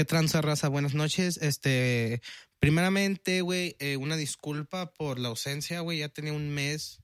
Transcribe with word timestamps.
¿Qué 0.00 0.06
tranza, 0.06 0.40
raza? 0.40 0.68
Buenas 0.68 0.94
noches. 0.94 1.36
Este, 1.42 2.22
primeramente, 2.58 3.42
güey, 3.42 3.76
eh, 3.80 3.98
una 3.98 4.16
disculpa 4.16 4.94
por 4.94 5.18
la 5.18 5.28
ausencia, 5.28 5.80
güey. 5.80 5.98
Ya 5.98 6.08
tenía 6.08 6.32
un 6.32 6.48
mes, 6.48 7.02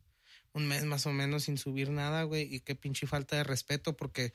un 0.54 0.66
mes 0.66 0.82
más 0.86 1.04
o 1.04 1.12
menos 1.12 1.42
sin 1.42 1.58
subir 1.58 1.90
nada, 1.90 2.22
güey. 2.22 2.48
Y 2.54 2.60
qué 2.60 2.74
pinche 2.74 3.06
falta 3.06 3.36
de 3.36 3.44
respeto 3.44 3.94
porque, 3.98 4.32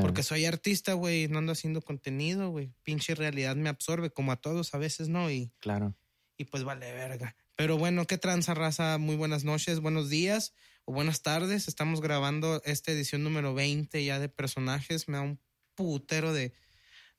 porque 0.00 0.24
soy 0.24 0.46
artista, 0.46 0.94
güey, 0.94 1.22
y 1.22 1.28
no 1.28 1.38
ando 1.38 1.52
haciendo 1.52 1.80
contenido, 1.80 2.50
güey. 2.50 2.72
Pinche 2.82 3.14
realidad 3.14 3.54
me 3.54 3.68
absorbe, 3.68 4.10
como 4.10 4.32
a 4.32 4.36
todos 4.36 4.74
a 4.74 4.78
veces, 4.78 5.08
¿no? 5.08 5.30
Y, 5.30 5.52
Claro. 5.60 5.94
y 6.36 6.46
pues 6.46 6.64
vale 6.64 6.90
verga. 6.90 7.36
Pero 7.54 7.78
bueno, 7.78 8.04
qué 8.08 8.18
tranza, 8.18 8.52
raza. 8.54 8.98
Muy 8.98 9.14
buenas 9.14 9.44
noches, 9.44 9.78
buenos 9.78 10.10
días 10.10 10.54
o 10.86 10.92
buenas 10.92 11.22
tardes. 11.22 11.68
Estamos 11.68 12.00
grabando 12.00 12.62
esta 12.64 12.90
edición 12.90 13.22
número 13.22 13.54
20 13.54 14.04
ya 14.04 14.18
de 14.18 14.28
personajes. 14.28 15.06
Me 15.06 15.18
da 15.18 15.22
un 15.22 15.38
putero 15.76 16.32
de, 16.32 16.52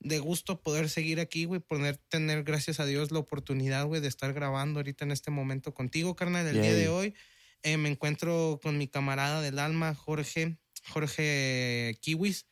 de 0.04 0.20
gusto 0.20 0.62
poder 0.62 0.90
seguir 0.90 1.20
aquí, 1.20 1.46
güey, 1.46 1.62
poder 1.62 1.98
tener, 2.10 2.44
gracias 2.44 2.80
a 2.80 2.86
Dios, 2.86 3.12
la 3.12 3.20
oportunidad, 3.20 3.86
güey, 3.86 4.02
de 4.02 4.08
estar 4.08 4.34
grabando 4.34 4.80
ahorita 4.80 5.06
en 5.06 5.12
este 5.12 5.32
momento 5.32 5.74
contigo, 5.74 6.16
carnal. 6.16 6.46
El 6.46 6.62
día 6.62 6.74
de 6.74 6.90
hoy 6.90 7.16
eh, 7.64 7.78
me 7.78 7.90
encuentro 7.90 8.60
con 8.62 8.78
mi 8.78 8.88
camarada 8.88 9.42
del 9.42 9.60
alma, 9.60 9.96
Jorge, 9.96 10.58
Jorge 10.90 11.98
Kiwis, 12.02 12.46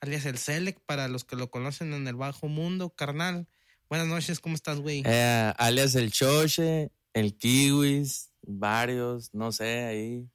alias 0.00 0.24
el 0.26 0.38
Selec, 0.38 0.80
para 0.86 1.08
los 1.08 1.24
que 1.24 1.36
lo 1.36 1.50
conocen 1.50 1.92
en 1.92 2.06
el 2.06 2.14
bajo 2.14 2.46
mundo, 2.48 2.90
carnal. 2.90 3.48
Buenas 3.88 4.06
noches, 4.06 4.38
¿cómo 4.40 4.54
estás, 4.54 4.78
güey? 4.78 5.02
Eh, 5.04 5.52
alias 5.58 5.94
el 5.96 6.12
Choche, 6.12 6.92
el 7.12 7.36
Kiwis, 7.36 8.30
varios, 8.42 9.34
no 9.34 9.50
sé, 9.50 9.84
ahí. 9.84 10.28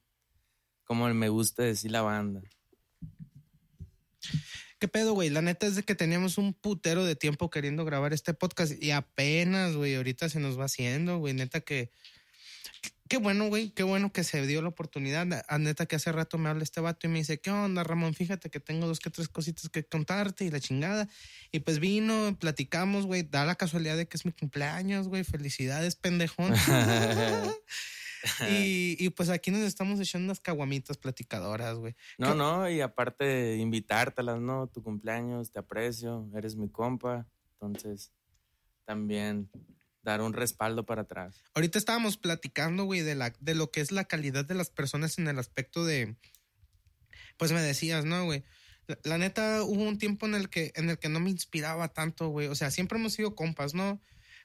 Como 0.84 1.08
me 1.14 1.28
gusta 1.28 1.62
decir 1.62 1.90
la 1.90 2.02
banda. 2.02 2.42
¿Qué 4.80 4.88
pedo, 4.88 5.12
güey? 5.12 5.28
La 5.28 5.42
neta 5.42 5.66
es 5.66 5.76
de 5.76 5.82
que 5.82 5.94
teníamos 5.94 6.38
un 6.38 6.54
putero 6.54 7.04
de 7.04 7.14
tiempo 7.14 7.50
queriendo 7.50 7.84
grabar 7.84 8.14
este 8.14 8.32
podcast 8.32 8.82
y 8.82 8.92
apenas, 8.92 9.76
güey, 9.76 9.94
ahorita 9.94 10.30
se 10.30 10.40
nos 10.40 10.58
va 10.58 10.64
haciendo, 10.64 11.18
güey. 11.18 11.34
Neta 11.34 11.60
que. 11.60 11.90
Qué 13.06 13.18
bueno, 13.18 13.48
güey, 13.48 13.70
qué 13.70 13.82
bueno 13.82 14.10
que 14.10 14.24
se 14.24 14.46
dio 14.46 14.62
la 14.62 14.68
oportunidad. 14.68 15.44
A 15.48 15.58
neta 15.58 15.84
que 15.84 15.96
hace 15.96 16.12
rato 16.12 16.38
me 16.38 16.48
habla 16.48 16.62
este 16.62 16.80
vato 16.80 17.06
y 17.06 17.10
me 17.10 17.18
dice, 17.18 17.40
¿qué 17.40 17.50
onda, 17.50 17.84
Ramón? 17.84 18.14
Fíjate 18.14 18.48
que 18.48 18.58
tengo 18.58 18.86
dos 18.86 19.00
que 19.00 19.10
tres 19.10 19.28
cositas 19.28 19.68
que 19.68 19.84
contarte 19.84 20.46
y 20.46 20.50
la 20.50 20.60
chingada. 20.60 21.10
Y 21.52 21.60
pues 21.60 21.78
vino, 21.78 22.34
platicamos, 22.40 23.04
güey. 23.04 23.22
Da 23.22 23.44
la 23.44 23.56
casualidad 23.56 23.98
de 23.98 24.08
que 24.08 24.16
es 24.16 24.24
mi 24.24 24.32
cumpleaños, 24.32 25.08
güey. 25.08 25.24
Felicidades, 25.24 25.94
pendejón. 25.94 26.54
y, 28.50 28.96
y 28.98 29.10
pues 29.10 29.28
aquí 29.28 29.50
nos 29.50 29.62
estamos 29.62 30.00
echando 30.00 30.26
unas 30.26 30.40
caguamitas 30.40 30.96
platicadoras, 30.96 31.76
güey. 31.76 31.94
No, 32.18 32.34
no, 32.34 32.68
y 32.68 32.80
aparte 32.80 33.24
de 33.24 33.56
invitártelas, 33.56 34.40
¿no? 34.40 34.66
Tu 34.68 34.82
cumpleaños, 34.82 35.52
te 35.52 35.58
aprecio, 35.58 36.28
eres 36.34 36.56
mi 36.56 36.68
compa. 36.68 37.26
Entonces, 37.54 38.12
también 38.84 39.50
dar 40.02 40.22
un 40.22 40.32
respaldo 40.32 40.86
para 40.86 41.02
atrás. 41.02 41.42
Ahorita 41.54 41.78
estábamos 41.78 42.16
platicando, 42.16 42.84
güey, 42.84 43.02
de, 43.02 43.14
la, 43.14 43.32
de 43.40 43.54
lo 43.54 43.70
que 43.70 43.80
es 43.80 43.92
la 43.92 44.04
calidad 44.04 44.44
de 44.44 44.54
las 44.54 44.70
personas 44.70 45.18
en 45.18 45.28
el 45.28 45.38
aspecto 45.38 45.84
de. 45.84 46.16
Pues 47.36 47.52
me 47.52 47.62
decías, 47.62 48.04
¿no, 48.04 48.24
güey? 48.24 48.44
La, 48.86 48.98
la 49.04 49.18
neta, 49.18 49.62
hubo 49.62 49.82
un 49.82 49.98
tiempo 49.98 50.26
en 50.26 50.34
el 50.34 50.48
que, 50.48 50.72
en 50.74 50.90
el 50.90 50.98
que 50.98 51.08
no 51.08 51.20
me 51.20 51.30
inspiraba 51.30 51.88
tanto, 51.88 52.28
güey. 52.28 52.48
O 52.48 52.54
sea, 52.54 52.70
siempre 52.70 52.98
hemos 52.98 53.12
sido 53.12 53.34
compas, 53.34 53.74
¿no? 53.74 54.00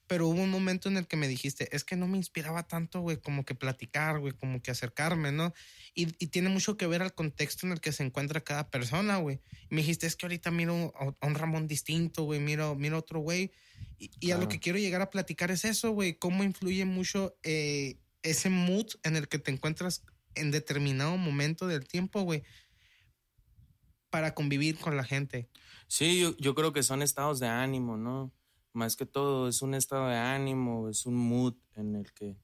Pero 0.08 0.28
hubo 0.28 0.42
un 0.42 0.52
momento 0.52 0.88
en 0.88 0.98
el 0.98 1.08
que 1.08 1.18
me 1.18 1.28
dijiste, 1.28 1.76
es 1.76 1.84
que 1.84 1.96
no 1.96 2.08
me 2.08 2.18
inspiraba 2.18 2.68
tanto, 2.68 3.02
güey, 3.02 3.18
como 3.18 3.44
que 3.44 3.56
platicar, 3.56 4.20
güey, 4.20 4.34
como 4.34 4.62
que 4.62 4.70
acercarme, 4.70 5.32
¿no? 5.32 5.54
Y, 5.96 6.16
y 6.24 6.28
tiene 6.28 6.50
mucho 6.50 6.78
que 6.78 6.86
ver 6.86 7.02
al 7.02 7.14
contexto 7.14 7.66
en 7.66 7.74
el 7.74 7.82
que 7.82 7.92
se 7.92 8.04
encuentra 8.04 8.42
cada 8.42 8.70
persona, 8.70 9.18
güey. 9.18 9.40
Me 9.70 9.78
dijiste, 9.78 10.06
es 10.06 10.16
que 10.16 10.28
ahorita 10.28 10.52
miro 10.52 10.94
a, 10.96 11.26
un 11.26 11.36
Ramón 11.36 11.68
distinto, 11.68 12.24
güey, 12.24 12.40
miro, 12.40 12.76
miro 12.76 12.98
a 12.98 13.00
otro 13.00 13.20
güey. 13.20 13.52
Y, 13.98 14.12
y 14.20 14.32
a 14.32 14.38
lo 14.38 14.48
que 14.48 14.60
quiero 14.60 14.78
llegar 14.78 15.02
a 15.02 15.10
platicar 15.10 15.50
es 15.52 15.66
eso, 15.66 15.92
güey, 15.92 16.16
cómo 16.20 16.44
influye 16.44 16.86
mucho 16.86 17.36
eh, 17.44 17.98
ese 18.22 18.50
mood 18.50 18.88
en 19.04 19.16
el 19.16 19.28
que 19.28 19.40
te 19.40 19.52
encuentras 19.52 20.04
en 20.36 20.52
determinado 20.52 21.18
momento 21.18 21.68
del 21.68 21.88
tiempo, 21.88 22.22
güey, 22.22 22.44
para 24.10 24.34
convivir 24.36 24.78
con 24.78 24.96
la 24.96 25.04
gente. 25.04 25.50
Sí, 25.88 26.20
yo, 26.20 26.38
yo 26.38 26.56
creo 26.56 26.74
que 26.74 26.84
son 26.84 27.02
estados 27.02 27.40
de 27.40 27.48
ánimo, 27.48 27.98
¿no? 27.98 28.32
Más 28.76 28.96
que 28.98 29.06
todo 29.06 29.48
es 29.48 29.62
un 29.62 29.74
estado 29.74 30.08
de 30.10 30.18
ánimo, 30.18 30.90
es 30.90 31.06
un 31.06 31.16
mood 31.16 31.56
en 31.76 31.96
el 31.96 32.12
que, 32.14 32.36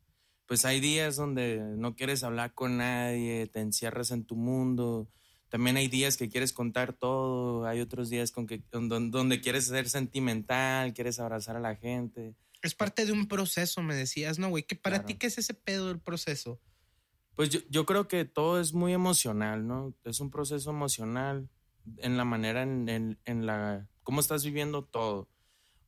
pues 0.45 0.63
hay 0.65 0.79
días 0.79 1.17
donde 1.17 1.57
no 1.77 1.95
quieres 1.95 2.23
hablar 2.23 2.53
con 2.53 2.77
nadie, 2.77 3.47
te 3.47 3.59
encierras 3.59 4.11
en 4.11 4.23
tu 4.23 4.35
mundo. 4.37 5.09
También 5.49 5.75
hay 5.75 5.89
días 5.89 6.15
que 6.15 6.29
quieres 6.29 6.53
contar 6.53 6.93
todo, 6.93 7.65
hay 7.65 7.81
otros 7.81 8.09
días 8.09 8.31
con 8.31 8.47
que, 8.47 8.63
donde, 8.71 9.09
donde 9.09 9.41
quieres 9.41 9.65
ser 9.65 9.89
sentimental, 9.89 10.93
quieres 10.93 11.19
abrazar 11.19 11.57
a 11.57 11.59
la 11.59 11.75
gente. 11.75 12.33
Es 12.61 12.75
parte 12.75 13.05
de 13.05 13.11
un 13.11 13.27
proceso, 13.27 13.81
me 13.81 13.93
decías, 13.93 14.39
¿no, 14.39 14.47
güey? 14.49 14.63
Que 14.63 14.75
para 14.77 14.97
Claro. 14.99 15.07
ti, 15.07 15.15
¿qué 15.15 15.27
es 15.27 15.37
ese 15.37 15.53
pedo 15.53 15.89
del 15.89 15.99
proceso? 15.99 16.61
Pues 17.35 17.49
yo, 17.49 17.59
yo 17.69 17.85
creo 17.85 18.07
que 18.07 18.23
todo 18.23 18.61
es 18.61 18.71
muy 18.71 18.93
emocional, 18.93 19.67
¿no? 19.67 19.93
Es 20.05 20.21
un 20.21 20.31
proceso 20.31 20.69
emocional 20.69 21.49
en 21.97 22.15
la 22.15 22.23
manera 22.23 22.61
en, 22.63 22.87
en, 22.87 23.19
en 23.25 23.45
la 23.45 23.89
cómo 24.03 24.21
estás 24.21 24.45
viviendo 24.45 24.83
todo. 24.85 25.27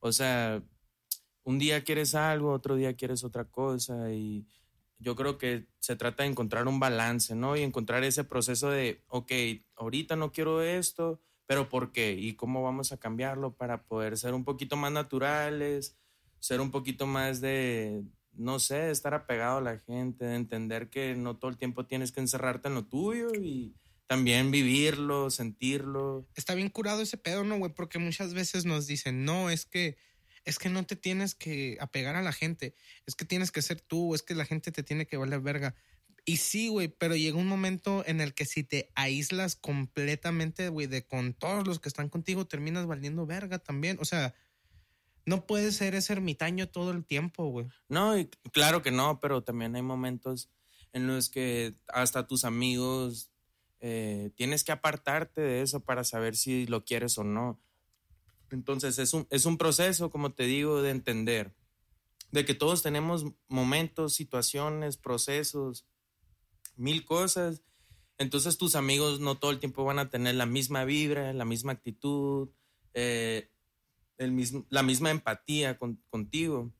O 0.05 0.11
sea, 0.11 0.61
un 1.45 1.59
día 1.59 1.85
quieres 1.85 2.13
algo, 2.13 2.51
otro 2.51 2.75
día 2.75 2.93
quieres 2.93 3.23
otra 3.23 3.45
cosa 3.45 4.11
y 4.11 4.45
yo 4.99 5.15
creo 5.15 5.37
que 5.37 5.67
se 5.79 5.95
trata 5.95 6.23
de 6.23 6.29
encontrar 6.29 6.67
un 6.67 6.77
balance, 6.77 7.35
¿no? 7.35 7.55
Y 7.55 7.61
encontrar 7.61 8.03
ese 8.03 8.25
proceso 8.25 8.69
de, 8.69 9.01
ok, 9.07 9.31
ahorita 9.77 10.17
no 10.17 10.33
quiero 10.33 10.61
esto, 10.61 11.21
pero 11.45 11.69
¿por 11.69 11.93
qué? 11.93 12.11
¿Y 12.19 12.33
cómo 12.33 12.61
vamos 12.61 12.91
a 12.91 12.97
cambiarlo 12.97 13.53
para 13.55 13.83
poder 13.83 14.17
ser 14.17 14.33
un 14.33 14.43
poquito 14.43 14.75
más 14.75 14.91
naturales, 14.91 15.95
ser 16.39 16.59
un 16.59 16.69
poquito 16.69 17.07
más 17.07 17.39
de, 17.39 18.03
no 18.33 18.59
sé, 18.59 18.91
estar 18.91 19.13
apegado 19.13 19.59
a 19.59 19.61
la 19.61 19.79
gente, 19.79 20.25
de 20.25 20.35
entender 20.35 20.89
que 20.89 21.15
no 21.15 21.37
todo 21.37 21.49
el 21.49 21.57
tiempo 21.57 21.85
tienes 21.85 22.11
que 22.11 22.19
encerrarte 22.19 22.67
en 22.67 22.73
lo 22.73 22.83
tuyo 22.83 23.33
y 23.35 23.73
también 24.07 24.51
vivirlo, 24.51 25.29
sentirlo. 25.29 26.27
Está 26.35 26.55
bien 26.55 26.69
curado 26.69 27.01
ese 27.01 27.17
pedo, 27.17 27.43
¿no, 27.43 27.57
güey? 27.57 27.73
Porque 27.73 27.99
muchas 27.99 28.33
veces 28.33 28.65
nos 28.65 28.87
dicen, 28.87 29.25
no, 29.25 29.49
es 29.49 29.65
que, 29.65 29.97
es 30.45 30.59
que 30.59 30.69
no 30.69 30.85
te 30.85 30.95
tienes 30.95 31.35
que 31.35 31.77
apegar 31.79 32.15
a 32.15 32.21
la 32.21 32.33
gente, 32.33 32.75
es 33.05 33.15
que 33.15 33.25
tienes 33.25 33.51
que 33.51 33.61
ser 33.61 33.81
tú, 33.81 34.13
es 34.15 34.23
que 34.23 34.35
la 34.35 34.45
gente 34.45 34.71
te 34.71 34.83
tiene 34.83 35.07
que 35.07 35.17
valer 35.17 35.39
verga. 35.39 35.75
Y 36.25 36.37
sí, 36.37 36.69
güey, 36.69 36.87
pero 36.87 37.15
llega 37.15 37.37
un 37.37 37.47
momento 37.47 38.03
en 38.07 38.21
el 38.21 38.33
que 38.33 38.45
si 38.45 38.63
te 38.63 38.91
aíslas 38.95 39.55
completamente, 39.57 40.69
güey, 40.69 40.87
de 40.87 41.05
con 41.05 41.33
todos 41.33 41.67
los 41.67 41.79
que 41.79 41.89
están 41.89 42.07
contigo, 42.07 42.45
terminas 42.45 42.85
valiendo 42.85 43.25
verga 43.25 43.59
también. 43.59 43.97
O 43.99 44.05
sea, 44.05 44.33
no 45.25 45.45
puedes 45.45 45.75
ser 45.75 45.95
ese 45.95 46.13
ermitaño 46.13 46.69
todo 46.69 46.91
el 46.91 47.03
tiempo, 47.03 47.47
güey. 47.47 47.67
No, 47.89 48.17
y 48.17 48.27
claro 48.53 48.81
que 48.81 48.91
no, 48.91 49.19
pero 49.19 49.43
también 49.43 49.75
hay 49.75 49.81
momentos 49.81 50.49
en 50.93 51.07
los 51.07 51.29
que 51.29 51.75
hasta 51.87 52.25
tus 52.25 52.45
amigos 52.45 53.32
eh, 53.85 54.31
tienes 54.37 54.63
que 54.63 54.71
apartarte 54.71 55.41
de 55.41 55.61
eso 55.61 55.81
para 55.81 56.05
saber 56.05 56.37
si 56.37 56.65
lo 56.67 56.85
quieres 56.85 57.17
o 57.17 57.25
no. 57.25 57.59
Entonces 58.49 58.97
es 58.97 59.13
un, 59.13 59.27
es 59.29 59.45
un 59.45 59.57
proceso, 59.57 60.09
como 60.09 60.31
te 60.33 60.43
digo, 60.45 60.81
de 60.81 60.91
entender, 60.91 61.53
de 62.31 62.45
que 62.45 62.53
todos 62.53 62.81
tenemos 62.81 63.25
momentos, 63.49 64.13
situaciones, 64.15 64.95
procesos, 64.95 65.85
mil 66.77 67.03
cosas. 67.03 67.61
Entonces 68.17 68.57
tus 68.57 68.75
amigos 68.75 69.19
no 69.19 69.37
todo 69.37 69.51
el 69.51 69.59
tiempo 69.59 69.83
van 69.83 69.99
a 69.99 70.09
tener 70.09 70.35
la 70.35 70.45
misma 70.45 70.85
vibra, 70.85 71.33
la 71.33 71.43
misma 71.43 71.73
actitud, 71.73 72.49
eh, 72.93 73.49
la 74.69 74.83
misma 74.83 75.11
empatía 75.11 75.77
con- 75.77 76.01
contigo. 76.09 76.71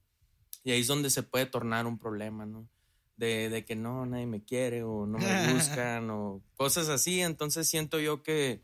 Y 0.63 0.71
ahí 0.71 0.79
es 0.79 0.87
donde 0.87 1.09
se 1.09 1.23
puede 1.23 1.47
tornar 1.47 1.85
un 1.85 1.99
problema, 1.99 2.45
¿no? 2.45 2.69
De, 3.15 3.49
de 3.49 3.63
que 3.63 3.75
no, 3.75 4.05
nadie 4.05 4.25
me 4.25 4.43
quiere 4.43 4.83
o 4.83 5.05
no 5.05 5.19
me 5.19 5.53
buscan 5.53 6.09
o 6.09 6.43
cosas 6.55 6.89
así. 6.89 7.21
Entonces 7.21 7.67
siento 7.69 7.99
yo 7.99 8.23
que 8.23 8.63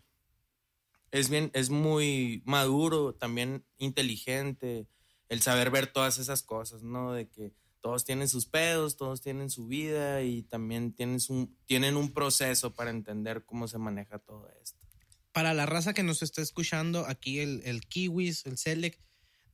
es 1.11 1.29
bien, 1.29 1.51
es 1.53 1.69
muy 1.69 2.41
maduro, 2.45 3.13
también 3.15 3.65
inteligente, 3.77 4.87
el 5.27 5.41
saber 5.41 5.71
ver 5.71 5.87
todas 5.87 6.17
esas 6.17 6.43
cosas, 6.43 6.83
¿no? 6.83 7.13
De 7.13 7.29
que 7.29 7.53
todos 7.81 8.03
tienen 8.03 8.27
sus 8.27 8.45
pedos, 8.45 8.97
todos 8.97 9.21
tienen 9.21 9.49
su 9.49 9.67
vida 9.67 10.21
y 10.21 10.43
también 10.43 10.93
tienes 10.93 11.29
un, 11.29 11.57
tienen 11.65 11.95
un 11.95 12.13
proceso 12.13 12.73
para 12.73 12.89
entender 12.89 13.45
cómo 13.45 13.67
se 13.67 13.77
maneja 13.77 14.19
todo 14.19 14.49
esto. 14.61 14.77
para 15.31 15.53
la 15.53 15.65
raza 15.65 15.93
que 15.93 16.03
nos 16.03 16.21
está 16.21 16.41
escuchando, 16.41 17.05
aquí 17.07 17.39
el, 17.39 17.61
el 17.63 17.81
Kiwis, 17.81 18.45
el 18.45 18.57
Selec, 18.57 18.99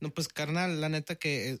no, 0.00 0.10
pues 0.10 0.28
carnal, 0.28 0.80
la 0.80 0.88
neta 0.88 1.14
que 1.16 1.50
eh, 1.50 1.60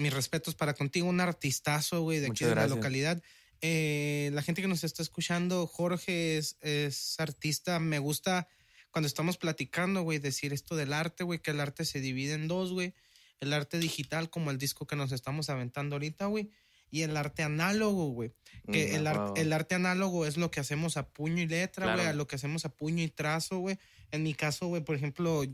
mis 0.00 0.12
respetos 0.12 0.54
para 0.54 0.74
contigo, 0.74 1.08
un 1.08 1.20
artistazo, 1.20 2.02
güey, 2.02 2.20
de 2.20 2.28
aquí 2.28 2.44
de 2.44 2.54
la 2.54 2.66
localidad. 2.66 3.22
Eh, 3.60 4.30
la 4.32 4.42
gente 4.42 4.62
que 4.62 4.68
nos 4.68 4.84
está 4.84 5.02
escuchando, 5.02 5.66
Jorge 5.66 6.38
es, 6.38 6.56
es 6.60 7.20
artista, 7.20 7.78
me 7.78 7.98
gusta 7.98 8.48
cuando 8.90 9.06
estamos 9.06 9.36
platicando, 9.36 10.02
güey, 10.02 10.18
decir 10.18 10.52
esto 10.52 10.76
del 10.76 10.92
arte, 10.92 11.24
güey, 11.24 11.38
que 11.38 11.52
el 11.52 11.60
arte 11.60 11.84
se 11.84 12.00
divide 12.00 12.34
en 12.34 12.48
dos, 12.48 12.72
güey. 12.72 12.94
El 13.38 13.52
arte 13.52 13.78
digital, 13.78 14.30
como 14.30 14.50
el 14.50 14.58
disco 14.58 14.86
que 14.86 14.96
nos 14.96 15.12
estamos 15.12 15.48
aventando 15.48 15.96
ahorita, 15.96 16.26
güey. 16.26 16.50
Y 16.90 17.02
el 17.02 17.16
arte 17.16 17.42
análogo, 17.42 18.08
güey. 18.08 18.32
Que 18.72 18.98
Mm, 18.98 19.36
el, 19.36 19.52
arte 19.52 19.74
análogo 19.76 20.26
es 20.26 20.36
lo 20.36 20.50
que 20.50 20.60
hacemos 20.60 20.96
a 20.96 21.08
puño 21.08 21.40
y 21.40 21.46
letra, 21.46 21.86
güey, 21.86 21.96
Claro. 21.96 22.10
a 22.10 22.14
lo 22.14 22.26
que 22.26 22.36
hacemos 22.36 22.64
a 22.64 22.70
puño 22.70 23.02
y 23.02 23.08
trazo, 23.08 23.58
güey. 23.58 23.78
En 24.10 24.24
mi 24.24 24.34
caso, 24.34 24.66
güey, 24.66 24.82
por 24.82 24.96
ejemplo, 24.96 25.44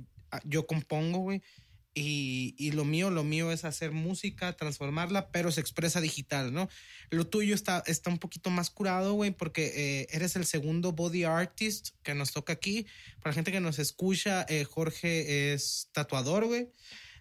yo 0.45 0.67
compongo, 0.67 1.19
güey. 1.19 1.43
Y, 1.99 2.55
y, 2.59 2.73
lo 2.73 2.85
mío, 2.85 3.09
lo 3.09 3.25
mío 3.25 3.51
es 3.51 3.65
hacer 3.65 3.91
música, 3.91 4.55
transformarla, 4.55 5.31
pero 5.31 5.51
se 5.51 5.63
expresa 5.63 6.03
digital, 6.03 6.53
¿no? 6.53 6.69
Lo 7.09 7.27
tuyo 7.27 7.55
está, 7.55 7.83
está 7.87 8.11
un 8.11 8.19
poquito 8.19 8.51
más 8.51 8.69
curado, 8.69 9.15
güey, 9.15 9.31
porque 9.31 9.73
eh, 9.75 10.07
eres 10.11 10.37
el 10.37 10.45
segundo 10.45 10.93
body 10.93 11.25
artist 11.25 11.95
que 12.03 12.15
nos 12.15 12.33
toca 12.33 12.53
aquí. 12.53 12.87
Para 13.21 13.31
la 13.31 13.33
gente 13.33 13.51
que 13.51 13.61
nos 13.61 13.79
escucha, 13.79 14.45
eh, 14.51 14.65
Jorge 14.65 15.55
es 15.55 15.89
tatuador, 15.93 16.45
güey. 16.45 16.69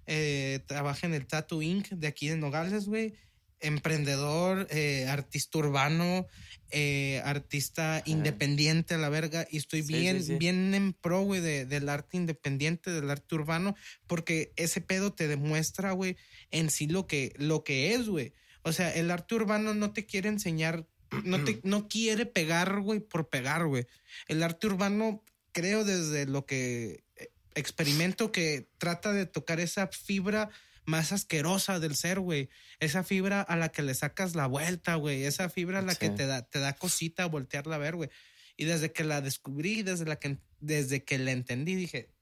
Eh, 0.07 0.59
trabaja 0.67 1.07
en 1.07 1.13
el 1.13 1.25
Tattoo 1.25 1.61
Inc. 1.61 1.87
de 1.91 2.07
aquí 2.07 2.27
de 2.27 2.35
Nogales, 2.35 2.85
güey 2.85 3.13
emprendedor, 3.59 4.67
eh, 4.69 5.07
artista 5.07 5.57
urbano, 5.57 6.27
eh, 6.71 7.21
artista 7.23 8.01
independiente 8.05 8.95
a 8.95 8.97
la 8.97 9.09
verga. 9.09 9.47
Y 9.49 9.57
estoy 9.57 9.81
bien, 9.81 10.23
bien 10.39 10.73
en 10.73 10.93
pro, 10.93 11.21
güey, 11.21 11.41
de, 11.41 11.65
del 11.65 11.89
arte 11.89 12.17
independiente, 12.17 12.91
del 12.91 13.09
arte 13.09 13.35
urbano, 13.35 13.75
porque 14.07 14.51
ese 14.55 14.81
pedo 14.81 15.13
te 15.13 15.27
demuestra, 15.27 15.91
güey, 15.91 16.17
en 16.51 16.69
sí 16.69 16.87
lo 16.87 17.07
que, 17.07 17.33
lo 17.37 17.63
que 17.63 17.93
es, 17.93 18.07
güey. 18.07 18.33
O 18.63 18.71
sea, 18.71 18.93
el 18.93 19.11
arte 19.11 19.35
urbano 19.35 19.73
no 19.73 19.93
te 19.93 20.05
quiere 20.05 20.29
enseñar, 20.29 20.87
no 21.23 21.43
te, 21.43 21.59
no 21.63 21.87
quiere 21.87 22.25
pegar, 22.25 22.81
güey, 22.81 22.99
por 22.99 23.29
pegar, 23.29 23.65
güey. 23.67 23.85
El 24.27 24.43
arte 24.43 24.67
urbano, 24.67 25.23
creo 25.51 25.85
desde 25.85 26.25
lo 26.25 26.45
que 26.45 27.03
eh, 27.15 27.29
experimento 27.53 28.31
que 28.31 28.67
trata 28.77 29.13
de 29.13 29.25
tocar 29.25 29.59
esa 29.59 29.87
fibra 29.87 30.49
más 30.85 31.11
asquerosa 31.11 31.79
del 31.79 31.95
ser, 31.95 32.19
güey. 32.19 32.49
Esa 32.79 33.03
fibra 33.03 33.41
a 33.41 33.55
la 33.55 33.69
que 33.69 33.81
le 33.81 33.93
sacas 33.93 34.35
la 34.35 34.47
vuelta, 34.47 34.95
güey. 34.95 35.23
Esa 35.23 35.49
fibra 35.49 35.79
a 35.79 35.81
la 35.81 35.95
que 35.95 36.09
te 36.09 36.25
da, 36.27 36.43
te 36.43 36.59
da 36.59 36.73
cosita 36.73 37.25
voltearla 37.25 37.75
a 37.75 37.79
ver, 37.79 37.95
güey. 37.95 38.09
Y 38.57 38.65
desde 38.65 38.91
que 38.91 39.03
la 39.03 39.21
descubrí, 39.21 39.83
desde, 39.83 40.05
la 40.05 40.17
que, 40.17 40.37
desde 40.59 41.03
que 41.03 41.17
la 41.17 41.31
entendí, 41.31 41.75
dije, 41.75 42.14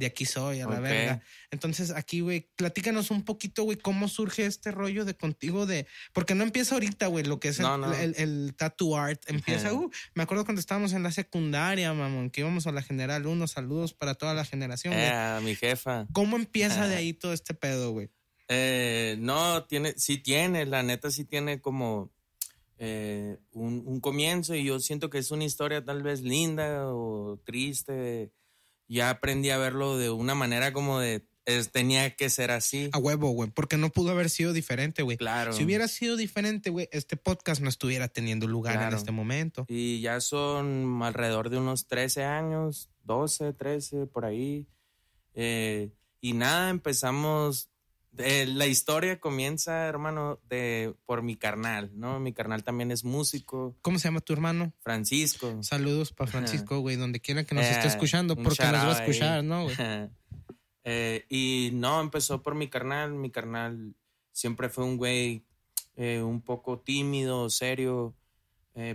de 0.00 0.06
aquí 0.06 0.24
soy, 0.24 0.60
a 0.60 0.66
la 0.66 0.80
verga. 0.80 1.20
Entonces, 1.50 1.90
aquí, 1.90 2.20
güey, 2.20 2.48
platícanos 2.56 3.10
un 3.10 3.22
poquito, 3.22 3.64
güey, 3.64 3.76
cómo 3.76 4.08
surge 4.08 4.46
este 4.46 4.70
rollo 4.70 5.04
de 5.04 5.14
contigo 5.14 5.66
de. 5.66 5.86
Porque 6.14 6.34
no 6.34 6.42
empieza 6.42 6.74
ahorita, 6.74 7.06
güey, 7.08 7.22
lo 7.24 7.38
que 7.38 7.48
es 7.48 7.60
el, 7.60 8.14
el, 8.16 8.54
tattoo 8.56 8.96
art. 8.96 9.22
Empieza, 9.26 9.74
uh, 9.74 9.90
me 10.14 10.22
acuerdo 10.22 10.46
cuando 10.46 10.60
estábamos 10.60 10.94
en 10.94 11.02
la 11.02 11.12
secundaria, 11.12 11.92
mamón, 11.92 12.30
que 12.30 12.40
íbamos 12.40 12.66
a 12.66 12.72
la 12.72 12.80
general, 12.80 13.26
unos 13.26 13.52
saludos 13.52 13.92
para 13.92 14.14
toda 14.14 14.32
la 14.32 14.46
generación. 14.46 14.94
Eh, 14.96 15.38
mi 15.42 15.54
jefa. 15.54 16.06
¿Cómo 16.12 16.36
empieza 16.36 16.88
de 16.88 16.96
ahí 16.96 17.12
todo 17.12 17.34
este 17.34 17.52
pedo, 17.52 17.92
güey? 17.92 18.08
Eh, 18.48 19.16
no, 19.20 19.64
tiene, 19.64 19.92
sí 19.98 20.16
tiene, 20.16 20.64
la 20.64 20.82
neta 20.82 21.10
sí 21.10 21.24
tiene 21.24 21.60
como. 21.60 22.10
Eh, 22.82 23.36
un, 23.52 23.82
un 23.84 24.00
comienzo 24.00 24.54
y 24.54 24.64
yo 24.64 24.80
siento 24.80 25.10
que 25.10 25.18
es 25.18 25.30
una 25.30 25.44
historia 25.44 25.84
tal 25.84 26.02
vez 26.02 26.22
linda 26.22 26.86
o 26.86 27.38
triste 27.44 28.32
ya 28.94 29.10
aprendí 29.10 29.50
a 29.50 29.58
verlo 29.58 29.96
de 29.96 30.10
una 30.10 30.34
manera 30.34 30.72
como 30.72 31.00
de 31.00 31.24
tenía 31.72 32.14
que 32.14 32.30
ser 32.30 32.50
así. 32.50 32.90
A 32.92 32.98
huevo, 32.98 33.30
güey, 33.30 33.50
porque 33.50 33.76
no 33.76 33.90
pudo 33.90 34.10
haber 34.10 34.30
sido 34.30 34.52
diferente, 34.52 35.02
güey. 35.02 35.16
Claro. 35.16 35.52
Si 35.52 35.64
hubiera 35.64 35.88
sido 35.88 36.16
diferente, 36.16 36.70
güey, 36.70 36.88
este 36.92 37.16
podcast 37.16 37.60
no 37.60 37.68
estuviera 37.68 38.08
teniendo 38.08 38.46
lugar 38.46 38.80
en 38.80 38.96
este 38.96 39.10
momento. 39.10 39.64
Y 39.68 40.00
ya 40.00 40.20
son 40.20 41.00
alrededor 41.02 41.50
de 41.50 41.58
unos 41.58 41.86
13 41.86 42.24
años, 42.24 42.90
12, 43.04 43.52
13, 43.54 44.06
por 44.06 44.24
ahí. 44.24 44.68
Eh, 45.34 45.90
y 46.20 46.34
nada, 46.34 46.70
empezamos 46.70 47.69
la 48.12 48.66
historia 48.66 49.20
comienza, 49.20 49.86
hermano, 49.86 50.40
de 50.48 50.94
por 51.06 51.22
mi 51.22 51.36
carnal, 51.36 51.90
¿no? 51.94 52.18
Mi 52.20 52.32
carnal 52.32 52.64
también 52.64 52.90
es 52.90 53.04
músico. 53.04 53.76
¿Cómo 53.82 53.98
se 53.98 54.08
llama 54.08 54.20
tu 54.20 54.32
hermano? 54.32 54.72
Francisco. 54.80 55.62
Saludos 55.62 56.12
para 56.12 56.30
Francisco, 56.30 56.80
güey, 56.80 56.96
donde 56.96 57.20
quiera 57.20 57.44
que 57.44 57.54
nos 57.54 57.64
esté 57.64 57.86
eh, 57.86 57.90
escuchando, 57.90 58.36
porque 58.36 58.64
nos 58.64 58.84
va 58.84 58.98
a 58.98 59.00
escuchar, 59.00 59.44
¿no, 59.44 59.64
güey? 59.64 59.76
Eh, 60.82 61.26
y 61.28 61.70
no, 61.74 62.00
empezó 62.00 62.42
por 62.42 62.54
mi 62.54 62.68
carnal. 62.68 63.12
Mi 63.12 63.30
carnal 63.30 63.94
siempre 64.32 64.70
fue 64.70 64.84
un 64.84 64.96
güey 64.96 65.44
eh, 65.94 66.22
un 66.22 66.40
poco 66.40 66.80
tímido, 66.80 67.50
serio, 67.50 68.16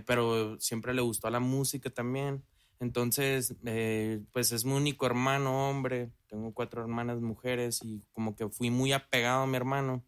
pero 0.04 0.58
siempre 0.58 0.92
le 0.94 1.00
gustó 1.00 1.30
la 1.30 1.38
música 1.38 1.88
también. 1.90 2.42
Entonces, 2.78 3.54
eh, 3.64 4.20
pues 4.32 4.52
es 4.52 4.64
mi 4.64 4.72
único 4.72 5.06
hermano 5.06 5.70
hombre, 5.70 6.10
tengo 6.28 6.52
cuatro 6.52 6.82
hermanas 6.82 7.20
mujeres 7.20 7.80
y 7.82 8.02
como 8.12 8.36
que 8.36 8.48
fui 8.48 8.70
muy 8.70 8.92
apegado 8.92 9.42
a 9.42 9.46
mi 9.46 9.56
hermano. 9.56 10.04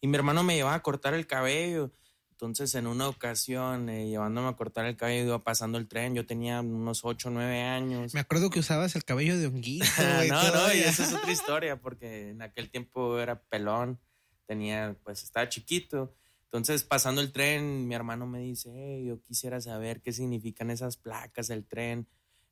Y 0.00 0.06
mi 0.06 0.16
hermano 0.16 0.42
me 0.42 0.54
llevaba 0.54 0.74
a 0.74 0.82
cortar 0.82 1.14
el 1.14 1.26
cabello. 1.26 1.90
Entonces, 2.32 2.74
en 2.74 2.86
una 2.86 3.08
ocasión, 3.08 3.88
eh, 3.88 4.08
llevándome 4.08 4.48
a 4.48 4.56
cortar 4.56 4.84
el 4.84 4.96
cabello, 4.96 5.24
iba 5.24 5.44
pasando 5.44 5.78
el 5.78 5.88
tren. 5.88 6.14
Yo 6.14 6.26
tenía 6.26 6.60
unos 6.60 7.04
ocho, 7.04 7.30
nueve 7.30 7.62
años. 7.62 8.12
Me 8.12 8.20
acuerdo 8.20 8.50
que 8.50 8.58
usabas 8.58 8.96
el 8.96 9.04
cabello 9.04 9.38
de 9.38 9.46
honguito. 9.46 9.86
no, 10.28 10.52
no, 10.52 10.74
y 10.74 10.80
esa 10.80 11.04
es 11.04 11.14
otra 11.14 11.32
historia, 11.32 11.80
porque 11.80 12.30
en 12.30 12.42
aquel 12.42 12.70
tiempo 12.70 13.18
era 13.18 13.40
pelón. 13.40 13.98
Tenía, 14.46 14.94
pues 15.04 15.22
estaba 15.22 15.48
chiquito. 15.48 16.14
Entonces, 16.54 16.84
pasando 16.84 17.20
el 17.20 17.32
tren, 17.32 17.88
mi 17.88 17.96
hermano 17.96 18.28
me 18.28 18.38
dice, 18.38 18.70
hey, 18.72 19.04
yo 19.04 19.20
quisiera 19.20 19.60
saber 19.60 20.00
qué 20.00 20.12
significan 20.12 20.70
esas 20.70 20.96
placas 20.96 21.48
del 21.48 21.66
tren. 21.66 22.06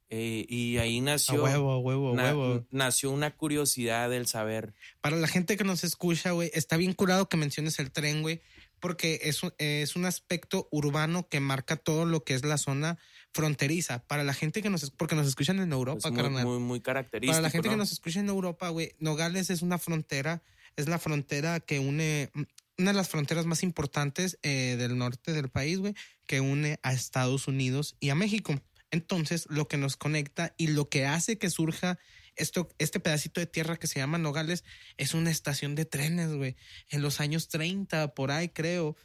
Eh, 0.08 0.44
y 0.48 0.78
ahí 0.78 1.00
nació. 1.00 1.44
huevo, 1.44 1.78
huevo, 1.78 2.12
huevo. 2.12 2.66
Nació 2.72 3.12
una 3.12 3.36
curiosidad 3.36 4.10
del 4.10 4.26
saber. 4.26 4.74
Para 5.00 5.14
la 5.14 5.28
gente 5.28 5.56
que 5.56 5.62
nos 5.62 5.84
escucha, 5.84 6.32
güey, 6.32 6.50
está 6.52 6.76
bien 6.76 6.94
curado 6.94 7.28
que 7.28 7.36
menciones 7.36 7.78
el 7.78 7.92
tren, 7.92 8.22
güey, 8.22 8.42
porque 8.80 9.20
es, 9.22 9.40
es 9.58 9.94
un 9.94 10.04
aspecto 10.04 10.66
urbano 10.72 11.28
que 11.28 11.38
marca 11.38 11.76
todo 11.76 12.04
lo 12.04 12.24
que 12.24 12.34
es 12.34 12.44
la 12.44 12.58
zona 12.58 12.98
fronteriza. 13.32 14.02
Para 14.08 14.24
la 14.24 14.34
gente 14.34 14.62
que 14.62 14.68
nos. 14.68 14.90
Porque 14.90 15.14
nos 15.14 15.28
escuchan 15.28 15.60
en 15.60 15.72
Europa, 15.72 16.08
es 16.08 16.12
muy, 16.12 16.42
Muy, 16.42 16.58
muy 16.58 16.80
característico. 16.80 17.34
Para 17.34 17.42
la 17.42 17.50
gente 17.50 17.68
que 17.68 17.76
nos 17.76 17.92
escucha 17.92 18.18
en 18.18 18.28
Europa, 18.28 18.68
güey, 18.70 18.96
Nogales 18.98 19.48
es 19.48 19.62
una 19.62 19.78
frontera. 19.78 20.42
Es 20.74 20.88
la 20.88 20.98
frontera 20.98 21.60
que 21.60 21.78
une 21.78 22.30
una 22.78 22.92
de 22.92 22.96
las 22.96 23.08
fronteras 23.08 23.46
más 23.46 23.62
importantes 23.62 24.38
eh, 24.42 24.76
del 24.78 24.96
norte 24.96 25.32
del 25.32 25.48
país, 25.48 25.78
güey, 25.78 25.94
que 26.26 26.40
une 26.40 26.78
a 26.82 26.92
Estados 26.92 27.48
Unidos 27.48 27.96
y 28.00 28.10
a 28.10 28.14
México. 28.14 28.60
Entonces, 28.90 29.46
lo 29.48 29.68
que 29.68 29.78
nos 29.78 29.96
conecta 29.96 30.54
y 30.56 30.68
lo 30.68 30.88
que 30.88 31.06
hace 31.06 31.38
que 31.38 31.50
surja 31.50 31.98
esto, 32.36 32.68
este 32.78 33.00
pedacito 33.00 33.40
de 33.40 33.46
tierra 33.46 33.76
que 33.76 33.86
se 33.86 33.98
llama 33.98 34.18
Nogales 34.18 34.64
es 34.96 35.14
una 35.14 35.30
estación 35.30 35.74
de 35.74 35.84
trenes, 35.84 36.32
güey. 36.32 36.56
En 36.88 37.02
los 37.02 37.20
años 37.20 37.48
30, 37.48 38.14
por 38.14 38.30
ahí 38.30 38.48
creo. 38.48 38.96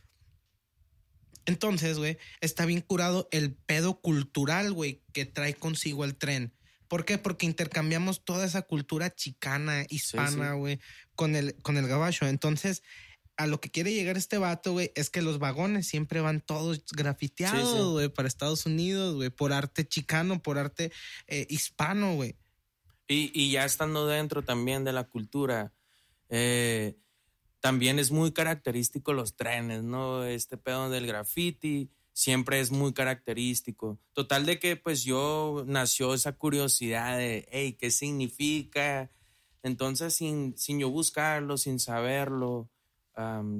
Entonces, 1.46 1.98
güey, 1.98 2.18
está 2.42 2.66
bien 2.66 2.82
curado 2.82 3.28
el 3.32 3.54
pedo 3.54 4.02
cultural, 4.02 4.74
güey, 4.74 5.04
que 5.14 5.26
trae 5.26 5.54
consigo 5.54 6.04
el 6.04 6.16
tren. 6.16 6.54
¿Por 6.88 7.06
qué? 7.06 7.18
Porque 7.18 7.46
intercambiamos 7.46 8.24
toda 8.24 8.46
esa 8.46 8.62
cultura 8.62 9.14
chicana, 9.14 9.86
hispana, 9.90 10.54
güey, 10.54 10.80
con 11.16 11.36
el, 11.36 11.56
con 11.62 11.78
el 11.78 11.88
gabacho. 11.88 12.28
Entonces, 12.28 12.84
a 13.38 13.48
lo 13.48 13.62
que 13.62 13.70
quiere 13.70 13.94
llegar 13.94 14.18
este 14.18 14.38
vato, 14.38 14.74
güey, 14.74 14.92
es 14.96 15.10
que 15.10 15.22
los 15.22 15.40
vagones 15.40 15.88
siempre 15.88 16.22
van 16.22 16.42
todos 16.42 16.84
grafiteados, 16.92 17.92
güey, 17.92 18.10
para 18.10 18.28
Estados 18.28 18.66
Unidos, 18.66 19.16
güey, 19.16 19.30
por 19.30 19.54
arte 19.54 19.88
chicano, 19.88 20.42
por 20.42 20.58
arte 20.58 20.92
eh, 21.28 21.46
hispano, 21.50 22.16
güey. 22.16 22.36
Y, 23.08 23.32
y, 23.34 23.52
ya 23.52 23.64
estando 23.64 24.08
dentro 24.08 24.44
también 24.44 24.84
de 24.84 24.92
la 24.92 25.06
cultura, 25.06 25.72
eh, 26.30 26.98
también 27.62 28.00
es 28.00 28.12
muy 28.12 28.34
característico 28.34 29.14
los 29.14 29.36
trenes, 29.36 29.84
¿no? 29.84 30.26
Este 30.26 30.58
pedo 30.58 30.90
del 30.90 31.08
graffiti 31.08 31.90
siempre 32.14 32.60
es 32.60 32.72
muy 32.72 32.94
característico. 32.94 34.00
Total 34.14 34.46
de 34.46 34.60
que 34.60 34.76
pues 34.76 35.04
yo 35.04 35.64
nació 35.68 36.16
esa 36.16 36.34
curiosidad 36.34 37.18
de, 37.18 37.48
hey, 37.52 37.78
¿qué 37.80 37.92
significa? 37.92 39.12
Entonces 39.64 40.16
sin, 40.16 40.58
sin 40.58 40.80
yo 40.80 40.90
buscarlo, 40.90 41.58
sin 41.58 41.80
saberlo, 41.80 42.72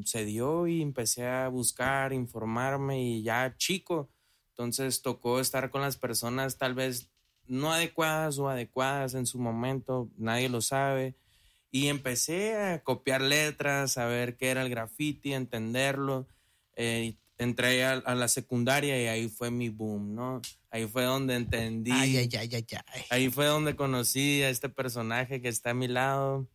se 0.06 0.26
dio 0.26 0.68
y 0.68 0.82
empecé 0.82 1.28
a 1.28 1.48
buscar, 1.48 2.14
informarme 2.14 3.02
y 3.02 3.24
ya 3.24 3.56
chico. 3.58 4.10
Entonces 4.50 5.02
tocó 5.02 5.40
estar 5.40 5.70
con 5.70 5.82
las 5.82 5.98
personas 5.98 6.58
tal 6.58 6.74
vez 6.74 7.10
no 7.48 7.72
adecuadas 7.72 8.38
o 8.40 8.50
adecuadas 8.50 9.14
en 9.14 9.26
su 9.26 9.40
momento, 9.40 10.10
nadie 10.18 10.50
lo 10.50 10.62
sabe. 10.62 11.16
Y 11.72 11.88
empecé 11.88 12.56
a 12.56 12.84
copiar 12.84 13.22
letras, 13.22 13.98
a 13.98 14.06
ver 14.06 14.38
qué 14.38 14.50
era 14.50 14.62
el 14.62 14.70
graffiti, 14.70 15.34
entenderlo. 15.34 16.28
Eh, 16.76 17.16
entré 17.38 17.86
a, 17.86 18.16
la 18.16 18.28
secundaria 18.28 19.02
y 19.02 19.08
ahí 19.08 19.30
fue 19.30 19.52
mi 19.52 19.70
boom, 19.70 20.16
¿no? 20.16 20.42
Ahí 20.72 20.88
fue 20.88 21.04
donde 21.04 21.36
entendí. 21.36 21.92
Ay, 21.92 22.18
ay, 22.18 22.30
ay. 22.32 22.66
Ahí 23.10 23.30
fue 23.30 23.46
donde 23.46 23.76
conocí 23.76 24.42
a 24.44 24.50
este 24.50 24.70
personaje 24.70 25.42
que 25.42 25.50
está 25.50 25.72
a 25.72 25.74
mi 25.74 25.88
lado. 25.88 26.48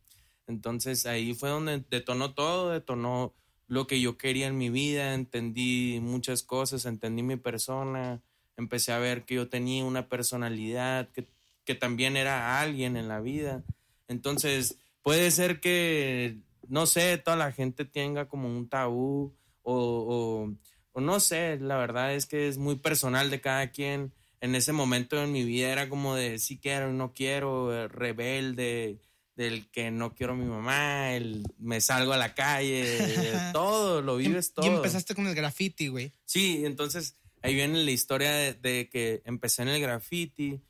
Entonces 0.53 1.07
ahí 1.07 1.35
fue 1.35 1.49
donde 1.49 1.83
detonó 1.91 2.35
todo, 2.35 2.71
detonó 2.71 3.35
lo 3.67 3.87
que 3.87 4.01
yo 4.01 4.19
quería 4.19 4.49
en 4.49 4.59
mi 4.59 4.69
vida, 4.69 5.15
entendí 5.15 5.99
muchas 6.03 6.43
cosas, 6.43 6.85
entendí 6.85 7.23
mi 7.23 7.37
persona, 7.37 8.21
empecé 8.59 8.93
a 8.93 8.99
ver 8.99 9.25
que 9.25 9.37
yo 9.37 9.49
tenía 9.49 9.85
una 9.85 10.09
personalidad, 10.11 11.09
que, 11.09 11.27
que 11.65 11.75
también 11.75 12.19
era 12.19 12.61
alguien 12.61 12.99
en 12.99 13.09
la 13.09 13.21
vida. 13.21 13.65
Entonces 14.09 14.79
puede 15.03 15.31
ser 15.31 15.59
que, 15.61 16.41
no 16.69 16.85
sé, 16.85 17.17
toda 17.17 17.39
la 17.39 17.51
gente 17.51 17.87
tenga 17.87 18.29
como 18.29 18.47
un 18.47 18.69
tabú 18.69 19.35
o, 19.63 20.55
o, 20.93 21.01
no 21.01 21.19
sé, 21.21 21.59
la 21.59 21.79
verdad 21.79 22.15
es 22.15 22.27
que 22.27 22.49
es 22.49 22.59
muy 22.59 22.77
personal 22.77 23.31
de 23.31 23.41
cada 23.41 23.71
quien. 23.71 24.13
En 24.43 24.55
ese 24.55 24.73
momento 24.73 25.23
en 25.23 25.33
mi 25.33 25.45
vida 25.45 25.73
era 25.73 25.89
como 25.89 26.15
de 26.15 26.39
sí 26.39 26.59
quiero, 26.59 26.93
no 26.93 27.15
quiero, 27.15 27.89
rebelde, 27.89 28.99
del 29.43 29.69
que 29.71 29.91
no 29.91 30.15
quiero 30.15 30.35
a 30.35 30.37
mi 30.37 30.45
mamá, 30.45 31.15
el 31.15 31.43
me 31.59 31.81
salgo 31.81 32.13
a 32.13 32.17
la 32.17 32.35
calle, 32.35 32.99
todo, 33.53 34.01
lo 34.01 34.17
vives 34.17 34.55
todo. 34.55 34.65
Y 34.67 34.69
empezaste 34.69 35.15
con 35.15 35.27
el 35.27 35.35
graffiti, 35.35 35.89
güey. 35.89 36.13
Sí, 36.25 36.63
entonces 36.65 37.17
ahí 37.43 37.55
viene 37.55 37.85
la 37.85 37.91
historia 37.91 38.31
de, 38.33 38.89
que 38.91 39.23
empecé 39.25 39.63
en 39.63 39.69
el 39.69 39.81
graffiti. 39.81 40.61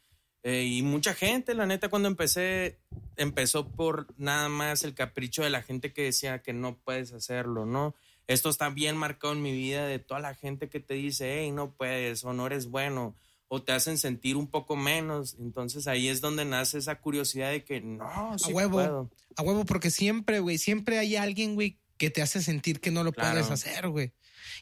Eh, 0.44 0.64
y 0.64 0.82
mucha 0.82 1.14
gente, 1.14 1.54
la 1.54 1.66
neta, 1.66 1.88
cuando 1.88 2.08
empecé, 2.08 2.80
empezó 3.16 3.68
por 3.68 4.08
nada 4.16 4.48
más 4.48 4.82
el 4.82 4.94
capricho 4.94 5.44
de 5.44 5.50
la 5.50 5.62
gente 5.62 5.92
que 5.92 6.02
decía 6.02 6.42
que 6.42 6.52
no 6.52 6.78
puedes 6.78 7.12
hacerlo, 7.12 7.64
¿no? 7.66 7.94
Esto 8.26 8.48
está 8.48 8.70
bien 8.70 8.96
marcado 8.96 9.34
en 9.34 9.42
mi 9.42 9.52
vida 9.52 9.86
de 9.86 9.98
toda 9.98 10.18
la 10.18 10.34
gente 10.34 10.68
que 10.68 10.80
te 10.80 10.94
dice, 10.94 11.40
hey, 11.40 11.52
no 11.52 11.72
puedes 11.74 12.24
o 12.24 12.32
no 12.32 12.46
eres 12.46 12.66
bueno 12.66 13.14
o 13.54 13.62
te 13.62 13.72
hacen 13.72 13.98
sentir 13.98 14.38
un 14.38 14.46
poco 14.46 14.76
menos. 14.76 15.36
Entonces 15.38 15.86
ahí 15.86 16.08
es 16.08 16.22
donde 16.22 16.46
nace 16.46 16.78
esa 16.78 16.98
curiosidad 17.00 17.50
de 17.50 17.62
que 17.64 17.82
no, 17.82 18.38
sí 18.38 18.50
a 18.50 18.54
huevo, 18.54 18.72
puedo. 18.72 19.10
A 19.36 19.42
huevo, 19.42 19.66
porque 19.66 19.90
siempre, 19.90 20.40
güey, 20.40 20.56
siempre 20.56 20.98
hay 20.98 21.16
alguien, 21.16 21.54
güey, 21.54 21.78
que 21.98 22.08
te 22.08 22.22
hace 22.22 22.40
sentir 22.40 22.80
que 22.80 22.90
no 22.90 23.04
lo 23.04 23.12
puedes 23.12 23.50
hacer, 23.50 23.88
güey. 23.88 24.14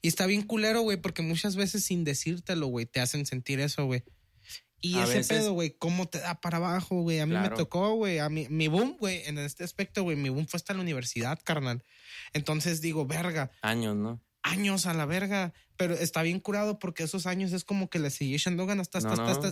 Y 0.02 0.08
está 0.08 0.26
bien 0.26 0.42
culero, 0.42 0.80
güey, 0.80 0.96
porque 0.96 1.22
muchas 1.22 1.54
veces 1.54 1.84
sin 1.84 2.02
decírtelo, 2.02 2.66
güey, 2.66 2.84
te 2.84 2.98
hacen 2.98 3.26
sentir 3.26 3.60
eso, 3.60 3.84
güey. 3.86 4.02
Y 4.80 4.98
ese 4.98 5.22
pedo, 5.22 5.52
güey, 5.52 5.70
¿cómo 5.70 6.08
te 6.08 6.18
da 6.18 6.40
para 6.40 6.56
abajo, 6.56 7.02
güey? 7.02 7.20
A 7.20 7.26
mí 7.26 7.36
me 7.36 7.50
tocó, 7.50 7.94
güey. 7.94 8.18
A 8.18 8.28
mí, 8.28 8.48
mi 8.50 8.66
boom, 8.66 8.96
güey, 8.98 9.22
en 9.26 9.38
este 9.38 9.62
aspecto, 9.62 10.02
güey, 10.02 10.16
mi 10.16 10.30
boom 10.30 10.48
fue 10.48 10.58
hasta 10.58 10.74
la 10.74 10.80
universidad, 10.80 11.38
carnal. 11.44 11.84
Entonces 12.32 12.80
digo, 12.80 13.06
verga. 13.06 13.52
Años, 13.62 13.94
¿no? 13.94 14.20
Años 14.42 14.86
a 14.86 14.94
la 14.94 15.06
verga. 15.06 15.52
Pero 15.76 15.94
está 15.94 16.22
bien 16.22 16.40
curado 16.40 16.78
porque 16.78 17.04
esos 17.04 17.26
años 17.26 17.52
es 17.52 17.64
como 17.64 17.88
que 17.88 17.98
le 17.98 18.10
seguí 18.10 18.34
echando 18.34 18.66
ganas, 18.66 18.90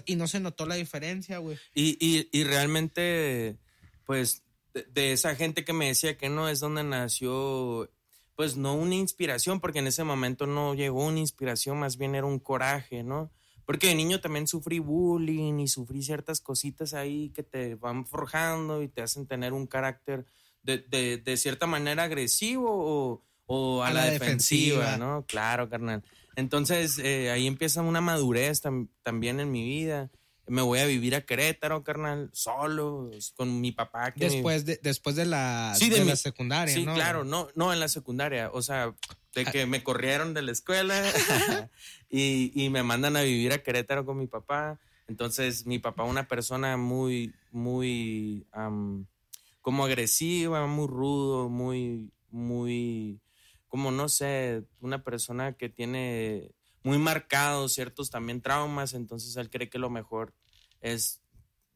y 0.05 0.17
no 0.17 0.29
se 0.29 0.41
notó 0.41 0.67
la 0.67 0.75
diferencia, 0.75 1.39
güey. 1.39 1.57
Y, 1.75 1.97
y, 2.01 2.29
y, 2.33 2.45
realmente, 2.45 3.57
pues, 4.05 4.43
de, 4.93 5.13
esa 5.13 5.35
gente 5.35 5.65
que 5.65 5.73
me 5.73 5.87
decía 5.87 6.19
que 6.19 6.29
no 6.29 6.49
es 6.49 6.61
donde 6.61 6.85
nació, 6.85 7.91
pues, 8.37 8.57
no 8.57 8.75
una 8.75 8.95
inspiración, 8.95 9.61
porque 9.61 9.79
en 9.79 9.87
ese 9.87 10.05
momento 10.05 10.47
no 10.47 10.75
llegó 10.75 11.07
una 11.07 11.21
inspiración, 11.21 11.79
más 11.79 11.97
bien 11.97 12.15
era 12.15 12.27
un 12.27 12.39
coraje, 12.39 13.03
¿no? 13.03 13.31
Porque 13.65 13.89
de 13.89 13.95
niño 13.95 14.21
también 14.21 14.47
sufrí 14.47 14.79
bullying 14.79 15.59
y 15.61 15.69
sufrí 15.69 16.03
ciertas 16.03 16.41
cositas 16.41 16.95
ahí 16.95 17.31
que 17.31 17.43
te 17.43 17.75
van 17.75 18.07
forjando 18.07 18.83
y 18.83 18.89
te 18.89 19.03
hacen 19.03 19.27
tener 19.27 19.53
un 19.53 19.67
carácter 19.67 20.27
de, 20.63 20.79
de, 20.79 21.19
de 21.19 21.37
cierta 21.37 21.67
manera 21.67 22.05
agresivo 22.05 22.69
o, 22.71 23.28
a, 23.85 23.93
la, 23.93 24.07
defensiva, 24.07 24.97
¿no? 24.97 25.25
Claro, 25.27 25.69
carnal. 25.69 26.03
Entonces 26.37 26.99
eh, 26.99 27.31
ahí 27.31 27.47
empieza 27.47 27.83
una 27.83 28.01
madurez 28.01 28.63
también 29.03 29.41
en 29.41 29.51
mi 29.51 29.65
vida. 29.65 30.11
Me 30.47 30.63
voy 30.63 30.79
a 30.79 30.87
vivir 30.87 31.15
a 31.15 31.23
Querétaro, 31.23 31.83
carnal, 31.83 32.31
solo, 32.33 33.11
con 33.37 33.61
mi 33.61 33.73
papá. 33.73 34.15
después, 34.17 34.65
de, 34.65 34.81
después 34.83 35.15
de 35.15 35.27
la, 35.27 35.77
de, 35.79 36.05
la 36.05 36.17
secundaria, 36.17 36.75
sí, 36.75 36.87
claro, 36.87 37.25
no, 37.25 37.49
no 37.55 37.73
en 37.73 37.81
la 37.81 37.89
secundaria. 37.89 38.51
O 38.53 38.63
sea, 38.63 38.95
de 39.35 39.45
que 39.45 39.67
me 39.67 39.83
corrieron 39.83 40.33
de 40.33 40.43
la 40.43 40.53
escuela 40.53 41.03
y, 42.11 42.53
y, 42.55 42.71
me 42.71 42.83
mandan 42.83 43.17
a 43.17 43.23
vivir 43.23 43.53
a 43.53 43.63
Querétaro 43.63 44.07
con 44.07 44.19
mi 44.19 44.27
papá. 44.27 44.79
Entonces, 45.09 45.67
mi 45.67 45.79
papá, 45.79 46.05
una 46.05 46.29
persona 46.29 46.77
muy, 46.77 47.35
muy, 47.51 48.47
como 49.63 49.85
agresiva, 49.85 50.67
muy 50.67 50.87
rudo, 50.87 51.49
muy, 51.49 52.13
muy, 52.31 53.19
como 53.69 53.91
no 53.91 54.09
sé, 54.09 54.65
una 54.81 55.03
persona 55.03 55.53
que 55.53 55.69
tiene 55.69 56.53
muy 56.83 56.99
marcados 56.99 57.75
ciertos 57.75 58.11
también 58.11 58.41
traumas, 58.41 58.95
entonces 58.95 59.37
él 59.37 59.51
cree 59.51 59.69
que 59.69 59.79
lo 59.79 59.91
mejor 59.91 60.35
es 60.81 61.21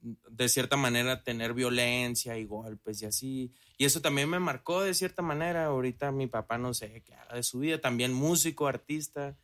de 0.03 0.49
cierta 0.49 0.77
manera 0.77 1.23
tener 1.23 1.55
violencia 1.55 2.37
y 2.37 2.45
golpes 2.45 3.03
y 3.03 3.07
así. 3.07 3.53
Y 3.79 3.85
eso 3.85 4.01
también 4.01 4.29
me 4.29 4.41
marcó 4.41 4.83
de 4.83 4.95
cierta 4.95 5.23
manera. 5.23 5.67
Ahorita 5.67 6.11
mi 6.11 6.27
papá 6.27 6.59
no 6.59 6.75
sé 6.75 7.03
qué 7.05 7.15
hará 7.15 7.37
de 7.37 7.43
su 7.43 7.61
vida, 7.61 7.81
también 7.81 8.13
músico, 8.13 8.67
artista. 8.67 9.37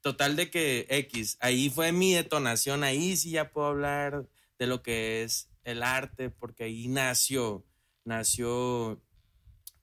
Total 0.00 0.36
de 0.36 0.50
que 0.50 0.86
X, 0.88 1.38
ahí 1.40 1.70
fue 1.70 1.90
mi 1.90 2.12
detonación, 2.12 2.84
ahí 2.84 3.16
sí 3.16 3.30
ya 3.30 3.50
puedo 3.50 3.68
hablar 3.68 4.28
de 4.58 4.66
lo 4.66 4.82
que 4.82 5.22
es 5.22 5.48
el 5.64 5.82
arte, 5.82 6.28
porque 6.28 6.64
ahí 6.64 6.88
nació, 6.88 7.64
nació 8.04 9.00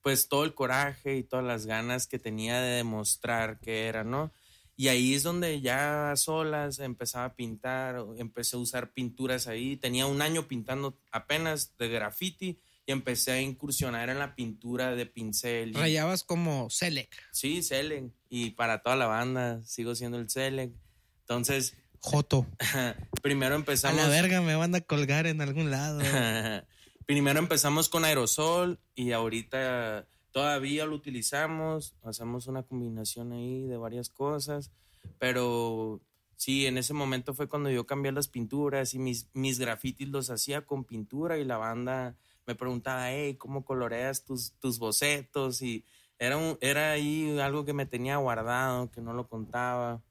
pues 0.02 0.28
todo 0.28 0.44
el 0.44 0.54
coraje 0.54 1.18
y 1.18 1.24
todas 1.24 1.46
las 1.46 1.66
ganas 1.66 2.08
que 2.08 2.20
tenía 2.20 2.60
de 2.60 2.78
demostrar 2.78 3.60
que 3.60 3.86
era, 3.86 4.04
¿no? 4.04 4.32
Y 4.76 4.88
ahí 4.88 5.14
es 5.14 5.24
donde 5.24 5.62
ya 5.62 6.12
a 6.12 6.16
solas 6.16 6.80
empezaba 6.80 7.26
a 7.26 7.36
pintar, 7.36 8.04
empecé 8.18 8.56
a 8.56 8.60
usar 8.60 8.94
pinturas 8.94 9.48
ahí. 9.48 9.78
Tenía 9.78 10.08
un 10.08 10.24
año 10.24 10.48
pintando 10.48 10.98
apenas 11.12 11.78
de 11.78 11.90
graffiti 11.90 12.60
y 12.88 12.92
empecé 12.92 13.32
a 13.32 13.42
incursionar 13.42 14.10
en 14.10 14.18
la 14.18 14.34
pintura 14.34 14.96
de 14.96 15.06
pincel. 15.06 15.76
Rayabas 15.76 16.24
como 16.24 16.70
Selec. 16.72 17.16
Sí, 17.32 17.62
Selec. 17.62 18.12
Y 18.28 18.52
para 18.52 18.82
toda 18.82 18.96
la 18.96 19.06
banda 19.06 19.62
sigo 19.66 19.94
siendo 19.94 20.18
el 20.18 20.30
Selec. 20.30 20.72
Entonces. 21.20 21.76
Joto. 22.00 22.48
primero 23.22 23.54
empezamos. 23.54 24.00
A 24.00 24.04
la 24.04 24.10
verga 24.10 24.42
me 24.42 24.56
van 24.56 24.74
a 24.74 24.82
colgar 24.82 25.28
en 25.28 25.42
algún 25.42 25.70
lado. 25.70 26.02
primero 27.12 27.40
empezamos 27.40 27.90
con 27.90 28.06
aerosol 28.06 28.80
y 28.96 29.12
ahorita 29.12 30.08
todavía 30.32 30.86
lo 30.86 30.96
utilizamos, 30.96 31.94
hacemos 32.04 32.48
una 32.48 32.64
combinación 32.64 33.34
ahí 33.34 33.68
de 33.68 33.76
varias 33.76 34.08
cosas, 34.08 34.72
pero 35.20 36.00
sí, 36.38 36.68
en 36.68 36.78
ese 36.78 36.94
momento 36.94 37.34
fue 37.34 37.50
cuando 37.50 37.70
yo 37.70 37.86
cambié 37.86 38.14
las 38.14 38.30
pinturas 38.30 38.94
y 38.94 39.00
mis, 39.00 39.28
mis 39.34 39.60
grafitis 39.60 40.08
los 40.08 40.30
hacía 40.30 40.66
con 40.66 40.86
pintura 40.86 41.38
y 41.38 41.44
la 41.44 41.58
banda 41.58 42.16
me 42.48 42.56
preguntaba, 42.56 43.12
hey, 43.12 43.36
¿cómo 43.36 43.66
coloreas 43.66 44.24
tus, 44.24 44.54
tus 44.62 44.80
bocetos? 44.80 45.62
Y 45.62 45.84
era, 46.18 46.38
un, 46.38 46.58
era 46.62 46.92
ahí 46.92 47.38
algo 47.40 47.66
que 47.66 47.74
me 47.74 47.86
tenía 47.86 48.16
guardado, 48.16 48.90
que 48.90 49.02
no 49.02 49.12
lo 49.12 49.28
contaba. 49.28 50.02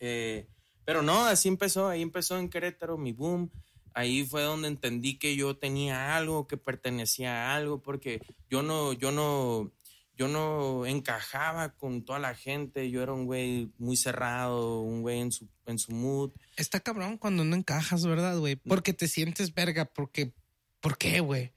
Eh, 0.00 0.48
pero 0.84 1.02
no, 1.02 1.24
así 1.26 1.46
empezó, 1.46 1.86
ahí 1.86 2.02
empezó 2.02 2.36
en 2.36 2.50
Querétaro 2.50 2.98
mi 2.98 3.12
boom 3.12 3.48
ahí 3.94 4.24
fue 4.24 4.42
donde 4.42 4.68
entendí 4.68 5.18
que 5.18 5.36
yo 5.36 5.56
tenía 5.56 6.16
algo, 6.16 6.46
que 6.46 6.56
pertenecía 6.56 7.32
a 7.32 7.56
algo, 7.56 7.80
porque 7.80 8.20
yo 8.50 8.62
no, 8.62 8.92
yo 8.92 9.12
no, 9.12 9.72
yo 10.16 10.28
no 10.28 10.84
encajaba 10.84 11.74
con 11.74 12.04
toda 12.04 12.18
la 12.18 12.34
gente, 12.34 12.90
yo 12.90 13.02
era 13.02 13.12
un 13.12 13.24
güey 13.24 13.72
muy 13.78 13.96
cerrado, 13.96 14.80
un 14.82 15.02
güey 15.02 15.20
en 15.20 15.32
su, 15.32 15.48
en 15.66 15.78
su 15.78 15.92
mood. 15.92 16.32
Está 16.56 16.80
cabrón 16.80 17.16
cuando 17.16 17.44
no 17.44 17.56
encajas, 17.56 18.04
¿verdad, 18.04 18.38
güey? 18.38 18.56
Porque 18.56 18.92
te 18.92 19.08
sientes 19.08 19.54
verga, 19.54 19.86
porque, 19.86 20.32
¿por 20.80 20.98
qué, 20.98 21.20
güey? 21.20 21.52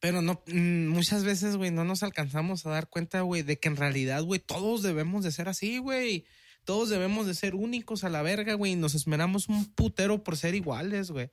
Pero 0.00 0.22
no, 0.22 0.42
mm, 0.46 0.88
muchas 0.88 1.24
veces, 1.24 1.56
güey, 1.56 1.70
no 1.70 1.84
nos 1.84 2.02
alcanzamos 2.02 2.64
a 2.64 2.70
dar 2.70 2.88
cuenta, 2.88 3.20
güey, 3.20 3.42
de 3.42 3.58
que 3.58 3.68
en 3.68 3.76
realidad, 3.76 4.22
güey, 4.22 4.40
todos 4.40 4.82
debemos 4.82 5.24
de 5.24 5.32
ser 5.32 5.48
así, 5.48 5.78
güey. 5.78 6.24
Todos 6.64 6.88
debemos 6.88 7.26
de 7.26 7.34
ser 7.34 7.54
únicos 7.54 8.04
a 8.04 8.08
la 8.08 8.22
verga, 8.22 8.54
güey. 8.54 8.76
Nos 8.76 8.94
esmeramos 8.94 9.48
un 9.48 9.66
putero 9.72 10.22
por 10.22 10.36
ser 10.36 10.54
iguales, 10.54 11.10
güey. 11.10 11.30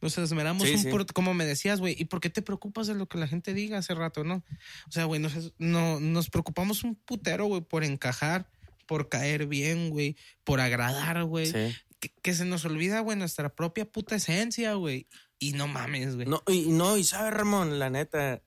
Nos 0.00 0.18
esmeramos 0.18 0.68
un 0.68 0.82
putero, 0.84 1.06
como 1.14 1.34
me 1.34 1.44
decías, 1.44 1.80
güey. 1.80 1.94
¿Y 1.98 2.06
por 2.06 2.20
qué 2.20 2.30
te 2.30 2.42
preocupas 2.42 2.86
de 2.86 2.94
lo 2.94 3.08
que 3.08 3.18
la 3.18 3.28
gente 3.28 3.54
diga 3.54 3.78
hace 3.78 3.94
rato, 3.94 4.24
no? 4.24 4.44
O 4.88 4.92
sea, 4.92 5.04
güey, 5.04 5.20
nos, 5.20 5.52
no, 5.58 6.00
nos 6.00 6.30
preocupamos 6.30 6.84
un 6.84 6.96
putero, 6.96 7.46
güey, 7.46 7.60
por 7.60 7.84
encajar, 7.84 8.50
por 8.86 9.08
caer 9.08 9.46
bien, 9.46 9.90
güey, 9.90 10.16
por 10.44 10.60
agradar, 10.60 11.24
güey. 11.24 11.52
Que, 12.00 12.12
que, 12.22 12.34
se 12.34 12.46
nos 12.46 12.64
olvida, 12.64 13.00
güey, 13.00 13.16
nuestra 13.16 13.54
propia 13.54 13.84
puta 13.84 14.16
esencia, 14.16 14.74
güey. 14.74 15.06
Y 15.38 15.52
no 15.52 15.68
mames, 15.68 16.16
güey. 16.16 16.26
No, 16.26 16.42
y 16.48 16.66
no, 16.68 16.96
y 16.96 17.04
sabe, 17.04 17.30
Ramón, 17.30 17.78
la 17.78 17.90
neta, 17.90 18.42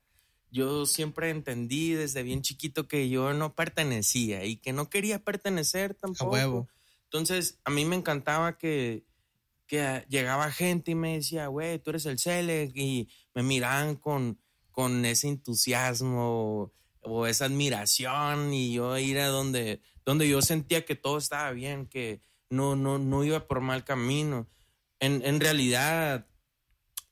yo 0.54 0.86
siempre 0.86 1.32
entendí 1.32 1.94
desde 1.94 2.22
bien 2.22 2.44
chiquito 2.44 2.88
que 2.88 3.10
yo 3.10 3.34
no 3.34 3.56
pertenecía 3.56 4.46
y 4.46 4.58
que 4.58 4.72
no 4.72 4.88
quería 4.88 5.18
pertenecer 5.18 5.96
tampoco. 5.96 6.28
A 6.28 6.40
huevo. 6.40 6.70
Entonces, 7.06 7.60
a 7.66 7.72
mí 7.72 7.86
me 7.86 7.96
encantaba 7.96 8.60
que, 8.60 9.04
que 9.66 10.06
llegaba 10.10 10.52
gente 10.52 10.92
y 10.92 10.96
me 10.96 11.16
decía, 11.16 11.48
güey, 11.48 11.80
tú 11.80 11.90
eres 11.90 12.06
el 12.06 12.20
Cele, 12.20 12.72
y 12.76 13.10
me 13.34 13.42
miraban 13.42 13.96
con, 13.96 14.40
con 14.70 15.04
ese 15.06 15.28
entusiasmo 15.28 16.72
o 17.02 17.26
esa 17.26 17.46
admiración 17.46 18.54
y 18.54 18.74
yo 18.74 18.96
ir 19.00 19.18
a 19.20 19.30
donde, 19.30 19.82
donde 20.06 20.30
yo 20.30 20.44
sentía 20.44 20.86
que 20.86 20.96
todo 20.96 21.18
estaba 21.18 21.50
bien, 21.52 21.88
que 21.88 22.22
no, 22.52 22.76
no, 22.76 23.00
no 23.00 23.24
iba 23.24 23.48
por 23.48 23.60
mal 23.62 23.84
camino. 23.84 24.48
En, 25.00 25.26
en 25.26 25.40
realidad, 25.40 26.28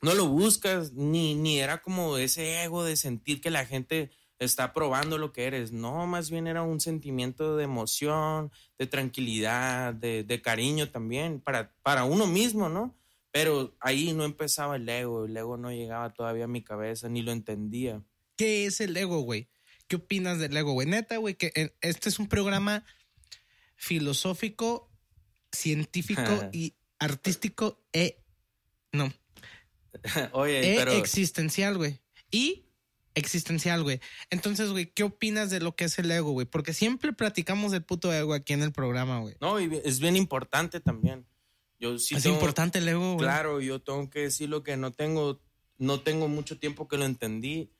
no 0.01 0.15
lo 0.15 0.27
buscas, 0.27 0.93
ni, 0.93 1.36
ni 1.36 1.60
era 1.60 1.81
como 1.81 2.17
ese 2.17 2.63
ego 2.63 2.84
de 2.84 2.98
sentir 2.98 3.39
que 3.39 3.51
la 3.51 3.65
gente 3.65 4.10
está 4.39 4.74
probando 4.74 5.20
lo 5.20 5.31
que 5.31 5.46
eres. 5.46 5.72
No, 5.72 6.08
más 6.08 6.31
bien 6.31 6.48
era 6.48 6.63
un 6.63 6.79
sentimiento 6.79 7.55
de 7.55 7.63
emoción, 7.63 8.51
de 8.79 8.88
tranquilidad, 8.88 9.93
de, 9.93 10.41
cariño 10.43 10.89
también, 10.89 11.39
para, 11.39 11.74
para 11.84 12.05
uno 12.05 12.25
mismo, 12.25 12.67
¿no? 12.67 12.98
Pero 13.31 13.75
ahí 13.79 14.13
no 14.13 14.25
empezaba 14.25 14.75
el 14.75 14.89
ego, 14.89 15.25
el 15.25 15.38
ego 15.38 15.58
no 15.58 15.72
llegaba 15.72 16.13
todavía 16.13 16.46
a 16.46 16.50
mi 16.50 16.63
cabeza, 16.63 17.08
ni 17.08 17.22
lo 17.22 17.31
entendía. 17.31 18.03
¿Qué 18.36 18.65
es 18.65 18.81
el 18.81 18.98
ego, 18.98 19.22
güey? 19.22 19.48
¿Qué 19.88 19.98
opinas 19.98 20.39
del 20.39 20.58
ego, 20.58 20.74
güey? 20.74 20.88
Neta, 20.88 21.17
güey, 21.17 21.36
que 21.36 21.75
este 21.81 22.10
es 22.10 22.17
un 22.17 22.27
programa 22.27 22.84
filosófico, 23.75 24.89
científico 25.51 26.22
y 26.51 26.74
artístico 26.98 27.84
e... 27.93 28.17
No, 28.91 29.13
Oye, 30.33 30.74
e 30.74 30.77
pero... 30.77 30.91
existencial, 30.91 31.77
güey. 31.77 32.00
Y 32.29 32.65
existencial, 33.13 33.83
güey. 33.83 34.00
Entonces, 34.29 34.69
güey, 34.71 34.88
¿qué 34.88 35.03
opinas 35.03 35.50
de 35.50 35.60
lo 35.60 35.75
que 35.75 35.86
es 35.86 36.00
el 36.00 36.10
ego, 36.12 36.31
güey? 36.31 36.45
Porque 36.45 36.74
siempre 36.74 37.13
platicamos 37.13 37.71
del 37.71 37.83
puto 37.83 38.13
ego 38.13 38.33
aquí 38.33 38.53
en 38.53 38.63
el 38.63 38.71
programa, 38.71 39.19
güey. 39.19 39.36
No, 39.41 39.60
y 39.60 39.81
es 39.83 40.00
bien 40.00 40.15
importante 40.15 40.79
también. 40.79 41.25
Yo 41.79 41.98
sí 41.98 42.15
es 42.15 42.25
importante 42.25 42.79
el 42.79 42.88
ego, 42.88 43.15
güey. 43.15 43.25
Claro, 43.25 43.60
yo 43.60 43.81
tengo 43.81 44.10
que 44.10 44.19
decir 44.21 44.50
lo 44.50 44.63
que 44.63 44.77
no 44.77 44.91
tengo, 44.91 45.41
no 45.77 46.01
tengo 46.01 46.27
mucho 46.27 46.57
tiempo 46.60 46.88
que 46.88 46.98
lo 46.98 47.05
entendí. 47.05 47.71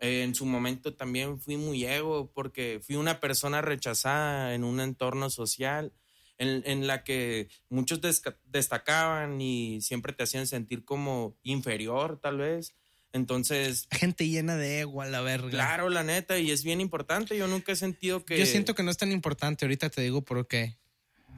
Eh, 0.00 0.22
en 0.22 0.34
su 0.34 0.44
momento 0.44 0.94
también 0.94 1.38
fui 1.38 1.56
muy 1.56 1.84
ego 1.84 2.30
porque 2.34 2.80
fui 2.84 2.96
una 2.96 3.20
persona 3.20 3.62
rechazada 3.62 4.54
en 4.54 4.64
un 4.64 4.80
entorno 4.80 5.30
social 5.30 5.92
en, 6.38 6.62
en 6.66 6.86
la 6.86 7.04
que 7.04 7.48
muchos 7.68 8.00
destacaban 8.44 9.40
y 9.40 9.80
siempre 9.80 10.12
te 10.12 10.24
hacían 10.24 10.46
sentir 10.46 10.84
como 10.84 11.36
inferior, 11.42 12.18
tal 12.20 12.38
vez. 12.38 12.74
Entonces. 13.14 13.86
Gente 13.92 14.28
llena 14.28 14.56
de 14.56 14.80
ego 14.80 15.00
a 15.00 15.06
la 15.06 15.20
verga. 15.20 15.48
Claro, 15.48 15.88
la 15.88 16.02
neta, 16.02 16.38
y 16.38 16.50
es 16.50 16.64
bien 16.64 16.80
importante. 16.80 17.38
Yo 17.38 17.46
nunca 17.46 17.72
he 17.72 17.76
sentido 17.76 18.24
que. 18.24 18.38
Yo 18.38 18.44
siento 18.44 18.74
que 18.74 18.82
no 18.82 18.90
es 18.90 18.96
tan 18.96 19.12
importante. 19.12 19.64
Ahorita 19.64 19.88
te 19.88 20.02
digo 20.02 20.22
por 20.22 20.46
qué. 20.48 20.76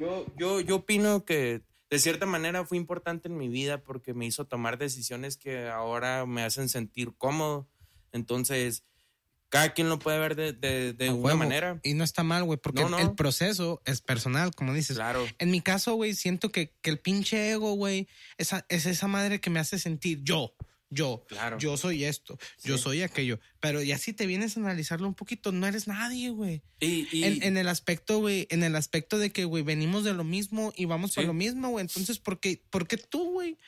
Yo, 0.00 0.26
yo, 0.38 0.60
yo 0.60 0.76
opino 0.76 1.24
que 1.24 1.62
de 1.90 1.98
cierta 1.98 2.26
manera 2.26 2.64
fue 2.64 2.78
importante 2.78 3.28
en 3.28 3.36
mi 3.36 3.48
vida 3.48 3.82
porque 3.82 4.14
me 4.14 4.26
hizo 4.26 4.46
tomar 4.46 4.78
decisiones 4.78 5.36
que 5.36 5.68
ahora 5.68 6.24
me 6.26 6.42
hacen 6.42 6.68
sentir 6.70 7.14
cómodo. 7.16 7.68
Entonces, 8.12 8.84
cada 9.56 9.72
quien 9.72 9.88
lo 9.88 9.98
puede 9.98 10.18
ver 10.18 10.36
de, 10.36 10.52
de, 10.52 10.92
de 10.92 11.10
una 11.10 11.34
manera. 11.34 11.80
Y 11.82 11.94
no 11.94 12.04
está 12.04 12.22
mal, 12.22 12.44
güey, 12.44 12.58
porque 12.58 12.82
el 12.82 13.14
proceso 13.14 13.80
es 13.86 14.02
personal, 14.02 14.54
como 14.54 14.75
dices. 14.75 14.96
Claro. 14.96 15.26
En 15.38 15.50
mi 15.50 15.62
caso, 15.62 15.94
güey, 15.94 16.14
siento 16.14 16.52
que, 16.52 16.75
que, 16.82 16.90
el 16.90 16.98
pinche 16.98 17.52
ego, 17.52 17.72
güey, 17.72 18.06
esa, 18.36 18.66
es 18.68 18.84
esa 18.84 19.06
madre 19.06 19.40
que 19.40 19.48
me 19.48 19.58
hace 19.58 19.78
sentir 19.78 20.20
yo. 20.22 20.54
Yo, 20.88 21.25
claro. 21.26 21.58
yo 21.58 21.76
soy 21.76 22.04
esto, 22.04 22.38
yo 22.62 22.78
soy 22.78 23.02
aquello. 23.02 23.40
Pero 23.58 23.82
ya 23.82 23.98
si 23.98 24.12
te 24.12 24.25
vienes 24.26 24.56
a 24.56 24.60
analizarlo 24.60 25.08
un 25.08 25.14
poquito, 25.14 25.50
no 25.50 25.66
eres 25.66 25.88
nadie, 25.88 26.30
güey. 26.30 26.62
Y, 26.78 27.08
y... 27.10 27.25
En, 27.25 27.56
el 27.56 27.68
aspecto, 27.68 28.20
güey, 28.20 28.46
en 28.50 28.62
el 28.62 28.76
aspecto 28.76 29.18
de 29.18 29.30
que, 29.30 29.46
güey, 29.46 29.64
venimos 29.64 30.04
de 30.04 30.12
lo 30.12 30.22
mismo 30.22 30.72
y 30.76 30.84
vamos 30.84 31.14
por 31.14 31.25
lo 31.25 31.34
mismo, 31.34 31.70
güey. 31.70 31.82
Entonces, 31.82 32.20
¿por 32.20 32.38
qué, 32.38 32.62
¿por 32.70 32.86
qué 32.86 32.98
tú, 32.98 33.32
güey? 33.32 33.58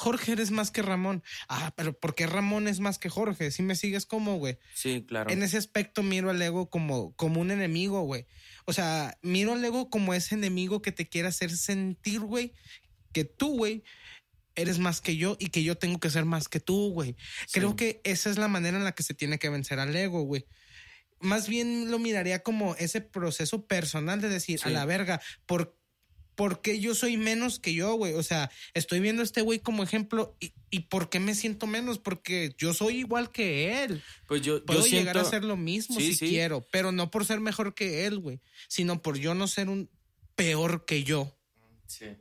Jorge 0.00 0.32
eres 0.32 0.50
más 0.50 0.70
que 0.70 0.80
Ramón. 0.80 1.22
Ah, 1.46 1.74
pero 1.76 1.92
¿por 1.92 2.14
qué 2.14 2.26
Ramón 2.26 2.68
es 2.68 2.80
más 2.80 2.98
que 2.98 3.10
Jorge? 3.10 3.50
Si 3.50 3.62
me 3.62 3.76
sigues 3.76 4.06
como, 4.06 4.38
güey. 4.38 4.56
Sí, 4.72 5.04
claro. 5.06 5.28
En 5.28 5.42
ese 5.42 5.58
aspecto 5.58 6.02
miro 6.02 6.30
al 6.30 6.40
ego 6.40 6.70
como, 6.70 7.14
como 7.16 7.38
un 7.38 7.50
enemigo, 7.50 8.00
güey. 8.00 8.26
O 8.64 8.72
sea, 8.72 9.18
miro 9.20 9.52
al 9.52 9.62
ego 9.62 9.90
como 9.90 10.14
ese 10.14 10.36
enemigo 10.36 10.80
que 10.80 10.90
te 10.90 11.06
quiere 11.06 11.28
hacer 11.28 11.54
sentir, 11.54 12.20
güey, 12.20 12.54
que 13.12 13.26
tú, 13.26 13.58
güey, 13.58 13.84
eres 14.54 14.78
más 14.78 15.02
que 15.02 15.18
yo 15.18 15.36
y 15.38 15.48
que 15.48 15.62
yo 15.62 15.76
tengo 15.76 16.00
que 16.00 16.08
ser 16.08 16.24
más 16.24 16.48
que 16.48 16.60
tú, 16.60 16.92
güey. 16.94 17.14
Creo 17.52 17.76
que 17.76 18.00
esa 18.02 18.30
es 18.30 18.38
la 18.38 18.48
manera 18.48 18.78
en 18.78 18.84
la 18.84 18.92
que 18.92 19.02
se 19.02 19.12
tiene 19.12 19.38
que 19.38 19.50
vencer 19.50 19.80
al 19.80 19.94
ego, 19.94 20.22
güey. 20.22 20.46
Más 21.20 21.46
bien 21.46 21.90
lo 21.90 21.98
miraría 21.98 22.42
como 22.42 22.74
ese 22.76 23.02
proceso 23.02 23.66
personal 23.66 24.22
de 24.22 24.30
decir, 24.30 24.60
a 24.62 24.70
la 24.70 24.86
verga, 24.86 25.20
¿por 25.44 25.78
¿por 26.40 26.62
qué 26.62 26.80
yo 26.80 26.94
soy 26.94 27.18
menos 27.18 27.58
que 27.58 27.74
yo, 27.74 27.92
güey? 27.96 28.14
O 28.14 28.22
sea, 28.22 28.50
estoy 28.72 29.00
viendo 29.00 29.20
a 29.20 29.26
este 29.26 29.42
güey 29.42 29.58
como 29.58 29.82
ejemplo 29.82 30.34
y, 30.40 30.54
y, 30.70 30.80
¿por 30.84 31.10
qué 31.10 31.20
me 31.20 31.34
siento 31.34 31.66
menos? 31.66 31.98
Porque 31.98 32.54
yo 32.56 32.72
soy 32.72 32.96
igual 32.96 33.30
que 33.30 33.84
él. 33.84 34.02
Pues 34.26 34.40
yo 34.40 34.64
puedo 34.64 34.86
llegar 34.86 35.18
a 35.18 35.20
hacer 35.20 35.44
lo 35.44 35.58
mismo 35.58 36.00
si 36.00 36.16
quiero, 36.16 36.66
pero 36.72 36.92
no 36.92 37.10
por 37.10 37.26
ser 37.26 37.40
mejor 37.40 37.74
que 37.74 38.06
él, 38.06 38.20
güey, 38.20 38.40
sino 38.68 39.02
por 39.02 39.18
yo 39.18 39.34
no 39.34 39.48
ser 39.48 39.68
un 39.68 39.90
peor 40.34 40.86
que 40.86 41.04
yo. 41.04 41.30
Sí. 41.86 42.16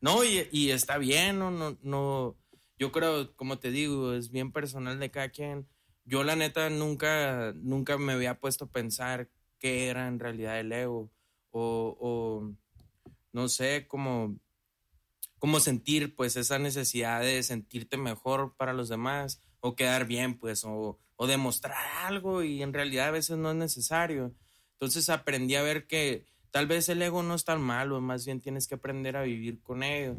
No, 0.00 0.24
y, 0.24 0.48
y 0.50 0.70
está 0.70 0.96
bien, 0.96 1.38
no, 1.38 1.50
no, 1.50 1.76
no. 1.82 2.38
Yo 2.78 2.90
creo, 2.90 3.36
como 3.36 3.58
te 3.58 3.70
digo, 3.70 4.14
es 4.14 4.30
bien 4.30 4.50
personal 4.50 4.98
de 4.98 5.10
cada 5.10 5.28
quien. 5.28 5.68
Yo 6.06 6.24
la 6.24 6.36
neta 6.36 6.70
nunca, 6.70 7.52
nunca 7.54 7.98
me 7.98 8.14
había 8.14 8.40
puesto 8.40 8.64
a 8.64 8.70
pensar 8.70 9.28
qué 9.58 9.88
era 9.88 10.08
en 10.08 10.20
realidad 10.20 10.58
el 10.58 10.72
ego 10.72 11.12
o, 11.50 11.98
o 12.00 12.54
no 13.38 13.48
sé, 13.48 13.86
cómo, 13.86 14.36
cómo 15.38 15.60
sentir 15.60 16.16
pues 16.16 16.34
esa 16.34 16.58
necesidad 16.58 17.20
de 17.20 17.40
sentirte 17.44 17.96
mejor 17.96 18.56
para 18.56 18.72
los 18.72 18.88
demás 18.88 19.40
o 19.60 19.76
quedar 19.76 20.06
bien 20.06 20.36
pues 20.36 20.64
o, 20.64 20.98
o 21.14 21.26
demostrar 21.28 21.76
algo 22.02 22.42
y 22.42 22.64
en 22.64 22.72
realidad 22.72 23.06
a 23.06 23.12
veces 23.12 23.38
no 23.38 23.52
es 23.52 23.56
necesario. 23.56 24.34
Entonces 24.72 25.08
aprendí 25.08 25.54
a 25.54 25.62
ver 25.62 25.86
que 25.86 26.26
tal 26.50 26.66
vez 26.66 26.88
el 26.88 27.00
ego 27.00 27.22
no 27.22 27.36
es 27.36 27.44
tan 27.44 27.60
malo, 27.60 28.00
más 28.00 28.26
bien 28.26 28.40
tienes 28.40 28.66
que 28.66 28.74
aprender 28.74 29.16
a 29.16 29.22
vivir 29.22 29.60
con 29.62 29.84
ello. 29.84 30.16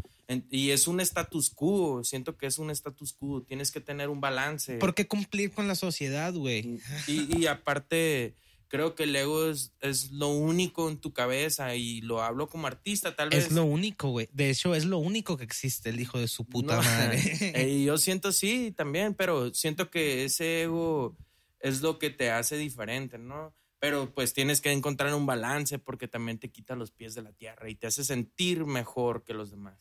Y 0.49 0.69
es 0.69 0.87
un 0.87 1.01
status 1.01 1.49
quo, 1.49 2.05
siento 2.05 2.37
que 2.37 2.45
es 2.45 2.57
un 2.57 2.69
status 2.69 3.11
quo, 3.11 3.41
tienes 3.41 3.69
que 3.69 3.81
tener 3.81 4.07
un 4.07 4.21
balance. 4.21 4.77
¿Por 4.77 4.95
qué 4.95 5.07
cumplir 5.07 5.51
con 5.51 5.67
la 5.67 5.75
sociedad, 5.75 6.33
güey? 6.33 6.79
Y, 7.05 7.37
y 7.37 7.47
aparte, 7.47 8.37
creo 8.69 8.95
que 8.95 9.03
el 9.03 9.15
ego 9.15 9.49
es, 9.49 9.73
es, 9.81 10.11
lo 10.11 10.29
único 10.29 10.89
en 10.89 10.99
tu 10.99 11.11
cabeza 11.11 11.75
y 11.75 12.01
lo 12.01 12.21
hablo 12.21 12.47
como 12.47 12.67
artista, 12.67 13.15
tal 13.15 13.29
vez. 13.29 13.47
Es 13.47 13.51
lo 13.51 13.65
único, 13.65 14.09
güey. 14.09 14.29
De 14.31 14.49
hecho, 14.49 14.75
es 14.75 14.85
lo 14.85 14.99
único 14.99 15.35
que 15.35 15.43
existe, 15.43 15.89
el 15.89 15.99
hijo 15.99 16.19
de 16.19 16.27
su 16.27 16.45
puta 16.45 16.79
madre. 16.79 17.19
y 17.67 17.83
yo 17.83 17.97
siento 17.97 18.31
sí 18.31 18.71
también, 18.71 19.15
pero 19.15 19.53
siento 19.53 19.89
que 19.89 20.23
ese 20.23 20.63
ego 20.63 21.17
es 21.59 21.81
lo 21.81 21.99
que 21.99 22.11
te 22.11 22.31
hace 22.31 22.57
diferente, 22.57 23.17
¿no? 23.17 23.53
Pero 23.79 24.13
pues 24.13 24.33
tienes 24.33 24.61
que 24.61 24.71
encontrar 24.71 25.13
un 25.13 25.25
balance 25.25 25.79
porque 25.79 26.07
también 26.07 26.37
te 26.37 26.51
quita 26.51 26.75
los 26.75 26.91
pies 26.91 27.15
de 27.15 27.23
la 27.23 27.33
tierra 27.33 27.69
y 27.69 27.75
te 27.75 27.87
hace 27.87 28.03
sentir 28.03 28.65
mejor 28.65 29.23
que 29.23 29.33
los 29.33 29.51
demás. 29.51 29.79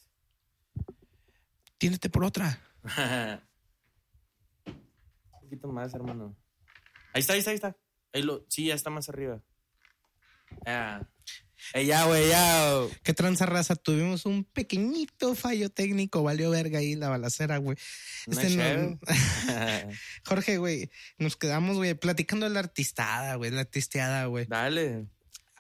Tiéndete 1.77 2.09
por 2.09 2.25
otra. 2.25 2.61
un 4.67 5.41
poquito 5.43 5.69
más, 5.69 5.95
hermano. 5.95 6.35
Ahí 7.13 7.21
está, 7.21 7.35
ahí 7.35 7.41
está, 7.41 7.51
ahí 7.51 7.57
está 7.57 7.77
sí, 8.49 8.67
ya 8.67 8.75
está 8.75 8.91
más 8.91 9.09
arriba. 9.09 9.43
Ya. 10.65 11.09
ya, 11.75 12.05
güey, 12.05 12.29
ya. 12.29 12.83
Qué 13.03 13.15
tranza 13.15 13.47
raza. 13.47 13.77
Tuvimos 13.77 14.27
un 14.27 14.45
pequeñito 14.45 15.35
fallo 15.35 15.71
técnico. 15.71 16.23
Valió 16.23 16.51
verga 16.51 16.79
ahí 16.79 16.95
la 16.95 17.09
balacera, 17.09 17.59
güey. 17.59 17.77
Este 18.27 18.99
Jorge, 20.25 20.59
güey, 20.59 20.91
nos 21.19 21.37
quedamos, 21.37 21.77
güey, 21.77 21.95
platicando 21.95 22.47
de 22.47 22.55
la 22.55 22.61
artistada, 22.61 23.35
güey, 23.37 23.51
la 23.51 23.61
artisteada, 23.61 24.27
güey. 24.27 24.47
Dale. 24.47 25.07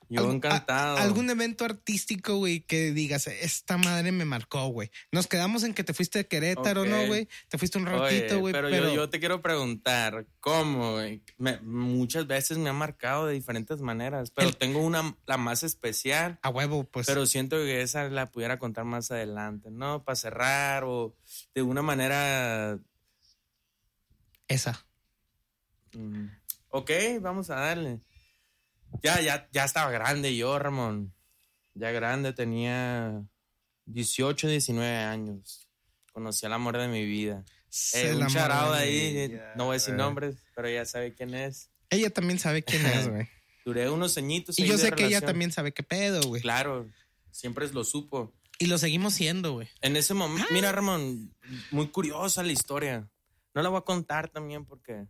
Yo 0.08 0.30
encantado. 0.30 0.96
algún 0.96 1.28
evento 1.28 1.64
artístico, 1.64 2.36
güey, 2.36 2.60
que 2.60 2.92
digas, 2.92 3.26
esta 3.26 3.76
madre 3.76 4.10
me 4.10 4.24
marcó, 4.24 4.68
güey. 4.68 4.90
Nos 5.12 5.26
quedamos 5.26 5.64
en 5.64 5.74
que 5.74 5.84
te 5.84 5.92
fuiste 5.92 6.20
de 6.20 6.26
Querétaro, 6.26 6.86
¿no, 6.86 7.06
güey? 7.06 7.28
Te 7.48 7.58
fuiste 7.58 7.78
un 7.78 7.86
ratito, 7.86 8.40
güey. 8.40 8.52
Pero, 8.52 8.70
Yo, 8.70 8.94
yo, 8.94 9.10
te 9.10 9.20
quiero 9.20 9.42
preguntar, 9.42 10.26
¿cómo, 10.40 10.92
güey? 10.92 11.22
muchas 11.62 12.26
veces 12.26 12.58
me 12.58 12.70
ha 12.70 12.72
marcado 12.72 13.26
de 13.26 13.34
diferentes 13.34 13.80
maneras, 13.80 14.30
pero 14.30 14.52
tengo 14.52 14.80
una, 14.80 15.16
la 15.26 15.36
más 15.36 15.62
especial. 15.62 16.38
A 16.42 16.48
huevo, 16.48 16.84
pues. 16.84 17.06
Pero 17.06 17.26
siento 17.26 17.56
que 17.56 17.82
esa 17.82 18.08
la 18.08 18.30
pudiera 18.30 18.58
contar 18.58 18.84
más 18.84 19.10
adelante, 19.10 19.70
¿no? 19.70 20.04
Para 20.04 20.16
cerrar 20.16 20.84
o 20.84 21.14
de 21.54 21.62
una 21.62 21.82
manera. 21.82 22.78
Esa. 24.46 24.86
Mm, 25.92 26.26
ok, 26.70 26.90
vamos 27.20 27.50
a 27.50 27.56
darle. 27.56 28.00
Ya, 29.02 29.20
ya, 29.20 29.48
ya 29.52 29.64
estaba 29.64 29.90
grande 29.90 30.36
yo, 30.36 30.58
Ramón. 30.58 31.14
Ya 31.74 31.90
grande, 31.92 32.32
tenía 32.32 33.22
18, 33.86 34.48
19 34.48 34.96
años. 34.96 35.68
Conocí 36.12 36.46
al 36.46 36.52
amor 36.52 36.76
de 36.76 36.88
mi 36.88 37.04
vida. 37.04 37.44
Eh, 37.92 38.14
un 38.14 38.26
charado 38.28 38.72
ahí, 38.72 39.38
no 39.54 39.66
voy 39.66 39.74
a 39.74 39.74
decir 39.74 39.94
nombres, 39.94 40.36
pero 40.54 40.68
ella 40.68 40.84
sabe 40.84 41.14
quién 41.14 41.34
es. 41.34 41.70
Ella 41.90 42.10
también 42.10 42.38
sabe 42.38 42.62
quién 42.62 42.84
es, 42.86 43.08
güey. 43.08 43.28
Duré 43.64 43.90
unos 43.90 44.16
añitos. 44.16 44.58
Y 44.58 44.66
yo 44.66 44.78
sé 44.78 44.92
que 44.92 45.06
ella 45.06 45.20
también 45.20 45.52
sabe 45.52 45.72
qué 45.72 45.82
pedo, 45.82 46.22
güey. 46.22 46.40
Claro, 46.40 46.88
siempre 47.30 47.68
lo 47.68 47.84
supo. 47.84 48.32
Y 48.58 48.66
lo 48.66 48.78
seguimos 48.78 49.14
siendo, 49.14 49.52
güey. 49.52 49.68
En 49.82 49.96
ese 49.96 50.14
momento, 50.14 50.48
ah. 50.50 50.52
mira, 50.52 50.72
Ramón, 50.72 51.34
muy 51.70 51.88
curiosa 51.88 52.42
la 52.42 52.52
historia. 52.52 53.08
No 53.54 53.62
la 53.62 53.68
voy 53.68 53.78
a 53.78 53.82
contar 53.82 54.28
también 54.28 54.64
porque 54.64 55.06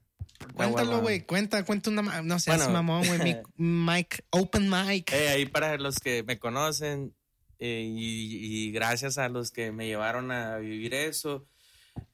Cuéntalo, 0.54 1.00
güey. 1.00 1.24
Cuenta, 1.24 1.64
cuenta 1.64 1.90
una. 1.90 2.22
No 2.22 2.38
seas 2.38 2.68
mamón, 2.70 3.06
güey. 3.06 3.36
Mike, 3.56 4.24
open 4.30 4.70
mic. 4.70 5.12
Eh, 5.12 5.28
ahí 5.28 5.46
para 5.46 5.76
los 5.76 5.98
que 5.98 6.22
me 6.22 6.38
conocen 6.38 7.14
eh, 7.58 7.84
y, 7.86 8.70
gracias 8.72 9.18
a 9.18 9.28
los 9.28 9.50
que 9.50 9.72
me 9.72 9.86
llevaron 9.86 10.30
a 10.30 10.58
vivir 10.58 10.94
eso. 10.94 11.46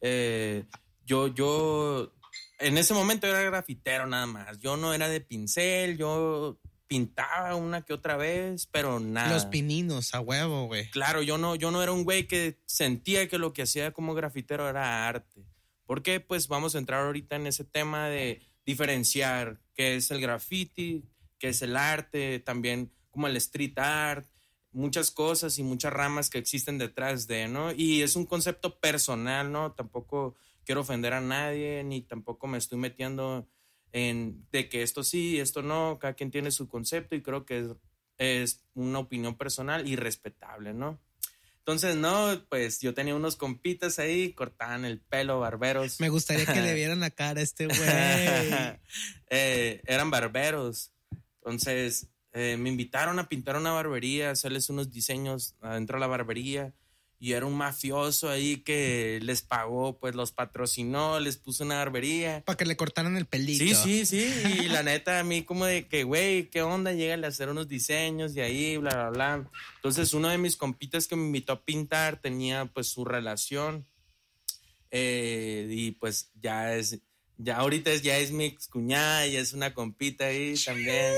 Eh, 0.00 0.64
yo, 1.04 1.28
yo. 1.28 2.14
En 2.58 2.78
ese 2.78 2.94
momento 2.94 3.26
era 3.26 3.42
grafitero 3.42 4.06
nada 4.06 4.26
más. 4.26 4.58
Yo 4.58 4.76
no 4.76 4.94
era 4.94 5.08
de 5.08 5.20
pincel, 5.20 5.98
yo 5.98 6.58
pintaba 6.86 7.54
una 7.56 7.82
que 7.82 7.92
otra 7.92 8.16
vez, 8.16 8.68
pero 8.70 9.00
nada. 9.00 9.32
Los 9.32 9.46
pininos, 9.46 10.14
a 10.14 10.20
huevo, 10.20 10.66
güey. 10.66 10.88
Claro, 10.90 11.22
yo 11.22 11.38
no, 11.38 11.56
yo 11.56 11.70
no 11.70 11.82
era 11.82 11.92
un 11.92 12.04
güey 12.04 12.26
que 12.26 12.60
sentía 12.66 13.28
que 13.28 13.38
lo 13.38 13.52
que 13.52 13.62
hacía 13.62 13.92
como 13.92 14.14
grafitero 14.14 14.68
era 14.68 15.08
arte. 15.08 15.44
Porque 15.86 16.20
pues 16.20 16.48
vamos 16.48 16.74
a 16.74 16.78
entrar 16.78 17.04
ahorita 17.04 17.36
en 17.36 17.46
ese 17.46 17.64
tema 17.64 18.08
de 18.08 18.42
diferenciar 18.64 19.60
qué 19.74 19.96
es 19.96 20.10
el 20.10 20.20
graffiti, 20.20 21.04
qué 21.38 21.48
es 21.48 21.62
el 21.62 21.76
arte, 21.76 22.40
también 22.40 22.92
como 23.10 23.26
el 23.26 23.36
street 23.36 23.78
art. 23.78 24.26
muchas 24.72 25.12
cosas 25.12 25.58
y 25.58 25.62
muchas 25.62 25.92
ramas 25.92 26.30
que 26.30 26.38
existen 26.38 26.78
detrás 26.78 27.28
de, 27.28 27.46
¿no? 27.46 27.70
Y 27.72 28.02
es 28.02 28.16
un 28.16 28.26
concepto 28.26 28.80
personal, 28.80 29.52
¿no? 29.52 29.72
Tampoco 29.72 30.34
quiero 30.64 30.80
ofender 30.80 31.12
a 31.12 31.20
nadie, 31.20 31.84
ni 31.84 32.02
tampoco 32.02 32.48
me 32.48 32.58
estoy 32.58 32.78
metiendo 32.78 33.48
en 33.92 34.44
de 34.50 34.68
que 34.68 34.82
esto 34.82 35.04
sí, 35.04 35.38
esto 35.38 35.62
no, 35.62 35.98
cada 36.00 36.14
quien 36.14 36.32
tiene 36.32 36.50
su 36.50 36.68
concepto 36.68 37.14
y 37.14 37.22
creo 37.22 37.44
que 37.44 37.60
es, 37.60 37.68
es 38.18 38.64
una 38.74 38.98
opinión 38.98 39.36
personal 39.36 39.86
y 39.86 39.94
respetable, 39.94 40.74
¿no? 40.74 40.98
Entonces, 41.66 41.96
no, 41.96 42.44
pues 42.50 42.80
yo 42.80 42.92
tenía 42.92 43.14
unos 43.14 43.36
compitas 43.36 43.98
ahí, 43.98 44.34
cortaban 44.34 44.84
el 44.84 45.00
pelo, 45.00 45.40
barberos. 45.40 45.98
Me 45.98 46.10
gustaría 46.10 46.44
que 46.44 46.60
le 46.60 46.74
vieran 46.74 47.00
la 47.00 47.08
cara 47.08 47.40
a 47.40 47.42
este 47.42 47.66
güey. 47.66 47.80
Eh, 49.30 49.80
eran 49.86 50.10
barberos. 50.10 50.92
Entonces, 51.38 52.08
eh, 52.34 52.58
me 52.58 52.68
invitaron 52.68 53.18
a 53.18 53.30
pintar 53.30 53.56
una 53.56 53.72
barbería, 53.72 54.30
hacerles 54.30 54.68
unos 54.68 54.92
diseños 54.92 55.56
adentro 55.62 55.96
de 55.96 56.00
la 56.00 56.06
barbería. 56.06 56.74
Y 57.24 57.32
era 57.32 57.46
un 57.46 57.54
mafioso 57.54 58.28
ahí 58.28 58.58
que 58.58 59.18
les 59.22 59.40
pagó, 59.40 59.98
pues 59.98 60.14
los 60.14 60.30
patrocinó, 60.32 61.18
les 61.20 61.38
puso 61.38 61.64
una 61.64 61.76
barbería. 61.76 62.44
Para 62.44 62.58
que 62.58 62.66
le 62.66 62.76
cortaran 62.76 63.16
el 63.16 63.24
pelito. 63.24 63.64
Sí, 63.64 64.04
sí, 64.04 64.04
sí. 64.04 64.26
Y 64.64 64.68
la 64.68 64.82
neta, 64.82 65.20
a 65.20 65.24
mí 65.24 65.42
como 65.42 65.64
de 65.64 65.88
que, 65.88 66.04
güey, 66.04 66.50
¿qué 66.50 66.60
onda? 66.60 66.92
Llegale 66.92 67.24
a 67.24 67.30
hacer 67.30 67.48
unos 67.48 67.66
diseños 67.66 68.36
y 68.36 68.42
ahí, 68.42 68.76
bla, 68.76 68.90
bla, 68.90 69.08
bla. 69.08 69.50
Entonces, 69.76 70.12
uno 70.12 70.28
de 70.28 70.36
mis 70.36 70.58
compitas 70.58 71.08
que 71.08 71.16
me 71.16 71.24
invitó 71.24 71.54
a 71.54 71.64
pintar 71.64 72.20
tenía 72.20 72.66
pues 72.66 72.88
su 72.88 73.06
relación. 73.06 73.86
Eh, 74.90 75.66
y 75.70 75.92
pues 75.92 76.30
ya 76.42 76.74
es, 76.76 77.00
ya 77.38 77.56
ahorita 77.56 77.90
es, 77.90 78.02
ya 78.02 78.18
es 78.18 78.32
mi 78.32 78.44
ex 78.44 78.68
cuñada, 78.68 79.26
ya 79.26 79.40
es 79.40 79.54
una 79.54 79.72
compita 79.72 80.26
ahí 80.26 80.56
también 80.62 81.14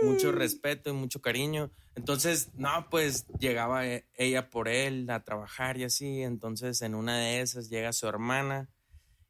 mucho 0.00 0.32
respeto 0.32 0.88
y 0.88 0.94
mucho 0.94 1.20
cariño. 1.20 1.70
Entonces, 1.94 2.50
no, 2.54 2.88
pues 2.90 3.26
llegaba 3.38 3.86
e, 3.86 4.06
ella 4.14 4.50
por 4.50 4.68
él 4.68 5.08
a 5.10 5.24
trabajar 5.24 5.76
y 5.78 5.84
así. 5.84 6.22
Entonces, 6.22 6.82
en 6.82 6.94
una 6.94 7.18
de 7.18 7.40
esas 7.40 7.68
llega 7.68 7.92
su 7.92 8.06
hermana 8.06 8.70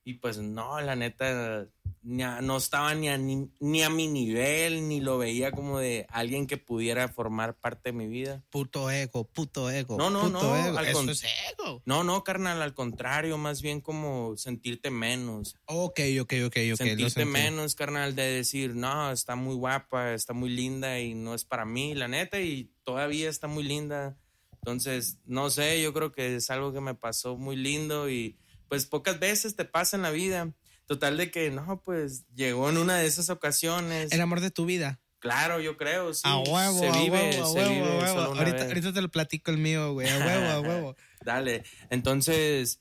y 0.04 0.14
pues 0.14 0.38
no, 0.38 0.80
la 0.80 0.96
neta, 0.96 1.68
no 2.02 2.56
estaba 2.56 2.94
ni 2.94 3.08
a, 3.08 3.16
ni, 3.16 3.82
a 3.82 3.90
mi 3.90 4.08
nivel, 4.08 4.88
ni 4.88 5.00
lo 5.00 5.18
veía 5.18 5.52
como 5.52 5.78
de 5.78 6.06
alguien 6.10 6.48
que 6.48 6.56
pudiera 6.56 7.06
formar 7.08 7.54
parte 7.54 7.90
de 7.90 7.92
mi 7.92 8.08
vida. 8.08 8.42
Puto 8.50 8.90
ego, 8.90 9.24
puto 9.24 9.70
ego. 9.70 9.96
No, 9.96 10.10
no, 10.10 10.28
no. 10.28 10.80
Eso 10.80 11.08
es 11.08 11.24
ego. 11.52 11.82
No, 11.86 12.02
no, 12.02 12.24
carnal, 12.24 12.62
al 12.62 12.74
contrario, 12.74 13.38
más 13.38 13.62
bien 13.62 13.80
como 13.80 14.36
sentirte 14.36 14.90
menos. 14.90 15.54
Ok, 15.66 16.00
ok, 16.20 16.32
ok, 16.46 16.56
ok. 16.72 16.76
Sentirte 16.76 17.24
menos, 17.24 17.76
carnal, 17.76 18.16
de 18.16 18.24
decir, 18.24 18.74
no, 18.74 19.12
está 19.12 19.36
muy 19.36 19.54
guapa, 19.54 20.14
está 20.14 20.32
muy 20.32 20.50
linda 20.50 20.98
y 20.98 21.14
no 21.14 21.34
es 21.34 21.44
para 21.44 21.64
mí, 21.64 21.94
la 21.94 22.08
neta, 22.08 22.40
y 22.40 22.72
todavía 22.82 23.30
está 23.30 23.46
muy 23.46 23.62
linda. 23.62 24.18
Entonces, 24.64 25.18
no 25.26 25.50
sé, 25.50 25.80
yo 25.82 25.92
creo 25.92 26.12
que 26.12 26.36
es 26.36 26.50
algo 26.50 26.72
que 26.72 26.80
me 26.80 26.94
pasó 26.94 27.36
muy 27.36 27.56
lindo 27.56 28.08
y 28.08 28.38
pues 28.72 28.86
pocas 28.86 29.20
veces 29.20 29.54
te 29.54 29.66
pasa 29.66 29.98
en 29.98 30.02
la 30.02 30.10
vida. 30.10 30.50
Total 30.86 31.18
de 31.18 31.30
que, 31.30 31.50
no, 31.50 31.82
pues 31.84 32.24
llegó 32.34 32.70
en 32.70 32.78
una 32.78 32.96
de 32.96 33.04
esas 33.04 33.28
ocasiones. 33.28 34.10
El 34.12 34.22
amor 34.22 34.40
de 34.40 34.50
tu 34.50 34.64
vida. 34.64 34.98
Claro, 35.18 35.60
yo 35.60 35.76
creo, 35.76 36.14
sí. 36.14 36.22
A 36.24 36.38
huevo, 36.38 36.78
se 36.78 36.90
vive, 36.90 37.36
a 37.36 37.42
huevo, 37.42 37.52
se 37.52 37.68
vive 37.68 37.86
a 37.86 37.98
huevo. 37.98 38.20
Ahorita, 38.34 38.64
ahorita, 38.64 38.94
te 38.94 39.02
lo 39.02 39.10
platico 39.10 39.50
el 39.50 39.58
mío, 39.58 39.92
güey. 39.92 40.08
A 40.08 40.16
huevo, 40.16 40.46
a 40.46 40.60
huevo. 40.60 40.96
Dale. 41.22 41.64
Entonces, 41.90 42.80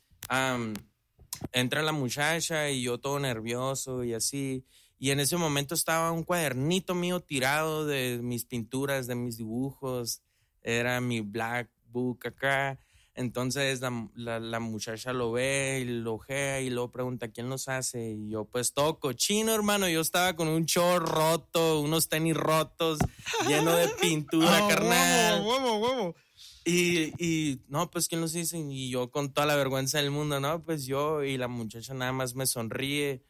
entra 1.51 1.81
la 1.81 1.91
muchacha 1.91 2.69
y 2.69 2.83
yo 2.83 2.97
todo 2.97 3.19
nervioso 3.19 4.05
y 4.05 4.13
así. 4.13 4.63
Y 4.97 5.11
en 5.11 5.19
ese 5.19 5.35
momento 5.35 5.75
estaba 5.75 6.13
un 6.13 6.23
cuadernito 6.23 6.95
mío 6.95 7.19
tirado 7.19 7.85
de 7.85 8.21
mis 8.23 8.45
pinturas, 8.45 9.07
de 9.07 9.15
mis 9.15 9.35
dibujos. 9.35 10.21
Era 10.61 11.01
mi 11.01 11.19
black 11.19 11.69
book 11.83 12.27
acá. 12.27 12.79
Entonces 13.13 13.81
la, 13.81 14.59
muchacha 14.59 15.11
lo 15.11 15.33
ve 15.33 15.81
y 15.81 15.85
lo 15.85 16.13
ojea 16.13 16.61
y 16.61 16.69
luego 16.69 16.91
pregunta 16.91 17.27
quién 17.27 17.49
los 17.49 17.67
hace. 17.67 18.11
Y 18.11 18.29
yo, 18.29 18.45
pues 18.45 18.73
todo 18.73 18.99
cochino, 18.99 19.53
hermano. 19.53 19.89
Yo 19.89 20.01
estaba 20.01 20.35
con 20.35 20.47
un 20.47 20.65
short 20.65 21.07
roto, 21.07 21.81
unos 21.81 22.07
tenis 22.07 22.35
rotos, 22.35 22.99
lleno 23.47 23.75
de 23.75 23.89
pintura, 24.01 24.67
carnal. 24.67 25.43
Huevo, 25.45 25.77
huevo, 25.77 26.15
Y, 26.63 27.13
y 27.23 27.61
no, 27.67 27.91
pues 27.91 28.07
quién 28.07 28.21
los 28.21 28.33
hizo. 28.33 28.55
Y 28.55 28.89
yo 28.89 29.11
con 29.11 29.33
toda 29.33 29.45
la 29.45 29.57
vergüenza 29.57 29.97
del 29.97 30.11
mundo, 30.11 30.39
no, 30.39 30.63
pues 30.63 30.85
yo. 30.85 31.23
Y 31.23 31.37
la 31.37 31.49
muchacha 31.49 31.93
nada 31.93 32.13
más 32.13 32.35
me 32.35 32.45
sonríe. 32.45 33.23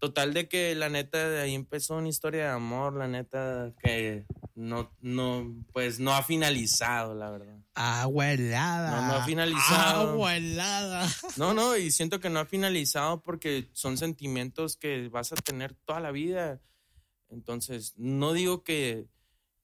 Total 0.00 0.34
de 0.34 0.48
que 0.48 0.74
la 0.74 0.90
neta 0.90 1.28
de 1.28 1.40
ahí 1.40 1.54
empezó 1.54 1.94
una 1.96 2.08
historia 2.08 2.44
de 2.44 2.50
amor, 2.50 2.96
la 2.96 3.08
neta 3.08 3.72
que 3.82 4.26
no, 4.56 4.90
no, 5.02 5.54
pues 5.72 6.00
no 6.00 6.14
ha 6.14 6.22
finalizado, 6.22 7.14
la 7.14 7.30
verdad. 7.30 7.58
Agua 7.74 8.32
helada. 8.32 9.02
No, 9.02 9.06
no 9.08 9.14
ha 9.16 9.24
finalizado. 9.24 10.10
Agua 10.12 10.36
helada. 10.36 11.06
No, 11.36 11.52
no, 11.52 11.76
y 11.76 11.90
siento 11.90 12.20
que 12.20 12.30
no 12.30 12.40
ha 12.40 12.46
finalizado 12.46 13.22
porque 13.22 13.68
son 13.72 13.98
sentimientos 13.98 14.76
que 14.76 15.08
vas 15.10 15.32
a 15.32 15.36
tener 15.36 15.74
toda 15.74 16.00
la 16.00 16.10
vida. 16.10 16.62
Entonces, 17.28 17.94
no 17.98 18.32
digo 18.32 18.64
que, 18.64 19.06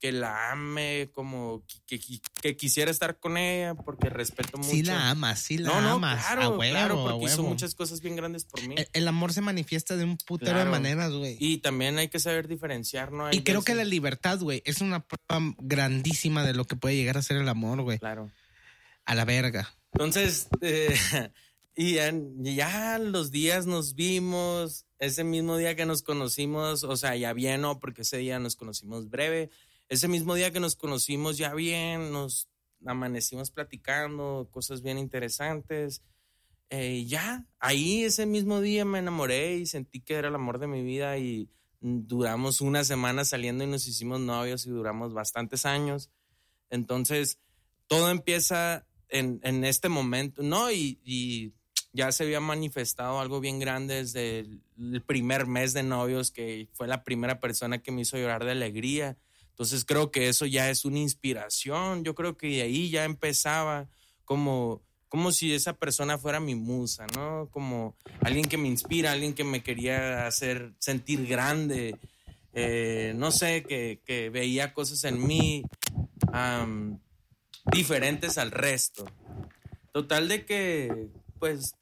que 0.02 0.10
la 0.10 0.50
ame, 0.50 1.10
como 1.12 1.64
que, 1.86 2.00
que, 2.40 2.56
quisiera 2.56 2.90
estar 2.90 3.20
con 3.20 3.36
ella, 3.36 3.76
porque 3.76 4.10
respeto 4.10 4.58
mucho. 4.58 4.68
Sí 4.68 4.82
la 4.82 5.10
amas, 5.10 5.38
sí 5.38 5.58
la 5.58 5.68
no, 5.68 5.92
amas. 5.92 6.18
No, 6.18 6.26
claro, 6.26 6.58
claro, 6.58 7.04
porque 7.04 7.26
hizo 7.26 7.44
muchas 7.44 7.76
cosas 7.76 8.00
bien 8.00 8.16
grandes 8.16 8.44
por 8.44 8.66
mí. 8.66 8.74
El, 8.94 9.06
amor 9.06 9.32
se 9.32 9.42
manifiesta 9.42 9.96
de 9.96 10.02
un 10.02 10.16
putero 10.16 10.58
de 10.58 10.64
maneras, 10.64 11.12
güey. 11.12 11.36
Y 11.38 11.58
también 11.58 11.98
hay 11.98 12.08
que 12.08 12.18
saber 12.18 12.48
diferenciar, 12.48 13.12
¿no? 13.12 13.32
y 13.32 13.44
creo 13.44 13.62
que 13.62 13.76
la 13.76 13.84
libertad, 13.84 14.40
güey, 14.40 14.60
es 14.64 14.80
una 14.80 15.06
prueba 15.06 15.54
grandísima 15.58 16.44
de 16.44 16.54
lo 16.54 16.64
que 16.64 16.74
puede 16.74 16.96
llegar 16.96 17.16
a 17.16 17.22
ser 17.22 17.36
el 17.36 17.48
amor, 17.48 17.82
güey. 17.82 18.00
Claro. 18.00 18.28
A 19.04 19.14
la 19.14 19.24
verga. 19.24 19.72
Entonces, 19.92 20.48
eh, 20.62 20.96
y 21.76 21.94
ya, 21.94 22.12
ya, 22.38 22.98
los 22.98 23.30
días 23.30 23.66
nos 23.66 23.94
vimos, 23.94 24.84
ese 24.98 25.22
mismo 25.22 25.58
día 25.58 25.76
que 25.76 25.86
nos 25.86 26.02
conocimos, 26.02 26.82
o 26.82 26.96
sea, 26.96 27.14
ya 27.14 27.32
bien, 27.34 27.60
¿no? 27.60 27.78
Porque 27.78 28.02
ese 28.02 28.16
día 28.16 28.40
nos 28.40 28.56
conocimos 28.56 29.08
breve 29.08 29.50
ese 29.92 30.08
mismo 30.08 30.34
día 30.34 30.50
que 30.50 30.58
nos 30.58 30.74
conocimos 30.74 31.36
ya 31.36 31.52
bien, 31.52 32.12
nos 32.12 32.48
amanecimos 32.86 33.50
platicando 33.50 34.48
cosas 34.50 34.80
bien 34.80 34.96
interesantes. 34.96 36.02
Eh, 36.70 37.04
ya, 37.04 37.46
ahí 37.58 38.04
ese 38.04 38.24
mismo 38.24 38.62
día 38.62 38.86
me 38.86 39.00
enamoré 39.00 39.56
y 39.56 39.66
sentí 39.66 40.00
que 40.00 40.14
era 40.14 40.28
el 40.28 40.34
amor 40.34 40.58
de 40.58 40.66
mi 40.66 40.82
vida 40.82 41.18
y 41.18 41.50
duramos 41.80 42.62
una 42.62 42.84
semana 42.84 43.26
saliendo 43.26 43.64
y 43.64 43.66
nos 43.66 43.86
hicimos 43.86 44.18
novios 44.18 44.64
y 44.64 44.70
duramos 44.70 45.12
bastantes 45.12 45.66
años. 45.66 46.10
Entonces, 46.70 47.38
todo 47.86 48.08
empieza 48.08 48.86
en, 49.10 49.40
en 49.42 49.62
este 49.62 49.90
momento, 49.90 50.42
¿no? 50.42 50.72
Y, 50.72 51.00
y, 51.04 51.52
ya 51.94 52.10
se 52.10 52.24
había 52.24 52.40
manifestado 52.40 53.20
algo 53.20 53.40
bien 53.40 53.58
grande 53.58 53.96
desde 53.96 54.38
el 54.78 55.02
primer 55.02 55.46
mes 55.46 55.74
de 55.74 55.82
novios, 55.82 56.30
que 56.30 56.70
fue 56.72 56.88
la 56.88 57.04
primera 57.04 57.38
persona 57.38 57.82
que 57.82 57.92
me 57.92 58.00
hizo 58.00 58.16
llorar 58.16 58.46
de 58.46 58.52
alegría 58.52 59.18
entonces 59.52 59.84
creo 59.84 60.10
que 60.10 60.28
eso 60.28 60.46
ya 60.46 60.70
es 60.70 60.84
una 60.84 60.98
inspiración. 60.98 62.04
Yo 62.04 62.14
creo 62.14 62.36
que 62.36 62.48
de 62.48 62.62
ahí 62.62 62.88
ya 62.88 63.04
empezaba 63.04 63.88
como, 64.24 64.82
como 65.08 65.30
si 65.30 65.52
esa 65.54 65.74
persona 65.74 66.16
fuera 66.16 66.40
mi 66.40 66.54
musa, 66.54 67.06
¿no? 67.14 67.48
Como 67.50 67.94
alguien 68.22 68.46
que 68.46 68.56
me 68.56 68.68
inspira, 68.68 69.12
alguien 69.12 69.34
que 69.34 69.44
me 69.44 69.62
quería 69.62 70.26
hacer 70.26 70.72
sentir 70.78 71.26
grande. 71.26 71.98
Eh, 72.54 73.12
no 73.16 73.30
sé, 73.30 73.62
que, 73.62 74.30
veía 74.32 74.72
cosas 74.72 75.04
en 75.04 75.26
mí 75.26 75.64
diferentes 77.70 78.38
al 78.38 78.52
resto. 78.52 79.04
Total 79.92 80.28
de 80.28 80.46
que, 80.46 81.08
pues, 81.38 81.74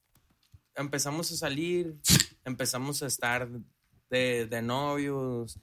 empezamos 0.74 1.30
a 1.30 1.36
salir, 1.36 2.00
empezamos 2.44 3.04
a 3.04 3.06
estar 3.06 3.48
de, 4.10 4.46
de 4.46 4.60
novios 4.60 5.60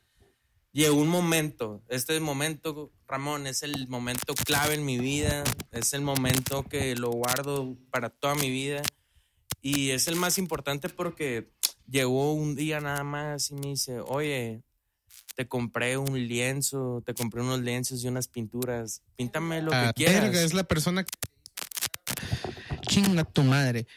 llegó 0.83 1.01
un 1.01 1.07
momento, 1.07 1.81
este 1.89 2.19
momento, 2.19 2.91
Ramón, 3.07 3.47
es 3.47 3.63
el 3.63 3.87
momento 3.87 4.35
clave 4.35 4.75
en 4.75 4.85
mi 4.85 4.99
vida, 4.99 5.43
es 5.71 5.93
el 5.93 6.01
momento 6.01 6.63
que 6.63 6.95
lo 6.95 7.09
guardo 7.09 7.75
para 7.89 8.11
toda 8.11 8.35
mi 8.35 8.51
vida 8.51 8.83
y 9.59 9.89
es 9.89 10.07
el 10.07 10.15
más 10.17 10.37
importante 10.37 10.87
porque 10.89 11.51
llegó 11.89 12.33
un 12.33 12.55
día 12.55 12.79
nada 12.79 13.03
más 13.03 13.49
y 13.49 13.55
me 13.55 13.69
dice, 13.69 14.01
oye, 14.01 14.61
te 15.35 15.47
compré 15.47 15.97
un 15.97 16.27
lienzo, 16.27 17.01
te 17.03 17.15
compré 17.15 17.41
unos 17.41 17.61
lienzos 17.61 18.03
y 18.03 18.07
unas 18.07 18.27
pinturas, 18.27 19.01
píntame 19.15 19.63
lo 19.63 19.71
que 19.71 19.77
ah, 19.77 19.93
quieras. 19.93 20.25
Verga, 20.25 20.41
es 20.43 20.53
la 20.53 20.63
persona 20.63 21.03
que... 21.03 21.11
Chinga 22.81 23.23
tu 23.23 23.43
madre. 23.43 23.87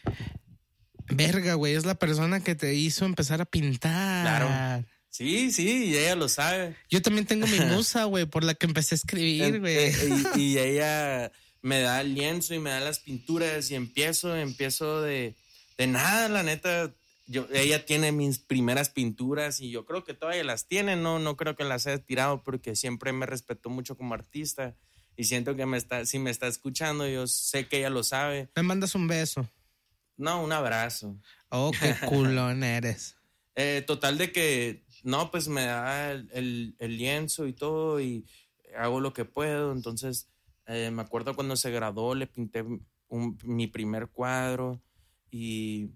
Verga, 1.09 1.55
güey, 1.55 1.75
es 1.75 1.85
la 1.85 1.97
persona 1.97 2.41
que 2.41 2.55
te 2.55 2.75
hizo 2.75 3.05
empezar 3.05 3.43
a 3.43 3.45
pintar. 3.45 4.23
Claro. 4.23 4.87
Sí, 5.11 5.51
sí, 5.51 5.87
y 5.87 5.97
ella 5.97 6.15
lo 6.15 6.29
sabe. 6.29 6.77
Yo 6.89 7.03
también 7.03 7.27
tengo 7.27 7.47
mi 7.47 7.59
musa, 7.75 8.05
güey, 8.05 8.27
por 8.27 8.45
la 8.45 8.55
que 8.55 8.67
empecé 8.67 8.95
a 8.95 8.97
escribir, 8.97 9.61
güey. 9.61 9.77
Eh, 9.77 10.25
y, 10.37 10.59
ella 10.59 11.33
me 11.63 11.81
da 11.81 12.01
el 12.01 12.15
lienzo 12.15 12.55
y 12.55 12.61
me 12.61 12.71
da 12.71 12.81
las 12.81 13.01
pinturas 13.01 13.71
y 13.71 13.75
empiezo, 13.75 14.35
empiezo 14.37 15.03
de, 15.03 15.35
de 15.77 15.87
nada, 15.87 16.29
la 16.29 16.43
neta. 16.43 16.95
Yo, 17.27 17.47
ella 17.53 17.85
tiene 17.85 18.13
mis 18.13 18.39
primeras 18.39 18.89
pinturas 18.91 19.61
y 19.61 19.71
yo 19.71 19.85
creo 19.85 20.05
que 20.05 20.15
todavía 20.15 20.43
las 20.43 20.67
tiene, 20.67 20.97
no, 20.97 21.19
no 21.19 21.37
creo 21.37 21.55
que 21.55 21.65
las 21.65 21.87
haya 21.87 21.99
tirado 21.99 22.43
porque 22.43 22.75
siempre 22.75 23.13
me 23.13 23.27
respetó 23.27 23.69
mucho 23.69 23.97
como 23.97 24.15
artista 24.15 24.75
y 25.17 25.25
siento 25.25 25.55
que 25.55 25.67
me 25.67 25.77
está, 25.77 26.07
si 26.07 26.19
me 26.19 26.31
está 26.31 26.47
escuchando, 26.47 27.07
yo 27.07 27.27
sé 27.27 27.69
que 27.69 27.79
ella 27.79 27.91
lo 27.91 28.03
sabe. 28.03 28.49
Me 28.57 28.63
mandas 28.63 28.95
un 28.95 29.07
beso. 29.07 29.49
No, 30.17 30.43
un 30.43 30.53
abrazo. 30.53 31.17
Oh, 31.51 31.73
qué 31.79 31.95
culón 32.07 32.65
eres. 32.65 33.17
Eh, 33.55 33.85
total 33.87 34.17
de 34.17 34.33
que, 34.33 34.85
no, 35.03 35.31
pues 35.31 35.49
me 35.49 35.65
da 35.65 36.13
el, 36.13 36.75
el, 36.79 36.97
lienzo 36.97 37.47
y 37.47 37.53
todo 37.53 38.01
y 38.01 38.27
hago 38.77 39.01
lo 39.01 39.13
que 39.13 39.25
puedo. 39.25 39.73
Entonces, 39.73 40.29
eh, 40.67 40.91
me 40.91 41.03
acuerdo 41.03 41.35
cuando 41.35 41.57
se 41.57 41.71
graduó, 41.71 42.15
le 42.15 42.27
pinté 42.27 42.65
mi 43.43 43.67
primer 43.67 44.09
cuadro 44.09 44.81
y 45.31 45.91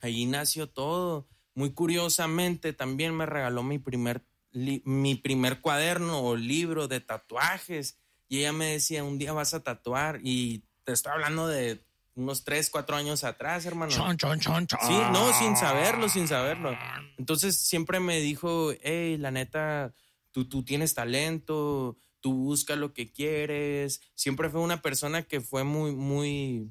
ahí 0.00 0.26
nació 0.26 0.68
todo. 0.68 1.28
Muy 1.54 1.72
curiosamente, 1.72 2.72
también 2.72 3.14
me 3.14 3.26
regaló 3.26 3.62
mi 3.62 3.78
primer, 3.78 4.24
mi 4.52 5.14
primer 5.16 5.60
cuaderno 5.60 6.20
o 6.20 6.36
libro 6.36 6.88
de 6.88 7.00
tatuajes. 7.00 7.98
Y 8.28 8.38
ella 8.38 8.52
me 8.52 8.66
decía, 8.66 9.04
un 9.04 9.18
día 9.18 9.32
vas 9.32 9.54
a 9.54 9.62
tatuar. 9.62 10.20
Y 10.22 10.64
te 10.84 10.92
estoy 10.92 11.12
hablando 11.12 11.46
de 11.48 11.84
unos 12.14 12.44
3, 12.44 12.70
4 12.70 12.96
años 12.96 13.24
atrás, 13.24 13.66
hermano. 13.66 13.92
Chon, 13.92 14.16
chon, 14.16 14.38
chon, 14.40 14.66
chon. 14.66 14.80
Sí, 14.82 14.98
no, 15.12 15.32
sin 15.38 15.56
saberlo, 15.56 16.08
sin 16.08 16.28
saberlo. 16.28 16.76
Entonces 17.18 17.58
siempre 17.58 18.00
me 18.00 18.20
dijo, 18.20 18.72
hey, 18.82 19.16
la 19.18 19.30
neta, 19.30 19.94
tú, 20.30 20.48
tú 20.48 20.64
tienes 20.64 20.94
talento, 20.94 21.96
tú 22.20 22.34
busca 22.34 22.76
lo 22.76 22.92
que 22.92 23.12
quieres. 23.12 24.00
Siempre 24.14 24.50
fue 24.50 24.60
una 24.60 24.82
persona 24.82 25.22
que 25.22 25.40
fue 25.40 25.64
muy, 25.64 25.94
muy, 25.94 26.70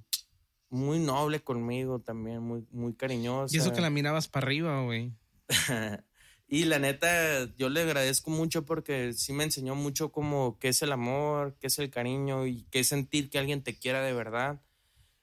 muy 0.69 0.99
noble 0.99 1.41
conmigo 1.41 1.99
también, 1.99 2.41
muy, 2.41 2.65
muy 2.71 2.93
cariñosa. 2.93 3.55
Y 3.55 3.59
eso 3.59 3.73
que 3.73 3.81
la 3.81 3.89
mirabas 3.89 4.27
para 4.27 4.45
arriba, 4.45 4.81
güey. 4.83 5.13
y 6.47 6.65
la 6.65 6.79
neta, 6.79 7.53
yo 7.55 7.69
le 7.69 7.81
agradezco 7.81 8.29
mucho 8.29 8.65
porque 8.65 9.13
sí 9.13 9.33
me 9.33 9.43
enseñó 9.43 9.75
mucho 9.75 10.11
como 10.11 10.57
qué 10.59 10.69
es 10.69 10.81
el 10.81 10.91
amor, 10.91 11.57
qué 11.59 11.67
es 11.67 11.79
el 11.79 11.89
cariño 11.89 12.45
y 12.45 12.63
qué 12.71 12.81
es 12.81 12.87
sentir 12.87 13.29
que 13.29 13.39
alguien 13.39 13.63
te 13.63 13.77
quiera 13.77 14.01
de 14.01 14.13
verdad. 14.13 14.61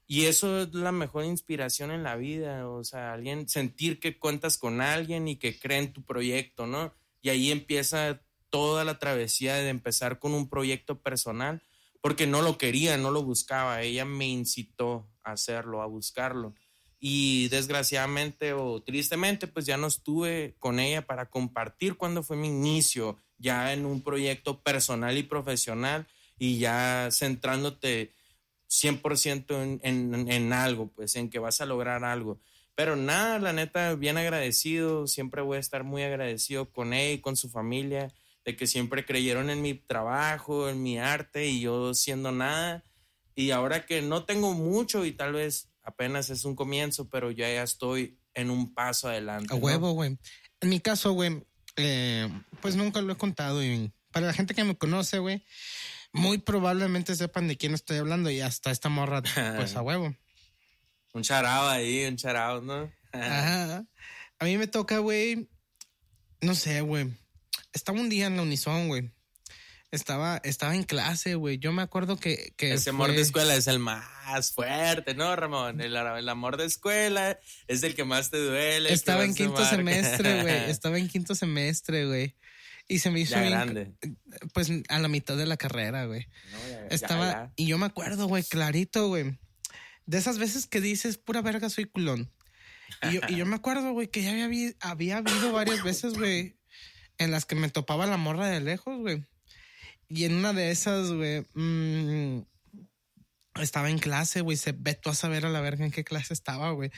Y 0.07 0.27
eso 0.27 0.63
es 0.63 0.75
la 0.75 0.93
mejor 0.93 1.25
inspiración 1.25 1.91
en 1.91 2.05
la 2.05 2.15
vida, 2.15 2.69
o 2.69 2.85
sea, 2.85 3.13
alguien 3.13 3.49
sentir 3.49 3.99
que 3.99 4.19
cuentas 4.19 4.57
con 4.57 4.81
alguien 4.81 5.27
y 5.27 5.37
que 5.37 5.59
cree 5.59 5.79
en 5.79 5.93
tu 5.93 6.05
proyecto, 6.05 6.67
¿no? 6.67 6.95
Y 7.23 7.31
ahí 7.31 7.51
empieza 7.51 8.23
toda 8.49 8.85
la 8.85 8.99
travesía 9.01 9.55
de 9.57 9.69
empezar 9.69 10.21
con 10.21 10.33
un 10.33 10.49
proyecto 10.49 11.03
personal, 11.03 11.61
porque 12.01 12.29
no 12.29 12.41
lo 12.41 12.57
quería, 12.57 12.97
no 12.97 13.11
lo 13.11 13.25
buscaba, 13.25 13.83
ella 13.83 14.05
me 14.05 14.29
incitó 14.29 15.11
a 15.25 15.33
hacerlo, 15.33 15.83
a 15.83 15.87
buscarlo. 15.87 16.55
Y 17.01 17.49
desgraciadamente 17.49 18.53
o 18.53 18.83
tristemente, 18.83 19.49
pues 19.49 19.67
ya 19.67 19.77
no 19.77 19.89
estuve 19.89 20.55
con 20.61 20.79
ella 20.79 21.05
para 21.05 21.31
compartir 21.31 21.97
cuando 21.97 22.23
fue 22.23 22.37
mi 22.37 22.47
inicio, 22.47 23.19
ya 23.39 23.73
en 23.73 23.85
un 23.85 24.03
proyecto 24.03 24.63
personal 24.63 25.19
y 25.19 25.25
profesional 25.25 26.07
y 26.39 26.59
ya 26.59 27.09
centrándote 27.11 28.13
100% 28.69 29.81
en, 29.83 30.31
en, 30.31 30.53
algo, 30.53 30.89
pues 30.89 31.17
en 31.17 31.31
que 31.31 31.39
vas 31.39 31.61
a 31.61 31.67
lograr 31.67 32.05
algo. 32.05 32.41
Pero 32.75 32.97
nada, 32.97 33.39
la 33.39 33.53
neta, 33.53 33.95
bien 33.95 34.19
agradecido, 34.19 35.07
siempre 35.07 35.43
voy 35.43 35.57
a 35.57 35.61
estar 35.61 35.85
muy 35.85 36.03
agradecido 36.03 36.71
con 36.71 36.93
él 36.93 37.15
y 37.15 37.21
con 37.21 37.37
su 37.37 37.49
familia, 37.49 38.13
de 38.45 38.57
que 38.57 38.67
siempre 38.67 39.05
creyeron 39.05 39.51
en 39.51 39.63
mi 39.63 39.75
trabajo, 39.75 40.69
en 40.69 40.83
mi 40.83 40.99
arte 40.99 41.47
y 41.47 41.61
yo 41.61 41.95
siendo 41.95 42.33
nada. 42.33 42.85
Y 43.35 43.51
ahora 43.51 43.87
que 43.87 44.03
no 44.03 44.25
tengo 44.25 44.55
mucho 44.55 45.05
y 45.05 45.13
tal 45.13 45.33
vez 45.33 45.71
apenas 45.83 46.31
es 46.31 46.45
un 46.45 46.55
comienzo, 46.55 47.09
pero 47.09 47.31
ya, 47.31 47.49
ya 47.49 47.63
estoy 47.63 48.19
en 48.35 48.51
un 48.51 48.75
paso 48.75 49.09
adelante. 49.09 49.55
A 49.55 49.57
huevo, 49.57 49.93
güey. 49.93 50.19
En 50.61 50.69
mi 50.69 50.81
caso, 50.81 51.13
güey, 51.13 51.43
eh, 51.77 52.29
pues 52.61 52.77
nunca 52.77 53.01
lo 53.01 53.13
he 53.13 53.17
contado 53.17 53.63
y 53.63 53.93
para 54.11 54.27
la 54.27 54.33
gente 54.33 54.55
que 54.55 54.65
me 54.65 54.77
conoce, 54.77 55.19
güey, 55.19 55.43
muy 56.17 56.39
probablemente 56.39 57.15
sepan 57.15 57.49
de 57.49 57.57
quién 57.57 57.75
estoy 57.75 57.99
hablando 57.99 58.31
y 58.31 58.41
hasta 58.41 58.71
esta 58.71 58.89
morra, 58.89 59.23
pues 59.23 59.77
a 59.77 59.83
huevo. 59.83 60.15
un 61.13 61.23
charao 61.23 61.69
ahí, 61.69 62.05
un 62.05 62.17
charao, 62.17 62.61
¿no? 62.61 62.93
Ajá. 63.13 63.85
A 64.39 64.45
mí 64.45 64.59
me 64.59 64.67
toca, 64.67 64.99
güey, 64.99 65.49
no 66.41 66.55
sé, 66.55 66.81
güey. 66.81 67.09
Estaba 67.73 68.01
un 68.01 68.09
día 68.09 68.27
en 68.27 68.37
la 68.37 68.43
Unison, 68.43 68.89
güey. 68.89 69.11
Estaba, 69.91 70.41
estaba 70.45 70.75
en 70.75 70.83
clase, 70.83 71.37
güey. 71.37 71.59
Yo 71.59 71.73
me 71.73 71.83
acuerdo 71.83 72.17
que. 72.17 72.53
que 72.57 72.75
Ese 72.75 72.91
amor 72.91 73.13
de 73.13 73.21
escuela 73.21 73.55
es 73.55 73.67
el 73.67 73.79
más 73.79 74.53
fuerte, 74.53 75.15
¿no, 75.15 75.35
Ramón? 75.37 75.81
El, 75.81 75.97
amor 75.97 76.57
de 76.57 76.65
escuela 76.65 77.39
es 77.69 77.83
el 77.83 77.95
que 77.95 78.05
más 78.05 78.31
te 78.31 78.39
duele. 78.39 78.93
Estaba 78.93 79.25
en 79.25 79.35
quinto 79.35 79.65
semestre, 79.65 80.43
güey. 80.43 80.71
Estaba 80.71 80.99
en 80.99 81.09
quinto 81.09 81.35
semestre, 81.35 82.07
güey. 82.07 82.35
Y 82.89 83.01
se 83.01 83.11
me 83.11 83.21
hizo. 83.21 83.37
grande. 83.37 83.95
Pues 84.55 84.71
a 84.89 84.99
la 84.99 85.09
mitad 85.09 85.37
de 85.37 85.47
la 85.47 85.57
carrera, 85.57 86.07
güey. 86.07 86.27
Estaba. 86.91 87.53
Y 87.57 87.67
yo 87.67 87.79
me 87.79 87.87
acuerdo, 87.87 88.27
güey, 88.27 88.45
clarito, 88.45 89.09
güey. 89.09 89.39
De 90.07 90.19
esas 90.19 90.39
veces 90.39 90.67
que 90.67 90.81
dices, 90.81 91.19
pura 91.19 91.43
verga, 91.43 91.69
soy 91.69 91.87
culón. 91.87 92.33
Y 93.03 93.35
yo, 93.35 93.47
me 93.47 93.57
acuerdo, 93.57 93.93
güey, 93.93 94.09
que 94.09 94.23
ya 94.23 94.45
había, 94.45 94.73
había 94.81 95.17
habido 95.19 95.53
varias 95.53 95.83
veces, 95.83 96.15
güey, 96.15 96.57
en 97.19 97.33
las 97.33 97.45
que 97.45 97.57
me 97.57 97.69
topaba 97.69 98.07
la 98.07 98.17
morra 98.17 98.49
de 98.49 98.61
lejos, 98.61 98.99
güey. 99.01 99.25
Y 100.09 100.25
en 100.25 100.35
una 100.35 100.53
de 100.53 100.71
esas, 100.71 101.11
güey, 101.11 101.45
mm, 101.55 102.43
estaba 103.61 103.91
en 103.91 103.99
clase, 103.99 104.41
güey. 104.41 104.57
Se 104.57 104.73
vetó 104.73 105.11
a 105.11 105.15
saber 105.15 105.45
a 105.45 105.51
la 105.51 105.61
verga 105.61 105.85
en 105.85 105.91
qué 105.91 106.05
clase 106.05 106.33
estaba, 106.33 106.71
güey. 106.71 106.91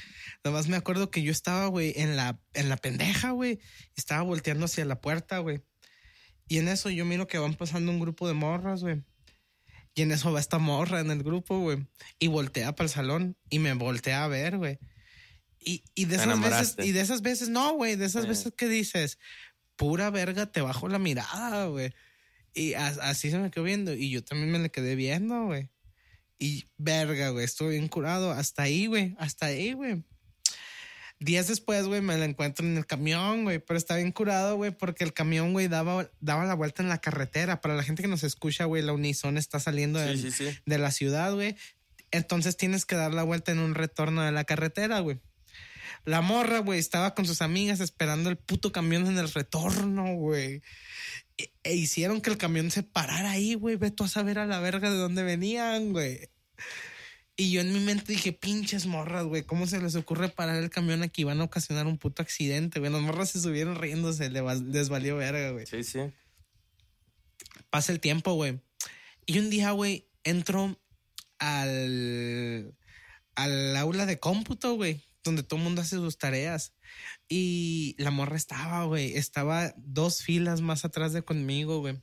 Nomás 0.44 0.68
me 0.68 0.76
acuerdo 0.76 1.10
que 1.10 1.22
yo 1.22 1.32
estaba, 1.32 1.66
güey, 1.66 1.94
en 1.96 2.16
la, 2.16 2.38
en 2.52 2.68
la 2.68 2.76
pendeja, 2.76 3.30
güey. 3.30 3.60
Estaba 3.96 4.22
volteando 4.22 4.66
hacia 4.66 4.84
la 4.84 5.00
puerta, 5.00 5.38
güey. 5.38 5.62
Y 6.48 6.58
en 6.58 6.68
eso 6.68 6.90
yo 6.90 7.04
miro 7.04 7.28
que 7.28 7.38
van 7.38 7.54
pasando 7.54 7.92
un 7.92 8.00
grupo 8.00 8.26
de 8.26 8.34
morras, 8.34 8.82
güey. 8.82 9.02
Y 9.94 10.02
en 10.02 10.12
eso 10.12 10.32
va 10.32 10.40
esta 10.40 10.58
morra 10.58 11.00
en 11.00 11.10
el 11.10 11.22
grupo, 11.22 11.60
güey. 11.60 11.86
Y 12.18 12.28
voltea 12.28 12.74
para 12.74 12.86
el 12.86 12.90
salón 12.90 13.36
y 13.50 13.58
me 13.58 13.72
voltea 13.74 14.24
a 14.24 14.28
ver, 14.28 14.56
güey. 14.56 14.78
Y, 15.60 15.84
y, 15.94 16.04
de 16.04 16.16
esas 16.16 16.40
veces, 16.40 16.76
y 16.86 16.92
de 16.92 17.00
esas 17.00 17.20
veces, 17.20 17.48
no, 17.48 17.74
güey, 17.74 17.96
de 17.96 18.06
esas 18.06 18.26
veces 18.26 18.52
que 18.56 18.68
dices, 18.68 19.18
pura 19.76 20.08
verga, 20.10 20.46
te 20.46 20.60
bajo 20.60 20.88
la 20.88 20.98
mirada, 20.98 21.66
güey. 21.66 21.92
Y 22.54 22.74
así 22.74 23.30
se 23.30 23.38
me 23.38 23.50
quedó 23.50 23.64
viendo. 23.64 23.92
Y 23.92 24.10
yo 24.10 24.24
también 24.24 24.50
me 24.50 24.58
le 24.58 24.70
quedé 24.70 24.94
viendo, 24.94 25.46
güey. 25.46 25.68
Y 26.38 26.68
verga, 26.76 27.30
güey, 27.30 27.44
estuve 27.44 27.70
bien 27.70 27.88
curado. 27.88 28.30
Hasta 28.30 28.62
ahí, 28.62 28.86
güey, 28.86 29.16
hasta 29.18 29.46
ahí, 29.46 29.72
güey. 29.72 30.04
Días 31.20 31.48
después, 31.48 31.86
güey, 31.86 32.00
me 32.00 32.16
la 32.16 32.24
encuentro 32.26 32.64
en 32.64 32.76
el 32.76 32.86
camión, 32.86 33.42
güey, 33.42 33.58
pero 33.58 33.76
está 33.76 33.96
bien 33.96 34.12
curado, 34.12 34.56
güey, 34.56 34.70
porque 34.70 35.02
el 35.02 35.12
camión, 35.12 35.52
güey, 35.52 35.66
daba, 35.66 36.08
daba 36.20 36.44
la 36.44 36.54
vuelta 36.54 36.82
en 36.82 36.88
la 36.88 37.00
carretera. 37.00 37.60
Para 37.60 37.74
la 37.74 37.82
gente 37.82 38.02
que 38.02 38.08
nos 38.08 38.22
escucha, 38.22 38.66
güey, 38.66 38.82
la 38.82 38.92
Unison 38.92 39.36
está 39.36 39.58
saliendo 39.58 39.98
de, 39.98 40.56
de 40.64 40.78
la 40.78 40.90
ciudad, 40.92 41.34
güey. 41.34 41.56
Entonces 42.12 42.56
tienes 42.56 42.86
que 42.86 42.94
dar 42.94 43.12
la 43.12 43.24
vuelta 43.24 43.50
en 43.50 43.58
un 43.58 43.74
retorno 43.74 44.22
de 44.22 44.30
la 44.30 44.44
carretera, 44.44 45.00
güey. 45.00 45.20
La 46.04 46.20
morra, 46.20 46.60
güey, 46.60 46.78
estaba 46.78 47.14
con 47.14 47.26
sus 47.26 47.42
amigas 47.42 47.80
esperando 47.80 48.30
el 48.30 48.36
puto 48.36 48.72
camión 48.72 49.06
en 49.06 49.18
el 49.18 49.30
retorno, 49.32 50.14
güey. 50.14 50.62
E, 51.36 51.52
e 51.64 51.74
hicieron 51.74 52.20
que 52.20 52.30
el 52.30 52.38
camión 52.38 52.70
se 52.70 52.82
parara 52.82 53.32
ahí, 53.32 53.54
güey. 53.54 53.76
Ve 53.76 53.90
tú 53.90 54.04
a 54.04 54.08
saber 54.08 54.38
a 54.38 54.46
la 54.46 54.60
verga 54.60 54.90
de 54.90 54.96
dónde 54.96 55.22
venían, 55.22 55.92
güey. 55.92 56.30
Y 57.40 57.52
yo 57.52 57.60
en 57.60 57.72
mi 57.72 57.78
mente 57.78 58.10
dije, 58.10 58.32
pinches 58.32 58.86
morras, 58.86 59.24
güey, 59.24 59.44
¿cómo 59.44 59.68
se 59.68 59.80
les 59.80 59.94
ocurre 59.94 60.28
parar 60.28 60.56
el 60.60 60.70
camión 60.70 61.04
aquí? 61.04 61.22
Van 61.22 61.40
a 61.40 61.44
ocasionar 61.44 61.86
un 61.86 61.96
puto 61.96 62.20
accidente, 62.20 62.80
güey. 62.80 62.90
Las 62.90 63.00
morras 63.00 63.30
se 63.30 63.40
subieron 63.40 63.76
riéndose, 63.76 64.28
les 64.28 64.88
valió 64.88 65.16
verga, 65.16 65.52
güey. 65.52 65.64
Sí, 65.64 65.84
sí. 65.84 66.00
Pasa 67.70 67.92
el 67.92 68.00
tiempo, 68.00 68.34
güey. 68.34 68.60
Y 69.24 69.38
un 69.38 69.50
día, 69.50 69.70
güey, 69.70 70.08
entro 70.24 70.80
al, 71.38 72.74
al 73.36 73.76
aula 73.76 74.04
de 74.04 74.18
cómputo, 74.18 74.74
güey, 74.74 75.04
donde 75.22 75.44
todo 75.44 75.58
el 75.58 75.64
mundo 75.64 75.82
hace 75.82 75.94
sus 75.94 76.18
tareas. 76.18 76.74
Y 77.28 77.94
la 77.98 78.10
morra 78.10 78.36
estaba, 78.36 78.84
güey, 78.86 79.16
estaba 79.16 79.74
dos 79.76 80.24
filas 80.24 80.60
más 80.60 80.84
atrás 80.84 81.12
de 81.12 81.22
conmigo, 81.22 81.78
güey. 81.78 82.02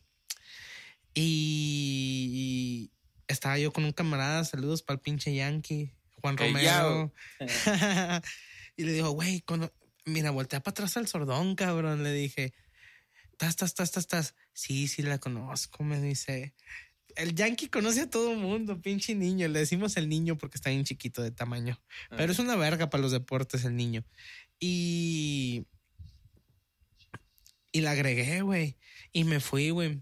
Y, 1.13 2.91
estaba 3.27 3.57
yo 3.57 3.71
con 3.71 3.85
un 3.85 3.91
camarada, 3.91 4.43
saludos 4.43 4.83
para 4.83 4.95
el 4.95 5.01
pinche 5.01 5.33
Yankee, 5.33 5.93
Juan 6.21 6.37
Romero. 6.37 7.13
y 8.77 8.83
le 8.83 8.93
digo, 8.93 9.11
güey, 9.11 9.43
mira, 10.05 10.31
voltea 10.31 10.61
para 10.61 10.71
atrás 10.71 10.97
al 10.97 11.07
sordón, 11.07 11.55
cabrón. 11.55 12.03
Le 12.03 12.13
dije, 12.13 12.53
estás, 13.31 13.49
estás, 13.49 13.71
estás, 13.71 13.97
estás. 13.97 14.35
Sí, 14.53 14.87
sí, 14.87 15.01
la 15.01 15.19
conozco, 15.19 15.83
me 15.83 15.99
dice. 15.99 16.53
El 17.15 17.33
Yankee 17.33 17.69
conoce 17.69 18.01
a 18.01 18.09
todo 18.09 18.35
mundo, 18.35 18.81
pinche 18.81 19.15
niño. 19.15 19.47
Le 19.47 19.59
decimos 19.59 19.97
el 19.97 20.09
niño 20.09 20.37
porque 20.37 20.57
está 20.57 20.69
bien 20.69 20.83
chiquito 20.83 21.21
de 21.21 21.31
tamaño. 21.31 21.81
Pero 22.09 22.31
es 22.31 22.39
una 22.39 22.55
verga 22.55 22.89
para 22.89 23.01
los 23.01 23.11
deportes 23.11 23.65
el 23.65 23.75
niño. 23.75 24.03
Y. 24.59 25.65
Y 27.71 27.81
la 27.81 27.91
agregué, 27.91 28.41
güey. 28.41 28.77
Y 29.11 29.23
me 29.25 29.39
fui, 29.39 29.69
güey. 29.69 30.01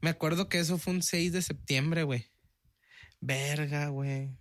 Me 0.00 0.10
acuerdo 0.10 0.48
que 0.48 0.58
eso 0.58 0.78
fue 0.78 0.94
un 0.94 1.02
6 1.02 1.32
de 1.32 1.42
septiembre, 1.42 2.02
güey. 2.02 2.30
Verga, 3.20 3.88
güey. 3.88 4.38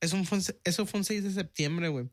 Eso 0.00 0.22
fue, 0.24 0.38
eso 0.64 0.86
fue 0.86 1.00
un 1.00 1.04
6 1.04 1.24
de 1.24 1.32
septiembre, 1.32 1.88
güey. 1.88 2.10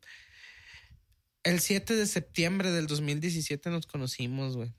El 1.42 1.60
7 1.60 1.94
de 1.94 2.06
septiembre 2.06 2.70
del 2.70 2.86
2017 2.86 3.70
nos 3.70 3.86
conocimos, 3.86 4.56
güey. 4.56 4.74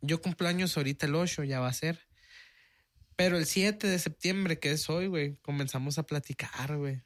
Yo 0.00 0.22
cumplo 0.22 0.48
años 0.48 0.76
ahorita 0.76 1.06
el 1.06 1.14
8, 1.16 1.44
ya 1.44 1.60
va 1.60 1.68
a 1.68 1.72
ser. 1.72 2.08
Pero 3.16 3.36
el 3.36 3.46
7 3.46 3.86
de 3.86 3.98
septiembre, 3.98 4.58
que 4.58 4.72
es 4.72 4.88
hoy, 4.88 5.08
güey, 5.08 5.36
comenzamos 5.42 5.98
a 5.98 6.04
platicar, 6.04 6.76
güey. 6.76 7.02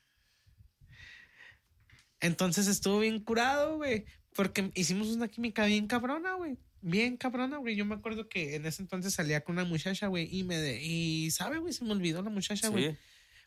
Entonces 2.21 2.67
estuvo 2.67 3.01
bien 3.01 3.21
curado, 3.21 3.77
güey. 3.77 4.05
Porque 4.35 4.71
hicimos 4.75 5.09
una 5.09 5.29
química 5.29 5.67
bien 5.67 5.87
cabrona, 5.87 6.35
güey. 6.35 6.59
Bien 6.87 7.17
cabrona, 7.17 7.57
güey. 7.57 7.77
Yo 7.77 7.87
me 7.87 7.95
acuerdo 7.95 8.29
que 8.29 8.57
en 8.57 8.67
ese 8.67 8.83
entonces 8.83 9.15
salía 9.15 9.43
con 9.43 9.55
una 9.55 9.65
muchacha, 9.65 10.07
güey. 10.09 10.29
Y 10.31 10.45
me 10.45 10.59
de, 10.59 10.83
y 10.83 11.31
sabe, 11.31 11.57
güey, 11.57 11.73
se 11.73 11.83
me 11.83 11.93
olvidó 11.93 12.21
la 12.21 12.29
muchacha, 12.29 12.69
güey. 12.69 12.91
Sí. 12.91 12.97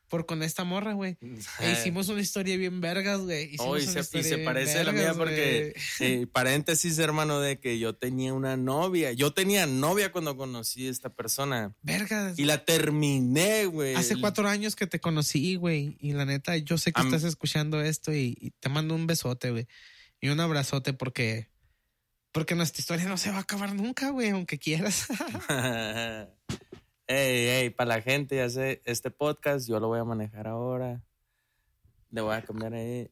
Por 0.08 0.26
con 0.26 0.42
esta 0.42 0.64
morra, 0.64 0.94
güey. 0.94 1.18
E 1.60 1.72
hicimos 1.72 2.10
una 2.10 2.20
historia 2.20 2.58
bien 2.58 2.82
vergas, 2.82 3.20
güey. 3.20 3.54
Hicimos 3.54 3.68
Oh, 3.68 3.78
y 3.78 3.86
se, 3.86 4.00
y 4.18 4.24
se 4.24 4.40
parece 4.40 4.80
a 4.80 4.86
la 4.86 4.92
mía 4.92 5.14
porque, 5.14 5.76
eh, 6.00 6.26
paréntesis, 6.34 6.98
hermano, 6.98 7.40
de 7.40 7.60
que 7.60 7.78
yo 7.78 7.94
tenía 7.94 8.34
una 8.34 8.58
novia. 8.58 9.12
Yo 9.12 9.32
tenía 9.34 9.68
novia 9.68 10.12
cuando 10.12 10.36
conocí 10.36 10.88
a 10.88 10.90
esta 10.90 11.14
persona. 11.14 11.76
Vergas. 11.84 12.40
Y 12.40 12.46
la 12.46 12.66
terminé, 12.66 13.68
güey. 13.68 13.94
Hace 13.94 14.20
cuatro 14.20 14.48
años 14.48 14.76
que 14.76 14.88
te 14.88 15.00
conocí, 15.00 15.58
güey. 15.58 15.96
Y 16.00 16.14
la 16.14 16.26
neta, 16.26 16.58
yo 16.58 16.80
sé 16.80 16.92
que 16.92 17.02
estás 17.04 17.24
escuchando 17.24 17.82
esto 17.82 18.12
y, 18.16 18.36
y 18.42 18.50
te 18.50 18.70
mando 18.70 18.96
un 18.96 19.06
besote, 19.06 19.52
güey. 19.52 19.68
Y 20.22 20.30
un 20.30 20.40
abrazote 20.40 20.94
porque. 20.94 21.56
Porque 22.38 22.54
nuestra 22.56 22.80
historia 22.82 23.06
no 23.08 23.18
se 23.18 23.32
va 23.32 23.38
a 23.38 23.42
acabar 23.42 23.74
nunca, 23.74 24.10
güey, 24.12 24.30
aunque 24.30 24.60
quieras. 24.60 25.08
ey, 27.08 27.48
ey, 27.48 27.70
para 27.72 27.96
la 27.96 28.02
gente, 28.02 28.36
ya 28.36 28.50
sé, 28.50 28.82
este 28.86 29.10
podcast 29.12 29.68
yo 29.68 29.80
lo 29.80 29.88
voy 29.88 30.00
a 30.00 30.04
manejar 30.04 30.48
ahora. 30.48 31.02
Le 32.12 32.22
voy 32.22 32.36
a 32.36 32.42
cambiar 32.42 32.74
ahí. 32.74 33.10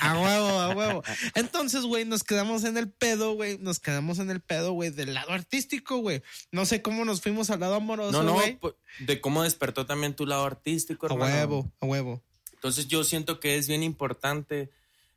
a 0.00 0.18
huevo, 0.20 0.48
a 0.60 0.74
huevo. 0.74 1.02
Entonces, 1.34 1.82
güey, 1.84 2.04
nos 2.04 2.22
quedamos 2.22 2.64
en 2.64 2.76
el 2.76 2.90
pedo, 2.90 3.34
güey. 3.34 3.56
Nos 3.58 3.78
quedamos 3.80 4.18
en 4.18 4.30
el 4.30 4.40
pedo, 4.40 4.72
güey, 4.72 4.90
del 4.90 5.14
lado 5.14 5.32
artístico, 5.32 5.98
güey. 5.98 6.22
No 6.50 6.66
sé 6.66 6.82
cómo 6.82 7.04
nos 7.06 7.22
fuimos 7.22 7.48
al 7.50 7.60
lado 7.60 7.76
amoroso, 7.76 8.12
no, 8.12 8.22
no, 8.24 8.32
güey. 8.34 8.58
pu- 8.58 8.74
de 9.00 9.20
cómo 9.20 9.42
despertó 9.44 9.86
también 9.86 10.14
tu 10.14 10.26
lado 10.26 10.44
artístico, 10.44 11.06
A 11.06 11.12
hermano. 11.12 11.34
huevo, 11.34 11.72
a 11.80 11.86
huevo. 11.86 12.22
Entonces 12.52 12.88
yo 12.88 13.04
siento 13.04 13.38
que 13.40 13.56
es 13.58 13.68
bien 13.68 13.82
importante. 13.82 14.70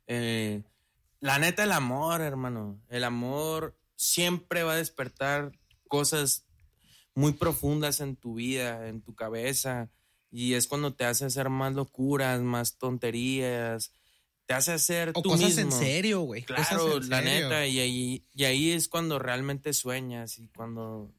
eh, 0.06 0.62
la 1.20 1.38
neta, 1.38 1.64
el 1.64 1.72
amor, 1.72 2.20
hermano. 2.20 2.80
El 2.88 3.04
amor 3.04 3.78
siempre 3.96 4.62
va 4.62 4.72
a 4.72 4.76
despertar 4.76 5.52
cosas 5.88 6.46
muy 7.14 7.32
profundas 7.32 8.00
en 8.00 8.16
tu 8.16 8.34
vida, 8.34 8.88
en 8.88 9.02
tu 9.02 9.14
cabeza. 9.14 9.90
Y 10.30 10.54
es 10.54 10.66
cuando 10.66 10.94
te 10.94 11.04
hace 11.04 11.24
hacer 11.26 11.50
más 11.50 11.74
locuras, 11.74 12.40
más 12.40 12.78
tonterías. 12.78 13.92
Te 14.46 14.54
hace 14.54 14.72
hacer 14.72 15.10
O 15.14 15.22
tú 15.22 15.30
cosas 15.30 15.58
en 15.58 15.70
serio, 15.70 16.22
güey. 16.22 16.42
Claro, 16.42 16.96
en 16.96 17.10
la 17.10 17.22
serio. 17.22 17.48
neta, 17.48 17.66
y 17.66 17.78
ahí, 17.78 18.26
y 18.32 18.44
ahí 18.44 18.70
es 18.70 18.88
cuando 18.88 19.18
realmente 19.18 19.72
sueñas 19.72 20.38
y 20.38 20.48
cuando 20.48 21.12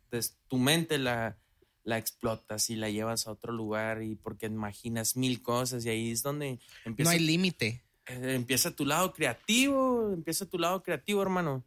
tu 0.47 0.57
mente 0.57 0.97
la, 0.97 1.37
la 1.83 1.97
explotas 1.97 2.69
y 2.69 2.75
la 2.75 2.89
llevas 2.89 3.27
a 3.27 3.31
otro 3.31 3.53
lugar 3.53 4.01
y 4.01 4.15
porque 4.15 4.47
imaginas 4.47 5.15
mil 5.15 5.41
cosas 5.41 5.85
y 5.85 5.89
ahí 5.89 6.11
es 6.11 6.23
donde 6.23 6.53
No 6.85 6.91
empieza, 6.91 7.11
hay 7.11 7.19
límite. 7.19 7.83
Eh, 8.05 8.35
empieza 8.35 8.75
tu 8.75 8.85
lado 8.85 9.13
creativo, 9.13 10.11
empieza 10.13 10.45
tu 10.45 10.57
lado 10.57 10.83
creativo, 10.83 11.21
hermano. 11.21 11.63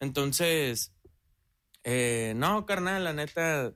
Entonces, 0.00 0.92
eh, 1.84 2.32
no, 2.36 2.66
carnal, 2.66 3.04
la 3.04 3.12
neta, 3.12 3.74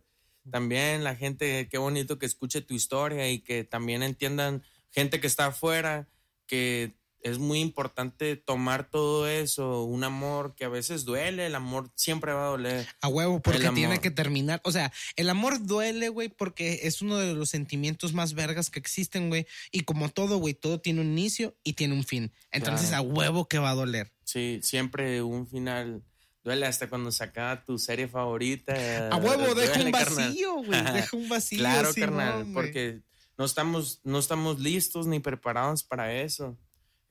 también 0.50 1.04
la 1.04 1.14
gente, 1.14 1.68
qué 1.68 1.78
bonito 1.78 2.18
que 2.18 2.26
escuche 2.26 2.60
tu 2.60 2.74
historia 2.74 3.30
y 3.30 3.40
que 3.40 3.64
también 3.64 4.02
entiendan 4.02 4.62
gente 4.90 5.20
que 5.20 5.26
está 5.26 5.46
afuera, 5.46 6.08
que 6.46 6.95
es 7.20 7.38
muy 7.38 7.60
importante 7.60 8.36
tomar 8.36 8.88
todo 8.88 9.28
eso, 9.28 9.82
un 9.84 10.04
amor 10.04 10.54
que 10.54 10.64
a 10.64 10.68
veces 10.68 11.04
duele, 11.04 11.46
el 11.46 11.54
amor 11.54 11.90
siempre 11.94 12.32
va 12.32 12.46
a 12.46 12.50
doler. 12.50 12.86
A 13.00 13.08
huevo, 13.08 13.40
porque 13.40 13.68
tiene 13.70 13.98
que 14.00 14.10
terminar. 14.10 14.60
O 14.64 14.70
sea, 14.72 14.92
el 15.16 15.28
amor 15.28 15.66
duele, 15.66 16.08
güey, 16.08 16.28
porque 16.28 16.80
es 16.84 17.02
uno 17.02 17.16
de 17.16 17.34
los 17.34 17.50
sentimientos 17.50 18.12
más 18.12 18.34
vergas 18.34 18.70
que 18.70 18.78
existen, 18.78 19.28
güey. 19.28 19.46
Y 19.72 19.80
como 19.80 20.08
todo, 20.08 20.38
güey, 20.38 20.54
todo 20.54 20.80
tiene 20.80 21.00
un 21.00 21.08
inicio 21.08 21.56
y 21.64 21.72
tiene 21.72 21.94
un 21.94 22.04
fin. 22.04 22.32
Entonces, 22.50 22.88
Claro. 22.88 23.04
a 23.04 23.06
huevo 23.06 23.48
que 23.48 23.58
va 23.58 23.70
a 23.70 23.74
doler. 23.74 24.12
Sí, 24.24 24.60
siempre 24.62 25.22
un 25.22 25.46
final 25.48 26.02
duele 26.44 26.66
hasta 26.66 26.88
cuando 26.88 27.10
se 27.10 27.24
acaba 27.24 27.64
tu 27.64 27.76
serie 27.78 28.06
favorita. 28.06 29.08
A 29.10 29.16
huevo, 29.16 29.54
deja 29.54 29.82
un 29.82 29.90
vacío, 29.90 30.54
güey. 30.62 30.80
Deja 30.92 31.16
un 31.16 31.28
vacío. 31.28 31.58
Claro, 31.58 31.90
carnal, 31.94 32.46
porque 32.52 33.00
no 33.36 33.44
estamos, 33.44 34.00
no 34.04 34.18
estamos 34.20 34.60
listos 34.60 35.06
ni 35.08 35.18
preparados 35.18 35.82
para 35.82 36.14
eso. 36.14 36.56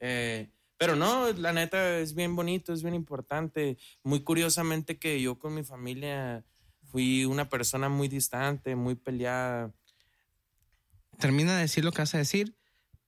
Eh, 0.07 0.51
pero 0.77 0.95
no, 0.95 1.31
la 1.33 1.51
neta 1.51 1.97
es 1.97 2.13
bien 2.13 2.35
bonito, 2.35 2.73
es 2.73 2.83
bien 2.83 2.93
importante. 2.93 3.77
Muy 4.03 4.21
curiosamente 4.21 4.99
que 4.99 5.19
yo 5.19 5.39
con 5.39 5.55
mi 5.55 5.63
familia 5.63 6.43
fui 6.83 7.25
una 7.25 7.49
persona 7.49 7.89
muy 7.89 8.07
distante, 8.07 8.75
muy 8.75 8.93
peleada. 8.93 9.73
Termina 11.17 11.55
de 11.55 11.61
decir 11.61 11.83
lo 11.83 11.91
que 11.91 12.03
vas 12.03 12.13
a 12.13 12.19
decir, 12.19 12.55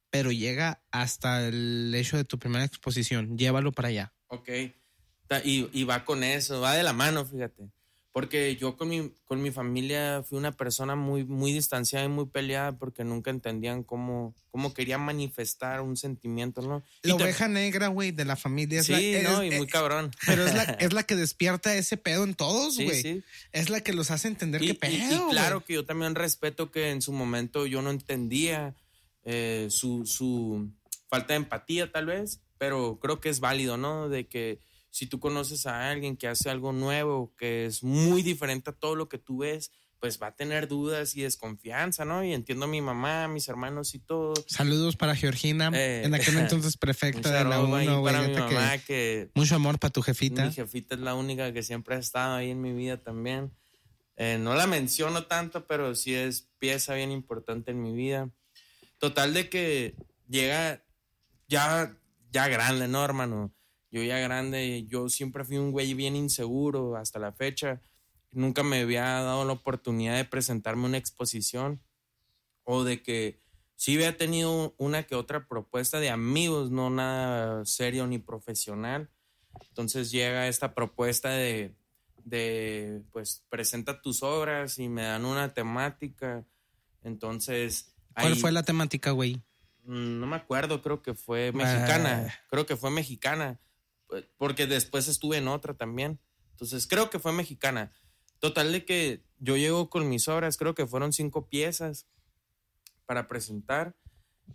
pero 0.10 0.32
llega 0.32 0.82
hasta 0.90 1.48
el 1.48 1.94
hecho 1.94 2.18
de 2.18 2.24
tu 2.24 2.40
primera 2.40 2.66
exposición. 2.66 3.38
Llévalo 3.38 3.72
para 3.72 3.90
allá. 3.90 4.14
Ok. 4.28 4.50
Y 5.44 5.84
va 5.84 6.04
con 6.04 6.24
eso, 6.24 6.62
va 6.62 6.74
de 6.74 6.84
la 6.84 6.94
mano, 6.94 7.26
fíjate. 7.26 7.70
Porque 8.20 8.56
yo 8.56 8.76
con 8.78 8.90
mi, 8.90 9.12
con 9.26 9.44
mi 9.44 9.52
familia 9.52 10.24
fui 10.28 10.40
una 10.40 10.52
persona 10.52 10.96
muy, 10.96 11.24
muy 11.24 11.54
distanciada 11.54 12.04
y 12.04 12.10
muy 12.10 12.26
peleada 12.26 12.76
porque 12.76 13.04
nunca 13.04 13.30
entendían 13.30 13.84
cómo, 13.84 14.34
cómo 14.50 14.74
quería 14.74 14.98
manifestar 14.98 15.82
un 15.82 15.96
sentimiento, 15.96 16.64
¿no? 16.64 16.84
Y 17.04 17.10
La 17.10 17.18
te- 17.18 17.24
oveja 17.26 17.48
negra, 17.48 17.90
güey, 17.90 18.10
de 18.12 18.26
la 18.26 18.36
familia. 18.36 18.80
Es 18.80 18.88
Sí, 18.88 18.94
la, 19.12 19.20
es- 19.20 19.24
no, 19.24 19.44
y 19.44 19.52
muy 19.52 19.68
cabrón. 19.68 20.10
Pero 20.26 20.48
es 20.48 20.56
la, 20.56 20.64
es 20.80 20.94
la 20.94 21.04
que 21.04 21.16
despierta 21.16 21.76
ese 21.76 21.96
pedo 21.96 22.24
en 22.24 22.34
todos, 22.34 22.74
Sí, 22.74 22.86
güey. 22.86 23.02
sí. 23.04 23.24
Es 23.52 23.70
la 23.70 23.82
que 23.82 23.94
los 23.94 24.10
hace 24.10 24.30
entender 24.30 24.64
Y, 24.64 24.70
qué 24.70 24.74
pedo. 24.74 24.94
y- 24.94 25.14
y 25.14 25.30
claro 25.30 25.64
que 25.64 25.74
yo 25.76 25.86
también 25.86 26.16
respeto 26.16 26.72
que 26.72 26.90
en 26.90 27.04
su 27.04 27.12
momento 27.14 27.68
yo 27.68 27.84
no 27.84 27.92
entendía 27.92 28.74
eh, 29.26 29.68
su, 29.70 30.08
su 30.08 30.72
falta 31.08 31.34
de 31.34 31.38
empatía 31.38 31.92
tal 31.92 32.08
vez, 32.08 32.40
pero 32.58 32.98
creo 33.00 33.20
que 33.22 33.30
es 33.30 33.40
válido, 33.42 33.78
¿no? 33.78 34.10
De 34.10 34.26
que 34.26 34.60
si 34.98 35.06
tú 35.06 35.20
conoces 35.20 35.68
a 35.68 35.92
alguien 35.92 36.18
que 36.18 36.28
hace 36.28 36.50
algo 36.50 36.74
nuevo, 36.74 37.34
que 37.38 37.66
es 37.68 37.84
muy 37.84 38.24
diferente 38.24 38.72
a 38.72 38.74
todo 38.74 38.96
lo 38.96 39.08
que 39.08 39.20
tú 39.20 39.40
ves, 39.40 39.72
pues 40.00 40.20
va 40.22 40.28
a 40.28 40.36
tener 40.36 40.68
dudas 40.68 41.16
y 41.16 41.22
desconfianza, 41.22 42.04
¿no? 42.06 42.24
Y 42.24 42.34
entiendo 42.34 42.66
a 42.66 42.68
mi 42.68 42.82
mamá, 42.82 43.26
a 43.26 43.28
mis 43.28 43.48
hermanos 43.48 43.94
y 43.96 44.00
todo. 44.00 44.34
Saludos 44.48 44.96
para 44.96 45.16
Georgina, 45.16 45.70
Eh, 45.74 46.02
en 46.06 46.14
aquel 46.16 46.36
entonces 46.66 46.78
prefecta 46.78 47.30
de 47.32 47.44
la 47.44 47.58
saludo 47.58 47.76
ahí 47.76 47.88
1, 47.88 48.00
güey. 48.02 48.14
para 48.14 48.28
mi 48.28 48.34
que- 48.34 48.40
mamá 48.40 48.78
que 48.80 49.32
Mucho 49.36 49.56
amor 49.56 49.78
para 49.80 49.92
tu 49.94 50.02
jefita. 50.02 50.46
Mi 50.46 50.52
jefita 50.54 50.96
es 50.96 51.02
la 51.02 51.14
única 51.16 51.54
que 51.54 51.62
siempre 51.64 51.96
ha 51.96 52.00
estado 52.00 52.36
ahí 52.36 52.50
en 52.52 52.62
mi 52.62 52.74
vida 52.74 52.98
también. 52.98 53.52
Eh, 54.16 54.38
no 54.40 54.56
la 54.56 54.66
menciono 54.66 55.26
tanto, 55.28 55.68
pero 55.68 55.94
sí 55.94 56.16
es 56.16 56.48
pieza 56.58 56.96
bien 56.96 57.12
importante 57.12 57.70
en 57.70 57.82
mi 57.84 57.94
vida. 57.96 58.30
Total 58.98 59.32
de 59.34 59.48
que 59.50 59.96
llega 60.28 60.84
ya, 61.48 61.96
ya 62.32 62.48
grande, 62.48 62.88
¿no, 62.88 63.04
hermano? 63.06 63.54
Yo 63.98 64.04
ya 64.04 64.20
grande, 64.20 64.86
yo 64.88 65.10
siempre 65.10 65.44
fui 65.44 65.58
un 65.58 65.72
güey 65.72 65.96
bien 65.96 66.16
inseguro 66.16 66.96
hasta 66.98 67.18
la 67.18 67.32
fecha. 67.32 67.82
Nunca 68.32 68.62
me 68.62 68.82
había 68.82 69.02
dado 69.06 69.44
la 69.44 69.54
oportunidad 69.54 70.16
de 70.16 70.24
presentarme 70.24 70.86
una 70.86 70.98
exposición 71.00 71.82
o 72.64 72.84
de 72.84 73.02
que 73.02 73.42
sí 73.76 73.96
había 73.96 74.16
tenido 74.16 74.76
una 74.78 75.02
que 75.08 75.16
otra 75.16 75.48
propuesta 75.48 76.00
de 76.00 76.12
amigos, 76.12 76.70
no 76.70 76.92
nada 76.92 77.66
serio 77.66 78.06
ni 78.06 78.20
profesional. 78.20 79.10
Entonces 79.70 80.12
llega 80.12 80.48
esta 80.48 80.76
propuesta 80.76 81.30
de, 81.30 81.74
de, 82.24 83.02
pues, 83.12 83.44
presenta 83.50 84.00
tus 84.00 84.22
obras 84.22 84.78
y 84.78 84.90
me 84.90 85.02
dan 85.02 85.26
una 85.26 85.56
temática. 85.56 86.46
Entonces... 87.02 87.96
¿Cuál 88.14 88.34
ahí- 88.34 88.40
fue 88.40 88.52
la 88.52 88.62
temática, 88.62 89.10
güey? 89.10 89.42
Mm, 89.86 90.20
No 90.20 90.28
me 90.28 90.36
acuerdo, 90.36 90.84
creo 90.84 91.02
que 91.02 91.16
fue 91.16 91.52
mexicana. 91.52 92.28
Ah. 92.30 92.34
Creo 92.52 92.68
que 92.68 92.76
fue 92.78 92.92
mexicana. 92.92 93.60
Pues, 94.08 94.26
Porque 94.38 94.68
después 94.68 95.08
estuve 95.08 95.38
en 95.38 95.48
otra 95.48 95.76
también. 95.76 96.20
Entonces 96.52 96.88
creo 96.88 97.10
que 97.10 97.20
fue 97.20 97.32
mexicana. 97.34 97.92
Total 98.40 98.72
de 98.72 98.86
que 98.86 99.24
yo 99.40 99.58
llego 99.58 99.90
con 99.90 100.10
mis 100.10 100.28
obras, 100.28 100.58
creo 100.58 100.76
que 100.76 100.88
fueron 100.88 101.14
cinco 101.14 101.48
piezas 101.48 102.08
para 103.06 103.28
presentar. 103.28 103.96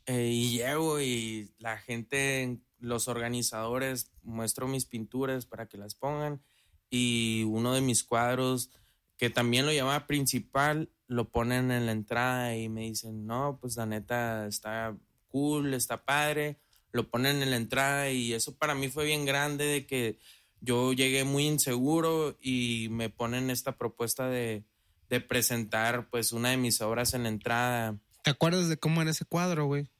eh, 0.06 0.30
y 0.32 0.58
llego 0.58 1.00
y 1.00 1.52
la 1.58 1.76
gente, 1.78 2.58
los 2.78 3.08
organizadores, 3.08 4.10
muestro 4.22 4.66
mis 4.66 4.86
pinturas 4.86 5.46
para 5.46 5.66
que 5.66 5.76
las 5.78 5.94
pongan. 5.94 6.42
Y 6.90 7.44
uno 7.44 7.74
de 7.74 7.82
mis 7.82 8.02
cuadros, 8.04 8.70
que 9.18 9.30
también 9.30 9.66
lo 9.66 9.72
llamaba 9.72 10.06
principal, 10.06 10.90
lo 11.06 11.30
ponen 11.30 11.70
en 11.70 11.86
la 11.86 11.92
entrada 11.92 12.56
y 12.56 12.68
me 12.68 12.82
dicen, 12.82 13.26
no, 13.26 13.58
pues 13.60 13.76
la 13.76 13.86
neta 13.86 14.46
está 14.46 14.96
cool, 15.28 15.74
está 15.74 16.04
padre. 16.04 16.58
Lo 16.92 17.10
ponen 17.10 17.42
en 17.42 17.50
la 17.50 17.56
entrada 17.56 18.10
y 18.10 18.32
eso 18.32 18.56
para 18.56 18.74
mí 18.74 18.88
fue 18.88 19.06
bien 19.06 19.24
grande 19.24 19.64
de 19.64 19.86
que 19.86 20.18
yo 20.60 20.92
llegué 20.92 21.24
muy 21.24 21.46
inseguro 21.46 22.38
y 22.40 22.88
me 22.90 23.10
ponen 23.10 23.50
esta 23.50 23.76
propuesta 23.76 24.28
de, 24.28 24.64
de 25.08 25.20
presentar 25.20 26.08
pues 26.08 26.32
una 26.32 26.50
de 26.50 26.56
mis 26.56 26.80
obras 26.80 27.14
en 27.14 27.24
la 27.24 27.28
entrada. 27.30 27.98
¿Te 28.22 28.30
acuerdas 28.30 28.68
de 28.68 28.76
cómo 28.76 29.02
era 29.02 29.10
ese 29.10 29.24
cuadro, 29.24 29.66
güey? 29.66 29.90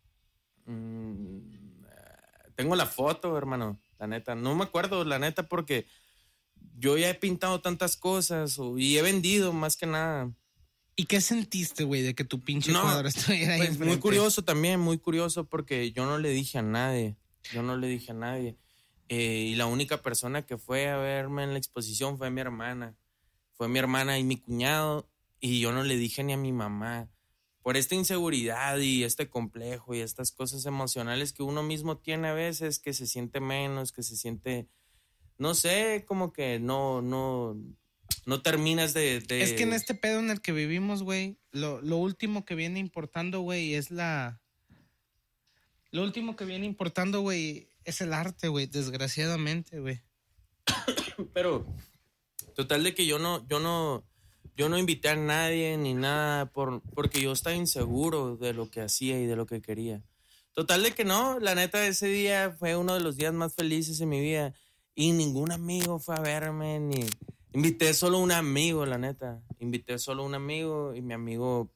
Mm, 0.67 1.41
tengo 2.55 2.77
la 2.77 2.87
foto, 2.87 3.37
hermano, 3.37 3.81
la 3.99 4.07
neta. 4.07 4.35
No 4.35 4.55
me 4.55 4.65
acuerdo, 4.65 5.05
la 5.05 5.19
neta, 5.19 5.49
porque 5.49 5.87
yo 6.79 6.97
ya 6.97 7.11
he 7.11 7.15
pintado 7.15 7.61
tantas 7.61 7.97
cosas 7.97 8.59
y 8.77 8.97
he 8.97 9.03
vendido 9.03 9.53
más 9.53 9.77
que 9.77 9.87
nada. 9.87 10.33
¿Y 10.95 11.07
qué 11.07 11.21
sentiste, 11.21 11.85
güey, 11.85 12.03
de 12.03 12.15
que 12.15 12.25
tu 12.25 12.41
pinche 12.41 12.73
cuadro 12.73 13.09
estuviera 13.09 13.55
ahí? 13.55 13.67
Pues 13.67 13.79
muy 13.79 13.99
curioso 13.99 14.43
también, 14.43 14.79
muy 14.79 14.99
curioso 14.99 15.45
porque 15.49 15.91
yo 15.93 16.05
no 16.05 16.19
le 16.19 16.31
dije 16.31 16.59
a 16.59 16.63
nadie. 16.63 17.17
Yo 17.53 17.63
no 17.63 17.77
le 17.77 17.89
dije 17.89 18.13
a 18.13 18.15
nadie. 18.15 18.59
Eh, 19.09 19.49
y 19.51 19.55
la 19.55 19.67
única 19.67 20.03
persona 20.03 20.47
que 20.47 20.59
fue 20.59 20.89
a 20.89 20.97
verme 20.97 21.45
en 21.45 21.53
la 21.53 21.59
exposición 21.59 22.19
fue 22.19 22.31
mi 22.31 22.41
hermana. 22.41 22.97
Fue 23.53 23.69
mi 23.69 23.79
hermana 23.79 24.19
y 24.19 24.25
mi 24.25 24.37
cuñado. 24.37 25.09
Y 25.41 25.61
yo 25.61 25.73
no 25.73 25.83
le 25.83 25.97
dije 25.97 26.23
ni 26.25 26.35
a 26.35 26.37
mi 26.37 26.53
mamá. 26.53 27.11
Por 27.63 27.77
esta 27.77 27.95
inseguridad 27.95 28.79
y 28.79 29.05
este 29.05 29.29
complejo 29.29 29.95
y 29.95 30.01
estas 30.01 30.31
cosas 30.33 30.67
emocionales 30.67 31.33
que 31.33 31.43
uno 31.43 31.63
mismo 31.63 31.99
tiene 31.99 32.29
a 32.29 32.33
veces, 32.35 32.79
que 32.79 32.93
se 32.93 33.07
siente 33.07 33.41
menos, 33.41 33.93
que 33.93 34.03
se 34.03 34.17
siente, 34.17 34.69
no 35.39 35.55
sé, 35.55 36.05
como 36.07 36.33
que 36.33 36.59
no, 36.59 37.03
no, 37.03 37.57
no 38.25 38.43
terminas 38.43 38.95
de, 38.95 39.17
Es 39.29 39.53
que 39.53 39.65
en 39.65 39.73
este 39.73 39.95
pedo 39.95 40.19
en 40.19 40.31
el 40.31 40.41
que 40.41 40.53
vivimos, 40.53 41.03
güey, 41.03 41.37
lo, 41.51 41.81
lo 41.81 41.97
último 41.97 42.45
que 42.45 42.55
viene 42.55 42.79
importando, 42.79 43.41
güey, 43.41 43.75
es 43.75 43.91
la... 43.91 44.41
Lo 45.91 46.03
último 46.03 46.37
que 46.37 46.45
viene 46.45 46.65
importando, 46.65 47.21
güey, 47.21 47.69
es 47.85 48.01
el 48.01 48.13
arte, 48.13 48.49
güey, 48.49 48.67
desgraciadamente, 48.67 49.81
güey. 49.81 50.01
Pero, 51.35 51.67
total 52.55 52.85
de 52.85 52.95
que 52.95 53.07
yo 53.07 53.19
no, 53.19 53.47
yo 53.49 53.61
no, 53.61 54.05
yo 54.57 54.69
no 54.69 54.79
invité 54.79 55.11
a 55.11 55.17
nadie 55.17 55.77
ni 55.77 55.95
nada 55.95 56.47
por, 56.47 56.83
porque 56.95 57.21
yo 57.21 57.33
estaba 57.33 57.57
inseguro 57.57 58.37
de 58.37 58.53
lo 58.53 58.71
que 58.71 58.81
hacía 58.81 59.21
y 59.21 59.27
de 59.27 59.37
lo 59.37 59.47
que 59.47 59.61
quería. 59.61 60.03
Total 60.53 60.83
de 60.83 60.93
que 60.93 61.05
no, 61.05 61.39
la 61.41 61.55
neta 61.55 61.87
ese 61.87 62.07
día 62.07 62.55
fue 62.59 62.77
uno 62.77 62.95
de 62.95 63.01
los 63.01 63.17
días 63.17 63.33
más 63.33 63.55
felices 63.55 64.01
en 64.01 64.11
mi 64.11 64.21
vida 64.21 64.55
y 64.95 65.13
ningún 65.13 65.51
amigo 65.51 65.99
fue 65.99 66.15
a 66.15 66.21
verme 66.21 66.79
ni 66.79 67.07
invité 67.53 67.95
solo 67.95 68.19
un 68.19 68.33
amigo, 68.33 68.87
la 68.87 68.99
neta. 68.99 69.43
Invité 69.59 69.99
solo 69.99 70.25
un 70.25 70.35
amigo 70.35 70.95
y 70.95 71.03
mi 71.03 71.15
amigo 71.15 71.73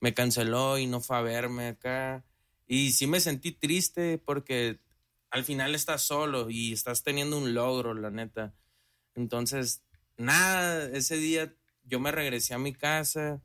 me 0.00 0.14
canceló 0.14 0.78
y 0.78 0.86
no 0.86 1.00
fue 1.00 1.16
a 1.16 1.22
verme 1.22 1.68
acá. 1.68 2.24
Y 2.66 2.92
sí 2.92 3.06
me 3.06 3.20
sentí 3.20 3.52
triste 3.52 4.18
porque 4.18 4.80
al 5.30 5.44
final 5.44 5.74
estás 5.74 6.02
solo 6.02 6.50
y 6.50 6.72
estás 6.72 7.02
teniendo 7.02 7.38
un 7.38 7.54
logro, 7.54 7.94
la 7.94 8.10
neta. 8.10 8.54
Entonces, 9.14 9.82
nada, 10.16 10.88
ese 10.90 11.16
día 11.16 11.54
yo 11.84 12.00
me 12.00 12.12
regresé 12.12 12.54
a 12.54 12.58
mi 12.58 12.72
casa 12.72 13.42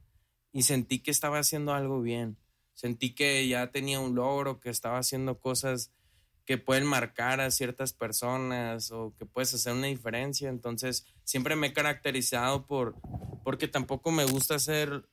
y 0.52 0.64
sentí 0.64 1.00
que 1.00 1.12
estaba 1.12 1.40
haciendo 1.40 1.74
algo 1.74 2.02
bien. 2.02 2.38
Sentí 2.74 3.14
que 3.14 3.48
ya 3.48 3.72
tenía 3.72 4.00
un 4.00 4.16
logro, 4.16 4.60
que 4.60 4.70
estaba 4.70 4.98
haciendo 4.98 5.40
cosas 5.40 5.92
que 6.52 6.58
pueden 6.58 6.84
marcar 6.84 7.40
a 7.40 7.50
ciertas 7.50 7.94
personas 7.94 8.92
o 8.92 9.16
que 9.18 9.26
puedes 9.26 9.54
hacer 9.54 9.72
una 9.72 9.88
diferencia. 9.88 10.50
Entonces, 10.50 11.06
siempre 11.24 11.56
me 11.56 11.68
he 11.68 11.74
caracterizado 11.74 12.68
por 12.68 12.98
porque 13.46 13.70
tampoco 13.70 14.12
me 14.12 14.26
gusta 14.26 14.56
hacer 14.56 15.08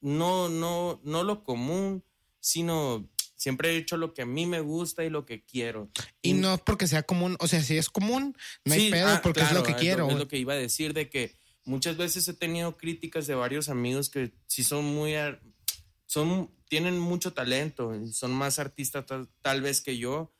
no 0.00 0.48
no 0.48 1.00
no 1.02 1.24
lo 1.24 1.42
común, 1.42 2.04
sino 2.38 3.10
siempre 3.34 3.70
he 3.72 3.78
hecho 3.78 3.96
lo 3.96 4.14
que 4.14 4.22
a 4.22 4.26
mí 4.26 4.46
me 4.46 4.60
gusta 4.60 5.02
y 5.04 5.10
lo 5.10 5.26
que 5.26 5.44
quiero. 5.44 5.90
Y, 6.22 6.34
no 6.34 6.56
porque 6.58 6.86
sea 6.86 7.02
común, 7.02 7.36
o 7.40 7.48
sea, 7.48 7.60
si 7.60 7.76
es 7.76 7.90
común, 7.90 8.36
no 8.64 8.74
hay 8.74 8.92
pedo 8.92 9.08
ah, 9.08 9.20
porque 9.24 9.40
es 9.40 9.50
lo 9.50 9.64
que 9.64 9.74
quiero. 9.74 10.08
Es 10.08 10.16
lo 10.16 10.28
que 10.28 10.38
iba 10.38 10.52
a 10.52 10.56
decir 10.56 10.94
de 10.94 11.10
que 11.10 11.34
muchas 11.64 11.96
veces 11.96 12.28
he 12.28 12.34
tenido 12.34 12.76
críticas 12.76 13.26
de 13.26 13.34
varios 13.34 13.68
amigos 13.68 14.08
que 14.08 14.30
sí 14.46 14.62
son 14.62 14.84
muy 14.84 15.14
son 16.06 16.48
tienen 16.74 16.98
mucho 16.98 17.32
talento, 17.32 17.92
son 18.10 18.32
más 18.32 18.58
artistas 18.58 19.04
tal, 19.42 19.62
vez 19.62 19.80
que 19.80 19.96
yo, 19.96 20.33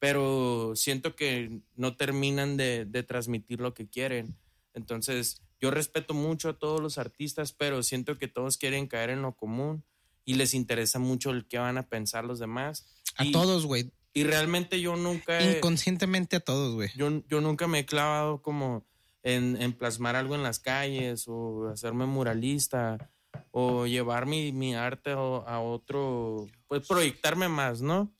pero 0.00 0.72
siento 0.74 1.14
que 1.14 1.60
no 1.76 1.96
terminan 1.96 2.56
de, 2.56 2.84
de 2.86 3.02
transmitir 3.04 3.60
lo 3.60 3.72
que 3.74 3.88
quieren. 3.88 4.36
Entonces, 4.74 5.42
yo 5.60 5.70
respeto 5.70 6.14
mucho 6.14 6.48
a 6.48 6.58
todos 6.58 6.80
los 6.80 6.98
artistas, 6.98 7.52
pero 7.52 7.84
siento 7.84 8.18
que 8.18 8.26
todos 8.26 8.56
quieren 8.56 8.88
caer 8.88 9.10
en 9.10 9.22
lo 9.22 9.36
común 9.36 9.84
y 10.24 10.34
les 10.34 10.54
interesa 10.54 10.98
mucho 10.98 11.30
el 11.30 11.46
que 11.46 11.58
van 11.58 11.78
a 11.78 11.88
pensar 11.88 12.24
los 12.24 12.38
demás. 12.38 12.86
A 13.16 13.24
todos, 13.30 13.66
güey. 13.66 13.92
Y 14.12 14.24
realmente 14.24 14.80
yo 14.80 14.96
nunca... 14.96 15.40
Inconscientemente 15.40 16.36
a 16.36 16.40
todos, 16.40 16.74
güey. 16.74 16.90
Yo, 16.96 17.22
yo 17.28 17.40
nunca 17.40 17.68
me 17.68 17.80
he 17.80 17.86
clavado 17.86 18.42
como 18.42 18.86
en, 19.22 19.72
plasmar 19.74 20.16
algo 20.16 20.34
en 20.34 20.42
las 20.42 20.58
calles 20.58 21.26
o 21.28 21.68
hacerme 21.68 22.06
muralista 22.06 23.10
o 23.50 23.86
llevar 23.86 24.26
mi, 24.26 24.52
mi 24.52 24.74
arte 24.74 25.12
a, 25.12 25.60
otro, 25.60 26.46
pues 26.66 26.86
proyectarme 26.86 27.48
más, 27.48 27.82
¿no? 27.82 28.12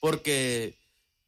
Porque 0.00 0.78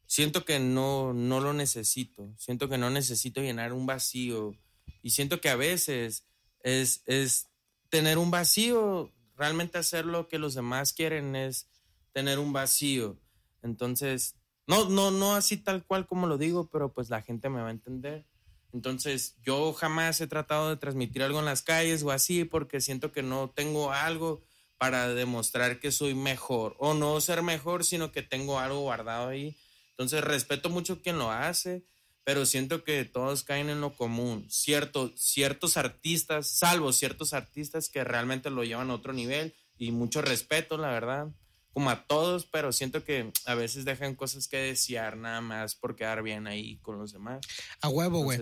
siento 0.05 0.45
que 0.45 0.59
no, 0.59 1.13
no 1.13 1.39
lo 1.39 1.53
necesito, 1.53 2.33
siento 2.37 2.69
que 2.69 2.77
no 2.77 2.89
necesito 2.89 3.41
llenar 3.41 3.73
un 3.73 3.85
vacío 3.85 4.55
y 5.01 5.11
siento 5.11 5.39
que 5.41 5.49
a 5.49 5.55
veces 5.55 6.25
es, 6.61 7.03
es 7.05 7.47
tener 7.89 8.17
un 8.17 8.31
vacío 8.31 9.11
realmente 9.35 9.77
hacer 9.77 10.05
lo 10.05 10.27
que 10.27 10.39
los 10.39 10.53
demás 10.53 10.93
quieren 10.93 11.35
es 11.35 11.67
tener 12.11 12.39
un 12.39 12.53
vacío. 12.53 13.19
Entonces, 13.61 14.35
no, 14.67 14.89
no, 14.89 15.11
no 15.11 15.35
así 15.35 15.57
tal 15.57 15.85
cual 15.85 16.05
como 16.07 16.27
lo 16.27 16.37
digo, 16.37 16.69
pero 16.69 16.93
pues 16.93 17.09
la 17.09 17.21
gente 17.21 17.49
me 17.49 17.61
va 17.61 17.69
a 17.69 17.71
entender. 17.71 18.25
Entonces, 18.71 19.37
yo 19.43 19.73
jamás 19.73 20.19
he 20.21 20.27
tratado 20.27 20.69
de 20.69 20.77
transmitir 20.77 21.21
algo 21.21 21.39
en 21.39 21.45
las 21.45 21.61
calles 21.61 22.03
o 22.03 22.11
así 22.11 22.43
porque 22.43 22.81
siento 22.81 23.11
que 23.11 23.21
no 23.21 23.49
tengo 23.49 23.91
algo 23.91 24.41
para 24.83 25.13
demostrar 25.13 25.79
que 25.79 25.93
soy 25.93 26.13
mejor 26.13 26.75
o 26.77 26.93
no 26.93 27.21
ser 27.21 27.41
mejor, 27.41 27.85
sino 27.85 28.11
que 28.11 28.21
tengo 28.21 28.59
algo 28.59 28.81
guardado 28.81 29.29
ahí. 29.29 29.55
Entonces, 29.91 30.21
respeto 30.21 30.69
mucho 30.69 31.01
quien 31.01 31.17
lo 31.17 31.31
hace 31.31 31.85
pero 32.25 32.45
siento 32.45 32.83
que 32.83 33.05
todos 33.05 33.43
caen 33.43 33.69
en 33.69 33.79
lo 33.81 33.95
común. 33.95 34.45
Cierto, 34.49 35.11
ciertos 35.15 35.77
artistas, 35.77 36.47
salvo 36.47 36.91
ciertos 36.93 37.33
artistas 37.33 37.89
que 37.89 38.03
realmente 38.03 38.49
lo 38.49 38.63
llevan 38.63 38.91
a 38.91 38.95
otro 38.95 39.13
nivel 39.13 39.53
y 39.77 39.91
mucho 39.91 40.21
respeto, 40.21 40.77
la 40.77 40.89
verdad, 40.89 41.27
como 41.73 41.89
a 41.89 42.05
todos, 42.05 42.45
pero 42.45 42.71
siento 42.71 43.03
que 43.03 43.31
a 43.45 43.55
veces 43.55 43.83
dejan 43.83 44.15
cosas 44.15 44.47
que 44.47 44.57
desear 44.57 45.17
nada 45.17 45.41
más 45.41 45.75
por 45.75 45.95
quedar 45.95 46.21
bien 46.21 46.47
ahí 46.47 46.77
con 46.77 46.99
los 46.99 47.13
demás. 47.13 47.41
A 47.81 47.89
huevo, 47.89 48.23
güey. 48.23 48.39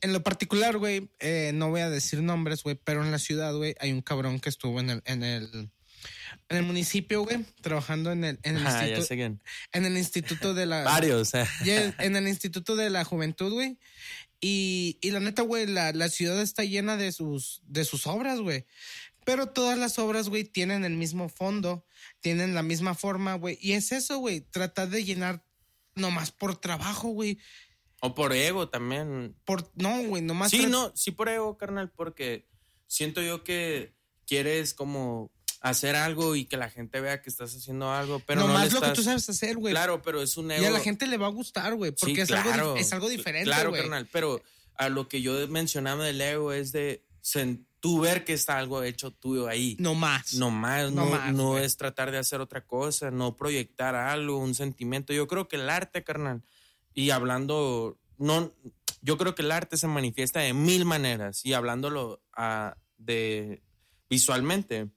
En 0.00 0.12
lo 0.12 0.22
particular, 0.22 0.78
güey, 0.78 1.10
eh, 1.18 1.50
no 1.54 1.70
voy 1.70 1.80
a 1.80 1.90
decir 1.90 2.22
nombres, 2.22 2.62
güey, 2.62 2.76
pero 2.82 3.04
en 3.04 3.10
la 3.10 3.18
ciudad, 3.18 3.54
güey, 3.54 3.74
hay 3.80 3.92
un 3.92 4.02
cabrón 4.02 4.40
que 4.40 4.48
estuvo 4.48 4.80
en 4.80 4.90
el, 4.90 5.02
en 5.04 5.22
el 5.24 5.70
en 6.48 6.56
el 6.56 6.62
municipio, 6.62 7.22
güey, 7.22 7.44
trabajando 7.60 8.10
en 8.12 8.24
el, 8.24 8.38
en 8.42 8.56
el, 8.56 8.66
ah, 8.66 8.88
instituto, 8.88 9.14
en 9.72 9.84
el 9.84 9.96
instituto 9.98 10.54
de 10.54 10.66
la... 10.66 10.82
Varios, 10.84 11.32
En 11.64 12.16
el 12.16 12.28
instituto 12.28 12.76
de 12.76 12.90
la 12.90 13.04
juventud, 13.04 13.52
güey. 13.52 13.78
Y, 14.40 14.98
y 15.02 15.10
la 15.10 15.20
neta, 15.20 15.42
güey, 15.42 15.66
la, 15.66 15.92
la 15.92 16.08
ciudad 16.08 16.40
está 16.40 16.64
llena 16.64 16.96
de 16.96 17.12
sus, 17.12 17.60
de 17.66 17.84
sus 17.84 18.06
obras, 18.06 18.40
güey. 18.40 18.64
Pero 19.24 19.48
todas 19.48 19.78
las 19.78 19.98
obras, 19.98 20.28
güey, 20.28 20.44
tienen 20.44 20.84
el 20.84 20.96
mismo 20.96 21.28
fondo, 21.28 21.84
tienen 22.20 22.54
la 22.54 22.62
misma 22.62 22.94
forma, 22.94 23.34
güey. 23.34 23.58
Y 23.60 23.72
es 23.72 23.92
eso, 23.92 24.18
güey, 24.18 24.40
tratar 24.40 24.88
de 24.88 25.04
llenar 25.04 25.44
nomás 25.94 26.30
por 26.30 26.56
trabajo, 26.56 27.08
güey. 27.08 27.38
O 28.00 28.14
por 28.14 28.32
ego 28.32 28.68
también. 28.68 29.36
Por, 29.44 29.70
no, 29.74 30.02
güey, 30.04 30.22
nomás. 30.22 30.50
Sí, 30.50 30.66
no, 30.66 30.92
sí 30.94 31.10
por 31.10 31.28
ego, 31.28 31.56
carnal, 31.58 31.90
porque 31.90 32.48
siento 32.86 33.20
yo 33.20 33.44
que 33.44 33.94
quieres 34.26 34.74
como 34.74 35.32
hacer 35.60 35.94
algo 35.94 36.36
y 36.36 36.46
que 36.46 36.56
la 36.56 36.70
gente 36.70 37.00
vea 37.00 37.20
que 37.20 37.28
estás 37.28 37.54
haciendo 37.54 37.92
algo, 37.92 38.20
pero 38.26 38.40
no, 38.40 38.48
no 38.48 38.54
más 38.54 38.72
lo 38.72 38.80
que 38.80 38.90
tú 38.90 39.02
sabes 39.02 39.28
hacer, 39.28 39.56
güey. 39.56 39.74
Claro, 39.74 40.00
pero 40.02 40.22
es 40.22 40.36
un 40.36 40.50
ego. 40.50 40.62
Y 40.62 40.66
a 40.66 40.70
la 40.70 40.80
gente 40.80 41.06
le 41.06 41.18
va 41.18 41.26
a 41.26 41.30
gustar, 41.30 41.74
güey, 41.74 41.92
porque 41.92 42.22
es, 42.22 42.30
algo, 42.30 42.76
es 42.76 42.92
algo 42.92 43.08
diferente, 43.08 43.44
Claro, 43.44 43.72
carnal, 43.72 44.08
pero 44.10 44.42
a 44.76 44.88
lo 44.88 45.08
que 45.08 45.20
yo 45.20 45.46
mencionaba 45.48 46.04
del 46.04 46.20
ego 46.20 46.52
es 46.52 46.72
de 46.72 47.04
tú 47.80 48.00
ver 48.00 48.24
que 48.24 48.34
está 48.34 48.58
algo 48.58 48.82
hecho 48.82 49.10
tuyo 49.10 49.48
ahí. 49.48 49.76
No 49.80 49.94
más. 49.94 50.34
No 50.34 50.50
más, 50.50 50.92
no, 50.92 51.32
no, 51.32 51.58
es 51.58 51.76
tratar 51.76 52.10
de 52.10 52.18
hacer 52.18 52.40
otra 52.40 52.66
cosa, 52.66 53.10
no 53.10 53.36
proyectar 53.36 53.94
algo, 53.94 54.38
un 54.38 54.54
sentimiento. 54.54 55.12
Yo 55.12 55.26
creo 55.26 55.48
que 55.48 55.56
el 55.56 55.68
arte, 55.68 56.04
carnal, 56.04 56.42
y 56.94 57.10
hablando, 57.10 57.98
no, 58.18 58.52
yo 59.00 59.16
creo 59.16 59.34
que 59.34 59.42
el 59.42 59.52
arte 59.52 59.76
se 59.76 59.86
manifiesta 59.86 60.40
de 60.40 60.52
mil 60.52 60.84
maneras 60.84 61.44
y 61.44 61.54
hablándolo 61.54 62.22
a, 62.32 62.76
de 62.98 63.62
visualmente 64.08 64.90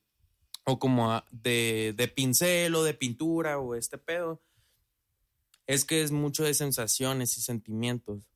o 0.66 0.80
como 0.80 1.24
de, 1.32 1.94
de, 1.96 2.08
pincel 2.08 2.76
o 2.76 2.84
de 2.84 2.94
pintura 2.94 3.60
o 3.60 3.76
este 3.76 3.98
pedo, 3.98 4.42
es 5.68 5.86
que 5.86 6.02
es 6.02 6.12
mucho 6.12 6.44
de 6.44 6.54
sensaciones 6.54 7.38
y 7.38 7.42
sentimientos. 7.42 8.33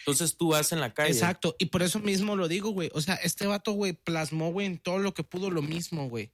Entonces 0.00 0.36
tú 0.36 0.48
vas 0.48 0.72
en 0.72 0.80
la 0.80 0.92
calle. 0.92 1.12
Exacto, 1.12 1.54
y 1.58 1.66
por 1.66 1.82
eso 1.82 2.00
mismo 2.00 2.36
lo 2.36 2.48
digo, 2.48 2.70
güey. 2.70 2.90
O 2.94 3.00
sea, 3.00 3.14
este 3.16 3.46
vato, 3.46 3.72
güey, 3.72 3.92
plasmó, 3.92 4.52
güey, 4.52 4.66
en 4.66 4.78
todo 4.78 4.98
lo 4.98 5.14
que 5.14 5.24
pudo 5.24 5.50
lo 5.50 5.62
mismo, 5.62 6.08
güey. 6.08 6.32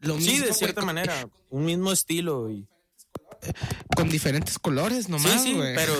Lo 0.00 0.20
sí, 0.20 0.38
de 0.38 0.52
cierta 0.52 0.82
manera, 0.82 1.28
un 1.50 1.64
mismo 1.64 1.92
estilo 1.92 2.50
y... 2.50 2.66
Con 3.96 4.08
diferentes 4.08 4.58
colores 4.58 5.08
nomás, 5.08 5.42
Sí, 5.42 5.52
sí, 5.52 5.60
pero 5.74 5.94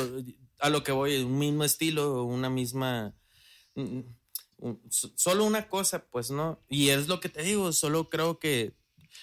a 0.61 0.69
lo 0.71 0.83
que 0.83 0.93
voy, 0.93 1.17
un 1.19 1.39
mismo 1.39 1.65
estilo, 1.65 2.25
una 2.25 2.51
misma 2.51 3.15
solo 4.91 5.45
una 5.45 5.69
cosa, 5.69 6.05
pues 6.07 6.31
no. 6.31 6.61
Y 6.69 6.89
es 6.89 7.09
lo 7.09 7.21
que 7.21 7.29
te 7.29 7.43
digo, 7.43 7.73
solo 7.73 8.09
creo 8.09 8.39
que, 8.39 8.75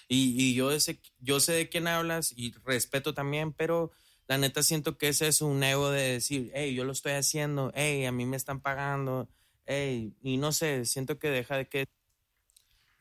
y, 0.07 0.53
yo, 0.53 0.77
sé, 0.79 0.99
yo 1.19 1.39
sé 1.39 1.53
de 1.53 1.69
quién 1.69 1.87
hablas 1.87 2.33
y 2.35 2.53
respeto 2.63 3.13
también, 3.13 3.53
pero 3.53 3.91
La 4.27 4.37
neta 4.37 4.63
siento 4.63 4.97
que 4.97 5.09
ese 5.09 5.27
es 5.27 5.41
un 5.41 5.63
ego 5.63 5.91
de 5.91 6.13
decir, 6.13 6.51
hey, 6.55 6.73
yo 6.73 6.83
lo 6.83 6.91
estoy 6.91 7.13
haciendo, 7.13 7.71
hey, 7.75 8.05
a 8.05 8.11
mí 8.11 8.25
me 8.25 8.37
están 8.37 8.59
pagando, 8.59 9.29
hey, 9.65 10.15
y 10.21 10.37
no 10.37 10.51
sé, 10.51 10.85
siento 10.85 11.19
que 11.19 11.29
deja 11.29 11.57
de 11.57 11.67
que... 11.67 11.85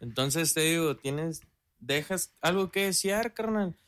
Entonces 0.01 0.53
te 0.53 0.61
digo, 0.61 0.97
tienes, 0.97 1.41
dejas 1.79 2.35
algo 2.41 2.71
que 2.71 2.87
desear, 2.87 3.33
carnal. 3.33 3.79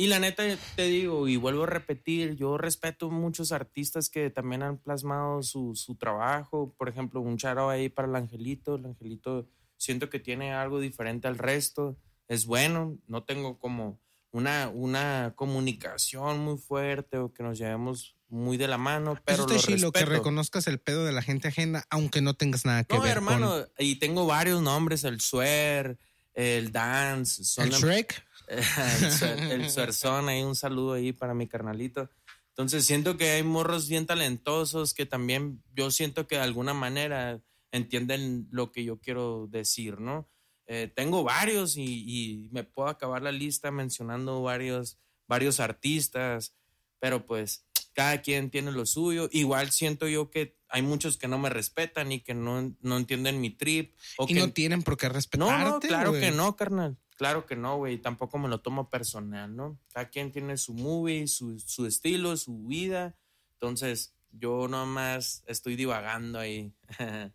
Y 0.00 0.06
la 0.06 0.18
neta 0.18 0.44
te 0.76 0.84
digo, 0.84 1.28
y 1.28 1.36
vuelvo 1.36 1.64
a 1.64 1.66
repetir, 1.66 2.34
yo 2.34 2.56
respeto 2.56 3.10
muchos 3.10 3.52
artistas 3.52 4.08
que 4.08 4.30
también 4.30 4.62
han 4.62 4.78
plasmado 4.78 5.42
su, 5.42 5.74
su 5.74 5.96
trabajo. 5.96 6.74
Por 6.78 6.88
ejemplo, 6.88 7.20
un 7.20 7.36
charo 7.36 7.68
ahí 7.68 7.90
para 7.90 8.08
el 8.08 8.16
Angelito. 8.16 8.76
El 8.76 8.86
Angelito 8.86 9.46
siento 9.76 10.08
que 10.08 10.18
tiene 10.18 10.54
algo 10.54 10.80
diferente 10.80 11.28
al 11.28 11.36
resto. 11.36 11.98
Es 12.28 12.46
bueno, 12.46 12.96
no 13.08 13.24
tengo 13.24 13.58
como 13.58 14.00
una, 14.32 14.68
una 14.68 15.32
comunicación 15.36 16.40
muy 16.40 16.58
fuerte 16.58 17.18
o 17.18 17.32
que 17.32 17.42
nos 17.42 17.58
llevemos 17.58 18.16
muy 18.28 18.56
de 18.56 18.68
la 18.68 18.78
mano, 18.78 19.18
pero 19.24 19.44
Eso 19.44 19.54
está 19.54 19.70
lo 19.70 19.76
chilo, 19.76 19.92
que 19.92 20.04
reconozcas 20.04 20.66
el 20.68 20.78
pedo 20.78 21.04
de 21.04 21.12
la 21.12 21.22
gente 21.22 21.48
ajena, 21.48 21.84
aunque 21.90 22.20
no 22.20 22.34
tengas 22.34 22.64
nada 22.64 22.84
que 22.84 22.94
No, 22.96 23.02
ver 23.02 23.12
hermano, 23.12 23.66
y 23.78 23.96
tengo 23.96 24.26
varios 24.26 24.62
nombres, 24.62 25.02
el 25.04 25.20
Suer, 25.20 25.98
el 26.34 26.70
Dance, 26.70 27.44
son 27.44 27.66
el 27.66 27.72
Shrek. 27.72 28.24
el, 28.48 28.62
Suer- 28.62 29.50
el 29.50 29.70
Suerzón, 29.70 30.28
ahí 30.28 30.42
un 30.42 30.54
saludo 30.56 30.94
ahí 30.94 31.12
para 31.12 31.34
mi 31.34 31.48
carnalito. 31.48 32.08
Entonces 32.50 32.84
siento 32.84 33.16
que 33.16 33.30
hay 33.30 33.42
morros 33.42 33.88
bien 33.88 34.06
talentosos 34.06 34.94
que 34.94 35.06
también 35.06 35.62
yo 35.74 35.90
siento 35.90 36.26
que 36.26 36.36
de 36.36 36.42
alguna 36.42 36.74
manera 36.74 37.40
entienden 37.72 38.48
lo 38.50 38.70
que 38.70 38.84
yo 38.84 39.00
quiero 39.00 39.46
decir, 39.50 40.00
¿no? 40.00 40.28
Eh, 40.72 40.86
tengo 40.94 41.24
varios 41.24 41.76
y, 41.76 41.82
y 41.82 42.48
me 42.52 42.62
puedo 42.62 42.88
acabar 42.88 43.22
la 43.22 43.32
lista 43.32 43.72
mencionando 43.72 44.40
varios, 44.40 45.00
varios 45.26 45.58
artistas, 45.58 46.54
pero 47.00 47.26
pues 47.26 47.66
cada 47.92 48.22
quien 48.22 48.50
tiene 48.50 48.70
lo 48.70 48.86
suyo. 48.86 49.28
Igual 49.32 49.72
siento 49.72 50.06
yo 50.06 50.30
que 50.30 50.56
hay 50.68 50.82
muchos 50.82 51.18
que 51.18 51.26
no 51.26 51.40
me 51.40 51.48
respetan 51.48 52.12
y 52.12 52.20
que 52.20 52.34
no, 52.34 52.72
no 52.82 52.96
entienden 52.96 53.40
mi 53.40 53.50
trip. 53.50 53.96
O 54.16 54.26
Y 54.28 54.34
que, 54.34 54.40
no 54.40 54.52
tienen 54.52 54.84
por 54.84 54.96
qué 54.96 55.08
respetarte. 55.08 55.64
no, 55.64 55.70
no, 55.70 55.80
claro 55.80 56.12
que 56.12 56.30
no, 56.30 56.54
carnal. 56.54 56.96
Claro 57.16 57.46
que 57.46 57.56
no, 57.56 57.76
güey. 57.78 57.98
Tampoco 57.98 58.38
me 58.38 58.48
lo 58.48 58.60
tomo 58.60 58.88
personal, 58.90 59.56
¿no? 59.56 59.76
Cada 59.92 60.08
quien 60.08 60.30
tiene 60.30 60.56
su 60.56 60.74
movie, 60.74 61.26
su, 61.26 61.58
su 61.58 61.84
estilo, 61.84 62.36
su 62.36 62.66
vida. 62.66 63.16
Entonces, 63.54 64.14
yo 64.30 64.68
nomás 64.68 65.42
estoy 65.48 65.74
divagando 65.74 66.38
ahí. 66.38 66.72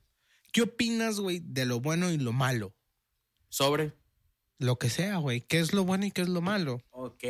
¿Qué 0.54 0.62
opinas, 0.62 1.20
güey, 1.20 1.42
de 1.44 1.66
lo 1.66 1.82
bueno 1.82 2.12
y 2.12 2.18
lo 2.18 2.32
malo? 2.32 2.75
Sobre. 3.50 3.94
Lo 4.58 4.78
que 4.78 4.90
sea, 4.90 5.18
güey. 5.18 5.42
¿Qué 5.42 5.60
es 5.60 5.74
lo 5.74 5.84
bueno 5.84 6.06
y 6.06 6.12
qué 6.12 6.22
es 6.22 6.30
lo 6.30 6.42
malo? 6.42 6.82
Ok. 6.92 7.24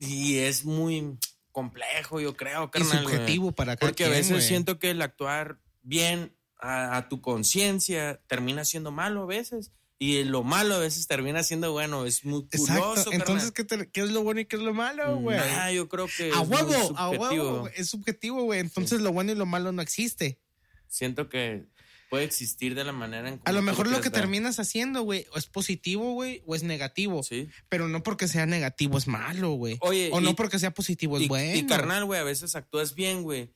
Y 0.00 0.38
es 0.38 0.64
muy 0.64 1.18
complejo, 1.52 2.20
yo 2.20 2.36
creo, 2.36 2.64
Y 2.64 2.68
carnal. 2.70 3.04
güey. 3.04 3.14
subjetivo 3.16 3.52
para 3.52 3.76
cada 3.76 3.90
Porque 3.90 4.04
a 4.04 4.08
veces 4.08 4.44
siento 4.44 4.78
que 4.78 4.90
el 4.90 5.00
actuar 5.02 5.60
bien 5.82 6.34
a, 6.58 6.96
a 6.96 7.08
tu 7.08 7.20
conciencia 7.20 8.20
termina 8.26 8.64
siendo 8.64 8.90
malo 8.90 9.22
a 9.22 9.26
veces. 9.26 9.72
Y 9.96 10.24
lo 10.24 10.42
malo 10.42 10.74
a 10.74 10.78
veces 10.80 11.06
termina 11.06 11.44
siendo 11.44 11.70
bueno. 11.72 12.04
Es 12.04 12.24
muy 12.24 12.46
curioso. 12.48 12.90
Exacto. 12.90 13.12
Entonces, 13.12 13.52
¿qué, 13.52 13.64
te- 13.64 13.88
qué 13.90 14.00
es 14.00 14.10
lo 14.10 14.22
bueno 14.24 14.40
y 14.40 14.44
qué 14.46 14.56
es 14.56 14.62
lo 14.62 14.74
malo, 14.74 15.18
güey? 15.18 15.38
Nah, 15.38 15.70
yo 15.70 15.88
creo 15.88 16.08
que. 16.14 16.32
a 16.34 16.40
huevo, 16.40 16.98
a 16.98 17.10
huevo. 17.10 17.68
Es 17.76 17.90
subjetivo, 17.90 18.42
güey. 18.42 18.58
Entonces, 18.60 19.00
lo 19.00 19.12
bueno 19.12 19.30
y 19.32 19.36
lo 19.36 19.46
malo 19.46 19.70
no 19.70 19.80
existe. 19.80 20.40
Siento 20.88 21.28
que 21.28 21.66
puede 22.14 22.24
existir 22.26 22.74
de 22.76 22.84
la 22.84 22.92
manera 22.92 23.28
en 23.28 23.34
A 23.34 23.38
como 23.38 23.54
lo 23.56 23.62
mejor 23.62 23.88
lo 23.88 24.00
que 24.00 24.08
terminas 24.10 24.60
haciendo, 24.60 25.02
güey, 25.02 25.26
o 25.32 25.38
es 25.38 25.46
positivo, 25.46 26.12
güey, 26.12 26.42
o 26.46 26.54
es 26.54 26.62
negativo. 26.62 27.22
Sí. 27.24 27.48
Pero 27.68 27.88
no 27.88 28.02
porque 28.04 28.28
sea 28.28 28.46
negativo 28.46 28.98
es 28.98 29.08
malo, 29.08 29.52
güey. 29.54 29.78
Oye, 29.80 30.10
O 30.12 30.20
y- 30.20 30.24
no 30.24 30.36
porque 30.36 30.58
sea 30.60 30.72
positivo 30.72 31.18
es 31.18 31.26
bueno. 31.26 31.56
y 31.58 31.66
carnal, 31.66 32.04
güey, 32.04 32.20
a 32.20 32.24
veces 32.24 32.54
actúas 32.54 32.94
bien, 32.94 33.22
güey. 33.24 33.50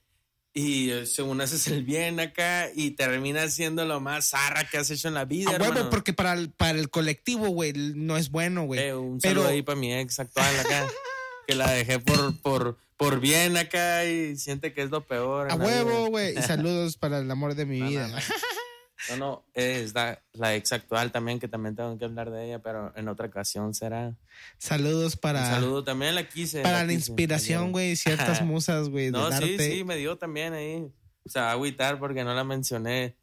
Y 0.54 0.90
eh, 0.90 1.06
según 1.06 1.40
haces 1.40 1.68
el 1.68 1.84
bien 1.84 2.18
acá 2.18 2.68
y 2.74 2.92
terminas 2.92 3.54
siendo 3.54 3.84
lo 3.84 4.00
más 4.00 4.30
zarra 4.30 4.68
que 4.68 4.78
has 4.78 4.90
hecho 4.90 5.06
en 5.06 5.14
la 5.14 5.24
vida, 5.24 5.54
A 5.54 5.58
huevo, 5.62 5.88
porque 5.88 6.12
para 6.12 6.32
el, 6.32 6.50
para 6.50 6.78
el 6.78 6.90
colectivo, 6.90 7.48
güey, 7.50 7.72
no 7.74 8.16
es 8.16 8.30
bueno, 8.30 8.64
güey. 8.64 8.80
Eh, 8.80 8.94
un 8.94 9.20
Pero- 9.20 9.42
saludo 9.42 9.48
ahí 9.52 9.62
para 9.62 9.78
mi 9.78 9.94
ex 9.94 10.18
actual 10.18 10.58
acá. 10.58 10.84
que 11.48 11.54
la 11.54 11.70
dejé 11.72 11.98
por, 11.98 12.38
por, 12.42 12.76
por 12.98 13.20
bien 13.20 13.56
acá 13.56 14.04
y 14.04 14.36
siente 14.36 14.74
que 14.74 14.82
es 14.82 14.90
lo 14.90 15.06
peor. 15.06 15.50
A 15.50 15.54
huevo, 15.56 16.08
güey. 16.10 16.38
Y 16.38 16.42
saludos 16.42 16.98
para 16.98 17.18
el 17.20 17.30
amor 17.30 17.54
de 17.54 17.64
mi 17.64 17.80
No, 17.80 17.88
vida. 17.88 18.08
no. 18.08 18.16
No, 19.10 19.16
no, 19.16 19.44
es 19.54 19.94
la, 19.94 20.20
la 20.32 20.54
ex 20.56 20.72
actual 20.72 21.12
también, 21.12 21.38
que 21.38 21.46
también 21.48 21.74
tengo 21.76 21.96
que 21.96 22.04
hablar 22.04 22.30
de 22.30 22.44
ella, 22.46 22.58
pero 22.58 22.92
en 22.96 23.08
otra 23.08 23.28
ocasión 23.28 23.72
será. 23.72 24.12
Saludos 24.58 25.16
para, 25.16 25.40
Un 25.40 25.46
saludo 25.46 25.84
también, 25.84 26.14
la 26.16 26.28
quise. 26.28 26.60
para 26.62 26.80
la 26.80 26.88
quise, 26.88 26.94
inspiración, 26.96 27.70
güey. 27.72 27.94
Ciertas 27.96 28.42
musas, 28.44 28.88
güey, 28.90 29.10
No, 29.12 29.30
del 29.30 29.38
sí, 29.42 29.52
arte. 29.52 29.70
sí, 29.72 29.84
me 29.84 29.96
dio 29.96 30.18
también 30.18 30.52
ahí. 30.52 30.92
O 31.24 31.30
sea, 31.30 31.52
agüitar 31.52 31.98
porque 32.00 32.24
no 32.24 32.34
la 32.34 32.42
mencioné. 32.44 33.16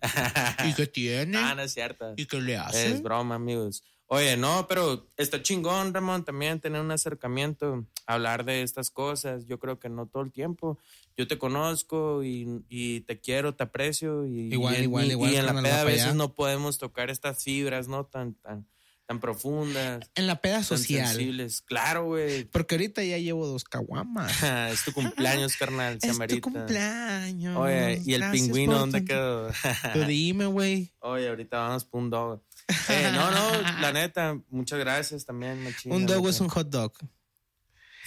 ¿Y 0.66 0.74
qué 0.74 0.88
tiene? 0.92 1.38
ah, 1.38 1.54
no 1.56 1.62
es 1.62 1.74
cierto. 1.74 2.14
¿Y 2.16 2.26
qué 2.26 2.42
le 2.42 2.58
hace? 2.58 2.94
Es 2.94 3.04
broma, 3.04 3.36
amigos. 3.36 3.84
Oye, 4.08 4.38
no, 4.38 4.68
pero 4.68 5.10
está 5.18 5.42
chingón, 5.42 5.94
Ramón, 5.94 6.24
también 6.24 6.60
tener 6.60 6.80
un 6.80 6.92
acercamiento, 6.92 7.88
hablar 8.06 8.46
de 8.46 8.62
estas 8.62 8.92
cosas. 8.92 9.48
Yo 9.48 9.58
creo 9.60 9.80
que 9.80 9.90
no 9.90 10.06
todo 10.08 10.22
el 10.22 10.32
tiempo. 10.32 10.78
Yo 11.18 11.28
te 11.28 11.40
conozco 11.40 12.24
y, 12.24 12.64
y 12.70 13.02
te 13.02 13.20
quiero, 13.20 13.56
te 13.56 13.64
aprecio. 13.64 14.28
Y, 14.28 14.54
Igual, 14.54 14.78
y 14.80 14.84
igual, 14.84 15.06
y- 15.08 15.12
igual, 15.12 15.32
Y 15.34 15.36
en 15.38 15.46
la 15.48 15.60
peda 15.60 15.82
a 15.82 15.84
veces 15.86 16.04
allá. 16.04 16.14
no 16.14 16.36
podemos 16.36 16.78
tocar 16.78 17.10
estas 17.10 17.44
fibras, 17.44 17.88
¿no? 17.88 18.06
Tan, 18.06 18.36
tan, 18.36 18.68
tan 19.08 19.20
profundas, 19.20 20.08
En 20.14 20.28
la 20.28 20.40
peda 20.40 20.62
social. 20.64 21.08
sensibles. 21.08 21.62
Claro, 21.64 22.06
güey. 22.06 22.44
Porque 22.46 22.76
ahorita 22.76 23.04
ya 23.04 23.18
llevo 23.18 23.48
dos 23.48 23.64
caguamas. 23.64 24.32
es 24.72 24.84
tu 24.86 24.92
cumpleaños, 24.94 25.58
carnal. 25.58 25.98
es 26.00 26.18
tu 26.28 26.42
cumpleaños. 26.42 27.58
Oye, 27.58 28.02
¿y 28.06 28.14
el 28.14 28.22
Gracias 28.22 28.44
pingüino 28.44 28.78
dónde 28.78 29.04
quedó? 29.04 29.50
Tú 29.94 30.00
dime, 30.06 30.46
güey. 30.46 30.92
Oye, 31.00 31.28
ahorita 31.28 31.58
vamos 31.58 31.86
por 31.86 32.02
un 32.02 32.10
dog. 32.12 32.44
Eh, 32.68 33.12
no, 33.14 33.30
no, 33.32 33.52
la 33.82 33.92
neta, 33.94 34.40
muchas 34.50 34.80
gracias 34.80 35.26
también, 35.26 35.64
machín, 35.64 35.92
Un 35.92 36.02
la 36.06 36.14
dog 36.16 36.24
neta. 36.24 36.30
es 36.36 36.42
un 36.42 36.48
hot 36.50 36.70
dog 36.70 36.94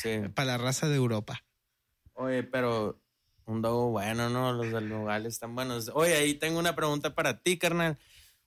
Sí. 0.03 0.21
para 0.35 0.47
la 0.47 0.59
raza 0.59 0.89
de 0.89 0.97
Europa. 0.97 1.45
Oye, 2.15 2.43
pero 2.45 3.01
un 3.47 3.63
dogo 3.63 3.91
bueno, 3.91 4.29
¿no? 4.31 4.53
Los 4.53 4.73
del 4.73 4.89
Nogales 4.89 5.35
están 5.35 5.55
buenos. 5.55 5.91
Oye, 5.95 6.15
ahí 6.17 6.35
tengo 6.35 6.59
una 6.59 6.75
pregunta 6.77 7.15
para 7.15 7.41
ti, 7.41 7.59
carnal. 7.59 7.99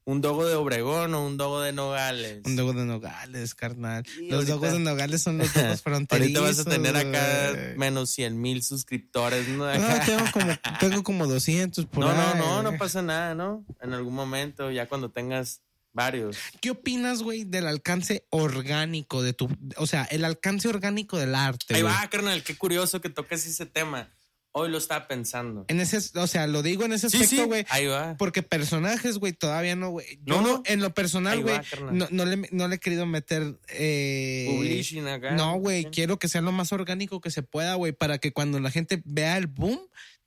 ¿Un 0.03 0.20
dogo 0.20 0.47
de 0.47 0.55
Obregón 0.55 1.14
o 1.14 1.24
un 1.26 1.38
dogo 1.38 1.62
de 1.62 1.74
Nogales? 1.74 2.41
Un 2.45 2.55
dogo 2.55 2.74
de 2.74 2.86
nogales, 2.86 3.53
carnal. 3.53 4.03
Los 4.22 4.34
ahorita- 4.34 4.53
dogos 4.53 4.72
de 4.72 4.80
nogales 4.80 5.22
son 5.22 5.38
los 5.38 5.53
dogos 5.53 5.82
fronterizos. 5.84 6.41
Ahorita 6.41 6.41
vas 6.41 6.59
a 6.68 6.70
tener 6.70 6.97
acá 6.97 7.53
menos 7.78 8.09
100 8.09 8.41
mil 8.41 8.64
suscriptores, 8.64 9.47
¿no? 9.49 9.66
Tengo 10.05 10.26
como, 10.34 10.51
tengo 10.80 11.03
como 11.03 11.28
200 11.28 11.86
por 11.86 11.99
no, 12.05 12.14
no, 12.16 12.22
ahí, 12.22 12.39
no, 12.39 12.64
no 12.64 12.78
pasa 12.80 13.01
nada, 13.03 13.36
¿no? 13.36 13.64
En 13.80 13.93
algún 13.93 14.16
momento, 14.16 14.72
ya 14.72 14.88
cuando 14.88 15.12
tengas 15.12 15.62
varios. 15.94 16.38
¿Qué 16.62 16.72
opinas, 16.72 17.22
güey, 17.24 17.44
del 17.44 17.68
alcance 17.68 18.26
orgánico 18.30 19.22
de 19.22 19.34
tu... 19.34 19.50
O 19.78 19.88
sea, 19.88 20.04
el 20.06 20.26
alcance 20.26 20.68
orgánico 20.68 21.18
del 21.18 21.36
arte, 21.36 21.76
Ahí 21.76 21.82
va, 21.82 22.08
carnal, 22.10 22.44
qué 22.44 22.56
curioso 22.56 23.02
que 23.02 23.10
toques 23.10 23.46
ese 23.46 23.66
tema. 23.66 24.10
Hoy 24.54 24.70
lo 24.70 24.78
estaba 24.80 25.08
pensando. 25.08 25.64
En 25.70 25.80
ese... 25.80 25.98
O 26.20 26.28
sea, 26.28 26.46
lo 26.46 26.62
digo 26.62 26.84
en 26.84 26.92
ese 26.92 27.10
Sí, 27.10 27.18
aspecto, 27.24 27.44
sí, 27.44 27.48
güey. 27.48 27.66
ahí 27.70 27.86
va. 27.88 28.18
Porque 28.18 28.44
personajes, 28.44 29.18
güey, 29.18 29.32
todavía 29.32 29.78
no, 29.78 29.92
güey. 29.92 30.20
No, 30.26 30.42
no, 30.42 30.62
en 30.66 30.82
lo 30.82 30.94
personal, 30.94 31.42
güey, 31.42 31.58
no, 31.92 32.08
no 32.12 32.26
le, 32.26 32.50
no 32.52 32.68
le 32.68 32.76
he 32.76 32.80
querido 32.80 33.06
meter... 33.06 33.58
Eh, 33.70 34.84
acá. 35.10 35.32
No, 35.32 35.56
güey, 35.56 35.86
quiero 35.86 36.20
que 36.20 36.28
sea 36.28 36.42
lo 36.42 36.52
más 36.52 36.74
orgánico 36.74 37.22
que 37.22 37.32
se 37.32 37.44
pueda, 37.44 37.76
güey, 37.76 37.94
para 37.94 38.18
que 38.18 38.34
cuando 38.34 38.60
la 38.60 38.72
gente 38.72 39.02
vea 39.06 39.38
el 39.38 39.48
boom, 39.48 39.80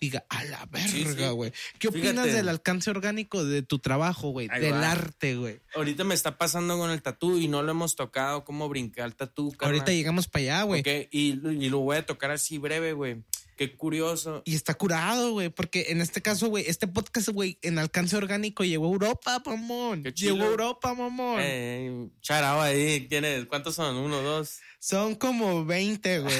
diga, 0.04 0.24
a 0.28 0.44
la 0.44 0.66
verga, 0.66 1.28
sí. 1.28 1.34
güey. 1.34 1.52
¿Qué 1.78 1.88
opinas 1.88 2.12
Fíjate. 2.12 2.32
del 2.32 2.48
alcance 2.48 2.90
orgánico 2.90 3.44
de 3.44 3.62
tu 3.62 3.78
trabajo, 3.78 4.30
güey? 4.30 4.48
Del 4.48 4.74
va. 4.74 4.92
arte, 4.92 5.36
güey. 5.36 5.60
Ahorita 5.74 6.04
me 6.04 6.14
está 6.14 6.38
pasando 6.38 6.78
con 6.78 6.90
el 6.90 7.02
tatú 7.02 7.38
y 7.38 7.48
no 7.48 7.62
lo 7.62 7.70
hemos 7.70 7.96
tocado. 7.96 8.44
¿Cómo 8.44 8.68
brincar 8.68 9.06
el 9.06 9.14
tatú, 9.14 9.52
carnal? 9.52 9.74
Ahorita 9.76 9.92
llegamos 9.92 10.28
para 10.28 10.42
allá, 10.42 10.62
güey. 10.62 10.82
Y, 11.10 11.40
y 11.48 11.68
lo 11.68 11.78
voy 11.80 11.96
a 11.96 12.06
tocar 12.06 12.30
así 12.30 12.58
breve, 12.58 12.92
güey. 12.92 13.22
Qué 13.56 13.76
curioso. 13.76 14.42
Y 14.44 14.56
está 14.56 14.74
curado, 14.74 15.32
güey, 15.32 15.48
porque 15.48 15.86
en 15.90 16.00
este 16.00 16.20
caso, 16.20 16.48
güey, 16.48 16.64
este 16.66 16.88
podcast, 16.88 17.28
güey, 17.28 17.58
en 17.62 17.78
alcance 17.78 18.16
orgánico 18.16 18.64
llegó 18.64 18.86
a 18.86 18.90
Europa, 18.90 19.40
mamón. 19.46 20.02
Llegó 20.02 20.42
a 20.42 20.46
Europa, 20.46 20.92
mamón. 20.92 21.38
Eh, 21.40 22.08
charao 22.20 22.60
ahí. 22.60 23.06
¿Tienes? 23.08 23.46
¿Cuántos 23.46 23.76
son? 23.76 23.96
¿Uno, 23.96 24.22
dos? 24.22 24.58
Son 24.86 25.14
como 25.14 25.64
20, 25.64 26.18
güey. 26.20 26.34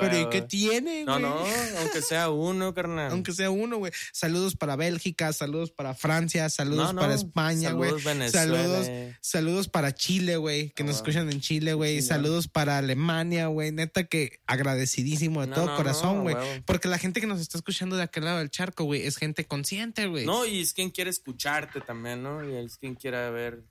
Pero 0.00 0.20
¿y 0.20 0.28
qué 0.30 0.40
tiene, 0.42 1.02
No, 1.02 1.18
güey? 1.18 1.22
no, 1.22 1.44
aunque 1.80 2.00
sea 2.00 2.30
uno, 2.30 2.72
carnal. 2.74 3.10
Aunque 3.10 3.32
sea 3.32 3.50
uno, 3.50 3.78
güey. 3.78 3.90
Saludos 4.12 4.54
para 4.54 4.76
Bélgica, 4.76 5.32
saludos 5.32 5.72
para 5.72 5.94
Francia, 5.94 6.48
saludos 6.48 6.86
No, 6.86 6.92
no. 6.92 7.00
para 7.00 7.14
España, 7.14 7.72
güey. 7.72 7.90
Saludos, 7.90 8.04
Venezuela. 8.04 8.56
Saludos, 8.62 8.88
saludos 9.20 9.68
para 9.68 9.92
Chile, 9.92 10.36
güey, 10.36 10.70
que 10.70 10.84
Ah, 10.84 10.86
nos 10.86 10.96
escuchan 10.96 11.28
en 11.28 11.40
Chile, 11.40 11.74
güey. 11.74 12.02
Saludos 12.02 12.46
para 12.46 12.78
Alemania, 12.78 13.48
güey. 13.48 13.72
Neta 13.72 14.04
que 14.04 14.38
agradecidísimo 14.46 15.40
de 15.40 15.48
No, 15.48 15.54
todo 15.56 15.66
no, 15.66 15.76
corazón, 15.76 16.16
no, 16.18 16.22
güey. 16.22 16.36
huevo. 16.36 16.62
Porque 16.66 16.86
la 16.86 16.98
gente 16.98 17.20
que 17.20 17.26
nos 17.26 17.40
está 17.40 17.58
escuchando 17.58 17.96
de 17.96 18.04
aquel 18.04 18.26
lado 18.26 18.38
del 18.38 18.50
charco, 18.50 18.84
güey, 18.84 19.04
es 19.04 19.16
gente 19.16 19.44
consciente, 19.44 20.06
güey. 20.06 20.24
No, 20.24 20.46
y 20.46 20.60
es 20.60 20.72
quien 20.72 20.90
quiere 20.90 21.10
escucharte 21.10 21.80
también, 21.80 22.22
¿no? 22.22 22.48
Y 22.48 22.54
es 22.64 22.76
quien 22.78 22.94
quiera 22.94 23.28
ver 23.30 23.64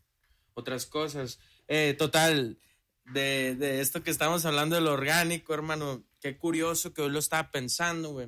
otras 0.54 0.86
cosas. 0.86 1.40
Eh, 1.70 1.96
total, 1.98 2.58
de, 3.14 3.56
de 3.56 3.82
esto 3.82 4.04
que 4.04 4.12
estamos 4.12 4.46
hablando 4.46 4.76
del 4.76 4.88
orgánico, 4.88 5.54
hermano. 5.54 6.04
Qué 6.20 6.38
curioso 6.38 6.94
que 6.94 7.02
hoy 7.02 7.12
lo 7.12 7.20
estaba 7.20 7.52
pensando, 7.52 8.12
güey. 8.12 8.28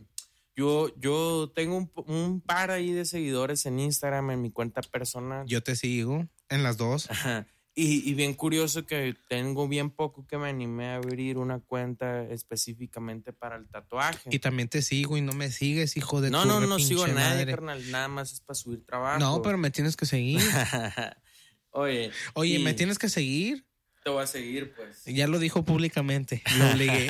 Yo, 0.55 0.93
yo 0.99 1.51
tengo 1.55 1.77
un, 1.77 1.91
un 2.07 2.41
par 2.41 2.71
ahí 2.71 2.91
de 2.91 3.05
seguidores 3.05 3.65
en 3.65 3.79
Instagram, 3.79 4.32
en 4.32 4.41
mi 4.41 4.51
cuenta 4.51 4.82
personal. 4.82 5.45
Yo 5.47 5.63
te 5.63 5.75
sigo 5.75 6.27
en 6.49 6.63
las 6.63 6.77
dos. 6.77 7.09
Ajá. 7.09 7.47
Y, 7.73 8.09
y 8.09 8.13
bien 8.15 8.34
curioso 8.34 8.86
que 8.86 9.15
tengo 9.29 9.65
bien 9.69 9.91
poco 9.91 10.27
que 10.27 10.38
me 10.38 10.49
animé 10.49 10.89
a 10.89 10.95
abrir 10.95 11.38
una 11.38 11.61
cuenta 11.61 12.23
específicamente 12.23 13.32
para 13.32 13.55
el 13.55 13.69
tatuaje. 13.69 14.29
Y 14.29 14.39
también 14.39 14.67
te 14.67 14.82
sigo 14.82 15.15
y 15.15 15.21
no 15.21 15.32
me 15.32 15.51
sigues, 15.51 15.95
hijo 15.95 16.19
de 16.19 16.32
no, 16.32 16.41
tu 16.41 16.49
no, 16.49 16.59
no 16.59 16.79
sigo 16.79 17.03
a 17.03 17.05
pinche 17.05 17.21
nadie, 17.21 17.38
madre. 17.38 17.51
carnal. 17.51 17.91
Nada 17.91 18.07
más 18.09 18.34
es 18.34 18.41
para 18.41 18.55
subir 18.55 18.86
trabajo. 18.86 19.19
No, 19.19 19.41
pero 19.41 19.57
me 19.57 19.71
tienes 19.71 19.95
que 19.95 20.05
seguir. 20.05 20.41
Oye. 21.71 22.11
Oye, 22.34 22.55
y 22.55 22.63
me 22.63 22.73
tienes 22.73 22.99
que 22.99 23.07
seguir. 23.07 23.65
Te 24.03 24.09
voy 24.09 24.23
a 24.23 24.27
seguir, 24.27 24.73
pues. 24.73 25.05
Ya 25.05 25.27
lo 25.27 25.37
dijo 25.37 25.63
públicamente. 25.63 26.41
Lo 26.57 26.71
obligué. 26.71 27.07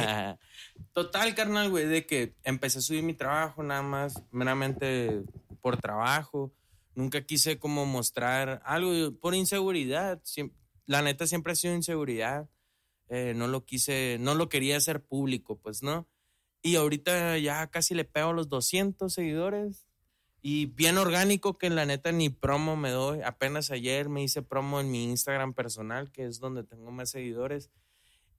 Total, 0.93 1.33
carnal, 1.35 1.69
güey, 1.69 1.85
de 1.85 2.05
que 2.05 2.35
empecé 2.43 2.79
a 2.79 2.81
subir 2.81 3.03
mi 3.03 3.13
trabajo 3.13 3.63
nada 3.63 3.81
más, 3.81 4.21
meramente 4.31 5.21
por 5.61 5.77
trabajo. 5.77 6.53
Nunca 6.95 7.21
quise 7.25 7.57
como 7.57 7.85
mostrar 7.85 8.61
algo 8.65 9.17
por 9.19 9.35
inseguridad. 9.35 10.21
La 10.85 11.01
neta 11.01 11.27
siempre 11.27 11.53
ha 11.53 11.55
sido 11.55 11.73
inseguridad. 11.75 12.49
Eh, 13.07 13.33
no 13.35 13.47
lo 13.47 13.65
quise, 13.65 14.17
no 14.19 14.35
lo 14.35 14.49
quería 14.49 14.77
hacer 14.77 15.01
público, 15.01 15.57
pues, 15.57 15.83
¿no? 15.83 16.07
Y 16.61 16.75
ahorita 16.75 17.37
ya 17.37 17.67
casi 17.67 17.95
le 17.95 18.05
pego 18.05 18.29
a 18.29 18.33
los 18.33 18.49
200 18.49 19.13
seguidores. 19.13 19.87
Y 20.41 20.65
bien 20.65 20.97
orgánico 20.97 21.57
que 21.57 21.69
la 21.69 21.85
neta 21.85 22.11
ni 22.11 22.29
promo 22.29 22.75
me 22.75 22.89
doy. 22.89 23.21
Apenas 23.21 23.69
ayer 23.69 24.09
me 24.09 24.23
hice 24.23 24.41
promo 24.41 24.79
en 24.79 24.89
mi 24.89 25.03
Instagram 25.03 25.53
personal, 25.53 26.11
que 26.11 26.25
es 26.25 26.39
donde 26.39 26.63
tengo 26.63 26.91
más 26.91 27.11
seguidores. 27.11 27.69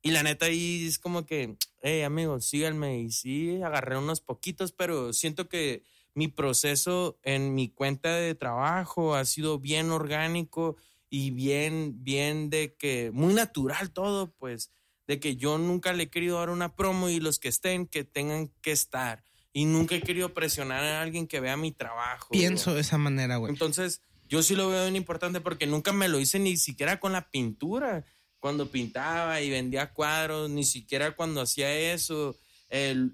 Y 0.02 0.10
la 0.10 0.24
neta 0.24 0.46
ahí 0.46 0.84
es 0.84 0.98
como 0.98 1.26
que, 1.26 1.56
hey 1.80 2.02
amigos, 2.02 2.46
síganme. 2.46 2.98
Y 2.98 3.12
sí, 3.12 3.62
agarré 3.62 3.96
unos 3.96 4.20
poquitos, 4.20 4.72
pero 4.72 5.12
siento 5.12 5.48
que 5.48 5.84
mi 6.14 6.26
proceso 6.28 7.18
en 7.22 7.54
mi 7.54 7.68
cuenta 7.68 8.16
de 8.16 8.34
trabajo 8.34 9.14
ha 9.14 9.24
sido 9.24 9.60
bien 9.60 9.90
orgánico 9.90 10.76
y 11.08 11.30
bien, 11.30 12.02
bien 12.02 12.50
de 12.50 12.74
que, 12.74 13.10
muy 13.12 13.34
natural 13.34 13.92
todo, 13.92 14.32
pues, 14.32 14.72
de 15.06 15.20
que 15.20 15.36
yo 15.36 15.58
nunca 15.58 15.92
le 15.92 16.04
he 16.04 16.10
querido 16.10 16.38
dar 16.38 16.50
una 16.50 16.74
promo 16.74 17.08
y 17.08 17.20
los 17.20 17.38
que 17.38 17.48
estén, 17.48 17.86
que 17.86 18.02
tengan 18.02 18.48
que 18.60 18.72
estar. 18.72 19.22
Y 19.52 19.66
nunca 19.66 19.94
he 19.94 20.00
querido 20.00 20.32
presionar 20.32 20.82
a 20.82 21.02
alguien 21.02 21.26
que 21.26 21.40
vea 21.40 21.56
mi 21.56 21.72
trabajo. 21.72 22.28
Pienso 22.30 22.74
de 22.74 22.80
esa 22.80 22.96
manera, 22.96 23.36
güey. 23.36 23.52
Entonces, 23.52 24.00
yo 24.28 24.42
sí 24.42 24.56
lo 24.56 24.68
veo 24.68 24.82
bien 24.84 24.96
importante 24.96 25.40
porque 25.40 25.66
nunca 25.66 25.92
me 25.92 26.08
lo 26.08 26.18
hice 26.18 26.38
ni 26.38 26.56
siquiera 26.56 27.00
con 27.00 27.12
la 27.12 27.30
pintura. 27.30 28.04
Cuando 28.38 28.70
pintaba 28.70 29.40
y 29.40 29.50
vendía 29.50 29.92
cuadros, 29.92 30.50
ni 30.50 30.64
siquiera 30.64 31.14
cuando 31.14 31.42
hacía 31.42 31.92
eso, 31.92 32.36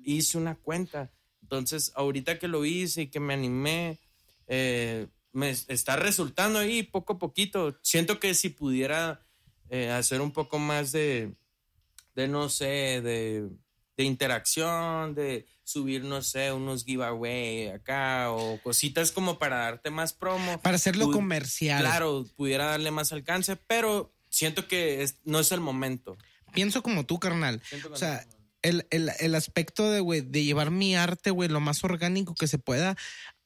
hice 0.05 0.39
una 0.39 0.55
cuenta. 0.55 1.11
Entonces, 1.43 1.93
ahorita 1.97 2.39
que 2.39 2.47
lo 2.47 2.65
hice 2.65 3.03
y 3.03 3.07
que 3.09 3.21
me 3.21 3.35
animé, 3.35 3.99
eh, 4.47 5.09
me 5.33 5.51
está 5.51 5.97
resultando 5.97 6.59
ahí 6.59 6.83
poco 6.83 7.15
a 7.15 7.19
poquito. 7.19 7.77
Siento 7.83 8.21
que 8.21 8.35
si 8.35 8.51
pudiera 8.51 9.27
eh, 9.71 9.91
hacer 9.91 10.21
un 10.21 10.33
poco 10.33 10.59
más 10.59 10.93
de, 10.93 11.35
de 12.15 12.29
no 12.29 12.49
sé, 12.49 13.01
de, 13.03 13.49
de 13.99 14.05
interacción, 14.05 15.15
de 15.15 15.45
subir, 15.65 16.05
no 16.05 16.23
sé, 16.23 16.53
unos 16.53 16.85
giveaway 16.85 17.67
acá 17.69 18.31
o 18.31 18.59
cositas 18.63 19.11
como 19.13 19.39
para 19.39 19.57
darte 19.59 19.91
más 19.91 20.13
promo. 20.13 20.61
Para 20.63 20.77
hacerlo 20.77 21.11
comercial. 21.11 21.81
Claro, 21.81 22.25
pudiera 22.37 22.67
darle 22.67 22.91
más 22.93 23.13
alcance, 23.13 23.57
pero 23.57 24.15
siento 24.31 24.67
que 24.69 25.03
es- 25.03 25.17
no 25.25 25.41
es 25.41 25.53
el 25.53 25.61
momento. 25.61 26.17
Pienso 26.55 26.83
como 26.83 27.05
tú, 27.05 27.19
carnal. 27.19 27.61
Siento 27.69 27.93
O 27.93 27.97
sea, 27.97 28.25
el, 28.63 28.87
el, 28.91 29.11
el 29.19 29.35
aspecto 29.35 29.91
de, 29.91 30.01
güey, 30.01 30.21
de 30.23 30.45
llevar 30.45 30.71
mi 30.71 30.95
arte, 30.97 31.31
güey, 31.31 31.49
lo 31.49 31.61
más 31.61 31.83
orgánico 31.85 32.35
que 32.35 32.47
se 32.47 32.59
pueda 32.59 32.97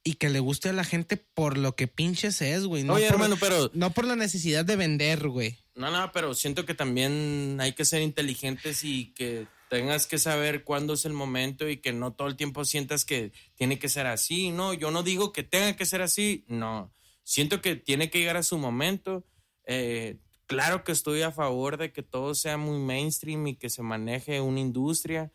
y 0.05 0.15
que 0.15 0.29
le 0.29 0.41
guste 0.41 0.69
a 0.69 0.73
la 0.73 0.85
gente 0.85 1.17
por 1.17 1.57
lo 1.57 1.77
que 1.77 1.89
pinches 1.89 2.43
es, 2.43 2.65
güey. 2.67 2.83
No, 2.83 2.95
Oye, 2.95 3.07
por, 3.07 3.15
hermano, 3.15 3.37
pero 3.41 3.71
no 3.73 3.91
por 3.91 4.05
la 4.07 4.17
necesidad 4.17 4.65
de 4.65 4.77
vender, 4.77 5.29
güey. 5.29 5.59
No, 5.75 5.91
no, 5.91 6.13
pero 6.13 6.35
siento 6.35 6.67
que 6.67 6.75
también 6.75 7.57
hay 7.61 7.73
que 7.73 7.85
ser 7.85 8.03
inteligentes 8.03 8.85
y 8.85 9.13
que 9.15 9.47
tengas 9.73 10.07
que 10.07 10.19
saber 10.19 10.65
cuándo 10.65 10.93
es 10.93 11.07
el 11.07 11.15
momento 11.15 11.67
y 11.67 11.79
que 11.79 11.95
no 11.95 12.13
todo 12.13 12.29
el 12.29 12.37
tiempo 12.37 12.67
sientas 12.67 13.07
que 13.07 13.33
tiene 13.55 13.79
que 13.79 13.89
ser 13.89 14.07
así. 14.07 14.51
No, 14.51 14.75
yo 14.75 14.91
no 14.91 15.03
digo 15.03 15.33
que 15.33 15.45
tenga 15.45 15.77
que 15.77 15.87
ser 15.87 16.03
así, 16.03 16.45
no. 16.47 16.93
Siento 17.23 17.63
que 17.63 17.77
tiene 17.77 18.11
que 18.11 18.19
llegar 18.19 18.37
a 18.37 18.43
su 18.43 18.59
momento. 18.59 19.27
Eh, 19.65 20.19
claro 20.45 20.85
que 20.85 20.93
estoy 20.93 21.23
a 21.23 21.33
favor 21.33 21.79
de 21.79 21.91
que 21.91 22.03
todo 22.03 22.35
sea 22.35 22.59
muy 22.59 22.81
mainstream 22.81 23.47
y 23.47 23.57
que 23.57 23.71
se 23.71 23.83
maneje 23.83 24.43
una 24.43 24.61
industria. 24.61 25.33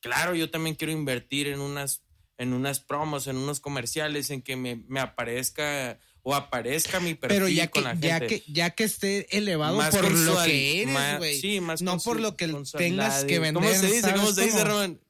Claro, 0.00 0.34
yo 0.34 0.50
también 0.50 0.76
quiero 0.76 0.94
invertir 0.94 1.48
en 1.48 1.60
unas, 1.60 2.02
en 2.38 2.54
unas 2.54 2.80
promos, 2.80 3.26
en 3.26 3.36
unos 3.36 3.60
comerciales, 3.60 4.30
en 4.30 4.40
que 4.40 4.56
me, 4.56 4.76
me 4.88 5.00
aparezca 5.00 5.98
o 6.24 6.34
aparezca 6.34 6.98
mi 7.00 7.14
perfil 7.14 7.36
Pero 7.36 7.48
ya 7.48 7.66
que, 7.66 7.70
con 7.70 7.84
la 7.84 7.90
gente 7.90 8.08
ya 8.08 8.20
que, 8.20 8.42
ya 8.48 8.70
que 8.70 8.84
esté 8.84 9.36
elevado 9.36 9.76
más 9.76 9.94
por 9.94 10.10
lo 10.10 10.42
que 10.42 10.82
eres, 10.82 11.18
güey. 11.18 11.40
Sí, 11.40 11.60
más 11.60 11.82
No 11.82 11.98
por 11.98 12.18
lo 12.18 12.36
que 12.36 12.48
tengas 12.76 13.24
que 13.24 13.38
vender. 13.38 13.62
¿Cómo 13.62 13.74
se 13.74 13.86
dice? 13.86 14.12
¿Cómo 14.12 14.32
¿sabes 14.32 14.34
se 14.34 14.44
dice, 14.46 14.58
cómo? 14.58 14.70
Roman? 14.70 15.00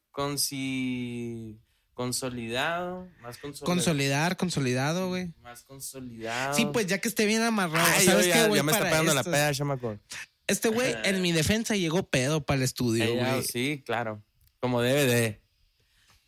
Consolidado, 1.95 3.09
más 3.21 3.39
consolidado. 3.39 3.65
Consolidar, 3.67 4.37
consolidado, 4.37 5.09
güey. 5.09 5.33
Más 5.43 5.63
consolidado. 5.63 6.55
Sí, 6.55 6.67
pues 6.73 6.87
ya 6.87 6.99
que 6.99 7.07
esté 7.07 7.25
bien 7.25 7.43
amarrado. 7.43 7.87
Ay, 7.95 8.05
¿Sabes 8.05 8.27
yo 8.27 8.33
qué, 8.33 8.39
ya, 8.39 8.47
güey? 8.49 8.59
ya 8.59 8.63
me 8.65 8.73
está 8.73 8.85
pegando 8.85 9.15
la 9.15 9.23
peda, 9.23 9.53
chamaco. 9.53 9.97
Este 10.49 10.69
güey, 10.69 10.95
en 11.05 11.23
mi 11.23 11.31
defensa, 11.31 11.77
llegó 11.77 12.03
pedo 12.03 12.45
para 12.45 12.57
el 12.57 12.63
estudio, 12.65 13.15
güey. 13.15 13.45
sí, 13.45 13.83
claro. 13.87 14.23
Como 14.59 14.83
debe 14.83 15.05
de. 15.05 15.44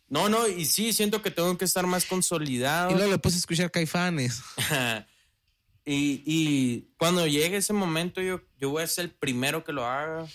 No, 0.09 0.29
no, 0.29 0.47
y 0.47 0.65
sí, 0.65 0.93
siento 0.93 1.21
que 1.21 1.31
tengo 1.31 1.57
que 1.57 1.65
estar 1.65 1.85
más 1.85 2.05
consolidado. 2.05 2.91
Y 2.91 2.95
luego 2.95 3.11
le 3.11 3.17
puse 3.17 3.35
a 3.35 3.39
escuchar 3.39 3.71
caifanes. 3.71 4.41
y, 5.85 6.23
y 6.25 6.93
cuando 6.97 7.27
llegue 7.27 7.57
ese 7.57 7.73
momento, 7.73 8.21
yo, 8.21 8.41
yo 8.57 8.69
voy 8.69 8.83
a 8.83 8.87
ser 8.87 9.05
el 9.05 9.11
primero 9.11 9.63
que 9.63 9.73
lo 9.73 9.85
haga. 9.85 10.25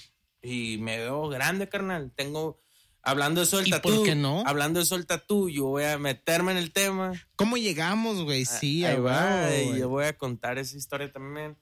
Y 0.42 0.78
me 0.78 0.98
veo 0.98 1.28
grande, 1.28 1.68
carnal. 1.68 2.12
Tengo. 2.14 2.60
Hablando 3.04 3.40
de 3.40 3.46
eso 3.46 3.56
del 3.56 3.66
¿Y 3.68 3.70
tatú. 3.70 3.88
por 3.96 4.04
qué 4.04 4.14
no? 4.14 4.44
Hablando 4.46 4.78
de 4.78 4.84
eso 4.84 4.96
del 4.96 5.06
tatú, 5.06 5.48
yo 5.48 5.66
voy 5.66 5.84
a 5.84 5.98
meterme 5.98 6.52
en 6.52 6.58
el 6.58 6.72
tema. 6.72 7.12
¿Cómo 7.34 7.56
llegamos, 7.56 8.22
güey? 8.22 8.44
Sí, 8.44 8.84
Ahí 8.84 8.98
va, 8.98 9.52
y 9.56 9.78
yo 9.78 9.88
voy 9.88 10.04
a 10.04 10.16
contar 10.16 10.58
esa 10.58 10.76
historia 10.76 11.10
también. 11.10 11.56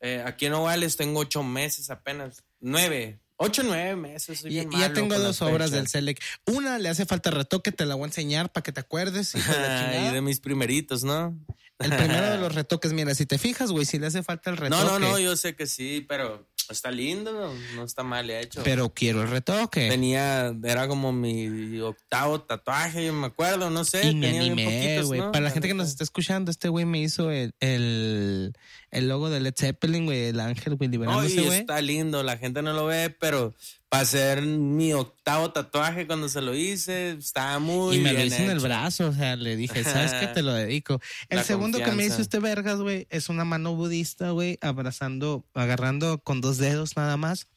Eh, 0.00 0.22
aquí 0.26 0.46
en 0.46 0.54
Ovales 0.54 0.96
tengo 0.96 1.20
ocho 1.20 1.42
meses 1.42 1.88
apenas. 1.88 2.44
Nueve. 2.60 3.21
Ocho, 3.44 3.62
nueve 3.64 3.96
meses. 3.96 4.44
Y, 4.44 4.54
ya 4.54 4.92
tengo 4.92 5.18
dos 5.18 5.42
obras 5.42 5.70
del. 5.70 5.88
Selec. 5.88 6.22
Una 6.46 6.78
le 6.78 6.88
hace 6.88 7.06
falta 7.06 7.30
retoque, 7.30 7.72
te 7.72 7.84
la 7.86 7.96
voy 7.96 8.04
a 8.04 8.06
enseñar 8.06 8.52
para 8.52 8.62
que 8.62 8.72
te 8.72 8.80
acuerdes. 8.80 9.34
y 9.34 10.12
de 10.12 10.20
mis 10.20 10.38
primeritos, 10.40 11.02
¿no? 11.02 11.36
El 11.80 11.96
primero 11.96 12.30
de 12.30 12.38
los 12.38 12.54
retoques, 12.54 12.92
mira, 12.92 13.14
si 13.14 13.26
te 13.26 13.38
fijas, 13.38 13.72
güey, 13.72 13.84
si 13.84 13.98
le 13.98 14.06
hace 14.06 14.22
falta 14.22 14.50
el 14.50 14.56
retoque. 14.56 14.84
No, 14.84 14.98
no, 14.98 14.98
no, 14.98 15.18
yo 15.18 15.36
sé 15.36 15.56
que 15.56 15.66
sí, 15.66 16.04
pero 16.08 16.46
está 16.70 16.90
lindo, 16.90 17.32
no, 17.32 17.52
no 17.76 17.84
está 17.84 18.02
mal 18.02 18.30
hecho. 18.30 18.62
Pero 18.62 18.92
quiero 18.94 19.22
el 19.22 19.28
retoque. 19.28 19.88
Tenía, 19.88 20.54
era 20.64 20.88
como 20.88 21.12
mi 21.12 21.80
octavo 21.80 22.42
tatuaje, 22.42 23.06
yo 23.06 23.12
me 23.12 23.26
acuerdo, 23.26 23.70
no 23.70 23.84
sé. 23.84 24.08
y 24.08 24.14
me 24.14 24.26
tenía 24.26 24.40
animé, 24.42 25.02
güey. 25.02 25.20
¿no? 25.20 25.32
Para 25.32 25.44
la 25.44 25.50
gente 25.50 25.68
que 25.68 25.74
nos 25.74 25.88
está 25.88 26.04
escuchando, 26.04 26.50
este 26.50 26.68
güey 26.68 26.84
me 26.84 27.00
hizo 27.00 27.30
el, 27.30 27.54
el, 27.60 28.54
el 28.92 29.08
logo 29.08 29.28
de 29.28 29.40
Led 29.40 29.54
Zeppelin, 29.58 30.04
güey, 30.04 30.26
el 30.26 30.38
ángel, 30.38 30.76
güey, 30.76 30.88
liberándose, 30.88 31.42
güey. 31.42 31.60
está 31.60 31.80
lindo, 31.80 32.22
la 32.22 32.38
gente 32.38 32.62
no 32.62 32.72
lo 32.72 32.86
ve, 32.86 33.10
pero 33.10 33.54
para 33.88 34.04
ser 34.04 34.42
mi 34.42 34.92
octavo 34.92 35.50
tatuaje 35.50 36.06
cuando 36.06 36.28
se 36.28 36.40
lo 36.40 36.54
hice, 36.54 37.10
estaba 37.12 37.58
muy 37.58 37.96
Y 37.96 38.00
me 38.00 38.12
lo 38.12 38.22
hice 38.22 38.44
en 38.44 38.50
el 38.50 38.60
brazo, 38.60 39.08
o 39.08 39.12
sea, 39.12 39.34
le 39.36 39.56
dije, 39.56 39.82
¿sabes 39.82 40.12
qué? 40.12 40.26
Te 40.34 40.42
lo 40.42 40.52
dedico. 40.52 41.00
El 41.28 41.38
La 41.38 41.44
segundo 41.44 41.78
que 41.78 41.90
me 41.90 42.04
hizo 42.04 42.22
este 42.22 42.38
vergas, 42.38 42.78
güey, 42.78 43.08
es 43.10 43.28
una 43.28 43.44
mano 43.44 43.74
budista, 43.74 44.30
güey, 44.30 44.58
abrazando, 44.60 45.44
agarrando 45.54 46.18
con 46.18 46.40
dos 46.40 46.58
dedos 46.58 46.96
nada 46.96 47.16
más 47.16 47.48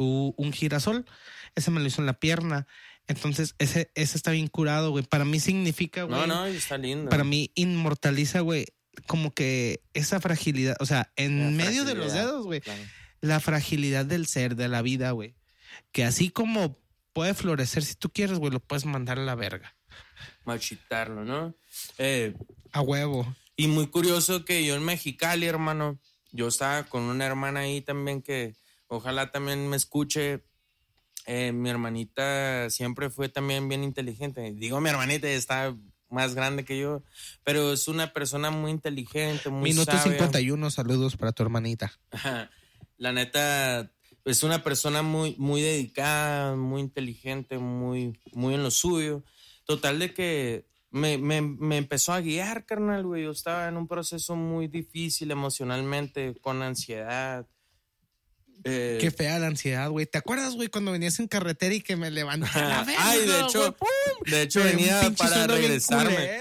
un 0.00 0.52
girasol. 0.52 1.04
Ese 1.54 1.70
me 1.70 1.80
lo 1.80 1.86
hizo 1.86 2.02
en 2.02 2.06
la 2.06 2.18
pierna. 2.18 2.66
Entonces, 3.06 3.54
ese, 3.58 3.90
ese 3.94 4.16
está 4.16 4.30
bien 4.30 4.46
curado, 4.46 4.90
güey. 4.90 5.04
Para 5.04 5.24
mí 5.24 5.40
significa, 5.40 6.04
güey. 6.04 6.20
No, 6.20 6.26
no, 6.26 6.46
está 6.46 6.78
lindo. 6.78 7.10
Para 7.10 7.24
mí 7.24 7.50
inmortaliza, 7.54 8.40
güey, 8.40 8.66
como 9.06 9.32
que 9.32 9.82
esa 9.94 10.20
fragilidad, 10.20 10.76
o 10.80 10.86
sea, 10.86 11.12
en 11.16 11.56
La 11.56 11.64
medio 11.64 11.84
de 11.84 11.94
los 11.94 12.12
dedos, 12.12 12.44
güey, 12.44 12.60
claro. 12.60 12.82
la 13.20 13.40
fragilidad 13.40 14.04
del 14.04 14.26
ser, 14.26 14.56
de 14.56 14.68
la 14.68 14.82
vida, 14.82 15.10
güey. 15.12 15.34
Que 15.92 16.04
así 16.04 16.30
como 16.30 16.78
puede 17.12 17.34
florecer, 17.34 17.82
si 17.84 17.94
tú 17.94 18.10
quieres, 18.10 18.38
güey, 18.38 18.52
lo 18.52 18.60
puedes 18.60 18.84
mandar 18.84 19.18
a 19.18 19.24
la 19.24 19.34
verga. 19.34 19.76
Machitarlo, 20.44 21.24
¿no? 21.24 21.54
Eh, 21.98 22.34
A 22.72 22.80
huevo. 22.80 23.36
Y 23.56 23.66
muy 23.66 23.88
curioso 23.88 24.44
que 24.44 24.64
yo 24.64 24.74
en 24.74 24.84
Mexicali, 24.84 25.46
hermano, 25.46 25.98
yo 26.32 26.48
estaba 26.48 26.84
con 26.84 27.02
una 27.02 27.26
hermana 27.26 27.60
ahí 27.60 27.80
también 27.80 28.22
que 28.22 28.54
ojalá 28.86 29.30
también 29.30 29.68
me 29.68 29.76
escuche. 29.76 30.44
Eh, 31.26 31.52
mi 31.52 31.68
hermanita 31.68 32.70
siempre 32.70 33.10
fue 33.10 33.28
también 33.28 33.68
bien 33.68 33.84
inteligente. 33.84 34.52
Digo 34.54 34.80
mi 34.80 34.88
hermanita, 34.88 35.28
está 35.28 35.76
más 36.10 36.34
grande 36.34 36.64
que 36.64 36.78
yo, 36.78 37.02
pero 37.44 37.72
es 37.72 37.88
una 37.88 38.12
persona 38.12 38.50
muy 38.50 38.70
inteligente, 38.70 39.48
muy 39.48 39.70
Minuto 39.70 39.92
sabia. 39.92 40.12
51, 40.12 40.70
saludos 40.70 41.16
para 41.16 41.32
tu 41.32 41.42
hermanita. 41.42 41.92
La 42.98 43.12
neta, 43.12 43.90
es 44.24 44.42
una 44.42 44.62
persona 44.62 45.02
muy, 45.02 45.34
muy 45.38 45.62
dedicada, 45.62 46.54
muy 46.56 46.80
inteligente, 46.80 47.58
muy, 47.58 48.20
muy 48.32 48.54
en 48.54 48.62
lo 48.62 48.70
suyo. 48.70 49.24
Total 49.64 49.98
de 49.98 50.12
que 50.12 50.66
me, 50.90 51.16
me, 51.16 51.40
me 51.40 51.76
empezó 51.76 52.12
a 52.12 52.20
guiar, 52.20 52.66
carnal, 52.66 53.06
güey. 53.06 53.24
Yo 53.24 53.30
estaba 53.30 53.68
en 53.68 53.76
un 53.76 53.88
proceso 53.88 54.36
muy 54.36 54.68
difícil 54.68 55.30
emocionalmente, 55.30 56.34
con 56.40 56.62
ansiedad. 56.62 57.46
Eh, 58.64 58.98
Qué 59.00 59.10
fea 59.10 59.38
la 59.38 59.46
ansiedad, 59.46 59.88
güey. 59.90 60.06
¿Te 60.06 60.18
acuerdas, 60.18 60.54
güey, 60.54 60.68
cuando 60.68 60.92
venías 60.92 61.18
en 61.18 61.28
carretera 61.28 61.74
y 61.74 61.80
que 61.80 61.96
me 61.96 62.10
levanté 62.10 62.48
la 62.54 62.84
Ay, 62.98 63.26
de 63.26 63.40
hecho, 63.40 63.76
de 64.26 64.42
hecho 64.42 64.62
venía 64.62 65.12
para 65.16 65.46
regresarme. 65.46 66.40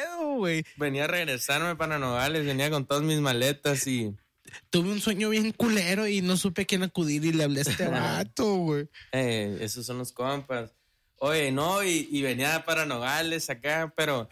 venía 0.77 1.05
a 1.05 1.07
regresarme 1.07 1.75
para 1.75 1.97
Nogales, 1.97 2.45
venía 2.45 2.69
con 2.69 2.85
todas 2.85 3.03
mis 3.03 3.19
maletas 3.19 3.87
y 3.87 4.13
tuve 4.69 4.91
un 4.91 5.01
sueño 5.01 5.29
bien 5.29 5.51
culero 5.51 6.07
y 6.07 6.21
no 6.21 6.37
supe 6.37 6.63
a 6.63 6.65
quién 6.65 6.83
acudir 6.83 7.25
y 7.25 7.31
le 7.31 7.43
hablé 7.43 7.59
a 7.59 7.63
este 7.63 7.87
vato, 7.87 8.55
güey. 8.55 8.89
Eh, 9.11 9.57
esos 9.61 9.85
son 9.85 9.99
los 9.99 10.11
compas. 10.11 10.73
Oye, 11.21 11.51
no, 11.51 11.83
y, 11.83 12.21
venía 12.21 12.63
para 12.65 12.85
Nogales 12.85 13.49
acá, 13.49 13.93
pero 13.95 14.29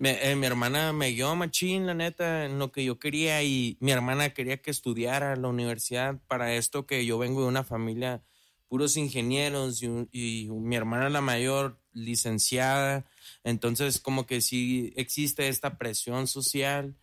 eh, 0.00 0.36
mi 0.36 0.46
hermana 0.46 0.92
me 0.92 1.10
guió 1.10 1.34
machín, 1.34 1.86
la 1.86 1.94
neta, 1.94 2.44
en 2.44 2.58
lo 2.58 2.70
que 2.70 2.84
yo 2.84 2.98
quería 2.98 3.42
y 3.42 3.76
mi 3.80 3.90
hermana 3.90 4.30
quería 4.30 4.62
que 4.62 4.70
estudiara 4.70 5.34
la 5.36 5.48
universidad 5.48 6.20
para 6.26 6.54
esto 6.54 6.86
que 6.86 7.04
yo 7.04 7.18
vengo 7.18 7.42
de 7.42 7.48
una 7.48 7.64
familia 7.64 8.22
puros 8.68 8.96
ingenieros 8.96 9.82
y, 9.82 10.48
mi 10.50 10.76
hermana 10.76 11.08
la 11.08 11.20
mayor 11.20 11.80
licenciada, 11.92 13.06
entonces 13.42 13.98
como 13.98 14.26
que 14.26 14.40
sí 14.40 14.92
existe 14.96 15.48
esta 15.48 15.78
presión 15.78 16.26
social 16.26 16.94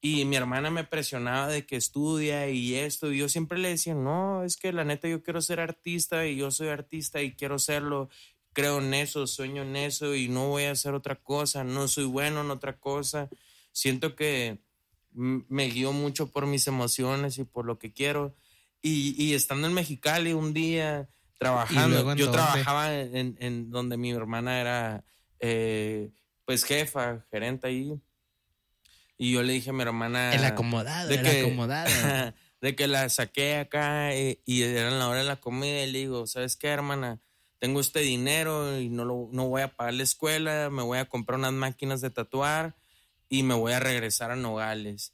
y 0.00 0.24
mi 0.24 0.36
hermana 0.36 0.70
me 0.70 0.84
presionaba 0.84 1.48
de 1.48 1.64
que 1.64 1.76
estudia 1.76 2.48
y 2.48 2.74
esto. 2.74 3.12
Y 3.12 3.18
yo 3.18 3.28
siempre 3.28 3.58
le 3.58 3.68
decía, 3.68 3.94
no, 3.94 4.42
es 4.42 4.56
que 4.56 4.72
la 4.72 4.84
neta 4.84 5.06
yo 5.06 5.22
quiero 5.22 5.40
ser 5.40 5.60
artista 5.60 6.26
y 6.26 6.36
yo 6.36 6.50
soy 6.50 6.68
artista 6.68 7.22
y 7.22 7.36
quiero 7.36 7.60
serlo. 7.60 8.08
Creo 8.52 8.78
en 8.78 8.94
eso, 8.94 9.26
sueño 9.26 9.62
en 9.62 9.76
eso 9.76 10.14
y 10.14 10.28
no 10.28 10.48
voy 10.48 10.64
a 10.64 10.72
hacer 10.72 10.94
otra 10.94 11.16
cosa. 11.16 11.64
No 11.64 11.88
soy 11.88 12.04
bueno 12.04 12.42
en 12.42 12.50
otra 12.50 12.78
cosa. 12.78 13.28
Siento 13.72 14.14
que 14.14 14.58
me 15.12 15.64
guío 15.64 15.92
mucho 15.92 16.30
por 16.30 16.46
mis 16.46 16.66
emociones 16.66 17.38
y 17.38 17.44
por 17.44 17.64
lo 17.64 17.78
que 17.78 17.92
quiero. 17.92 18.34
Y, 18.82 19.14
y 19.22 19.34
estando 19.34 19.66
en 19.68 19.74
Mexicali 19.74 20.32
un 20.32 20.52
día 20.52 21.08
trabajando, 21.38 22.14
yo 22.14 22.30
trabajaba 22.30 22.94
en, 22.94 23.36
en, 23.40 23.70
donde 23.70 23.96
mi 23.96 24.12
hermana 24.12 24.60
era 24.60 25.04
eh, 25.40 26.10
pues 26.44 26.64
jefa, 26.64 27.24
gerente 27.30 27.66
ahí 27.66 28.00
y 29.22 29.30
yo 29.30 29.42
le 29.44 29.52
dije 29.52 29.70
a 29.70 29.72
mi 29.72 29.82
hermana. 29.82 30.34
El 30.34 30.44
acomodado, 30.44 31.08
de 31.08 31.14
el 31.14 31.22
que, 31.22 31.40
acomodado. 31.42 31.88
de 32.60 32.74
que 32.74 32.88
la 32.88 33.08
saqué 33.08 33.56
acá 33.56 34.16
y, 34.16 34.40
y, 34.44 34.62
era 34.62 34.90
la 34.90 35.08
hora 35.08 35.20
de 35.20 35.24
la 35.24 35.36
comida 35.36 35.84
y 35.84 35.92
le 35.92 36.00
digo, 36.00 36.26
¿sabes 36.26 36.56
qué, 36.56 36.66
hermana? 36.66 37.20
Tengo 37.62 37.78
este 37.78 38.00
dinero 38.00 38.80
y 38.80 38.88
no, 38.88 39.04
lo, 39.04 39.28
no 39.30 39.46
voy 39.46 39.62
a 39.62 39.76
pagar 39.76 39.94
la 39.94 40.02
escuela, 40.02 40.68
me 40.68 40.82
voy 40.82 40.98
a 40.98 41.04
comprar 41.04 41.38
unas 41.38 41.52
máquinas 41.52 42.00
de 42.00 42.10
tatuar 42.10 42.74
y 43.28 43.44
me 43.44 43.54
voy 43.54 43.72
a 43.72 43.78
regresar 43.78 44.32
a 44.32 44.36
Nogales. 44.36 45.12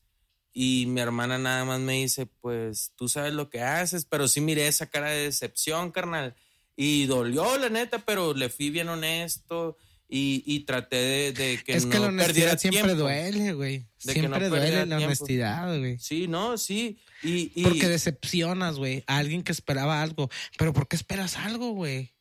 Y 0.54 0.86
mi 0.86 1.02
hermana 1.02 1.36
nada 1.36 1.66
más 1.66 1.78
me 1.78 2.00
dice, 2.00 2.24
pues 2.24 2.92
tú 2.96 3.06
sabes 3.06 3.34
lo 3.34 3.50
que 3.50 3.60
haces, 3.60 4.06
pero 4.06 4.28
sí 4.28 4.40
miré 4.40 4.66
esa 4.66 4.86
cara 4.86 5.10
de 5.10 5.24
decepción, 5.24 5.90
carnal. 5.90 6.36
Y 6.74 7.04
dolió, 7.04 7.58
la 7.58 7.68
neta, 7.68 7.98
pero 7.98 8.32
le 8.32 8.48
fui 8.48 8.70
bien 8.70 8.88
honesto 8.88 9.76
y, 10.08 10.42
y 10.46 10.60
traté 10.60 10.96
de, 10.96 11.32
de 11.32 11.62
que 11.62 11.74
es 11.74 11.84
que 11.84 11.98
la 11.98 12.06
honestidad 12.06 12.58
siempre 12.58 12.94
duele, 12.94 13.52
güey. 13.52 13.84
Siempre 13.98 14.48
duele 14.48 14.86
la 14.86 14.96
honestidad, 14.96 15.78
güey. 15.78 15.98
Sí, 15.98 16.28
no, 16.28 16.56
sí. 16.56 16.98
Y, 17.22 17.52
y... 17.54 17.64
Porque 17.64 17.88
decepcionas, 17.88 18.76
güey, 18.76 19.04
a 19.06 19.18
alguien 19.18 19.42
que 19.42 19.52
esperaba 19.52 20.00
algo. 20.00 20.30
Pero 20.56 20.72
¿por 20.72 20.88
qué 20.88 20.96
esperas 20.96 21.36
algo, 21.36 21.72
güey? 21.72 22.14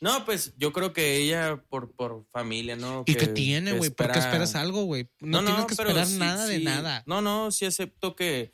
No, 0.00 0.24
pues 0.26 0.52
yo 0.58 0.72
creo 0.72 0.92
que 0.92 1.16
ella 1.16 1.62
por, 1.68 1.92
por 1.92 2.26
familia, 2.30 2.76
¿no? 2.76 3.04
¿Y 3.06 3.14
qué 3.14 3.28
tiene, 3.28 3.72
güey? 3.72 3.90
¿Por 3.90 4.12
qué 4.12 4.18
esperas 4.18 4.54
algo, 4.54 4.84
güey? 4.84 5.08
No, 5.20 5.40
no, 5.40 5.48
tienes 5.48 5.66
que 5.66 5.72
esperar 5.74 6.08
nada 6.08 6.46
de 6.46 6.58
nada. 6.60 7.02
No, 7.06 7.22
no, 7.22 7.50
sí 7.50 7.64
acepto 7.64 8.14
que 8.14 8.52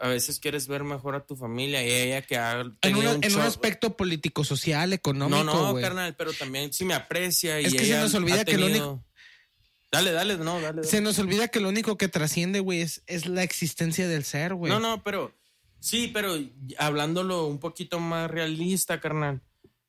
a 0.00 0.08
veces 0.08 0.38
quieres 0.38 0.68
ver 0.68 0.84
mejor 0.84 1.14
a 1.14 1.26
tu 1.26 1.36
familia 1.36 1.84
y 1.86 1.90
ella 1.90 2.22
que 2.22 2.36
ha 2.36 2.60
en, 2.82 2.96
un, 2.96 3.40
aspecto 3.40 3.96
político, 3.96 4.44
social, 4.44 4.92
económico. 4.92 5.44
No, 5.44 5.72
no, 5.72 5.80
carnal, 5.80 6.14
pero 6.16 6.32
también 6.32 6.72
sí 6.72 6.84
me 6.84 6.94
aprecia 6.94 7.60
y 7.60 7.66
es 7.66 7.74
que 7.74 7.84
se 7.84 7.98
nos 7.98 8.14
olvida 8.14 8.44
que 8.44 8.58
lo 8.58 8.66
único. 8.66 9.04
Dale, 9.90 10.12
dale, 10.12 10.38
no, 10.38 10.58
dale, 10.60 10.84
Se 10.84 11.02
nos 11.02 11.18
olvida 11.18 11.48
que 11.48 11.60
lo 11.60 11.68
único 11.68 11.98
que 11.98 12.08
trasciende, 12.08 12.60
güey, 12.60 12.80
es, 12.80 13.02
es 13.06 13.26
la 13.26 13.42
existencia 13.42 14.08
del 14.08 14.24
ser, 14.24 14.54
güey. 14.54 14.72
No, 14.72 14.80
no, 14.80 15.02
pero 15.02 15.34
sí, 15.80 16.08
pero 16.08 16.34
hablándolo 16.78 17.46
un 17.46 17.58
poquito 17.58 18.00
más 18.00 18.30
realista, 18.30 19.00
carnal. 19.00 19.42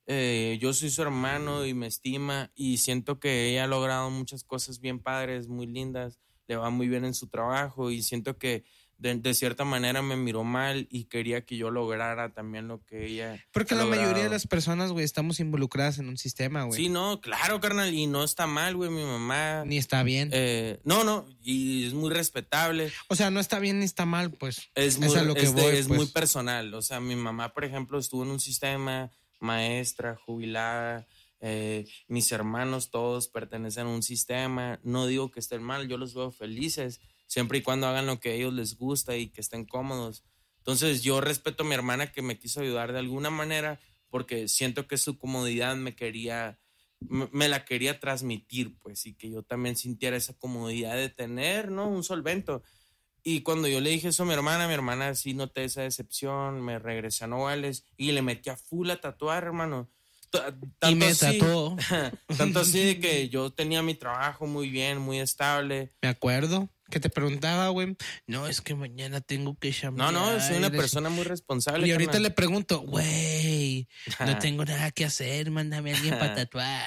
Eh, 0.08 0.58
yo 0.62 0.74
soy 0.74 0.90
su 0.90 1.02
hermano 1.02 1.66
y 1.66 1.74
me 1.74 1.88
estima 1.88 2.52
y 2.56 2.78
siento 2.78 3.20
que 3.20 3.50
ella 3.50 3.64
ha 3.64 3.68
logrado 3.68 4.10
muchas 4.10 4.44
cosas 4.44 4.80
bien 4.80 5.00
padres, 5.00 5.48
muy 5.48 5.66
lindas, 5.66 6.20
le 6.48 6.58
va 6.58 6.70
muy 6.70 6.88
bien 6.88 7.06
en 7.06 7.14
su 7.14 7.28
trabajo 7.28 7.90
y 7.90 8.02
siento 8.02 8.38
que 8.38 8.64
de, 8.98 9.34
cierta 9.34 9.66
manera 9.66 10.02
me 10.02 10.16
miró 10.16 10.44
mal 10.46 10.88
y 10.90 11.06
quería 11.06 11.44
que 11.46 11.58
yo 11.58 11.72
lograra 11.72 12.34
también 12.34 12.70
lo 12.70 12.84
que 12.86 13.06
ella. 13.06 13.44
Porque 13.52 13.76
la 13.76 13.86
mayoría 13.86 14.24
de 14.24 14.30
las 14.30 14.48
personas, 14.48 14.92
güey, 14.92 15.04
estamos 15.04 15.42
involucradas 15.42 16.00
en 16.00 16.08
un 16.08 16.18
sistema, 16.18 16.64
güey. 16.64 16.80
Sí, 16.80 16.90
no, 16.90 17.20
claro, 17.20 17.60
carnal, 17.60 17.94
y 17.94 18.08
no 18.08 18.24
está 18.24 18.48
mal, 18.48 18.76
güey, 18.78 18.90
mi 18.90 19.04
mamá. 19.04 19.66
Ni 19.66 19.78
está 19.78 20.04
bien. 20.04 20.30
Eh, 20.32 20.80
no, 20.86 21.04
no, 21.04 21.26
y 21.42 21.86
es 21.86 21.94
muy 21.94 22.12
respetable. 22.12 22.92
O 23.10 23.16
sea, 23.16 23.30
no 23.30 23.42
está 23.42 23.60
bien 23.60 23.80
ni 23.80 23.86
está 23.86 24.06
mal, 24.06 24.32
pues. 24.32 24.70
Es, 24.74 25.00
muy, 25.00 25.14
lo 25.26 25.34
que 25.34 25.42
es 25.42 25.88
muy 25.90 25.98
pues. 25.98 26.12
personal. 26.12 26.74
O 26.74 26.82
sea, 26.82 27.02
mi 27.02 27.18
mamá, 27.18 27.54
por 27.54 27.66
ejemplo, 27.66 28.00
estuvo 28.00 28.24
en 28.24 28.30
un 28.30 28.40
sistema 28.40 29.12
maestra, 29.44 30.16
jubilada. 30.16 31.08
Eh, 31.40 31.86
mis 32.08 32.32
hermanos 32.32 32.90
todos 32.90 33.28
pertenecen 33.28 33.88
a 33.88 33.90
un 33.90 34.02
sistema. 34.02 34.80
No 34.84 35.06
digo 35.06 35.30
que 35.30 35.40
estén 35.40 35.62
mal, 35.62 35.88
yo 35.88 35.98
los 35.98 36.16
veo 36.16 36.32
felices 36.32 37.02
siempre 37.28 37.58
y 37.58 37.62
cuando 37.62 37.88
hagan 37.88 38.06
lo 38.06 38.20
que 38.20 38.30
a 38.30 38.34
ellos 38.34 38.54
les 38.54 38.78
gusta 38.78 39.18
y 39.18 39.30
que 39.30 39.42
estén 39.42 39.66
cómodos. 39.66 40.24
Entonces 40.60 41.04
yo 41.04 41.20
respeto 41.20 41.64
a 41.64 41.66
mi 41.66 41.74
hermana 41.74 42.12
que 42.12 42.22
me 42.22 42.40
quiso 42.40 42.62
ayudar 42.62 42.94
de 42.94 43.00
alguna 43.00 43.30
manera 43.30 43.80
porque 44.10 44.48
siento 44.48 44.88
que 44.88 44.98
su 44.98 45.18
comodidad 45.18 45.76
me 45.76 45.96
quería, 45.96 46.60
me 47.00 47.50
la 47.50 47.66
quería 47.66 48.00
transmitir, 48.00 48.78
pues, 48.80 49.08
y 49.08 49.16
que 49.16 49.32
yo 49.32 49.42
también 49.42 49.76
sintiera 49.76 50.16
esa 50.16 50.38
comodidad 50.38 50.96
de 50.96 51.10
tener, 51.10 51.72
¿no? 51.72 51.90
Un 51.90 52.04
solvento. 52.04 52.62
Y 53.24 53.42
cuando 53.42 53.68
yo 53.68 53.80
le 53.80 53.90
dije 53.90 54.10
eso 54.10 54.24
a 54.24 54.26
mi 54.26 54.34
hermana, 54.34 54.68
mi 54.68 54.74
hermana 54.74 55.16
sí 55.16 55.34
noté 55.34 55.64
esa 55.64 55.82
decepción, 55.82 56.62
me 56.62 56.78
regresé 56.78 57.24
a 57.24 57.28
Nogales 57.28 57.86
y 57.96 58.12
le 58.12 58.22
metí 58.22 58.50
a 58.50 58.58
full 58.58 58.90
a 58.90 59.00
tatuar, 59.00 59.44
hermano. 59.46 59.90
Tanto 60.30 60.90
y 60.90 60.96
me 60.96 61.08
así, 61.08 61.40
tanto 62.38 62.60
así 62.60 62.84
de 62.84 63.00
que 63.00 63.30
yo 63.30 63.52
tenía 63.52 63.84
mi 63.84 63.94
trabajo 63.94 64.48
muy 64.48 64.70
bien, 64.70 64.98
muy 64.98 65.20
estable. 65.20 65.94
Me 66.02 66.10
acuerdo 66.10 66.70
que 66.90 67.00
te 67.00 67.10
preguntaba, 67.10 67.70
güey, 67.70 67.96
no, 68.28 68.48
es 68.48 68.62
que 68.62 68.76
mañana 68.76 69.22
tengo 69.22 69.58
que 69.58 69.72
llamar. 69.72 70.12
No, 70.12 70.32
no, 70.32 70.40
soy 70.40 70.58
una 70.58 70.70
persona 70.70 71.10
muy 71.10 71.24
responsable. 71.24 71.88
Y 71.88 71.92
ahorita 71.92 72.20
le 72.20 72.32
pregunto, 72.32 72.82
güey, 72.82 73.88
no 74.20 74.38
tengo 74.40 74.66
nada 74.66 74.92
que 74.92 75.06
hacer, 75.06 75.50
mándame 75.50 75.94
a 75.94 75.96
alguien 75.96 76.18
para 76.20 76.36
tatuar. 76.36 76.84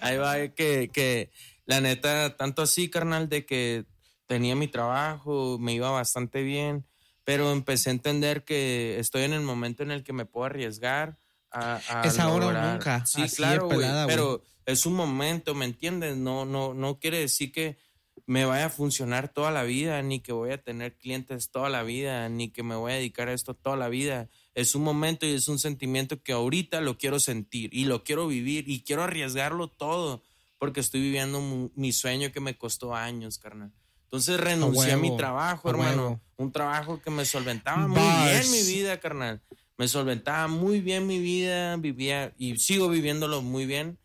Ahí 0.00 0.16
va, 0.16 0.48
que, 0.48 0.90
que 0.92 1.30
la 1.66 1.80
neta, 1.80 2.36
tanto 2.36 2.62
así, 2.62 2.88
carnal, 2.90 3.28
de 3.28 3.46
que 3.46 3.84
tenía 4.26 4.56
mi 4.56 4.68
trabajo, 4.68 5.58
me 5.58 5.72
iba 5.72 5.90
bastante 5.90 6.42
bien, 6.42 6.86
pero 7.24 7.52
empecé 7.52 7.90
a 7.90 7.92
entender 7.92 8.44
que 8.44 8.98
estoy 8.98 9.22
en 9.22 9.32
el 9.32 9.42
momento 9.42 9.82
en 9.82 9.90
el 9.90 10.04
que 10.04 10.12
me 10.12 10.26
puedo 10.26 10.46
arriesgar. 10.46 11.18
A, 11.50 11.80
es 12.04 12.18
ahora 12.18 12.46
o 12.46 12.52
nunca. 12.52 13.06
Sí, 13.06 13.22
claro, 13.34 13.68
pero 14.06 14.42
es 14.66 14.84
un 14.84 14.94
momento, 14.94 15.54
¿me 15.54 15.64
entiendes? 15.64 16.16
No, 16.16 16.44
no, 16.44 16.74
no 16.74 16.98
quiere 16.98 17.20
decir 17.20 17.52
que 17.52 17.78
me 18.26 18.44
vaya 18.44 18.66
a 18.66 18.70
funcionar 18.70 19.28
toda 19.32 19.50
la 19.50 19.62
vida, 19.62 20.02
ni 20.02 20.20
que 20.20 20.32
voy 20.32 20.50
a 20.50 20.62
tener 20.62 20.96
clientes 20.96 21.50
toda 21.50 21.68
la 21.68 21.82
vida, 21.82 22.28
ni 22.28 22.50
que 22.50 22.62
me 22.62 22.74
voy 22.74 22.92
a 22.92 22.96
dedicar 22.96 23.28
a 23.28 23.32
esto 23.32 23.54
toda 23.54 23.76
la 23.76 23.88
vida. 23.88 24.28
Es 24.54 24.74
un 24.74 24.82
momento 24.82 25.26
y 25.26 25.34
es 25.34 25.48
un 25.48 25.58
sentimiento 25.58 26.22
que 26.22 26.32
ahorita 26.32 26.80
lo 26.80 26.98
quiero 26.98 27.20
sentir 27.20 27.72
y 27.72 27.84
lo 27.84 28.04
quiero 28.04 28.26
vivir 28.26 28.68
y 28.68 28.82
quiero 28.82 29.04
arriesgarlo 29.04 29.68
todo 29.68 30.22
porque 30.58 30.80
estoy 30.80 31.00
viviendo 31.00 31.70
mi 31.74 31.92
sueño 31.92 32.32
que 32.32 32.40
me 32.40 32.56
costó 32.56 32.94
años, 32.94 33.38
carnal. 33.38 33.72
Entonces 34.06 34.38
renuncié 34.38 34.92
a, 34.92 34.96
mi 34.96 35.16
trabajo, 35.16 35.68
hermano. 35.68 36.20
Un 36.36 36.52
trabajo 36.52 37.00
que 37.02 37.10
me 37.10 37.24
solventaba 37.24 37.86
muy 37.88 38.00
bien 38.00 38.50
mi 38.50 38.62
vida, 38.62 38.98
carnal. 39.00 39.42
Me 39.76 39.88
solventaba 39.88 40.48
muy 40.48 40.80
bien 40.80 41.06
mi 41.06 41.18
vida, 41.18 41.76
vivía 41.76 42.32
y 42.38 42.56
sigo 42.58 42.88
viviéndolo 42.88 43.42
muy 43.42 43.66
bien. 43.66 43.98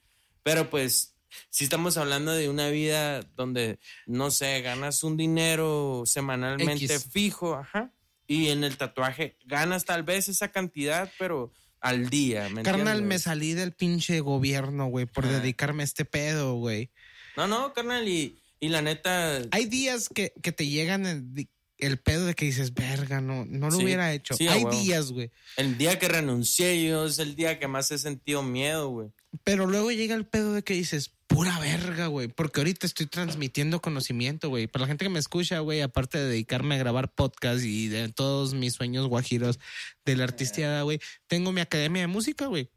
Pero 0.43 0.69
pues 0.69 1.15
si 1.49 1.63
estamos 1.63 1.97
hablando 1.97 2.31
de 2.33 2.49
una 2.49 2.69
vida 2.69 3.21
donde, 3.35 3.79
no 4.05 4.31
sé, 4.31 4.61
ganas 4.61 5.03
un 5.03 5.17
dinero 5.17 6.03
semanalmente 6.05 6.99
fijo, 6.99 7.55
ajá, 7.55 7.91
y 8.27 8.49
en 8.49 8.63
el 8.63 8.77
tatuaje 8.77 9.37
ganas 9.45 9.85
tal 9.85 10.03
vez 10.03 10.29
esa 10.29 10.51
cantidad, 10.51 11.11
pero 11.17 11.51
al 11.79 12.09
día. 12.09 12.49
¿me 12.49 12.63
carnal, 12.63 13.01
me 13.01 13.19
salí 13.19 13.53
del 13.53 13.73
pinche 13.73 14.19
gobierno, 14.19 14.87
güey, 14.87 15.05
por 15.05 15.27
dedicarme 15.27 15.83
a 15.83 15.85
este 15.85 16.05
pedo, 16.05 16.55
güey. 16.55 16.91
No, 17.35 17.47
no, 17.47 17.73
carnal, 17.73 18.07
y, 18.07 18.40
y 18.61 18.69
la 18.69 18.81
neta. 18.81 19.41
Hay 19.51 19.65
días 19.65 20.07
que, 20.07 20.33
que 20.41 20.53
te 20.53 20.67
llegan 20.67 21.35
el 21.77 21.97
pedo 21.97 22.25
de 22.27 22.35
que 22.35 22.45
dices, 22.45 22.73
verga, 22.73 23.19
no, 23.19 23.43
no 23.45 23.69
lo 23.69 23.77
hubiera 23.77 24.13
hecho. 24.13 24.35
Hay 24.49 24.63
días, 24.65 25.11
güey. 25.11 25.31
El 25.57 25.77
día 25.77 25.99
que 25.99 26.07
renuncié 26.07 26.87
yo 26.87 27.05
es 27.05 27.19
el 27.19 27.35
día 27.35 27.59
que 27.59 27.67
más 27.67 27.91
he 27.91 27.97
sentido 27.97 28.43
miedo, 28.43 28.89
güey. 28.89 29.09
Pero 29.43 29.65
luego 29.65 29.91
llega 29.91 30.13
el 30.13 30.25
pedo 30.25 30.53
de 30.53 30.63
que 30.63 30.75
dices, 30.75 31.11
pura 31.25 31.57
verga, 31.59 32.05
güey. 32.05 32.27
Porque 32.27 32.59
ahorita 32.59 32.85
estoy 32.85 33.07
transmitiendo 33.07 33.81
conocimiento, 33.81 34.49
güey. 34.49 34.67
Para 34.67 34.83
la 34.83 34.87
gente 34.89 35.05
que 35.05 35.09
me 35.09 35.19
escucha, 35.19 35.59
güey, 35.59 35.81
aparte 35.81 36.19
de 36.19 36.25
dedicarme 36.25 36.75
a 36.75 36.77
grabar 36.77 37.13
podcast 37.13 37.63
y 37.63 37.87
de 37.87 38.09
todos 38.09 38.53
mis 38.53 38.73
sueños 38.73 39.07
guajiros 39.07 39.59
de 40.05 40.15
la 40.15 40.25
artistiada, 40.25 40.83
güey, 40.83 40.99
tengo 41.27 41.51
mi 41.51 41.61
academia 41.61 42.01
de 42.01 42.07
música, 42.07 42.45
güey. 42.45 42.69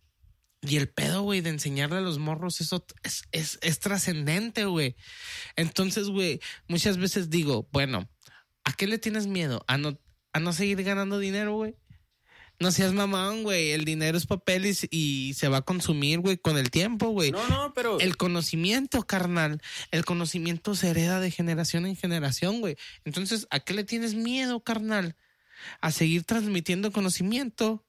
Y 0.66 0.76
el 0.76 0.88
pedo, 0.88 1.22
güey, 1.22 1.42
de 1.42 1.50
enseñarle 1.50 1.98
a 1.98 2.00
los 2.00 2.18
morros, 2.18 2.60
eso 2.60 2.86
es, 3.02 3.24
es, 3.32 3.58
es 3.60 3.80
trascendente, 3.80 4.64
güey. 4.64 4.96
Entonces, 5.56 6.08
güey, 6.08 6.40
muchas 6.68 6.96
veces 6.96 7.28
digo, 7.28 7.68
bueno, 7.70 8.08
¿a 8.64 8.72
qué 8.72 8.86
le 8.86 8.98
tienes 8.98 9.26
miedo? 9.26 9.64
¿A 9.68 9.76
no, 9.76 9.98
a 10.32 10.40
no 10.40 10.52
seguir 10.52 10.82
ganando 10.82 11.18
dinero, 11.18 11.54
güey? 11.54 11.76
No 12.60 12.70
seas 12.70 12.92
mamón, 12.92 13.42
güey. 13.42 13.72
El 13.72 13.84
dinero 13.84 14.16
es 14.16 14.26
papel 14.26 14.64
y, 14.90 15.34
se 15.34 15.48
va 15.48 15.58
a 15.58 15.62
consumir, 15.62 16.20
güey, 16.20 16.38
con 16.38 16.56
el 16.56 16.70
tiempo, 16.70 17.08
güey. 17.08 17.32
No, 17.32 17.46
no, 17.48 17.74
pero. 17.74 17.98
El 17.98 18.16
conocimiento, 18.16 19.02
carnal. 19.02 19.60
El 19.90 20.04
conocimiento 20.04 20.74
se 20.74 20.90
hereda 20.90 21.20
de 21.20 21.30
generación 21.30 21.84
en 21.84 21.96
generación, 21.96 22.60
güey. 22.60 22.76
Entonces, 23.04 23.46
¿a 23.50 23.60
qué 23.60 23.74
le 23.74 23.84
tienes 23.84 24.14
miedo, 24.14 24.60
carnal? 24.60 25.16
A 25.80 25.90
seguir 25.90 26.24
transmitiendo 26.24 26.92
conocimiento. 26.92 27.83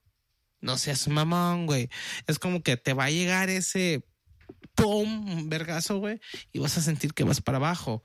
No 0.65 0.77
seas 0.77 1.07
mamón, 1.07 1.67
güey. 1.67 1.89
Es 2.25 2.39
como 2.39 2.63
que 2.63 2.75
te 2.75 2.93
va 2.93 3.05
a 3.05 3.11
llegar 3.11 3.49
ese 3.49 4.03
pum, 4.73 5.47
vergazo, 5.47 5.99
güey, 5.99 6.19
y 6.51 6.59
vas 6.59 6.77
a 6.77 6.81
sentir 6.81 7.13
que 7.13 7.23
vas 7.23 7.39
para 7.39 7.57
abajo. 7.57 8.03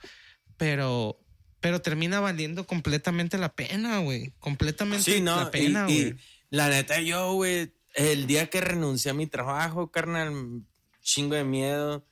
Pero 0.58 1.18
pero 1.60 1.80
termina 1.80 2.20
valiendo 2.20 2.66
completamente 2.66 3.38
la 3.38 3.54
pena, 3.54 3.98
güey. 3.98 4.32
Completamente 4.38 5.20
la 5.20 5.50
pena, 5.50 5.84
güey. 5.84 6.16
La 6.50 6.68
neta, 6.68 7.00
yo, 7.00 7.34
güey, 7.34 7.74
el 7.94 8.26
día 8.26 8.48
que 8.48 8.60
renuncié 8.60 9.10
a 9.10 9.14
mi 9.14 9.26
trabajo, 9.26 9.90
carnal, 9.90 10.64
chingo 11.02 11.34
de 11.34 11.44
miedo. 11.44 12.06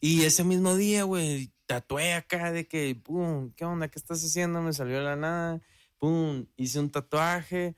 Y 0.00 0.22
ese 0.22 0.44
mismo 0.44 0.76
día, 0.76 1.04
güey, 1.04 1.52
tatué 1.66 2.14
acá 2.14 2.52
de 2.52 2.66
que, 2.66 2.94
pum, 2.94 3.52
¿qué 3.54 3.64
onda? 3.64 3.88
¿Qué 3.88 3.98
estás 3.98 4.24
haciendo? 4.24 4.62
Me 4.62 4.72
salió 4.72 4.98
de 4.98 5.04
la 5.04 5.16
nada. 5.16 5.60
Pum, 5.98 6.46
hice 6.56 6.80
un 6.80 6.90
tatuaje. 6.90 7.76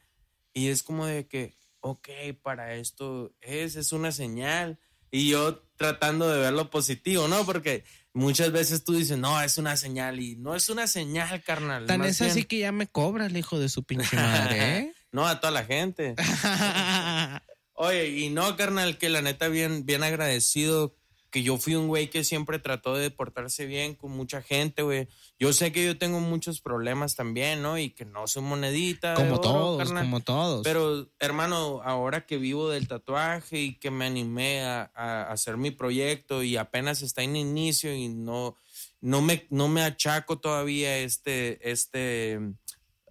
Y 0.52 0.68
es 0.68 0.82
como 0.82 1.06
de 1.06 1.26
que, 1.26 1.56
ok, 1.84 2.08
para 2.42 2.74
esto 2.76 3.34
es, 3.42 3.76
es 3.76 3.92
una 3.92 4.10
señal. 4.10 4.78
Y 5.10 5.28
yo 5.28 5.62
tratando 5.76 6.26
de 6.28 6.40
ver 6.40 6.52
lo 6.54 6.70
positivo, 6.70 7.28
¿no? 7.28 7.44
Porque 7.44 7.84
muchas 8.14 8.50
veces 8.52 8.84
tú 8.84 8.94
dices, 8.94 9.18
no, 9.18 9.38
es 9.42 9.58
una 9.58 9.76
señal. 9.76 10.18
Y 10.18 10.36
no 10.36 10.56
es 10.56 10.70
una 10.70 10.86
señal, 10.86 11.42
carnal. 11.42 11.84
Tan 11.84 12.02
es 12.02 12.22
así 12.22 12.44
que 12.44 12.58
ya 12.58 12.72
me 12.72 12.86
cobra 12.86 13.26
el 13.26 13.36
hijo 13.36 13.58
de 13.58 13.68
su 13.68 13.84
pinche 13.84 14.16
madre, 14.16 14.78
¿eh? 14.78 14.94
No, 15.12 15.26
a 15.26 15.40
toda 15.40 15.50
la 15.50 15.64
gente. 15.64 16.14
Oye, 17.74 18.08
y 18.08 18.30
no, 18.30 18.56
carnal, 18.56 18.96
que 18.96 19.10
la 19.10 19.20
neta 19.20 19.48
bien, 19.48 19.84
bien 19.84 20.02
agradecido 20.02 20.96
que 21.34 21.42
yo 21.42 21.56
fui 21.56 21.74
un 21.74 21.88
güey 21.88 22.10
que 22.10 22.22
siempre 22.22 22.60
trató 22.60 22.94
de 22.94 23.10
portarse 23.10 23.66
bien 23.66 23.96
con 23.96 24.12
mucha 24.12 24.40
gente, 24.40 24.82
güey. 24.82 25.08
Yo 25.36 25.52
sé 25.52 25.72
que 25.72 25.84
yo 25.84 25.98
tengo 25.98 26.20
muchos 26.20 26.60
problemas 26.60 27.16
también, 27.16 27.60
¿no? 27.60 27.76
Y 27.76 27.90
que 27.90 28.04
no 28.04 28.28
soy 28.28 28.44
monedita. 28.44 29.14
Como 29.14 29.40
todos, 29.40 29.92
como 29.92 30.20
todos. 30.20 30.62
Pero, 30.62 31.08
hermano, 31.18 31.80
ahora 31.82 32.24
que 32.24 32.36
vivo 32.36 32.70
del 32.70 32.86
tatuaje 32.86 33.58
y 33.58 33.74
que 33.80 33.90
me 33.90 34.04
animé 34.04 34.62
a, 34.62 34.92
a, 34.94 35.32
hacer 35.32 35.56
mi 35.56 35.72
proyecto 35.72 36.44
y 36.44 36.56
apenas 36.56 37.02
está 37.02 37.24
en 37.24 37.34
inicio 37.34 37.92
y 37.92 38.06
no, 38.06 38.54
no, 39.00 39.20
me, 39.20 39.48
no 39.50 39.66
me 39.66 39.82
achaco 39.82 40.38
todavía 40.38 40.98
este, 40.98 41.68
este 41.68 42.38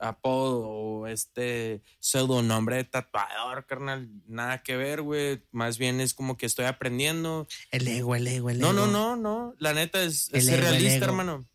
apodo 0.04 0.68
o 0.68 1.08
este 1.08 1.82
pseudonombre 2.00 2.78
de 2.78 2.84
tatuador, 2.84 3.66
carnal. 3.66 4.10
Nada 4.28 4.62
que 4.62 4.78
ver, 4.78 5.02
güey. 5.02 5.44
Más 5.52 5.78
bien 5.78 6.02
es 6.02 6.14
como 6.14 6.38
que 6.38 6.46
estoy 6.46 6.66
aprendiendo. 6.66 7.48
El 7.72 7.88
ego, 7.88 8.16
el 8.16 8.28
ego, 8.28 8.50
el 8.50 8.60
ego. 8.60 8.74
No, 8.74 8.86
no, 8.86 8.92
no, 8.92 9.16
no. 9.16 9.56
La 9.60 9.74
neta 9.74 10.04
es, 10.04 10.26
ser 10.26 10.62
realista, 10.62 11.06
hermano. 11.06 11.48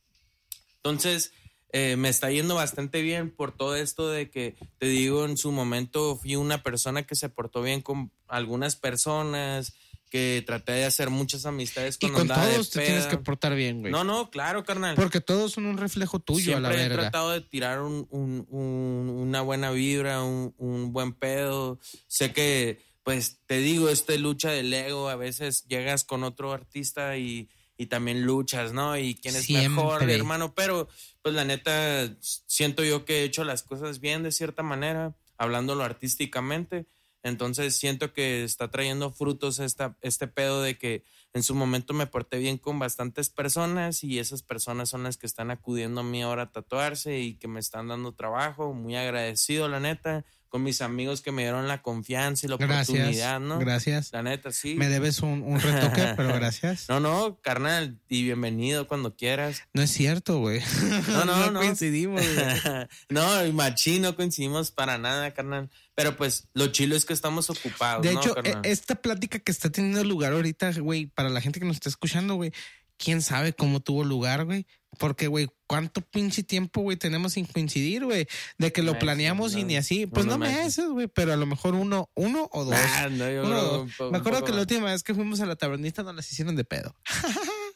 Entonces, 0.76 1.32
eh, 1.70 1.96
me 1.96 2.09
está 2.09 2.30
yendo 2.30 2.55
bastante 2.55 3.03
bien 3.03 3.30
por 3.30 3.55
todo 3.55 3.76
esto 3.76 4.09
de 4.09 4.30
que, 4.30 4.57
te 4.78 4.86
digo, 4.86 5.26
en 5.26 5.36
su 5.36 5.53
momento 5.53 6.16
fui 6.16 6.36
una 6.36 6.62
persona 6.62 7.03
que 7.03 7.14
se 7.14 7.28
portó 7.28 7.62
bien 7.62 7.82
con 7.82 8.11
algunas 8.26 8.76
personas 8.76 9.74
que 10.09 10.42
traté 10.46 10.72
de 10.72 10.84
hacer 10.84 11.11
muchas 11.11 11.46
amistades 11.46 11.98
con 11.98 12.11
Y 12.11 12.12
con 12.12 12.28
todos 12.28 12.70
te 12.70 12.84
tienes 12.84 13.06
que 13.06 13.18
portar 13.18 13.54
bien, 13.54 13.80
güey. 13.80 13.92
No, 13.92 14.04
no, 14.04 14.30
claro, 14.30 14.64
carnal. 14.64 14.96
Porque 14.96 15.20
todos 15.20 15.52
son 15.52 15.66
un 15.66 15.76
reflejo 15.76 16.18
tuyo 16.18 16.56
a 16.56 16.61
la 16.61 16.70
verga. 16.70 16.94
he 16.94 16.98
tratado 16.98 17.30
de 17.30 17.40
tirar 17.40 17.80
un, 17.82 18.06
un, 18.11 18.46
una 18.50 19.42
buena 19.42 19.70
vibra, 19.70 20.22
un, 20.22 20.54
un, 20.59 20.92
buen 20.92 21.12
pedo. 21.12 21.78
Sé 22.06 22.32
que, 22.32 22.80
pues, 23.02 23.40
te 23.46 23.59
digo, 23.59 23.88
este 23.88 24.18
lucha 24.18 24.50
del 24.50 24.72
ego, 24.72 25.09
a 25.09 25.16
veces 25.16 25.66
llegas 25.68 26.04
con 26.04 26.24
otro 26.24 26.52
artista 26.52 27.16
y, 27.16 27.48
y 27.76 27.86
también 27.86 28.22
luchas, 28.22 28.72
¿no? 28.72 28.96
Y 28.96 29.14
quién 29.14 29.36
es 29.36 29.48
mejor, 29.50 30.09
hermano. 30.11 30.54
Pero, 30.54 30.88
pues, 31.22 31.34
la 31.34 31.44
neta, 31.44 32.16
siento 32.20 32.84
yo 32.84 33.04
que 33.04 33.20
he 33.20 33.24
hecho 33.24 33.44
las 33.44 33.62
cosas 33.62 34.00
bien 34.00 34.22
de 34.22 34.32
cierta 34.32 34.62
manera, 34.62 35.14
hablándolo 35.36 35.84
artísticamente 35.84 36.86
entonces 37.23 37.77
siento 37.77 38.12
que 38.12 38.45
está 38.45 38.71
trayendo 38.71 39.11
frutos 39.11 39.59
esta, 39.59 39.97
este 40.01 40.29
pedo 40.29 40.62
de 40.62 40.79
que 40.79 41.05
en 41.35 41.43
su 41.43 41.55
momento 41.55 41.95
me 41.95 42.07
porté 42.07 42.39
bien 42.39 42.59
con 42.59 42.79
bastantes 42.79 43.31
personas 43.31 44.05
y 44.05 44.19
esas 44.19 44.43
personas 44.43 44.89
son 44.89 45.03
las 45.03 45.16
que 45.16 45.27
están 45.27 45.51
acudiendo 45.51 46.01
a 46.01 46.05
mí 46.05 46.23
ahora 46.23 46.45
a 46.45 46.53
tatuarse 46.53 47.19
y 47.19 47.35
que 47.35 47.49
me 47.49 47.61
están 47.61 47.89
dando 47.89 48.14
trabajo. 48.14 48.73
Muy 48.73 48.97
agradecido, 48.97 49.69
la 49.69 49.81
neta 49.81 50.25
con 50.49 50.62
mis 50.62 50.80
amigos 50.80 51.20
que 51.20 51.32
me 51.32 51.42
dieron 51.42 51.68
la 51.68 51.82
confianza 51.82 52.46
y 52.46 52.49
la 52.49 52.55
oportunidad, 52.57 53.40
¿no? 53.40 53.59
Gracias. 53.59 54.12
La 54.12 54.22
neta, 54.22 54.51
sí. 54.51 54.74
Me 54.74 54.88
debes 54.88 55.20
un, 55.20 55.42
un 55.42 55.61
retoque, 55.61 56.12
pero 56.16 56.32
gracias. 56.34 56.88
No, 56.88 57.01
no, 57.01 57.38
carnal, 57.40 57.99
y 58.09 58.24
bienvenido 58.24 58.88
cuando 58.88 59.14
quieras. 59.14 59.62
No 59.72 59.82
es 59.82 59.90
cierto, 59.90 60.38
güey. 60.38 60.61
No, 61.09 61.24
no, 61.24 61.51
no. 61.51 61.61
coincidimos, 61.61 62.22
no, 63.09 63.46
y 63.46 63.53
machín, 63.53 64.03
no 64.03 64.14
coincidimos 64.14 64.70
para 64.70 64.99
nada, 64.99 65.32
carnal. 65.32 65.70
Pero 65.94 66.16
pues 66.16 66.49
lo 66.55 66.68
chilo 66.68 66.94
es 66.94 67.05
que 67.05 67.12
estamos 67.12 67.51
ocupados. 67.51 68.03
De 68.03 68.12
hecho, 68.12 68.36
e, 68.44 68.57
esta 68.64 68.94
plática 68.94 69.38
que 69.38 69.51
está 69.51 69.70
teniendo 69.70 70.05
lugar 70.05 70.32
ahorita, 70.32 70.72
güey, 70.80 71.07
para 71.07 71.28
la 71.28 71.40
gente 71.40 71.59
que 71.59 71.66
nos 71.66 71.76
está 71.76 71.88
escuchando, 71.88 72.36
güey, 72.36 72.53
quién 72.96 73.22
sabe 73.22 73.53
cómo 73.53 73.80
tuvo 73.80 74.05
lugar, 74.05 74.44
güey. 74.44 74.66
Porque, 74.97 75.26
güey, 75.26 75.49
¿cuánto 75.66 76.01
pinche 76.01 76.43
tiempo, 76.43 76.80
güey, 76.80 76.97
tenemos 76.97 77.34
sin 77.34 77.45
coincidir, 77.45 78.05
güey? 78.05 78.26
De 78.57 78.72
que 78.72 78.82
lo 78.82 78.99
planeamos 78.99 79.55
y 79.55 79.64
ni 79.64 79.76
así. 79.76 80.07
Pues 80.07 80.26
no, 80.26 80.39
me 80.39 80.49
haces, 80.49 80.89
güey, 80.89 81.09
pero 81.09 81.32
a 81.32 81.36
lo 81.36 81.47
mejor 81.47 81.74
uno, 81.74 82.11
uno 82.14 82.49
o 82.53 82.64
dos. 82.64 82.74
Ah, 82.74 83.09
no, 83.11 83.30
yo 83.30 83.86
me 84.11 84.18
acuerdo 84.18 84.45
que 84.45 84.53
la 84.53 84.61
última 84.61 84.86
vez 84.86 85.03
que 85.03 85.14
fuimos 85.14 85.41
a 85.41 85.47
la 85.47 85.57
tabernita 85.57 86.03
nos 86.03 86.14
las 86.14 86.32
hicieron 86.32 86.57
de 86.57 86.64
pedo. 86.64 86.97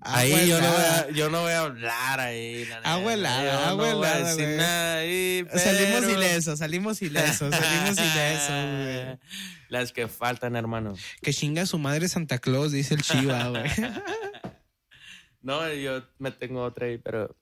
ahí 0.00 0.48
yo 0.48 0.60
no, 0.60 0.68
voy 0.70 0.84
a, 0.84 1.10
yo 1.10 1.30
no 1.30 1.42
voy 1.42 1.52
a 1.52 1.60
hablar 1.60 2.20
ahí. 2.20 2.64
La 2.66 2.78
agua 2.78 3.14
helada, 3.14 3.72
güey. 3.72 3.92
Salimos 5.54 6.10
ilesos, 6.10 6.58
salimos 6.58 7.02
ilesos, 7.02 7.54
salimos 7.54 7.98
ilesos, 8.14 8.48
güey. 8.48 9.18
Las 9.68 9.92
que 9.92 10.08
faltan, 10.08 10.56
hermano. 10.56 10.94
Que 11.20 11.32
chinga 11.32 11.66
su 11.66 11.78
madre 11.78 12.08
Santa 12.08 12.38
Claus, 12.38 12.72
dice 12.72 12.94
el 12.94 13.02
Chiva, 13.02 13.48
güey. 13.48 13.70
No, 15.40 15.72
yo 15.72 16.02
me 16.18 16.30
tengo 16.30 16.62
otra 16.62 16.86
ahí, 16.86 16.98
pero 16.98 17.36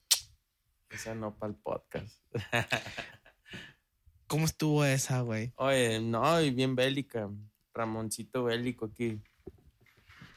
esa 0.91 1.15
no 1.15 1.35
para 1.37 1.53
el 1.53 1.59
podcast. 1.59 2.21
¿Cómo 4.27 4.45
estuvo 4.45 4.85
esa, 4.85 5.21
güey? 5.21 5.53
Oye, 5.57 6.01
no, 6.01 6.41
y 6.41 6.51
bien 6.51 6.75
bélica. 6.75 7.31
Ramoncito 7.73 8.45
bélico 8.45 8.87
aquí. 8.87 9.21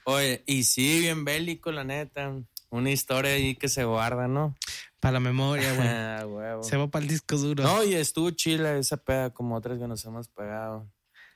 Oye, 0.03 0.43
y 0.45 0.63
sí, 0.63 0.99
bien 0.99 1.25
bélico, 1.25 1.71
la 1.71 1.83
neta. 1.83 2.33
Una 2.69 2.91
historia 2.91 3.31
ahí 3.31 3.55
que 3.55 3.67
se 3.67 3.83
guarda, 3.83 4.27
¿no? 4.27 4.55
Para 4.99 5.13
la 5.13 5.19
memoria, 5.19 5.73
güey. 5.73 5.87
Ah, 6.39 6.59
se 6.61 6.77
va 6.77 6.87
para 6.87 7.03
el 7.03 7.09
disco 7.09 7.37
duro. 7.37 7.63
No, 7.63 7.83
y 7.83 7.93
estuvo 7.93 8.29
chila 8.31 8.77
esa 8.77 8.97
peda, 8.97 9.29
como 9.29 9.55
otras 9.55 9.79
que 9.79 9.87
nos 9.87 10.03
hemos 10.05 10.27
pegado. 10.27 10.91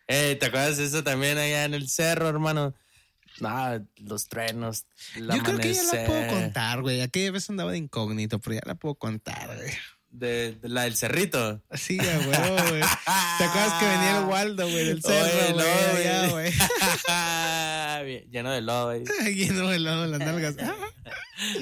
Eh, 0.08 0.36
¿te 0.36 0.48
acuerdas 0.48 0.78
de 0.78 0.86
eso 0.86 1.04
también 1.04 1.38
allá 1.38 1.66
en 1.66 1.74
el 1.74 1.88
cerro, 1.88 2.28
hermano? 2.28 2.74
Ah, 3.42 3.80
los 3.98 4.28
trenos. 4.28 4.86
Yo 5.16 5.44
creo 5.44 5.58
que 5.58 5.74
ya 5.74 5.84
la 5.84 6.06
puedo 6.06 6.28
contar, 6.28 6.82
güey. 6.82 7.02
Aquella 7.02 7.32
vez 7.32 7.50
andaba 7.50 7.72
de 7.72 7.78
incógnito, 7.78 8.40
pero 8.40 8.56
ya 8.56 8.62
la 8.66 8.76
puedo 8.76 8.96
contar, 8.96 9.58
güey. 9.58 9.72
De, 10.10 10.58
la 10.62 10.84
del 10.84 10.96
cerrito. 10.96 11.64
Sí, 11.72 11.98
güey, 11.98 12.18
güey. 12.70 12.82
¿Te 13.38 13.44
acuerdas 13.44 13.74
que 13.80 13.86
venía 13.86 14.20
el 14.20 14.26
Waldo, 14.26 14.70
güey, 14.70 14.86
del 14.86 15.02
cerro, 15.02 15.56
güey? 15.56 16.30
güey. 16.30 16.54
Lleno 18.30 18.52
de 18.52 18.62
lodo, 18.62 18.86
güey. 18.88 19.04
Lleno 19.36 19.70
de 19.70 19.80
lodo 19.80 20.06
las 20.06 20.20
nalgas. 20.20 20.56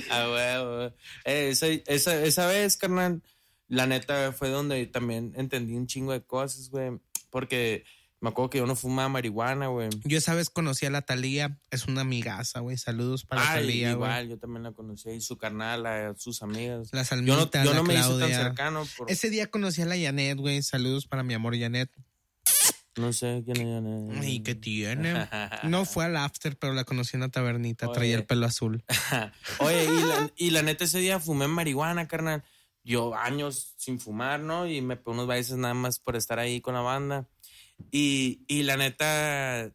ah, 0.10 0.28
güey, 0.28 0.92
eh, 1.26 1.50
esa, 1.50 1.68
esa, 1.68 2.24
esa 2.24 2.46
vez, 2.48 2.76
carnal, 2.76 3.22
la 3.70 3.88
neta 3.88 4.34
fue 4.34 4.50
donde 4.50 4.86
también 4.88 5.34
entendí 5.38 5.76
un 5.76 5.88
chingo 5.88 6.12
de 6.12 6.22
cosas, 6.22 6.70
güey. 6.70 7.00
Porque 7.30 7.86
Me 8.24 8.30
acuerdo 8.30 8.52
que 8.52 8.60
yo 8.60 8.68
no 8.68 8.76
fumaba 8.76 9.10
marihuana, 9.10 9.68
güey. 9.68 9.90
Yo 10.04 10.18
esa 10.20 10.36
vez 10.36 10.52
conocí 10.52 10.86
a 10.86 10.92
la 10.92 11.02
Talía, 11.02 11.58
es 11.72 11.88
una 11.88 12.02
amigaza, 12.02 12.60
güey. 12.60 12.78
Saludos 12.78 13.26
para 13.26 13.42
la 13.44 13.52
Ay, 13.54 13.60
Talía, 13.62 13.88
güey. 13.96 14.10
igual, 14.12 14.30
yo 14.30 14.38
también 14.38 14.62
la 14.62 14.72
conocí. 14.74 15.10
Y 15.10 15.22
su 15.22 15.38
carnal, 15.38 15.86
a 15.88 16.14
sus 16.16 16.44
amigas. 16.44 16.90
La 16.94 17.02
Yo 17.04 17.16
no, 17.36 17.50
yo 17.52 17.64
la 17.72 17.74
no 17.74 17.84
me 17.84 17.96
hice 17.96 18.20
tan 18.20 18.30
cercano. 18.30 18.86
por- 18.96 19.10
Ese 19.10 19.32
día 19.32 19.50
conocí 19.50 19.82
a 19.82 19.88
la 19.88 19.98
Janet, 19.98 20.38
güey. 20.38 20.62
Saludos 20.62 21.08
para 21.08 21.24
mi 21.24 21.34
amor 21.34 21.58
Janet. 21.60 21.90
No 22.96 23.12
sé 23.12 23.42
quién 23.44 23.58
es. 23.58 23.74
Janet. 23.74 24.24
¿Y 24.24 24.42
qué 24.44 24.54
tiene? 24.54 25.14
No 25.64 25.86
fue 25.86 26.06
al 26.06 26.16
after, 26.18 26.56
pero 26.60 26.74
la 26.74 26.84
conocí 26.84 27.16
en 27.18 27.22
la 27.22 27.30
tabernita. 27.30 27.88
Oye. 27.88 27.94
Traía 27.96 28.16
el 28.18 28.26
pelo 28.26 28.46
azul. 28.46 28.84
Oye, 29.60 29.86
y 29.86 29.88
la, 30.04 30.32
y 30.36 30.50
la 30.52 30.62
neta 30.62 30.84
ese 30.84 31.00
día 31.00 31.20
fumé 31.20 31.48
marihuana, 31.48 32.08
carnal. 32.08 32.44
Yo 32.84 33.16
años 33.16 33.74
sin 33.78 34.00
fumar, 34.00 34.40
¿no? 34.42 34.68
Y 34.68 34.82
me 34.82 34.96
pegué 34.96 35.12
unos 35.12 35.28
bailes 35.28 35.52
nada 35.54 35.74
más 35.74 36.00
por 36.00 36.16
estar 36.16 36.38
ahí 36.40 36.62
con 36.62 36.74
la 36.76 36.82
banda. 36.82 37.28
Y, 37.92 38.42
y 38.48 38.64
la 38.64 38.78
neta, 38.78 39.72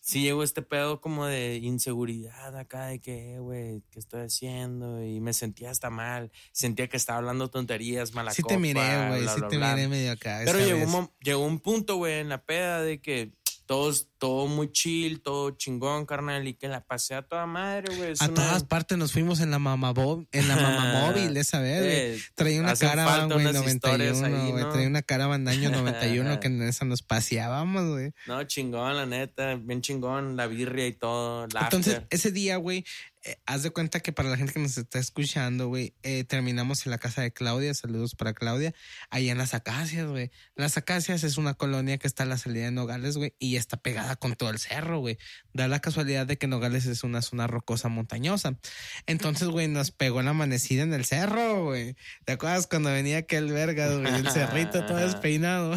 sí 0.00 0.22
llegó 0.22 0.42
este 0.42 0.62
pedo 0.62 1.00
como 1.00 1.26
de 1.26 1.56
inseguridad 1.56 2.56
acá, 2.56 2.86
de 2.86 3.00
que, 3.00 3.38
güey, 3.40 3.82
¿qué 3.90 3.98
estoy 3.98 4.22
haciendo? 4.22 5.02
Y 5.04 5.20
me 5.20 5.32
sentía 5.32 5.70
hasta 5.70 5.90
mal. 5.90 6.30
Sentía 6.52 6.88
que 6.88 6.96
estaba 6.96 7.18
hablando 7.18 7.50
tonterías, 7.50 8.14
mala 8.14 8.30
Sí 8.32 8.42
te 8.42 8.56
miré, 8.56 9.08
güey. 9.08 9.26
Sí 9.28 9.40
bla, 9.40 9.48
te 9.48 9.56
bla. 9.56 9.74
miré 9.74 9.88
medio 9.88 10.12
acá. 10.12 10.42
Pero 10.44 10.60
llegó 10.60 10.98
un, 10.98 11.10
llegó 11.20 11.44
un 11.44 11.58
punto, 11.58 11.96
güey, 11.96 12.20
en 12.20 12.28
la 12.28 12.44
peda 12.44 12.82
de 12.82 13.00
que 13.00 13.32
todos, 13.66 14.08
todo 14.18 14.46
muy 14.46 14.70
chill, 14.72 15.20
todo 15.20 15.50
chingón, 15.50 16.06
carnal, 16.06 16.46
y 16.48 16.54
que 16.54 16.68
la 16.68 16.84
pasé 16.84 17.14
a 17.14 17.22
toda 17.22 17.46
madre, 17.46 17.94
güey. 17.96 18.12
A 18.18 18.24
una- 18.26 18.34
todas 18.34 18.64
partes 18.64 18.96
nos 18.96 19.12
fuimos 19.12 19.40
en 19.40 19.50
la 19.50 19.58
mamá 19.58 19.92
en 20.32 20.48
la 20.48 20.56
mamá 20.56 20.92
móvil 21.12 21.36
esa 21.36 21.60
vez, 21.60 21.80
güey. 21.80 21.92
Eh, 21.96 22.22
Traía 22.34 22.60
una 22.60 22.76
falta 22.76 23.34
güey, 23.34 23.46
unas 23.46 23.66
historias 23.66 24.16
91, 24.20 24.42
ahí, 24.44 24.50
güey. 24.52 24.64
¿no? 24.64 24.72
Traía 24.72 24.88
una 24.88 25.02
caravan 25.02 25.44
de 25.44 25.50
año 25.52 25.70
91 25.70 26.40
que 26.40 26.46
en 26.46 26.62
esa 26.62 26.84
nos 26.84 27.02
paseábamos, 27.02 27.84
güey. 27.88 28.12
No, 28.26 28.42
chingón, 28.44 28.96
la 28.96 29.06
neta, 29.06 29.56
bien 29.56 29.82
chingón, 29.82 30.36
la 30.36 30.46
birria 30.46 30.86
y 30.86 30.92
todo, 30.92 31.44
Entonces, 31.44 31.94
after. 31.96 32.06
ese 32.10 32.30
día, 32.32 32.56
güey, 32.56 32.84
eh, 33.26 33.40
haz 33.44 33.64
de 33.64 33.70
cuenta 33.70 33.98
que 33.98 34.12
para 34.12 34.28
la 34.28 34.36
gente 34.36 34.52
que 34.52 34.60
nos 34.60 34.78
está 34.78 35.00
escuchando, 35.00 35.66
güey, 35.66 35.94
eh, 36.04 36.22
terminamos 36.22 36.86
en 36.86 36.92
la 36.92 36.98
casa 36.98 37.22
de 37.22 37.32
Claudia. 37.32 37.74
Saludos 37.74 38.14
para 38.14 38.34
Claudia. 38.34 38.72
Allá 39.10 39.32
en 39.32 39.38
las 39.38 39.52
Acacias, 39.52 40.06
güey. 40.06 40.30
Las 40.54 40.76
Acacias 40.76 41.24
es 41.24 41.36
una 41.36 41.54
colonia 41.54 41.98
que 41.98 42.06
está 42.06 42.22
a 42.22 42.26
la 42.26 42.38
salida 42.38 42.66
de 42.66 42.70
Nogales, 42.70 43.16
güey, 43.16 43.34
y 43.40 43.56
está 43.56 43.78
pegada 43.78 44.14
con 44.14 44.36
todo 44.36 44.50
el 44.50 44.60
cerro, 44.60 45.00
güey. 45.00 45.18
Da 45.52 45.66
la 45.66 45.80
casualidad 45.80 46.24
de 46.24 46.38
que 46.38 46.46
Nogales 46.46 46.86
es 46.86 47.02
una 47.02 47.20
zona 47.20 47.48
rocosa 47.48 47.88
montañosa. 47.88 48.60
Entonces, 49.06 49.48
güey, 49.48 49.66
nos 49.66 49.90
pegó 49.90 50.22
la 50.22 50.30
amanecida 50.30 50.84
en 50.84 50.94
el 50.94 51.04
cerro, 51.04 51.64
güey. 51.64 51.96
¿Te 52.26 52.34
acuerdas 52.34 52.68
cuando 52.68 52.90
venía 52.90 53.18
aquel 53.18 53.52
verga, 53.52 53.92
güey? 53.92 54.06
El 54.06 54.30
cerrito 54.30 54.86
todo 54.86 54.98
despeinado. 54.98 55.74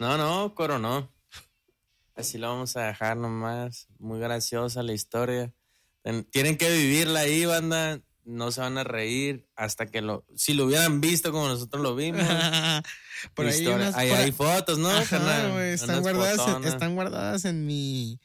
No, 0.00 0.16
no, 0.16 0.52
coronó. 0.56 1.14
Así 2.16 2.36
lo 2.36 2.48
vamos 2.48 2.76
a 2.76 2.86
dejar 2.86 3.16
nomás. 3.16 3.86
Muy 4.00 4.18
graciosa 4.18 4.82
la 4.82 4.92
historia. 4.92 5.54
Tienen 6.30 6.56
que 6.56 6.70
vivirla 6.70 7.20
ahí, 7.20 7.44
banda. 7.44 8.00
No 8.24 8.52
se 8.52 8.60
van 8.60 8.78
a 8.78 8.84
reír 8.84 9.48
hasta 9.56 9.86
que 9.86 10.00
lo... 10.00 10.24
Si 10.36 10.54
lo 10.54 10.66
hubieran 10.66 11.00
visto 11.00 11.32
como 11.32 11.48
nosotros 11.48 11.82
lo 11.82 11.96
vimos. 11.96 12.22
por 13.34 13.46
ahí, 13.46 13.66
unas, 13.66 13.94
por- 13.94 14.00
hay 14.00 14.32
fotos, 14.32 14.78
¿no? 14.78 14.90
Ajá, 14.90 15.48
güey, 15.48 15.72
están 15.72 16.02
guardadas, 16.02 16.56
en, 16.56 16.64
están 16.64 16.94
guardadas 16.94 17.44
en 17.44 17.66
mi 17.66 18.20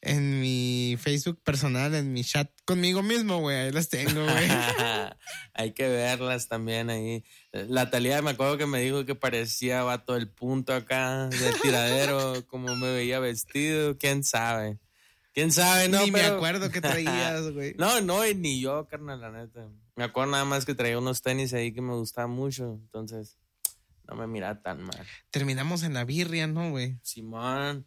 en 0.00 0.40
mi 0.40 0.96
Facebook 1.00 1.42
personal, 1.42 1.94
en 1.94 2.12
mi 2.12 2.22
chat 2.22 2.50
conmigo 2.64 3.02
mismo, 3.02 3.40
güey. 3.40 3.56
Ahí 3.56 3.72
las 3.72 3.88
tengo, 3.88 4.22
güey. 4.24 4.48
Hay 5.54 5.72
que 5.72 5.88
verlas 5.88 6.48
también 6.48 6.88
ahí. 6.90 7.24
La 7.52 7.90
Talía 7.90 8.22
me 8.22 8.30
acuerdo 8.30 8.58
que 8.58 8.66
me 8.66 8.80
dijo 8.80 9.04
que 9.04 9.14
parecía 9.16 9.82
vato 9.82 10.14
del 10.14 10.28
punto 10.28 10.72
acá, 10.72 11.26
del 11.26 11.60
tiradero, 11.60 12.46
como 12.46 12.76
me 12.76 12.92
veía 12.92 13.18
vestido, 13.18 13.98
quién 13.98 14.22
sabe. 14.22 14.78
¿Quién 15.38 15.52
sabe? 15.52 15.88
No, 15.88 16.04
Ni 16.04 16.10
me 16.10 16.22
acuerdo 16.22 16.68
qué 16.68 16.80
traías, 16.80 17.48
güey. 17.54 17.72
No, 17.78 18.00
no, 18.00 18.24
ni 18.34 18.60
yo, 18.60 18.88
carnal, 18.88 19.20
la 19.20 19.30
neta. 19.30 19.68
Me 19.94 20.02
acuerdo 20.02 20.32
nada 20.32 20.44
más 20.44 20.64
que 20.64 20.74
traía 20.74 20.98
unos 20.98 21.22
tenis 21.22 21.54
ahí 21.54 21.72
que 21.72 21.80
me 21.80 21.94
gustaban 21.94 22.32
mucho, 22.32 22.80
entonces 22.82 23.38
no 24.08 24.16
me 24.16 24.26
mira 24.26 24.60
tan 24.62 24.82
mal. 24.82 25.06
Terminamos 25.30 25.84
en 25.84 25.94
la 25.94 26.04
birria, 26.04 26.48
¿no, 26.48 26.70
güey? 26.70 26.98
Simón, 27.04 27.86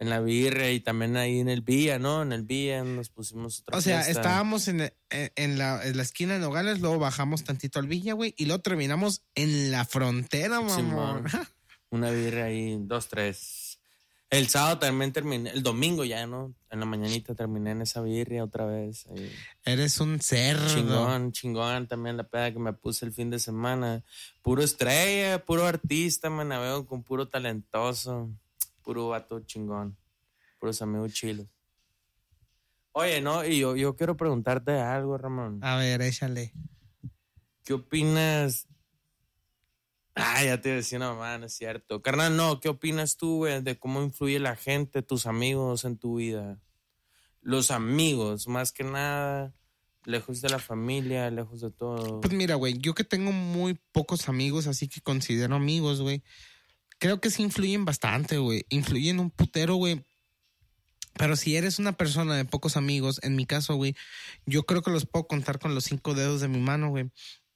en 0.00 0.10
la 0.10 0.18
birria 0.18 0.72
y 0.72 0.80
también 0.80 1.16
ahí 1.16 1.38
en 1.38 1.48
el 1.48 1.62
Villa, 1.62 2.00
¿no? 2.00 2.22
En 2.22 2.32
el 2.32 2.42
Villa 2.42 2.82
nos 2.82 3.10
pusimos 3.10 3.60
otra 3.60 3.78
O 3.78 3.80
sea, 3.80 4.02
fiesta. 4.02 4.20
estábamos 4.20 4.66
en, 4.66 4.80
en, 4.80 5.32
en 5.36 5.56
la, 5.56 5.86
en 5.86 5.96
la 5.96 6.02
esquina 6.02 6.32
de 6.34 6.40
Nogales, 6.40 6.80
luego 6.80 6.98
bajamos 6.98 7.44
tantito 7.44 7.78
al 7.78 7.86
Villa, 7.86 8.14
güey, 8.14 8.34
y 8.36 8.46
luego 8.46 8.60
terminamos 8.60 9.22
en 9.36 9.70
la 9.70 9.84
frontera, 9.84 10.60
mamón. 10.60 10.76
Simón. 10.76 11.24
Una 11.90 12.10
birria 12.10 12.46
ahí, 12.46 12.76
dos, 12.80 13.06
tres. 13.06 13.67
El 14.30 14.48
sábado 14.48 14.80
también 14.80 15.10
terminé, 15.12 15.50
el 15.50 15.62
domingo 15.62 16.04
ya, 16.04 16.26
¿no? 16.26 16.54
En 16.70 16.80
la 16.80 16.86
mañanita 16.86 17.34
terminé 17.34 17.70
en 17.70 17.80
esa 17.80 18.02
birria 18.02 18.44
otra 18.44 18.66
vez. 18.66 19.06
Eres 19.64 20.00
un 20.00 20.20
cerdo. 20.20 20.68
Chingón, 20.68 21.32
chingón 21.32 21.86
también 21.86 22.18
la 22.18 22.24
peda 22.24 22.52
que 22.52 22.58
me 22.58 22.74
puse 22.74 23.06
el 23.06 23.12
fin 23.12 23.30
de 23.30 23.38
semana. 23.38 24.04
Puro 24.42 24.62
estrella, 24.62 25.42
puro 25.44 25.64
artista, 25.64 26.28
me 26.28 26.44
navego 26.44 26.86
con 26.86 27.02
puro 27.02 27.26
talentoso. 27.26 28.30
Puro 28.82 29.08
vato 29.08 29.40
chingón. 29.40 29.96
Puros 30.58 30.82
amigos 30.82 31.14
chilos. 31.14 31.46
Oye, 32.92 33.22
no, 33.22 33.46
y 33.46 33.60
yo, 33.60 33.76
yo 33.76 33.96
quiero 33.96 34.16
preguntarte 34.16 34.72
algo, 34.72 35.16
Ramón. 35.16 35.60
A 35.62 35.76
ver, 35.76 36.02
échale. 36.02 36.52
¿Qué 37.64 37.72
opinas? 37.72 38.66
Ah, 40.20 40.44
ya 40.44 40.60
te 40.60 40.70
decía 40.70 40.98
una 40.98 41.12
mamá, 41.12 41.38
no 41.38 41.46
es 41.46 41.54
cierto. 41.54 42.02
Carnal, 42.02 42.36
no, 42.36 42.60
¿qué 42.60 42.68
opinas 42.68 43.16
tú, 43.16 43.38
güey, 43.38 43.62
de 43.62 43.78
cómo 43.78 44.02
influye 44.02 44.38
la 44.40 44.56
gente, 44.56 45.02
tus 45.02 45.26
amigos 45.26 45.84
en 45.84 45.96
tu 45.96 46.16
vida? 46.16 46.60
Los 47.40 47.70
amigos, 47.70 48.48
más 48.48 48.72
que 48.72 48.82
nada, 48.84 49.54
lejos 50.04 50.40
de 50.40 50.48
la 50.48 50.58
familia, 50.58 51.30
lejos 51.30 51.60
de 51.60 51.70
todo. 51.70 52.20
Pues 52.20 52.34
mira, 52.34 52.56
güey, 52.56 52.76
yo 52.78 52.94
que 52.94 53.04
tengo 53.04 53.30
muy 53.32 53.78
pocos 53.92 54.28
amigos, 54.28 54.66
así 54.66 54.88
que 54.88 55.00
considero 55.00 55.54
amigos, 55.54 56.00
güey. 56.00 56.22
Creo 56.98 57.20
que 57.20 57.30
sí 57.30 57.42
influyen 57.44 57.84
bastante, 57.84 58.38
güey. 58.38 58.66
Influyen 58.70 59.20
un 59.20 59.30
putero, 59.30 59.76
güey. 59.76 60.04
Pero 61.14 61.36
si 61.36 61.56
eres 61.56 61.78
una 61.78 61.92
persona 61.92 62.36
de 62.36 62.44
pocos 62.44 62.76
amigos, 62.76 63.20
en 63.22 63.36
mi 63.36 63.46
caso, 63.46 63.76
güey, 63.76 63.94
yo 64.46 64.64
creo 64.64 64.82
que 64.82 64.90
los 64.90 65.06
puedo 65.06 65.26
contar 65.26 65.58
con 65.58 65.74
los 65.74 65.84
cinco 65.84 66.14
dedos 66.14 66.40
de 66.40 66.48
mi 66.48 66.58
mano, 66.58 66.90
güey. 66.90 67.04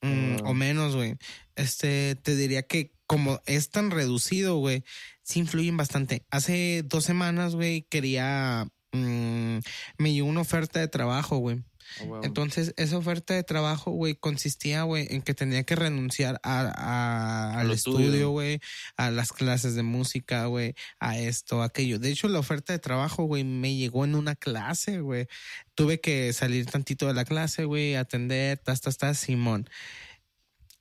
Mm, 0.00 0.36
Ah. 0.36 0.36
O 0.46 0.54
menos, 0.54 0.96
güey. 0.96 1.16
Este, 1.56 2.14
te 2.16 2.34
diría 2.36 2.62
que 2.62 2.92
como 3.06 3.40
es 3.46 3.70
tan 3.70 3.90
reducido, 3.90 4.56
güey, 4.56 4.84
sí 5.22 5.40
influyen 5.40 5.76
bastante. 5.76 6.24
Hace 6.30 6.82
dos 6.84 7.04
semanas, 7.04 7.54
güey, 7.54 7.82
quería... 7.90 8.66
mm, 8.92 9.58
me 9.98 10.12
llegó 10.12 10.26
una 10.28 10.40
oferta 10.40 10.80
de 10.80 10.88
trabajo, 10.88 11.36
güey. 11.38 11.62
Huevo. 12.00 12.24
Entonces, 12.24 12.72
esa 12.78 12.96
oferta 12.96 13.34
de 13.34 13.42
trabajo, 13.42 13.90
güey, 13.90 14.14
consistía, 14.14 14.84
güey, 14.84 15.08
en 15.10 15.20
que 15.20 15.34
tenía 15.34 15.62
que 15.64 15.76
renunciar 15.76 16.40
a, 16.42 16.60
a- 16.74 17.60
al 17.60 17.70
estudio, 17.70 18.30
güey, 18.30 18.60
a 18.96 19.10
las 19.10 19.32
clases 19.32 19.74
de 19.74 19.82
música, 19.82 20.46
güey, 20.46 20.74
a 21.00 21.18
esto, 21.18 21.62
aquello. 21.62 21.98
De 21.98 22.10
hecho, 22.10 22.28
la 22.28 22.38
oferta 22.38 22.72
de 22.72 22.78
trabajo, 22.78 23.24
güey, 23.24 23.44
me 23.44 23.74
llegó 23.74 24.04
en 24.06 24.14
una 24.14 24.36
clase, 24.36 25.00
güey. 25.00 25.26
Tuve 25.74 26.00
que 26.00 26.32
salir 26.32 26.64
tantito 26.64 27.08
de 27.08 27.14
la 27.14 27.26
clase, 27.26 27.64
güey, 27.64 27.94
atender, 27.96 28.56
tas, 28.58 28.80
tas, 28.80 28.96
tas, 28.96 29.18
Simón. 29.18 29.68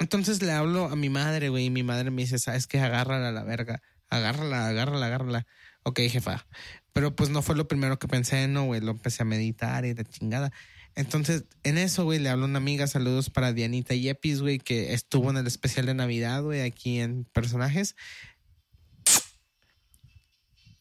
Entonces 0.02 0.42
le 0.42 0.52
hablo 0.52 0.86
a 0.86 0.96
mi 0.96 1.10
madre, 1.10 1.50
güey, 1.50 1.66
y 1.66 1.70
mi 1.70 1.84
madre 1.84 2.10
me 2.10 2.24
dice, 2.24 2.40
¿sabes 2.40 2.66
qué? 2.66 2.80
Agárrala 2.80 3.30
a 3.30 3.32
la 3.32 3.44
verga. 3.44 3.84
Agárrala, 4.10 4.68
agárrala, 4.68 5.06
agárrala. 5.06 5.48
Ok, 5.84 6.00
jefa. 6.10 6.48
Pero 6.92 7.16
pues 7.16 7.30
no 7.30 7.44
fue 7.44 7.56
lo 7.56 7.68
primero 7.68 8.00
que 8.00 8.08
pensé, 8.08 8.48
no, 8.48 8.64
güey. 8.66 8.82
Lo 8.82 8.94
empecé 8.94 9.22
a 9.22 9.26
meditar 9.26 9.86
y 9.86 9.94
de 9.94 10.04
chingada. 10.04 10.52
Entonces, 10.96 11.46
en 11.62 11.78
eso, 11.78 12.04
güey, 12.04 12.18
le 12.18 12.30
hablo 12.30 12.46
a 12.46 12.48
una 12.48 12.58
amiga. 12.58 12.88
Saludos 12.88 13.30
para 13.30 13.54
Dianita 13.54 13.94
Yepis, 13.94 14.42
güey, 14.42 14.58
que 14.58 14.94
estuvo 14.94 15.30
en 15.30 15.38
el 15.38 15.46
especial 15.46 15.86
de 15.86 15.94
Navidad, 15.94 16.42
güey, 16.42 16.62
aquí 16.62 17.00
en 17.00 17.26
personajes. 17.26 17.96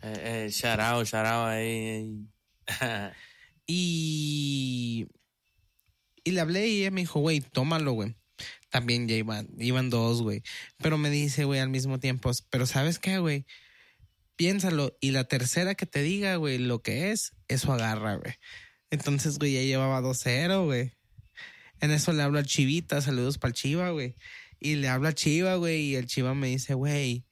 Eh, 0.01 0.47
eh, 0.47 0.49
shout 0.51 0.81
out, 0.81 1.07
shout 1.07 1.27
out 1.27 1.49
ahí. 1.51 2.27
ahí. 2.81 3.11
Y. 3.67 5.09
Y 6.25 6.31
le 6.31 6.41
hablé 6.41 6.69
y 6.69 6.81
ella 6.81 6.91
me 6.91 7.03
dijo, 7.03 7.21
güey, 7.21 7.41
tómalo, 7.43 7.93
güey. 7.93 8.17
También 8.71 9.09
ya 9.09 9.17
iban, 9.17 9.49
iban 9.59 9.91
dos, 9.91 10.23
güey. 10.23 10.43
Pero 10.79 10.97
me 10.97 11.11
dice, 11.11 11.45
güey, 11.45 11.61
al 11.61 11.69
mismo 11.69 11.99
tiempo, 12.01 12.31
pero 12.51 12.67
¿sabes 12.67 12.99
qué, 12.99 13.19
güey? 13.19 13.47
Piénsalo. 14.37 14.97
Y 15.01 15.11
la 15.11 15.25
tercera 15.25 15.75
que 15.75 15.87
te 15.87 16.03
diga, 16.03 16.37
güey, 16.37 16.59
lo 16.59 16.81
que 16.81 17.11
es, 17.11 17.33
eso 17.49 17.73
agarra, 17.73 18.17
güey. 18.17 18.35
Entonces, 18.91 19.39
güey, 19.39 19.55
ya 19.55 19.63
llevaba 19.63 20.01
2-0, 20.01 20.65
güey. 20.65 20.93
En 21.81 21.91
eso 21.91 22.13
le 22.13 22.23
hablo 22.23 22.39
al 22.39 22.47
Chivita, 22.47 23.01
saludos 23.01 23.39
para 23.39 23.51
el 23.51 23.55
Chiva, 23.55 23.91
güey. 23.91 24.17
Y 24.61 24.77
le 24.77 24.89
habla 24.89 25.11
a 25.11 25.15
Chiva, 25.15 25.57
güey, 25.57 25.81
y 25.81 25.97
el 25.97 26.07
Chiva 26.07 26.35
me 26.35 26.49
dice, 26.49 26.75
güey, 26.75 27.25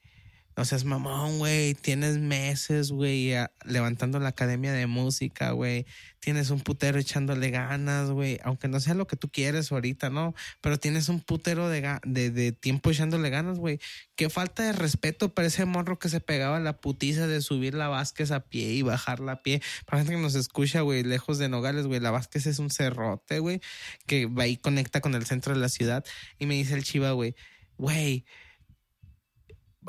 no 0.58 0.64
seas 0.64 0.84
mamón, 0.84 1.38
güey, 1.38 1.74
tienes 1.74 2.18
meses, 2.18 2.90
güey, 2.90 3.32
levantando 3.64 4.18
la 4.18 4.30
academia 4.30 4.72
de 4.72 4.88
música, 4.88 5.52
güey, 5.52 5.86
tienes 6.18 6.50
un 6.50 6.58
putero 6.58 6.98
echándole 6.98 7.50
ganas, 7.50 8.10
güey, 8.10 8.40
aunque 8.42 8.66
no 8.66 8.80
sea 8.80 8.94
lo 8.94 9.06
que 9.06 9.14
tú 9.14 9.28
quieres 9.28 9.70
ahorita, 9.70 10.10
¿no? 10.10 10.34
Pero 10.60 10.76
tienes 10.76 11.08
un 11.10 11.20
putero 11.20 11.68
de, 11.68 12.00
de, 12.04 12.32
de 12.32 12.50
tiempo 12.50 12.90
echándole 12.90 13.30
ganas, 13.30 13.60
güey. 13.60 13.78
Qué 14.16 14.30
falta 14.30 14.64
de 14.64 14.72
respeto 14.72 15.32
para 15.32 15.46
ese 15.46 15.64
morro 15.64 16.00
que 16.00 16.08
se 16.08 16.18
pegaba 16.18 16.58
la 16.58 16.80
putiza 16.80 17.28
de 17.28 17.40
subir 17.40 17.74
la 17.74 17.86
Vázquez 17.86 18.32
a 18.32 18.40
pie 18.40 18.72
y 18.72 18.82
bajarla 18.82 19.30
a 19.30 19.42
pie. 19.44 19.62
Para 19.86 19.98
gente 19.98 20.16
que 20.16 20.20
nos 20.20 20.34
escucha, 20.34 20.80
güey, 20.80 21.04
lejos 21.04 21.38
de 21.38 21.48
Nogales, 21.48 21.86
güey, 21.86 22.00
la 22.00 22.10
Vázquez 22.10 22.46
es 22.46 22.58
un 22.58 22.70
cerrote, 22.70 23.38
güey, 23.38 23.60
que 24.08 24.26
va 24.26 24.48
y 24.48 24.56
conecta 24.56 25.00
con 25.00 25.14
el 25.14 25.24
centro 25.24 25.54
de 25.54 25.60
la 25.60 25.68
ciudad. 25.68 26.04
Y 26.36 26.46
me 26.46 26.54
dice 26.54 26.74
el 26.74 26.82
chiva, 26.82 27.12
güey, 27.12 27.36
güey, 27.76 28.24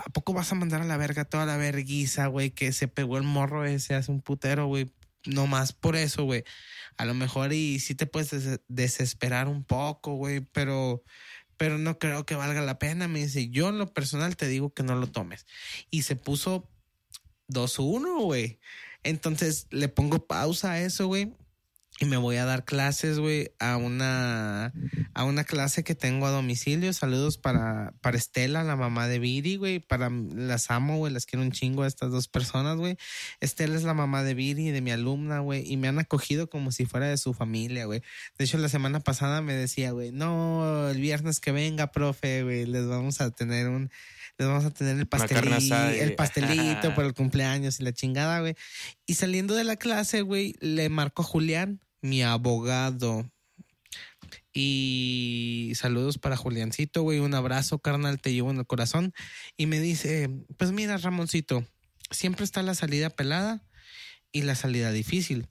¿a 0.06 0.10
poco 0.10 0.34
vas 0.34 0.52
a 0.52 0.56
mandar 0.56 0.82
a 0.82 0.86
la 0.86 0.98
verga 0.98 1.26
toda 1.26 1.46
la 1.46 1.58
verguiza, 1.58 2.28
güey, 2.28 2.52
que 2.52 2.72
se 2.72 2.88
pegó 2.88 3.18
el 3.18 3.24
morro 3.24 3.66
ese 3.66 3.96
hace 3.96 4.12
un 4.12 4.22
putero, 4.22 4.68
güey? 4.68 4.92
No 5.26 5.48
más 5.48 5.74
por 5.74 5.96
eso, 5.96 6.24
güey. 6.24 6.44
A 6.98 7.06
lo 7.06 7.14
mejor 7.14 7.54
y 7.54 7.80
sí 7.80 7.96
te 7.96 8.06
puedes 8.06 8.62
desesperar 8.68 9.48
un 9.48 9.64
poco, 9.64 10.16
güey, 10.16 10.42
pero, 10.42 11.04
pero 11.58 11.78
no 11.78 12.00
creo 12.00 12.26
que 12.26 12.36
valga 12.36 12.62
la 12.62 12.80
pena. 12.80 13.08
Me 13.08 13.20
dice, 13.20 13.50
yo 13.50 13.70
en 13.70 13.78
lo 13.78 13.94
personal 13.94 14.38
te 14.38 14.48
digo 14.48 14.74
que 14.74 14.84
no 14.84 14.96
lo 14.96 15.08
tomes. 15.08 15.46
Y 15.90 16.04
se 16.04 16.16
puso 16.16 16.70
2-1, 17.50 18.24
güey. 18.24 18.60
Entonces 19.04 19.68
le 19.72 19.88
pongo 19.88 20.26
pausa 20.26 20.74
a 20.74 20.82
eso, 20.82 21.08
güey 21.08 21.34
y 22.02 22.06
me 22.06 22.16
voy 22.16 22.38
a 22.38 22.46
dar 22.46 22.64
clases, 22.64 23.20
güey, 23.20 23.52
a 23.60 23.76
una, 23.76 24.72
a 25.14 25.24
una 25.26 25.44
clase 25.44 25.84
que 25.84 25.96
tengo 25.96 26.28
a 26.28 26.32
domicilio. 26.32 26.94
Saludos 26.94 27.38
para, 27.38 27.94
para 28.00 28.18
Estela, 28.18 28.64
la 28.64 28.78
mamá 28.78 29.10
de 29.10 29.20
Viri, 29.20 29.58
güey. 29.58 29.80
Para, 29.80 30.10
las 30.10 30.72
amo, 30.72 30.98
güey, 30.98 31.12
las 31.12 31.26
quiero 31.26 31.44
un 31.44 31.52
chingo 31.52 31.84
a 31.84 31.88
estas 31.88 32.10
dos 32.10 32.30
personas, 32.30 32.78
güey. 32.78 32.98
Estela 33.42 33.76
es 33.76 33.84
la 33.84 33.94
mamá 33.94 34.24
de 34.24 34.34
Viri, 34.34 34.72
de 34.72 34.80
mi 34.80 34.92
alumna, 34.92 35.40
güey, 35.40 35.70
y 35.70 35.76
me 35.76 35.90
han 35.90 36.00
acogido 36.00 36.50
como 36.50 36.72
si 36.72 36.86
fuera 36.86 37.08
de 37.08 37.18
su 37.18 37.34
familia, 37.34 37.84
güey. 37.84 38.02
De 38.38 38.46
hecho, 38.46 38.58
la 38.60 38.70
semana 38.70 39.02
pasada 39.02 39.42
me 39.42 39.54
decía, 39.54 39.92
güey, 39.92 40.14
no, 40.14 40.88
el 40.88 41.02
viernes 41.02 41.42
que 41.42 41.52
venga, 41.52 41.92
profe, 41.92 42.44
güey, 42.44 42.66
les 42.66 42.88
vamos 42.88 43.20
a 43.20 43.30
tener 43.32 43.68
un, 43.68 43.92
les 44.38 44.48
vamos 44.48 44.64
a 44.64 44.72
tener 44.72 44.98
el 44.98 45.06
pastelito, 45.06 45.76
el 45.76 46.16
pastelito 46.16 46.94
por 46.96 47.04
el 47.04 47.14
cumpleaños 47.14 47.82
y 47.82 47.84
la 47.84 47.92
chingada, 47.92 48.40
güey. 48.40 48.56
Y 49.06 49.16
saliendo 49.16 49.54
de 49.54 49.66
la 49.66 49.76
clase, 49.76 50.22
güey, 50.22 50.56
le 50.62 50.88
marco 50.88 51.24
a 51.24 51.26
Julián 51.26 51.82
mi 52.02 52.24
abogado. 52.24 53.30
Y 54.54 55.74
saludos 55.76 56.18
para 56.18 56.38
Juliancito, 56.38 57.04
güey. 57.04 57.20
Un 57.20 57.34
abrazo, 57.34 57.80
carnal, 57.80 58.20
te 58.20 58.34
llevo 58.34 58.52
en 58.52 58.58
el 58.58 58.66
corazón. 58.66 59.14
Y 59.58 59.66
me 59.66 59.80
dice, 59.80 60.30
pues 60.58 60.72
mira, 60.72 60.98
Ramoncito, 60.98 61.66
siempre 62.12 62.44
está 62.44 62.64
la 62.64 62.76
salida 62.76 63.10
pelada 63.10 63.64
y 64.32 64.42
la 64.42 64.56
salida 64.56 64.92
difícil. 64.92 65.48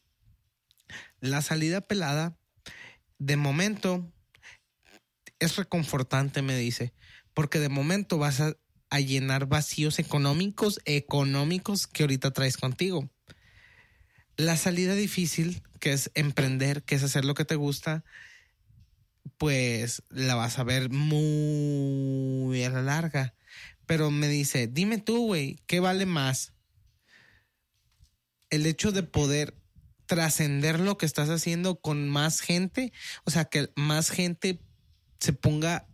La 1.20 1.42
salida 1.42 1.80
pelada, 1.80 2.36
de 3.18 3.36
momento, 3.36 4.12
es 5.38 5.56
reconfortante, 5.56 6.42
me 6.42 6.56
dice, 6.56 6.92
porque 7.34 7.58
de 7.58 7.68
momento 7.68 8.18
vas 8.18 8.40
a, 8.40 8.54
llenar 8.98 9.46
vacíos 9.46 9.98
económicos, 9.98 10.80
económicos 10.86 11.86
que 11.86 12.04
ahorita 12.04 12.30
traes 12.30 12.56
contigo. 12.56 13.10
La 14.38 14.56
salida 14.56 14.94
difícil, 14.94 15.62
que 15.80 15.92
es 15.92 16.12
emprender, 16.14 16.84
que 16.84 16.94
es 16.94 17.02
hacer 17.02 17.24
lo 17.24 17.34
que 17.34 17.44
te 17.44 17.56
gusta, 17.56 18.04
pues 19.36 20.04
la 20.10 20.36
vas 20.36 20.60
a 20.60 20.62
ver 20.62 20.90
muy 20.90 22.62
a 22.62 22.70
la 22.70 22.80
larga. 22.80 23.34
Pero 23.84 24.12
me 24.12 24.28
dice, 24.28 24.68
dime 24.68 24.98
tú, 24.98 25.26
güey, 25.26 25.58
¿qué 25.66 25.80
vale 25.80 26.06
más? 26.06 26.52
El 28.48 28.64
hecho 28.64 28.92
de 28.92 29.02
poder 29.02 29.56
trascender 30.06 30.78
lo 30.78 30.98
que 30.98 31.06
estás 31.06 31.30
haciendo 31.30 31.80
con 31.80 32.08
más 32.08 32.40
gente, 32.40 32.92
o 33.24 33.32
sea, 33.32 33.46
que 33.46 33.72
más 33.74 34.08
gente 34.08 34.60
se 35.18 35.32
ponga 35.32 35.88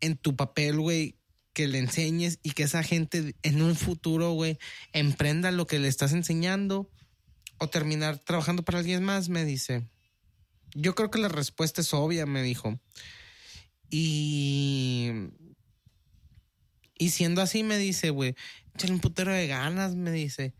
en 0.00 0.18
tu 0.18 0.36
papel, 0.36 0.78
güey, 0.78 1.16
que 1.54 1.68
le 1.68 1.78
enseñes 1.78 2.38
y 2.42 2.50
que 2.50 2.64
esa 2.64 2.82
gente 2.82 3.34
en 3.42 3.62
un 3.62 3.76
futuro, 3.76 4.32
güey, 4.32 4.58
emprenda 4.92 5.50
lo 5.52 5.66
que 5.66 5.78
le 5.78 5.88
estás 5.88 6.12
enseñando 6.12 6.90
o 7.62 7.68
terminar 7.68 8.18
trabajando 8.18 8.64
para 8.64 8.80
alguien 8.80 9.04
más, 9.04 9.28
me 9.28 9.44
dice. 9.44 9.86
Yo 10.74 10.96
creo 10.96 11.12
que 11.12 11.20
la 11.20 11.28
respuesta 11.28 11.80
es 11.80 11.94
obvia, 11.94 12.26
me 12.26 12.42
dijo. 12.42 12.80
Y. 13.88 15.12
Y 16.98 17.10
siendo 17.10 17.40
así, 17.40 17.62
me 17.62 17.78
dice, 17.78 18.10
güey, 18.10 18.34
échale 18.74 18.94
un 18.94 19.00
putero 19.00 19.32
de 19.32 19.46
ganas, 19.46 19.94
me 19.94 20.10
dice. 20.10 20.54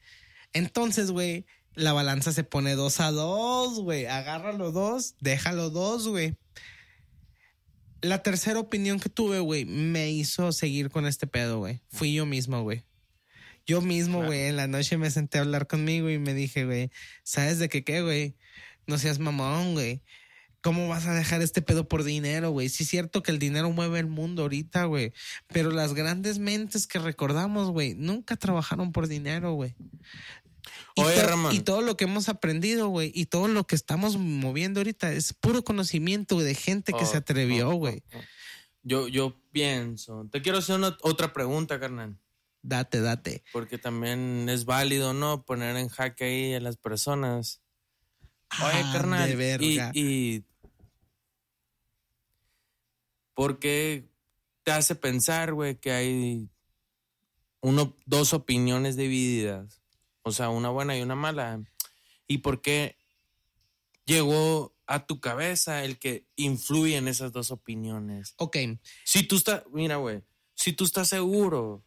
Entonces, 0.52 1.10
güey, 1.10 1.44
la 1.74 1.92
balanza 1.92 2.30
se 2.30 2.44
pone 2.44 2.76
dos 2.76 3.00
a 3.00 3.10
dos, 3.10 3.80
güey. 3.80 4.06
Agárralo 4.06 4.70
dos, 4.70 5.16
déjalo 5.20 5.70
dos, 5.70 6.06
güey. 6.06 6.36
La 8.00 8.22
tercera 8.22 8.60
opinión 8.60 9.00
que 9.00 9.08
tuve, 9.08 9.40
güey, 9.40 9.64
me 9.64 10.12
hizo 10.12 10.52
seguir 10.52 10.88
con 10.90 11.06
este 11.06 11.26
pedo, 11.26 11.58
güey. 11.58 11.80
Fui 11.88 12.14
yo 12.14 12.26
mismo, 12.26 12.62
güey. 12.62 12.84
Yo 13.66 13.80
mismo, 13.80 14.24
güey, 14.24 14.42
en 14.42 14.56
la 14.56 14.66
noche 14.66 14.98
me 14.98 15.10
senté 15.10 15.38
a 15.38 15.42
hablar 15.42 15.66
conmigo 15.66 16.10
y 16.10 16.18
me 16.18 16.34
dije, 16.34 16.64
güey, 16.64 16.90
¿sabes 17.22 17.58
de 17.58 17.68
qué 17.68 17.84
qué, 17.84 18.02
güey? 18.02 18.36
No 18.86 18.98
seas 18.98 19.18
mamón, 19.18 19.74
güey. 19.74 20.02
¿Cómo 20.62 20.86
vas 20.88 21.06
a 21.06 21.14
dejar 21.14 21.42
este 21.42 21.60
pedo 21.60 21.88
por 21.88 22.04
dinero, 22.04 22.50
güey? 22.50 22.68
Sí 22.68 22.84
es 22.84 22.88
cierto 22.88 23.22
que 23.22 23.32
el 23.32 23.40
dinero 23.40 23.70
mueve 23.72 23.98
el 23.98 24.06
mundo 24.06 24.42
ahorita, 24.42 24.84
güey. 24.84 25.12
Pero 25.48 25.70
las 25.72 25.92
grandes 25.92 26.38
mentes 26.38 26.86
que 26.86 27.00
recordamos, 27.00 27.70
güey, 27.70 27.94
nunca 27.94 28.36
trabajaron 28.36 28.92
por 28.92 29.08
dinero, 29.08 29.54
güey. 29.54 29.74
Y, 30.94 31.00
Oye, 31.00 31.24
y 31.52 31.60
todo 31.60 31.80
lo 31.80 31.96
que 31.96 32.04
hemos 32.04 32.28
aprendido, 32.28 32.88
güey, 32.88 33.10
y 33.14 33.26
todo 33.26 33.48
lo 33.48 33.66
que 33.66 33.74
estamos 33.74 34.18
moviendo 34.18 34.80
ahorita 34.80 35.12
es 35.12 35.32
puro 35.32 35.64
conocimiento 35.64 36.38
de 36.38 36.54
gente 36.54 36.92
que 36.92 37.06
se 37.06 37.16
oh, 37.16 37.20
atrevió, 37.20 37.70
oh, 37.70 37.74
güey. 37.74 38.02
Oh, 38.14 38.20
yo, 38.82 39.08
yo 39.08 39.40
pienso. 39.52 40.28
Te 40.30 40.42
quiero 40.42 40.58
hacer 40.58 40.76
una, 40.76 40.96
otra 41.02 41.32
pregunta, 41.32 41.80
carnal. 41.80 42.18
Date, 42.62 43.00
date. 43.00 43.44
Porque 43.52 43.78
también 43.78 44.48
es 44.48 44.64
válido, 44.64 45.12
¿no? 45.12 45.44
Poner 45.44 45.76
en 45.76 45.88
jaque 45.88 46.24
ahí 46.24 46.54
a 46.54 46.60
las 46.60 46.76
personas. 46.76 47.60
Oye, 48.64 48.82
ah, 48.84 48.90
carnal. 48.92 49.62
Y, 49.62 49.80
y 49.94 50.44
¿Por 53.34 53.58
qué 53.58 54.08
te 54.62 54.72
hace 54.72 54.94
pensar, 54.94 55.54
güey, 55.54 55.76
que 55.76 55.90
hay 55.92 56.48
uno, 57.60 57.96
dos 58.06 58.32
opiniones 58.34 58.96
divididas? 58.96 59.82
O 60.22 60.32
sea, 60.32 60.50
una 60.50 60.68
buena 60.68 60.96
y 60.96 61.02
una 61.02 61.14
mala. 61.14 61.62
¿Y 62.28 62.38
por 62.38 62.60
qué 62.60 62.96
llegó 64.04 64.76
a 64.86 65.06
tu 65.06 65.20
cabeza 65.20 65.84
el 65.84 65.98
que 65.98 66.26
influye 66.36 66.96
en 66.96 67.08
esas 67.08 67.32
dos 67.32 67.50
opiniones? 67.50 68.34
Ok. 68.36 68.56
Si 69.04 69.24
tú 69.24 69.36
estás, 69.36 69.64
mira, 69.72 69.96
güey, 69.96 70.22
si 70.54 70.72
tú 70.72 70.84
estás 70.84 71.08
seguro 71.08 71.84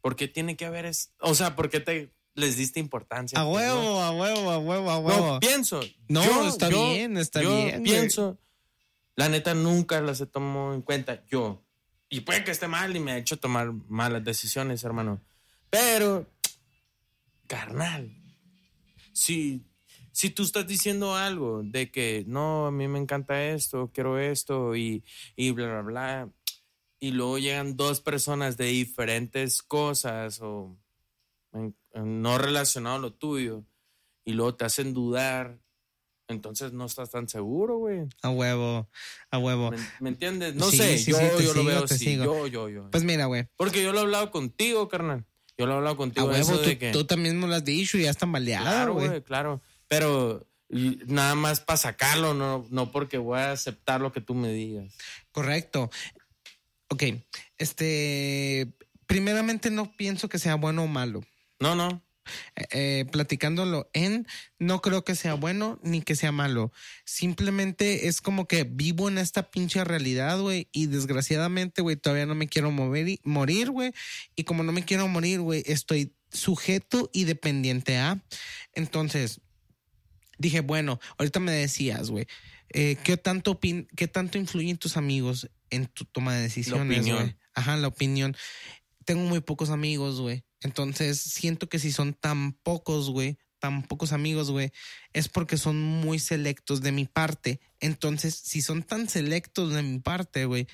porque 0.00 0.28
tiene 0.28 0.56
que 0.56 0.66
haber 0.66 0.86
es, 0.86 1.12
o 1.20 1.34
sea, 1.34 1.56
porque 1.56 1.80
te 1.80 2.12
les 2.34 2.56
diste 2.56 2.80
importancia. 2.80 3.38
A 3.38 3.46
huevo, 3.46 4.00
a 4.00 4.10
huevo, 4.12 4.50
a 4.50 4.58
huevo, 4.58 4.90
a 4.90 4.98
huevo. 4.98 5.26
No, 5.34 5.40
pienso. 5.40 5.80
No, 6.08 6.48
está 6.48 6.68
bien, 6.68 7.16
está 7.16 7.42
yo 7.42 7.54
bien. 7.54 7.82
Pienso. 7.82 8.38
La 9.16 9.28
neta 9.28 9.54
nunca 9.54 10.00
las 10.00 10.20
he 10.20 10.26
tomado 10.26 10.74
en 10.74 10.82
cuenta 10.82 11.24
yo. 11.26 11.64
Y 12.08 12.20
puede 12.20 12.44
que 12.44 12.52
esté 12.52 12.68
mal 12.68 12.94
y 12.96 13.00
me 13.00 13.12
ha 13.12 13.18
hecho 13.18 13.38
tomar 13.38 13.72
malas 13.88 14.24
decisiones, 14.24 14.84
hermano. 14.84 15.20
Pero, 15.68 16.26
carnal, 17.46 18.10
si, 19.12 19.66
si 20.12 20.30
tú 20.30 20.44
estás 20.44 20.66
diciendo 20.66 21.16
algo 21.16 21.62
de 21.62 21.90
que 21.90 22.24
no, 22.26 22.66
a 22.66 22.70
mí 22.70 22.88
me 22.88 22.98
encanta 22.98 23.44
esto, 23.44 23.90
quiero 23.92 24.18
esto 24.18 24.74
y, 24.74 25.04
y 25.36 25.50
bla, 25.50 25.66
bla, 25.66 25.82
bla, 25.82 26.28
y 27.00 27.12
luego 27.12 27.38
llegan 27.38 27.76
dos 27.76 28.00
personas 28.00 28.56
de 28.56 28.66
diferentes 28.66 29.62
cosas 29.62 30.40
o 30.42 30.76
no 31.94 32.38
relacionado 32.38 32.96
a 32.96 33.00
lo 33.00 33.12
tuyo 33.12 33.64
y 34.24 34.32
luego 34.32 34.54
te 34.54 34.64
hacen 34.64 34.92
dudar, 34.92 35.58
entonces 36.28 36.72
no 36.72 36.84
estás 36.84 37.10
tan 37.10 37.28
seguro, 37.28 37.78
güey. 37.78 38.06
A 38.22 38.30
huevo, 38.30 38.88
a 39.30 39.38
huevo. 39.38 39.70
¿Me, 40.00 40.10
entiendes? 40.10 40.54
No 40.54 40.70
sé, 40.70 40.98
yo, 40.98 41.18
yo 41.40 41.54
lo 41.54 41.64
veo 41.64 41.84
así. 41.84 42.16
Yo, 42.16 42.46
yo, 42.46 42.68
yo. 42.68 42.90
Pues 42.90 43.04
mira, 43.04 43.24
güey. 43.24 43.48
Porque 43.56 43.82
yo 43.82 43.92
lo 43.92 44.00
he 44.00 44.02
hablado 44.02 44.30
contigo, 44.30 44.88
carnal. 44.88 45.24
Yo 45.56 45.66
lo 45.66 45.72
he 45.72 45.76
hablado 45.78 45.96
contigo. 45.96 46.28
A 46.28 46.30
huevo, 46.30 46.58
tú, 46.58 46.62
de 46.62 46.78
que... 46.78 46.92
tú, 46.92 47.04
también 47.04 47.40
me 47.40 47.46
lo 47.46 47.54
has 47.54 47.64
dicho 47.64 47.96
y 47.96 48.02
ya 48.02 48.10
están 48.10 48.30
baleado, 48.30 48.64
claro, 48.64 48.94
güey. 48.94 49.22
Claro, 49.22 49.62
Pero 49.88 50.46
nada 50.68 51.34
más 51.34 51.60
para 51.60 51.78
sacarlo, 51.78 52.34
no, 52.34 52.66
no 52.70 52.92
porque 52.92 53.16
voy 53.16 53.38
a 53.38 53.52
aceptar 53.52 54.00
lo 54.00 54.12
que 54.12 54.20
tú 54.20 54.34
me 54.34 54.52
digas. 54.52 54.94
Correcto. 55.32 55.90
Ok, 56.88 57.04
este, 57.58 58.72
primeramente 59.06 59.70
no 59.70 59.94
pienso 59.96 60.28
que 60.28 60.38
sea 60.38 60.54
bueno 60.54 60.84
o 60.84 60.86
malo. 60.86 61.24
No, 61.60 61.74
no. 61.74 62.02
eh, 62.56 62.66
eh, 62.70 63.04
platicándolo 63.10 63.90
en, 63.92 64.26
no 64.58 64.80
creo 64.80 65.04
que 65.04 65.14
sea 65.14 65.34
bueno 65.34 65.78
ni 65.82 66.02
que 66.02 66.16
sea 66.16 66.32
malo. 66.32 66.72
Simplemente 67.04 68.08
es 68.08 68.20
como 68.20 68.46
que 68.46 68.64
vivo 68.64 69.08
en 69.08 69.18
esta 69.18 69.50
pinche 69.50 69.84
realidad, 69.84 70.40
güey, 70.40 70.68
y 70.72 70.86
desgraciadamente, 70.86 71.82
güey, 71.82 71.96
todavía 71.96 72.26
no 72.26 72.34
me 72.34 72.48
quiero 72.48 72.70
mover 72.70 73.08
y, 73.08 73.20
morir, 73.24 73.70
güey, 73.70 73.92
y 74.36 74.44
como 74.44 74.62
no 74.62 74.72
me 74.72 74.84
quiero 74.84 75.08
morir, 75.08 75.40
güey, 75.40 75.62
estoy 75.66 76.12
sujeto 76.30 77.10
y 77.12 77.24
dependiente 77.24 77.96
a. 77.98 78.22
Entonces, 78.74 79.40
dije, 80.38 80.60
bueno, 80.60 81.00
ahorita 81.18 81.40
me 81.40 81.52
decías, 81.52 82.10
güey, 82.10 82.26
eh, 82.70 82.96
¿qué, 83.02 83.16
tanto 83.16 83.58
¿qué 83.60 84.08
tanto 84.08 84.38
influyen 84.38 84.76
tus 84.76 84.96
amigos 84.96 85.50
en 85.70 85.86
tu 85.86 86.04
toma 86.04 86.34
de 86.34 86.42
decisiones, 86.42 87.06
güey? 87.06 87.36
Ajá, 87.54 87.76
la 87.76 87.88
opinión. 87.88 88.36
Tengo 89.04 89.22
muy 89.22 89.40
pocos 89.40 89.70
amigos, 89.70 90.20
güey. 90.20 90.44
Entonces, 90.60 91.20
siento 91.20 91.68
que 91.68 91.78
si 91.78 91.92
son 91.92 92.14
tan 92.14 92.52
pocos, 92.52 93.10
güey, 93.10 93.38
tan 93.58 93.82
pocos 93.82 94.12
amigos, 94.12 94.50
güey, 94.50 94.70
es 95.12 95.28
porque 95.28 95.56
son 95.56 95.80
muy 95.80 96.18
selectos 96.18 96.80
de 96.80 96.92
mi 96.92 97.06
parte. 97.06 97.60
Entonces, 97.80 98.34
si 98.34 98.62
son 98.62 98.82
tan 98.82 99.08
selectos 99.08 99.72
de 99.72 99.82
mi 99.82 99.98
parte, 99.98 100.44
güey, 100.44 100.66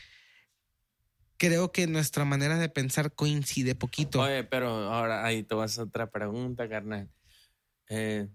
creo 1.36 1.72
que 1.72 1.86
nuestra 1.86 2.24
manera 2.24 2.58
de 2.58 2.68
pensar 2.68 3.14
coincide 3.14 3.74
poquito. 3.74 4.20
Oye, 4.20 4.44
pero 4.44 4.68
ahora 4.68 5.24
ahí 5.24 5.42
te 5.42 5.54
vas 5.54 5.78
a 5.78 5.84
otra 5.84 6.10
pregunta, 6.10 6.68
carnal. 6.68 7.10
Eh, 7.88 8.28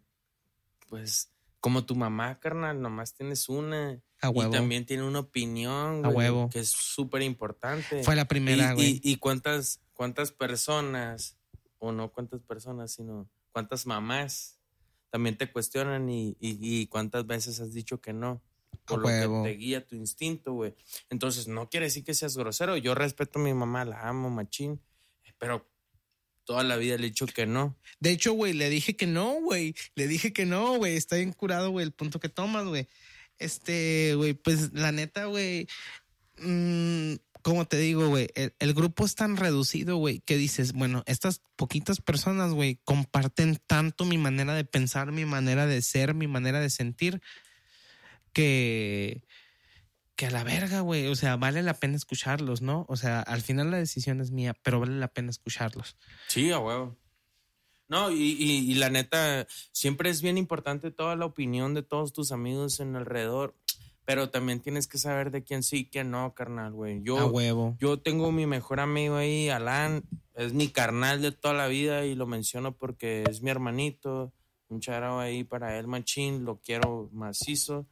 pues, 0.87 1.31
como 1.59 1.85
tu 1.85 1.95
mamá, 1.95 2.39
carnal, 2.39 2.81
nomás 2.81 3.13
tienes 3.13 3.49
una. 3.49 4.01
A 4.21 4.29
huevo. 4.29 4.51
Y 4.51 4.53
también 4.53 4.85
tiene 4.85 5.03
una 5.03 5.19
opinión, 5.19 6.01
güey, 6.01 6.11
A 6.11 6.15
huevo. 6.15 6.49
Que 6.49 6.59
es 6.59 6.69
súper 6.69 7.21
importante. 7.21 8.03
Fue 8.03 8.15
la 8.15 8.25
primera, 8.25 8.73
güey. 8.73 8.99
Y, 9.03 9.11
y, 9.11 9.15
cuántas, 9.17 9.81
cuántas 9.93 10.31
personas 10.31 11.37
o 11.79 11.91
no 11.91 12.11
cuántas 12.11 12.41
personas, 12.41 12.91
sino 12.91 13.29
cuántas 13.51 13.85
mamás 13.85 14.59
también 15.09 15.37
te 15.37 15.51
cuestionan 15.51 16.09
y, 16.09 16.37
y, 16.39 16.85
cuántas 16.87 17.25
veces 17.25 17.59
has 17.59 17.73
dicho 17.73 17.99
que 17.99 18.13
no. 18.13 18.43
Por 18.85 18.99
lo 18.99 19.07
que 19.07 19.49
te 19.49 19.57
guía 19.57 19.85
tu 19.85 19.95
instinto, 19.95 20.53
güey. 20.53 20.75
Entonces, 21.09 21.47
no 21.47 21.69
quiere 21.69 21.87
decir 21.87 22.03
que 22.03 22.13
seas 22.13 22.37
grosero. 22.37 22.77
Yo 22.77 22.93
respeto 22.93 23.39
a 23.39 23.41
mi 23.41 23.53
mamá, 23.53 23.85
la 23.85 24.07
amo, 24.07 24.29
machín. 24.29 24.79
Pero 25.39 25.68
toda 26.49 26.63
la 26.63 26.77
vida 26.77 26.97
le 26.97 27.05
he 27.05 27.09
dicho 27.11 27.27
que 27.27 27.45
no. 27.45 27.77
De 27.99 28.09
hecho, 28.09 28.33
güey, 28.33 28.53
le 28.53 28.71
dije 28.71 28.95
que 28.95 29.05
no, 29.05 29.35
güey. 29.39 29.75
Le 29.93 30.07
dije 30.07 30.33
que 30.33 30.47
no, 30.47 30.77
güey. 30.77 30.95
Está 30.95 31.17
bien 31.17 31.31
curado, 31.31 31.69
güey, 31.69 31.85
el 31.85 31.91
punto 31.91 32.19
que 32.19 32.27
tomas, 32.27 32.65
güey. 32.65 32.87
Este, 33.37 34.15
güey, 34.15 34.33
pues 34.33 34.73
la 34.73 34.91
neta, 34.91 35.25
güey. 35.25 35.67
Mmm, 36.39 37.17
como 37.43 37.67
te 37.67 37.77
digo, 37.77 38.09
güey, 38.09 38.29
el, 38.33 38.73
grupo 38.73 39.05
es 39.05 39.13
tan 39.13 39.37
reducido, 39.37 39.97
güey, 39.97 40.21
que 40.21 40.37
dices, 40.37 40.73
bueno, 40.73 41.03
estas 41.05 41.43
poquitas 41.55 42.01
personas, 42.01 42.51
güey, 42.51 42.79
comparten 42.83 43.59
tanto 43.67 44.05
mi 44.05 44.17
manera 44.17 44.55
de 44.55 44.65
pensar, 44.65 45.11
mi 45.11 45.25
manera 45.25 45.67
de 45.67 45.83
ser, 45.83 46.15
mi 46.15 46.25
manera 46.25 46.59
de 46.59 46.71
sentir, 46.71 47.21
que, 48.33 49.21
que 50.19 50.25
a 50.25 50.31
la 50.31 50.43
verga, 50.43 50.81
güey, 50.81 51.07
o 51.07 51.15
sea, 51.15 51.37
vale 51.37 51.63
la 51.63 51.75
pena 51.75 51.95
escucharlos, 51.95 52.61
¿no? 52.61 52.85
O 52.89 52.97
sea, 52.97 53.21
al 53.21 53.41
final 53.41 53.71
la 53.71 53.77
decisión 53.77 54.19
es 54.19 54.31
mía, 54.31 54.53
pero 54.63 54.81
vale 54.81 54.99
la 54.99 55.07
pena 55.07 55.29
escucharlos. 55.29 55.95
Sí, 56.27 56.51
a 56.51 56.59
huevo. 56.59 56.97
No, 57.87 58.11
y, 58.11 58.35
y, 58.37 58.69
y, 58.69 58.73
la 58.73 58.89
neta, 58.89 59.47
siempre 59.71 60.09
es 60.09 60.21
bien 60.21 60.37
importante 60.37 60.91
toda 60.91 61.15
la 61.15 61.25
opinión 61.25 61.73
de 61.73 61.83
todos 61.83 62.11
tus 62.11 62.33
amigos 62.33 62.81
en 62.81 62.97
alrededor. 62.97 63.55
Pero 64.03 64.29
también 64.29 64.59
tienes 64.59 64.87
que 64.87 64.97
saber 64.97 65.31
de 65.31 65.45
quién 65.45 65.63
sí 65.63 65.77
y 65.77 65.89
quién 65.89 66.11
no, 66.11 66.33
carnal, 66.33 66.73
güey. 66.73 67.01
Yo, 67.01 67.27
huevo. 67.27 67.77
yo 67.79 67.97
tengo 68.01 68.33
mi 68.33 68.45
mejor 68.45 68.81
amigo 68.81 69.15
ahí, 69.15 69.47
Alan. 69.47 70.03
Es 70.33 70.51
mi 70.51 70.67
carnal 70.67 71.21
de 71.21 71.31
toda 71.31 71.53
la 71.53 71.67
vida 71.67 72.05
y 72.05 72.15
lo 72.15 72.27
menciono 72.27 72.75
porque 72.75 73.23
es 73.29 73.41
mi 73.41 73.51
hermanito. 73.51 74.33
Un 74.67 74.81
charao 74.81 75.19
ahí 75.19 75.45
para 75.45 75.79
él, 75.79 75.87
machín. 75.87 76.43
Lo 76.43 76.59
quiero 76.59 77.09
macizo. 77.13 77.87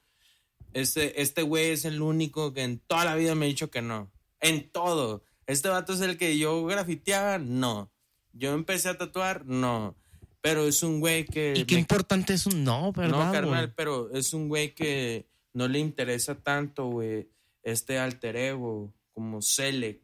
Este, 0.74 1.22
este 1.22 1.42
güey 1.42 1.72
es 1.72 1.86
el 1.86 2.02
único 2.02 2.54
que 2.54 2.64
en 2.64 2.80
toda 2.80 3.06
la 3.06 3.16
vida 3.16 3.36
me 3.36 3.46
ha 3.46 3.50
dicho 3.50 3.70
que 3.70 3.82
no. 3.82 4.12
En 4.40 4.70
todo. 4.70 5.24
Este 5.46 5.70
vato 5.70 5.94
es 5.94 6.02
el 6.02 6.18
que 6.18 6.38
yo 6.38 6.66
grafiteaba, 6.66 7.38
no. 7.38 7.92
Yo 8.34 8.54
empecé 8.54 8.90
a 8.90 8.98
tatuar, 8.98 9.46
no. 9.46 9.96
Pero 10.42 10.68
es 10.68 10.84
un 10.84 11.00
güey 11.00 11.26
que. 11.26 11.54
Y 11.56 11.66
qué 11.66 11.76
importante 11.76 12.34
es 12.34 12.46
un 12.46 12.64
no, 12.64 12.92
¿verdad? 12.92 13.26
No, 13.28 13.32
carnal, 13.32 13.74
pero 13.74 14.12
es 14.12 14.34
un 14.34 14.48
güey 14.48 14.76
que 14.76 15.28
no 15.54 15.68
le 15.68 15.80
interesa 15.80 16.36
tanto, 16.36 16.86
güey, 16.86 17.28
este 17.64 17.98
alter 17.98 18.36
ego 18.36 18.94
como 19.14 19.42
Selec. 19.42 20.00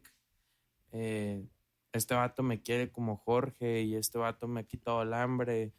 Eh, 0.92 1.44
este 1.92 2.14
vato 2.14 2.42
me 2.42 2.60
quiere 2.60 2.90
como 2.90 3.16
Jorge 3.16 3.82
y 3.82 3.94
este 3.94 4.18
vato 4.18 4.48
me 4.48 4.60
ha 4.60 4.64
quitado 4.64 5.02
el 5.02 5.14
hambre. 5.14 5.72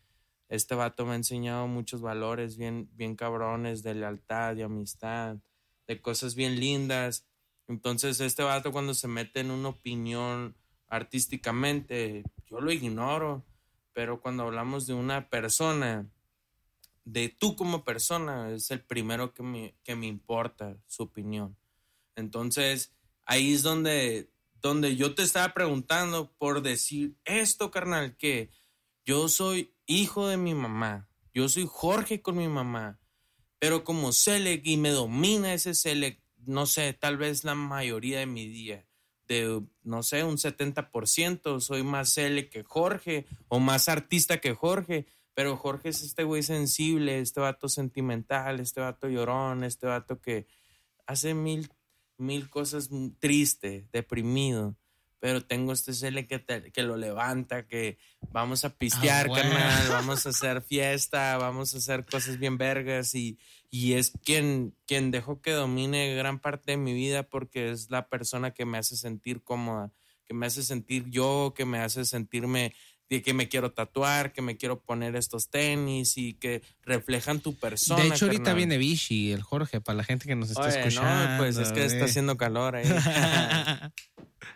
Este 0.48 0.76
vato 0.76 1.06
me 1.06 1.14
ha 1.14 1.16
enseñado 1.16 1.68
muchos 1.68 2.02
valores 2.02 2.58
bien, 2.58 2.90
bien 2.94 3.16
cabrones 3.16 3.84
de 3.84 3.96
lealtad, 3.96 4.56
y 4.56 4.62
amistad, 4.62 5.38
de 5.88 6.02
cosas 6.02 6.36
bien 6.36 6.60
lindas. 6.60 7.26
Entonces, 7.68 8.20
este 8.20 8.44
vato 8.44 8.72
cuando 8.72 8.94
se 8.94 9.08
mete 9.08 9.40
en 9.40 9.52
una 9.52 9.70
opinión 9.70 10.56
artísticamente, 10.88 12.24
yo 12.46 12.60
lo 12.62 12.72
ignoro. 12.72 13.44
Pero 13.94 14.20
cuando 14.20 14.44
hablamos 14.44 14.88
de 14.88 14.94
una 14.94 15.30
persona 15.30 16.10
de 17.06 17.30
tú 17.30 17.56
como 17.56 17.86
persona 17.86 18.52
es 18.52 18.72
el 18.72 18.82
primero 18.82 19.34
que 19.34 19.44
me, 19.44 19.76
que 19.84 19.96
me 19.96 20.08
importa 20.08 20.78
su 20.88 21.04
opinión. 21.04 21.56
Entonces, 22.16 22.94
ahí 23.26 23.54
es 23.54 23.64
donde, 23.64 24.32
donde 24.62 24.96
yo 24.96 25.16
te 25.16 25.22
estaba 25.22 25.54
preguntando 25.54 26.32
por 26.38 26.62
decir 26.62 27.16
esto, 27.24 27.72
carnal, 27.72 28.18
que 28.18 28.50
yo 29.06 29.30
soy 29.30 29.75
hijo 29.86 30.28
de 30.28 30.38
mi 30.38 30.54
mamá, 30.54 31.08
yo 31.34 31.50
soy 31.50 31.68
Jorge 31.70 32.22
con 32.22 32.38
mi 32.38 32.48
mamá, 32.48 33.00
pero 33.60 33.84
como 33.84 34.12
Selec 34.12 34.66
y 34.66 34.78
me 34.78 34.90
domina 34.90 35.54
ese 35.54 35.74
Selec, 35.74 36.22
no 36.46 36.66
sé, 36.66 36.94
tal 36.94 37.18
vez 37.18 37.44
la 37.44 37.56
mayoría 37.56 38.20
de 38.20 38.26
mi 38.26 38.48
día, 38.48 38.86
de, 39.28 39.62
no 39.84 40.04
sé, 40.04 40.24
un 40.24 40.38
70%, 40.38 41.60
soy 41.60 41.84
más 41.84 42.14
Selec 42.14 42.52
que 42.52 42.64
Jorge 42.64 43.26
o 43.48 43.60
más 43.60 43.90
artista 43.90 44.40
que 44.40 44.54
Jorge, 44.54 45.08
pero 45.34 45.58
Jorge 45.58 45.90
es 45.90 46.02
este 46.02 46.24
güey 46.24 46.44
sensible, 46.44 47.20
este 47.20 47.42
vato 47.42 47.68
sentimental, 47.68 48.60
este 48.60 48.80
vato 48.80 49.10
llorón, 49.10 49.64
este 49.64 49.88
vato 49.88 50.22
que 50.22 50.48
hace 51.06 51.34
mil, 51.34 51.70
mil 52.18 52.50
cosas 52.50 52.90
triste, 53.20 53.88
deprimido. 53.92 54.78
Pero 55.26 55.44
tengo 55.44 55.74
este 55.74 55.92
cele 55.96 56.28
que, 56.28 56.46
que 56.72 56.84
lo 56.84 56.98
levanta, 56.98 57.66
que 57.66 57.98
vamos 58.30 58.64
a 58.64 58.70
pistear, 58.78 59.28
ah, 59.32 59.34
carnal, 59.34 59.90
vamos 59.90 60.24
a 60.28 60.30
hacer 60.30 60.62
fiesta, 60.62 61.36
vamos 61.38 61.74
a 61.74 61.80
hacer 61.80 62.06
cosas 62.06 62.38
bien 62.38 62.60
vergas 62.60 63.16
y, 63.16 63.40
y 63.72 63.94
es 63.94 64.14
quien, 64.24 64.76
quien 64.86 65.10
dejó 65.10 65.42
que 65.42 65.50
domine 65.50 66.14
gran 66.14 66.38
parte 66.38 66.74
de 66.74 66.78
mi 66.78 66.94
vida 66.94 67.24
porque 67.24 67.72
es 67.72 67.90
la 67.90 68.08
persona 68.08 68.52
que 68.52 68.66
me 68.66 68.78
hace 68.78 68.98
sentir 68.98 69.42
cómoda, 69.42 69.92
que 70.26 70.36
me 70.36 70.46
hace 70.46 70.62
sentir 70.62 71.10
yo, 71.10 71.56
que 71.58 71.66
me 71.66 71.80
hace 71.80 72.06
sentirme 72.06 72.76
de 73.10 73.24
que 73.24 73.34
me 73.34 73.50
quiero 73.50 73.72
tatuar, 73.72 74.32
que 74.32 74.44
me 74.44 74.58
quiero 74.58 74.80
poner 74.80 75.16
estos 75.16 75.50
tenis 75.50 76.18
y 76.18 76.36
que 76.36 76.62
reflejan 76.84 77.40
tu 77.40 77.58
persona. 77.58 78.04
De 78.04 78.10
hecho, 78.10 78.26
ahorita 78.26 78.54
viene 78.54 78.78
Vichy, 78.78 79.32
el 79.32 79.42
Jorge, 79.42 79.82
para 79.82 79.98
la 79.98 80.04
gente 80.04 80.28
que 80.28 80.36
nos 80.36 80.52
está 80.52 80.70
escuchando. 80.70 81.32
No, 81.32 81.38
pues 81.40 81.58
es 81.58 81.72
que 81.72 81.84
está 81.84 82.06
haciendo 82.06 82.38
calor 82.38 82.76
ahí. 82.76 82.86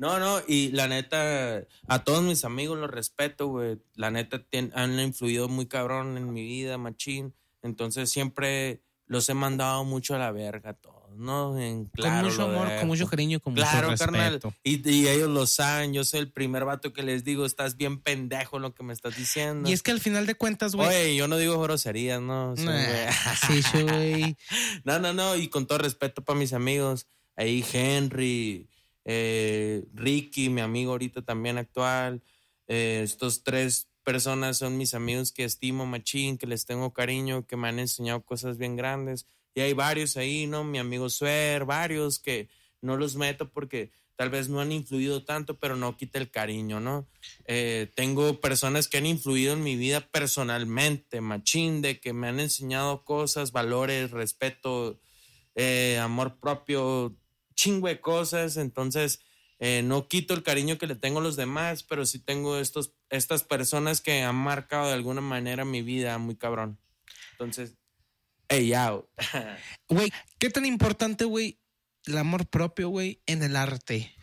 No, 0.00 0.18
no, 0.18 0.40
y 0.48 0.70
la 0.72 0.88
neta, 0.88 1.62
a 1.86 2.04
todos 2.04 2.22
mis 2.22 2.46
amigos 2.46 2.78
los 2.78 2.90
respeto, 2.90 3.48
güey. 3.48 3.82
La 3.96 4.10
neta 4.10 4.42
han 4.72 4.98
influido 4.98 5.46
muy 5.46 5.66
cabrón 5.66 6.16
en 6.16 6.32
mi 6.32 6.42
vida, 6.42 6.78
machín. 6.78 7.34
Entonces 7.60 8.08
siempre 8.08 8.80
los 9.04 9.28
he 9.28 9.34
mandado 9.34 9.84
mucho 9.84 10.14
a 10.14 10.18
la 10.18 10.32
verga, 10.32 10.72
todos. 10.72 11.00
¿no? 11.18 11.60
En, 11.60 11.84
claro, 11.86 12.28
con 12.28 12.30
mucho 12.30 12.42
amor, 12.44 12.78
con 12.78 12.88
mucho 12.88 13.06
cariño, 13.08 13.40
con 13.40 13.52
mucho 13.52 13.66
respeto. 13.66 13.98
Carnal. 13.98 14.40
Y, 14.62 15.06
ellos 15.06 15.28
lo 15.28 15.46
saben, 15.46 15.92
yo 15.92 16.02
soy 16.02 16.20
el 16.20 16.32
primer 16.32 16.64
vato 16.64 16.94
que 16.94 17.02
les 17.02 17.22
digo, 17.22 17.44
estás 17.44 17.76
bien 17.76 18.00
pendejo 18.00 18.56
en 18.56 18.62
lo 18.62 18.74
que 18.74 18.82
me 18.82 18.94
estás 18.94 19.18
diciendo. 19.18 19.68
Y 19.68 19.74
es 19.74 19.82
que 19.82 19.90
al 19.90 20.00
final 20.00 20.24
de 20.24 20.34
cuentas, 20.34 20.74
güey. 20.74 20.88
Oye, 20.88 21.16
yo 21.16 21.28
no 21.28 21.36
digo 21.36 21.60
groserías, 21.60 22.22
¿no? 22.22 22.54
sí, 22.56 23.82
güey. 23.82 24.34
no, 24.84 24.98
no, 24.98 25.12
no, 25.12 25.36
y 25.36 25.48
con 25.48 25.66
todo 25.66 25.76
respeto 25.76 26.24
para 26.24 26.38
mis 26.38 26.54
amigos, 26.54 27.06
ahí 27.36 27.62
Henry, 27.70 28.70
eh, 29.12 29.84
Ricky, 29.92 30.50
mi 30.50 30.60
amigo 30.60 30.92
ahorita 30.92 31.22
también 31.22 31.58
actual, 31.58 32.22
eh, 32.68 33.00
estos 33.02 33.42
tres 33.42 33.88
personas 34.04 34.58
son 34.58 34.78
mis 34.78 34.94
amigos 34.94 35.32
que 35.32 35.42
estimo 35.42 35.84
machín, 35.84 36.38
que 36.38 36.46
les 36.46 36.64
tengo 36.64 36.92
cariño, 36.92 37.44
que 37.44 37.56
me 37.56 37.66
han 37.66 37.80
enseñado 37.80 38.22
cosas 38.22 38.56
bien 38.56 38.76
grandes 38.76 39.26
y 39.52 39.62
hay 39.62 39.72
varios 39.72 40.16
ahí, 40.16 40.46
¿no? 40.46 40.62
Mi 40.62 40.78
amigo 40.78 41.10
Suer, 41.10 41.64
varios 41.64 42.20
que 42.20 42.48
no 42.82 42.96
los 42.96 43.16
meto 43.16 43.50
porque 43.50 43.90
tal 44.14 44.30
vez 44.30 44.48
no 44.48 44.60
han 44.60 44.70
influido 44.70 45.24
tanto, 45.24 45.58
pero 45.58 45.74
no 45.74 45.96
quita 45.96 46.20
el 46.20 46.30
cariño, 46.30 46.78
¿no? 46.78 47.08
Eh, 47.46 47.90
tengo 47.96 48.38
personas 48.38 48.86
que 48.86 48.98
han 48.98 49.06
influido 49.06 49.54
en 49.54 49.64
mi 49.64 49.74
vida 49.74 50.02
personalmente, 50.02 51.20
machín, 51.20 51.82
de 51.82 51.98
que 51.98 52.12
me 52.12 52.28
han 52.28 52.38
enseñado 52.38 53.04
cosas, 53.04 53.50
valores, 53.50 54.12
respeto, 54.12 55.00
eh, 55.56 55.98
amor 55.98 56.38
propio, 56.38 57.16
chingo 57.60 57.88
cosas, 58.00 58.56
entonces 58.56 59.20
eh, 59.58 59.82
no 59.82 60.08
quito 60.08 60.32
el 60.32 60.42
cariño 60.42 60.78
que 60.78 60.86
le 60.86 60.96
tengo 60.96 61.20
a 61.20 61.22
los 61.22 61.36
demás, 61.36 61.82
pero 61.82 62.06
sí 62.06 62.18
tengo 62.18 62.56
estos, 62.56 62.94
estas 63.10 63.44
personas 63.44 64.00
que 64.00 64.22
han 64.22 64.36
marcado 64.36 64.88
de 64.88 64.94
alguna 64.94 65.20
manera 65.20 65.66
mi 65.66 65.82
vida 65.82 66.16
muy 66.16 66.36
cabrón. 66.36 66.80
Entonces, 67.32 67.76
hey, 68.48 68.72
out. 68.72 69.06
Güey, 69.88 70.10
¿qué 70.38 70.48
tan 70.48 70.64
importante, 70.64 71.26
güey, 71.26 71.60
el 72.06 72.16
amor 72.16 72.46
propio, 72.46 72.88
güey, 72.88 73.22
en 73.26 73.42
el 73.42 73.56
arte? 73.56 74.14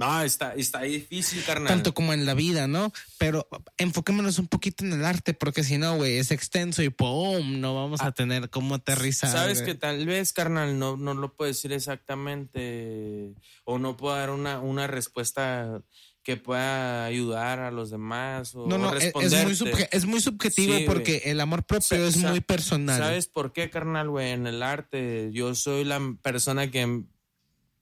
No, 0.00 0.22
está, 0.22 0.54
está 0.54 0.80
difícil, 0.80 1.44
carnal. 1.44 1.68
Tanto 1.68 1.92
como 1.92 2.14
en 2.14 2.24
la 2.24 2.32
vida, 2.32 2.66
¿no? 2.66 2.90
Pero 3.18 3.46
enfoquémonos 3.76 4.38
un 4.38 4.48
poquito 4.48 4.82
en 4.84 4.94
el 4.94 5.04
arte, 5.04 5.34
porque 5.34 5.62
si 5.62 5.76
no, 5.76 5.96
güey, 5.96 6.16
es 6.16 6.30
extenso 6.30 6.82
y 6.82 6.88
¡pum! 6.88 7.60
No 7.60 7.74
vamos 7.74 8.00
a 8.00 8.06
Ah, 8.06 8.12
tener 8.12 8.48
cómo 8.48 8.76
aterrizar. 8.76 9.30
Sabes 9.30 9.60
que 9.60 9.74
tal 9.74 10.06
vez, 10.06 10.32
carnal, 10.32 10.78
no, 10.78 10.96
no 10.96 11.12
lo 11.12 11.34
puedo 11.34 11.48
decir 11.48 11.72
exactamente 11.72 13.34
o 13.64 13.78
no 13.78 13.96
puedo 13.96 14.16
dar 14.16 14.30
una, 14.30 14.60
una 14.60 14.86
respuesta 14.86 15.82
que 16.22 16.36
pueda 16.36 17.04
ayudar 17.06 17.60
a 17.60 17.70
los 17.70 17.90
demás 17.90 18.54
o 18.54 18.66
No, 18.66 18.76
no, 18.78 18.94
es, 18.94 19.12
es 19.20 19.62
muy, 19.62 19.70
es 19.90 20.04
muy 20.06 20.20
subjetivo 20.20 20.76
Sí, 20.76 20.84
porque 20.86 21.22
el 21.26 21.40
amor 21.40 21.64
propio 21.64 21.98
Sa- 21.98 22.06
es 22.08 22.16
muy 22.18 22.40
personal. 22.40 22.98
¿Sabes 22.98 23.26
por 23.26 23.52
qué, 23.52 23.70
carnal, 23.70 24.10
güey? 24.10 24.30
En 24.32 24.46
el 24.46 24.62
arte, 24.62 25.30
yo 25.32 25.54
soy 25.54 25.84
la 25.84 26.00
persona 26.22 26.70
que 26.70 27.02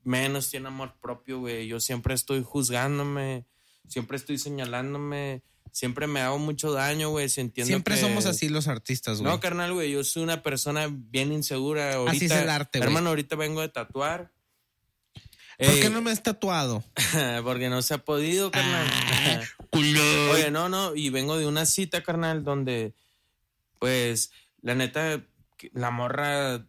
menos 0.09 0.49
tiene 0.51 0.69
amor 0.69 0.95
propio, 1.01 1.39
güey. 1.41 1.67
Yo 1.69 1.81
siempre 1.81 2.15
estoy 2.15 2.43
juzgándome, 2.43 3.45
siempre 3.89 4.17
estoy 4.17 4.39
señalándome, 4.39 5.43
siempre 5.71 6.07
me 6.07 6.21
hago 6.21 6.39
mucho 6.39 6.73
daño, 6.73 7.11
güey. 7.11 7.29
Siempre 7.29 7.95
que- 7.95 7.97
somos 8.01 8.25
así 8.27 8.49
los 8.49 8.69
artistas, 8.69 9.21
güey. 9.21 9.31
No, 9.31 9.39
carnal, 9.39 9.75
güey, 9.75 9.91
yo 9.93 10.03
soy 10.05 10.23
una 10.23 10.43
persona 10.43 10.89
bien 10.91 11.33
insegura. 11.33 11.95
Ahorita, 11.95 12.17
Así 12.17 12.25
es 12.25 12.31
el 12.33 12.49
arte, 12.49 12.79
güey. 12.79 12.89
Hermano, 12.89 13.11
ahorita 13.11 13.37
vengo 13.37 13.61
de 13.61 13.69
tatuar. 13.69 14.33
¿Por 15.59 15.67
Eh, 15.67 15.81
qué 15.81 15.91
no 15.91 16.01
me 16.01 16.11
has 16.13 16.23
tatuado? 16.23 16.85
porque 17.45 17.69
no 17.69 17.83
se 17.83 17.95
ha 17.95 17.99
podido, 18.05 18.51
carnal. 18.51 18.87
Ah. 19.71 20.31
Oye, 20.33 20.51
no, 20.51 20.69
no, 20.71 20.95
y 20.97 21.11
vengo 21.11 21.37
de 21.37 21.47
una 21.47 21.67
cita, 21.67 22.03
carnal, 22.03 22.43
donde, 22.43 22.95
pues, 23.79 24.31
la 24.63 24.75
neta, 24.75 25.23
la 25.73 25.91
morra 25.91 26.65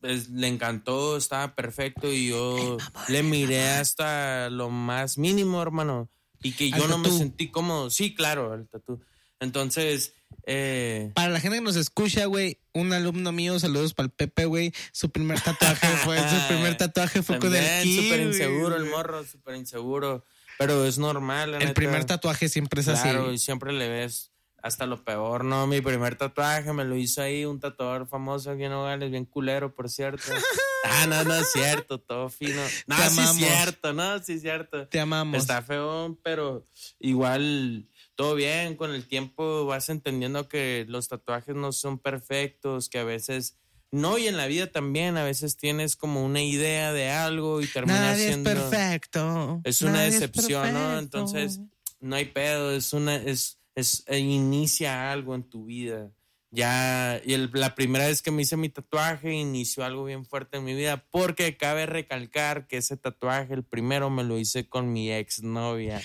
pues, 0.00 0.28
le 0.28 0.48
encantó, 0.48 1.16
estaba 1.16 1.54
perfecto 1.54 2.12
y 2.12 2.28
yo 2.28 2.76
le 3.08 3.22
miré 3.22 3.68
hasta 3.70 4.50
lo 4.50 4.70
más 4.70 5.18
mínimo, 5.18 5.60
hermano, 5.62 6.08
y 6.42 6.52
que 6.52 6.70
yo 6.70 6.88
no 6.88 6.98
me 6.98 7.10
sentí 7.10 7.50
cómodo. 7.50 7.90
Sí, 7.90 8.14
claro, 8.14 8.54
el 8.54 8.68
tatú. 8.68 9.00
Entonces, 9.40 10.14
eh, 10.46 11.10
Para 11.14 11.28
la 11.30 11.40
gente 11.40 11.58
que 11.58 11.64
nos 11.64 11.76
escucha, 11.76 12.26
güey, 12.26 12.58
un 12.72 12.92
alumno 12.92 13.32
mío, 13.32 13.58
saludos 13.60 13.92
para 13.94 14.06
el 14.06 14.10
Pepe, 14.12 14.44
güey. 14.44 14.72
Su 14.92 15.10
primer 15.10 15.40
tatuaje 15.40 15.86
fue, 16.04 16.18
su 16.18 16.48
primer 16.48 16.76
tatuaje 16.76 17.22
fue 17.22 17.38
con 17.38 17.54
el 17.54 17.82
ki, 17.82 18.02
súper 18.02 18.20
inseguro 18.20 18.76
el 18.76 18.84
morro, 18.86 19.24
súper 19.24 19.56
inseguro, 19.56 20.24
pero 20.58 20.84
es 20.86 20.98
normal, 20.98 21.52
la 21.52 21.56
El 21.58 21.62
neta. 21.64 21.74
primer 21.74 22.04
tatuaje 22.04 22.48
siempre 22.48 22.80
es 22.80 22.86
Claro, 22.88 23.26
así. 23.26 23.34
y 23.34 23.38
siempre 23.38 23.72
le 23.72 23.88
ves 23.88 24.31
hasta 24.62 24.86
lo 24.86 25.04
peor, 25.04 25.44
¿no? 25.44 25.66
Mi 25.66 25.80
primer 25.80 26.16
tatuaje 26.16 26.72
me 26.72 26.84
lo 26.84 26.96
hizo 26.96 27.20
ahí 27.20 27.44
un 27.44 27.58
tatuador 27.58 28.06
famoso 28.06 28.52
aquí 28.52 28.64
en 28.64 28.70
Nogales, 28.70 29.10
bien 29.10 29.24
culero, 29.24 29.74
por 29.74 29.90
cierto. 29.90 30.22
ah, 30.84 31.06
no, 31.08 31.24
no 31.24 31.34
es 31.34 31.50
cierto, 31.52 31.98
todo 31.98 32.28
fino. 32.28 32.62
No, 32.86 32.96
Te 32.96 33.10
sí 33.10 33.20
es 33.20 33.32
cierto, 33.32 33.92
no, 33.92 34.18
sí 34.20 34.34
es 34.34 34.42
cierto. 34.42 34.86
Te 34.86 35.00
amamos. 35.00 35.36
Está 35.36 35.62
feo, 35.62 36.16
pero 36.22 36.66
igual 37.00 37.88
todo 38.14 38.36
bien, 38.36 38.76
con 38.76 38.94
el 38.94 39.06
tiempo 39.06 39.66
vas 39.66 39.88
entendiendo 39.88 40.48
que 40.48 40.86
los 40.88 41.08
tatuajes 41.08 41.56
no 41.56 41.72
son 41.72 41.98
perfectos, 41.98 42.88
que 42.88 42.98
a 42.98 43.04
veces... 43.04 43.58
No, 43.90 44.16
y 44.16 44.26
en 44.26 44.38
la 44.38 44.46
vida 44.46 44.68
también, 44.68 45.18
a 45.18 45.24
veces 45.24 45.58
tienes 45.58 45.96
como 45.96 46.24
una 46.24 46.40
idea 46.40 46.94
de 46.94 47.10
algo 47.10 47.60
y 47.60 47.66
termina 47.66 48.00
Nadie 48.00 48.28
siendo... 48.28 48.50
es 48.50 48.56
perfecto. 48.56 49.60
Es 49.64 49.82
una 49.82 49.92
Nadie 49.92 50.08
es 50.08 50.20
decepción, 50.20 50.72
¿no? 50.72 50.98
Entonces, 50.98 51.60
no 52.00 52.16
hay 52.16 52.24
pedo, 52.24 52.72
es 52.72 52.94
una, 52.94 53.16
es, 53.16 53.58
es, 53.74 54.04
eh, 54.06 54.18
inicia 54.18 55.10
algo 55.12 55.34
en 55.34 55.42
tu 55.48 55.64
vida. 55.66 56.10
Ya, 56.54 57.18
y 57.24 57.32
el- 57.32 57.50
la 57.54 57.74
primera 57.74 58.06
vez 58.06 58.20
que 58.20 58.30
me 58.30 58.42
hice 58.42 58.58
mi 58.58 58.68
tatuaje 58.68 59.32
inició 59.32 59.84
algo 59.84 60.04
bien 60.04 60.26
fuerte 60.26 60.58
en 60.58 60.64
mi 60.64 60.74
vida, 60.74 61.06
porque 61.10 61.56
cabe 61.56 61.86
recalcar 61.86 62.66
que 62.66 62.76
ese 62.76 62.98
tatuaje, 62.98 63.54
el 63.54 63.64
primero, 63.64 64.10
me 64.10 64.22
lo 64.22 64.38
hice 64.38 64.68
con 64.68 64.92
mi 64.92 65.10
exnovia. 65.10 66.02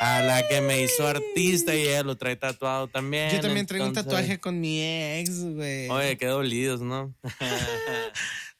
A 0.00 0.22
la 0.22 0.46
que 0.46 0.60
me 0.60 0.80
hizo 0.80 1.08
artista 1.08 1.74
y 1.74 1.80
ella 1.88 2.04
lo 2.04 2.16
trae 2.16 2.36
tatuado 2.36 2.86
también. 2.86 3.30
Yo 3.30 3.40
también 3.40 3.66
traigo 3.66 3.84
un 3.86 3.94
tatuaje 3.94 4.38
con 4.38 4.60
mi 4.60 4.80
ex, 4.80 5.42
güey. 5.42 5.88
Oye, 5.88 6.16
qué 6.16 6.26
dolidos, 6.26 6.80
¿no? 6.80 7.12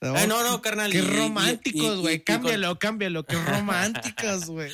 No, 0.00 0.14
Ay, 0.14 0.28
no, 0.28 0.44
no, 0.44 0.62
carnal. 0.62 0.92
Qué 0.92 1.02
románticos, 1.02 2.00
güey. 2.00 2.22
Cámbialo, 2.22 2.78
cámbialo. 2.78 3.24
Qué 3.26 3.34
románticos, 3.46 4.46
güey. 4.46 4.70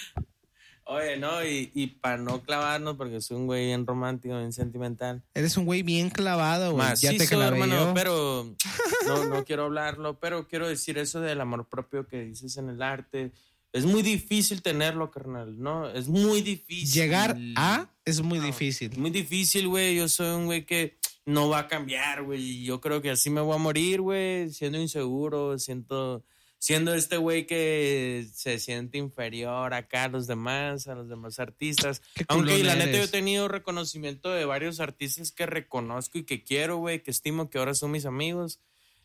Oye, 0.87 1.17
no, 1.17 1.43
y, 1.45 1.71
y 1.75 1.87
para 1.87 2.19
no 2.19 2.43
clavarnos, 2.43 2.97
porque 2.97 3.21
soy 3.23 3.39
un 3.39 3.47
güey 3.47 3.67
bien 3.67 3.87
romántico, 3.87 4.37
bien 4.37 4.53
sentimental. 4.53 5.23
Eres 5.33 5.57
un 5.57 5.65
güey 5.65 5.83
bien 5.83 6.11
clavado, 6.11 6.73
güey. 6.73 6.87
Ya 6.97 7.17
te 7.17 7.27
clavé 7.27 7.47
hermano, 7.57 7.87
yo. 7.89 7.95
pero 7.95 8.55
no, 9.07 9.25
no 9.27 9.45
quiero 9.45 9.65
hablarlo, 9.65 10.19
pero 10.21 10.47
quiero 10.47 10.69
decir 10.69 10.99
eso 10.99 11.21
del 11.21 11.41
amor 11.41 11.69
propio 11.69 12.07
que 12.07 12.23
dices 12.25 12.57
en 12.59 12.69
el 12.69 12.83
arte. 12.83 13.33
Es 13.73 13.87
muy 13.87 14.03
difícil 14.03 14.63
tenerlo, 14.63 15.11
carnal, 15.11 15.59
¿no? 15.59 15.89
Es 15.89 16.07
muy 16.07 16.43
difícil. 16.43 16.93
Llegar 16.93 17.37
a 17.57 17.89
es 18.05 18.21
muy 18.21 18.39
No, 18.39 18.45
difícil. 18.47 18.97
Muy 18.99 19.11
difícil, 19.11 19.67
güey. 19.67 19.97
Yo 19.97 20.09
soy 20.09 20.29
un 20.37 20.45
güey 20.47 20.65
que 20.67 20.97
no 21.25 21.49
va 21.49 21.61
a 21.61 21.67
cambiar, 21.67 22.23
güey. 22.23 22.63
Yo 22.63 22.81
creo 22.81 23.01
que 23.03 23.11
así 23.11 23.31
me 23.31 23.41
voy 23.41 23.55
a 23.57 23.59
morir, 23.59 24.01
güey. 24.01 24.51
Siendo 24.53 24.79
inseguro, 24.79 25.59
siento, 25.59 26.23
siendo 26.65 26.95
este 26.95 27.19
güey 27.19 27.47
que 27.47 28.27
se 28.33 28.59
siente 28.59 28.97
inferior 28.97 29.75
acá 29.75 30.05
a 30.05 30.09
los 30.09 30.27
demás, 30.27 30.87
a 30.87 30.95
los 30.95 31.11
demás 31.11 31.39
artistas. 31.39 32.01
Aunque 32.27 32.65
la 32.65 32.75
neta 32.75 32.97
yo 32.97 33.05
he 33.05 33.09
tenido 33.09 33.49
reconocimiento 33.49 34.31
de 34.31 34.47
varios 34.47 34.81
artistas 34.81 35.31
que 35.31 35.45
reconozco 35.45 36.17
y 36.17 36.25
que 36.25 36.43
quiero, 36.43 36.79
güey, 36.79 37.03
que 37.03 37.11
estimo, 37.11 37.51
que 37.51 37.59
ahora 37.59 37.75
son 37.75 37.91
mis 37.91 38.07
amigos. 38.07 38.61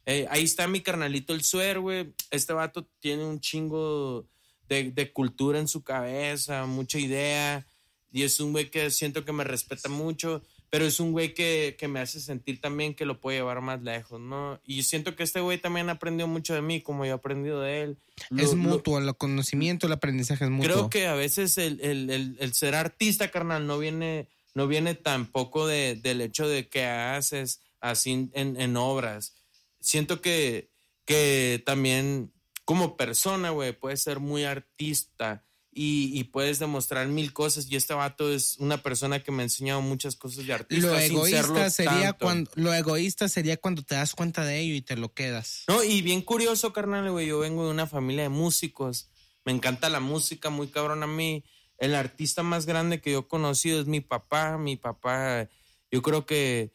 Eh, 0.06 0.26
ahí 0.30 0.46
está 0.46 0.70
mi 0.70 0.80
carnalito 0.80 1.34
el 1.34 1.44
suer, 1.44 1.82
güey. 1.82 2.14
Este 2.32 2.54
vato 2.54 2.88
tiene 3.02 3.26
un 3.26 3.42
chingo 3.42 4.26
de, 4.70 4.92
de 4.92 5.12
cultura 5.12 5.60
en 5.60 5.68
su 5.68 5.84
cabeza, 5.84 6.66
mucha 6.66 6.98
idea. 6.98 7.68
Y 8.10 8.24
es 8.24 8.40
un 8.40 8.54
güey 8.54 8.72
que 8.72 8.90
siento 8.90 9.26
que 9.26 9.34
me 9.34 9.44
respeta 9.44 9.90
mucho, 9.90 10.42
pero 10.70 10.86
es 10.86 11.00
un 11.00 11.12
güey 11.12 11.34
que, 11.34 11.76
que 11.80 11.88
me 11.88 12.00
hace 12.00 12.20
sentir 12.20 12.62
también 12.62 12.94
que 12.94 13.06
lo 13.06 13.20
puede 13.20 13.38
llevar 13.38 13.62
más 13.62 13.82
lejos, 13.82 14.20
¿no? 14.22 14.60
Y 14.64 14.84
siento 14.84 15.16
que 15.16 15.24
este 15.24 15.40
güey 15.40 15.58
también 15.58 15.90
aprendió 15.90 16.28
mucho 16.28 16.54
de 16.54 16.62
mí, 16.62 16.82
como 16.82 17.06
yo 17.06 17.12
he 17.12 17.16
aprendido 17.16 17.62
de 17.62 17.82
él. 17.82 17.98
Lo- 18.30 18.44
es 18.44 18.50
lo- 18.52 18.58
mutuo, 18.58 19.00
el 19.00 19.16
conocimiento, 19.16 19.88
el 19.88 19.94
aprendizaje 19.94 20.44
es 20.46 20.50
mutuo. 20.52 20.66
Creo 20.72 20.90
que 20.90 21.08
a 21.08 21.14
veces 21.16 21.58
el, 21.58 21.80
el- 21.82 22.10
el- 22.10 22.38
el 22.40 22.54
ser 22.54 22.76
artista, 22.76 23.30
carnal, 23.32 23.66
no 23.66 23.80
viene, 23.80 24.30
no 24.54 24.68
viene 24.68 24.94
tampoco 24.96 25.66
de, 25.68 25.96
del 25.96 26.22
hecho 26.22 26.48
de 26.48 26.68
que 26.68 26.86
haces 26.86 27.62
así 27.82 28.30
en, 28.34 28.60
en 28.60 28.78
obras. 28.78 29.36
Siento 29.80 30.22
que, 30.22 30.70
que 31.06 31.64
también 31.66 32.32
como 32.66 32.96
persona, 32.98 33.50
güey, 33.50 33.72
puedes 33.74 34.02
ser 34.02 34.20
muy 34.20 34.44
artista 34.44 35.44
y, 35.82 36.12
y 36.14 36.26
puedes 36.26 36.60
demostrar 36.60 37.08
mil 37.08 37.32
cosas. 37.32 37.72
Y 37.72 37.78
este 37.78 37.94
vato 37.94 38.34
es 38.34 38.58
una 38.58 38.84
persona 38.84 39.24
que 39.24 39.32
me 39.32 39.44
ha 39.44 39.46
enseñado 39.46 39.80
muchas 39.82 40.18
cosas 40.18 40.46
de 40.46 40.52
artista. 40.52 40.88
lo 40.90 41.00
sin 41.00 41.12
egoísta 41.12 41.70
sería 41.70 42.12
tanto. 42.12 42.26
cuando 42.26 42.52
lo 42.56 42.74
egoísta 42.74 43.30
sería 43.30 43.56
cuando 43.56 43.82
te 43.84 43.96
das 43.96 44.14
cuenta 44.14 44.44
de 44.44 44.60
ello 44.60 44.76
y 44.76 44.82
te 44.82 44.98
lo 44.98 45.14
quedas. 45.14 45.64
No, 45.70 45.82
y 45.82 46.02
bien 46.02 46.22
curioso, 46.22 46.74
carnal, 46.74 47.10
güey. 47.10 47.28
Yo 47.28 47.40
vengo 47.40 47.64
de 47.64 47.72
una 47.72 47.88
familia 47.88 48.24
de 48.24 48.30
músicos. 48.30 49.10
Me 49.46 49.54
encanta 49.54 49.90
la 49.90 50.02
música, 50.02 50.50
muy 50.50 50.68
cabrón 50.68 51.02
a 51.02 51.08
mí. 51.08 51.46
El 51.78 51.96
artista 51.96 52.44
más 52.44 52.66
grande 52.66 53.00
que 53.00 53.14
yo 53.14 53.20
he 53.20 53.28
conocido 53.30 53.80
es 53.80 53.86
mi 53.86 54.02
papá. 54.02 54.58
Mi 54.58 54.76
papá, 54.76 55.48
yo 55.90 56.02
creo 56.02 56.26
que 56.26 56.74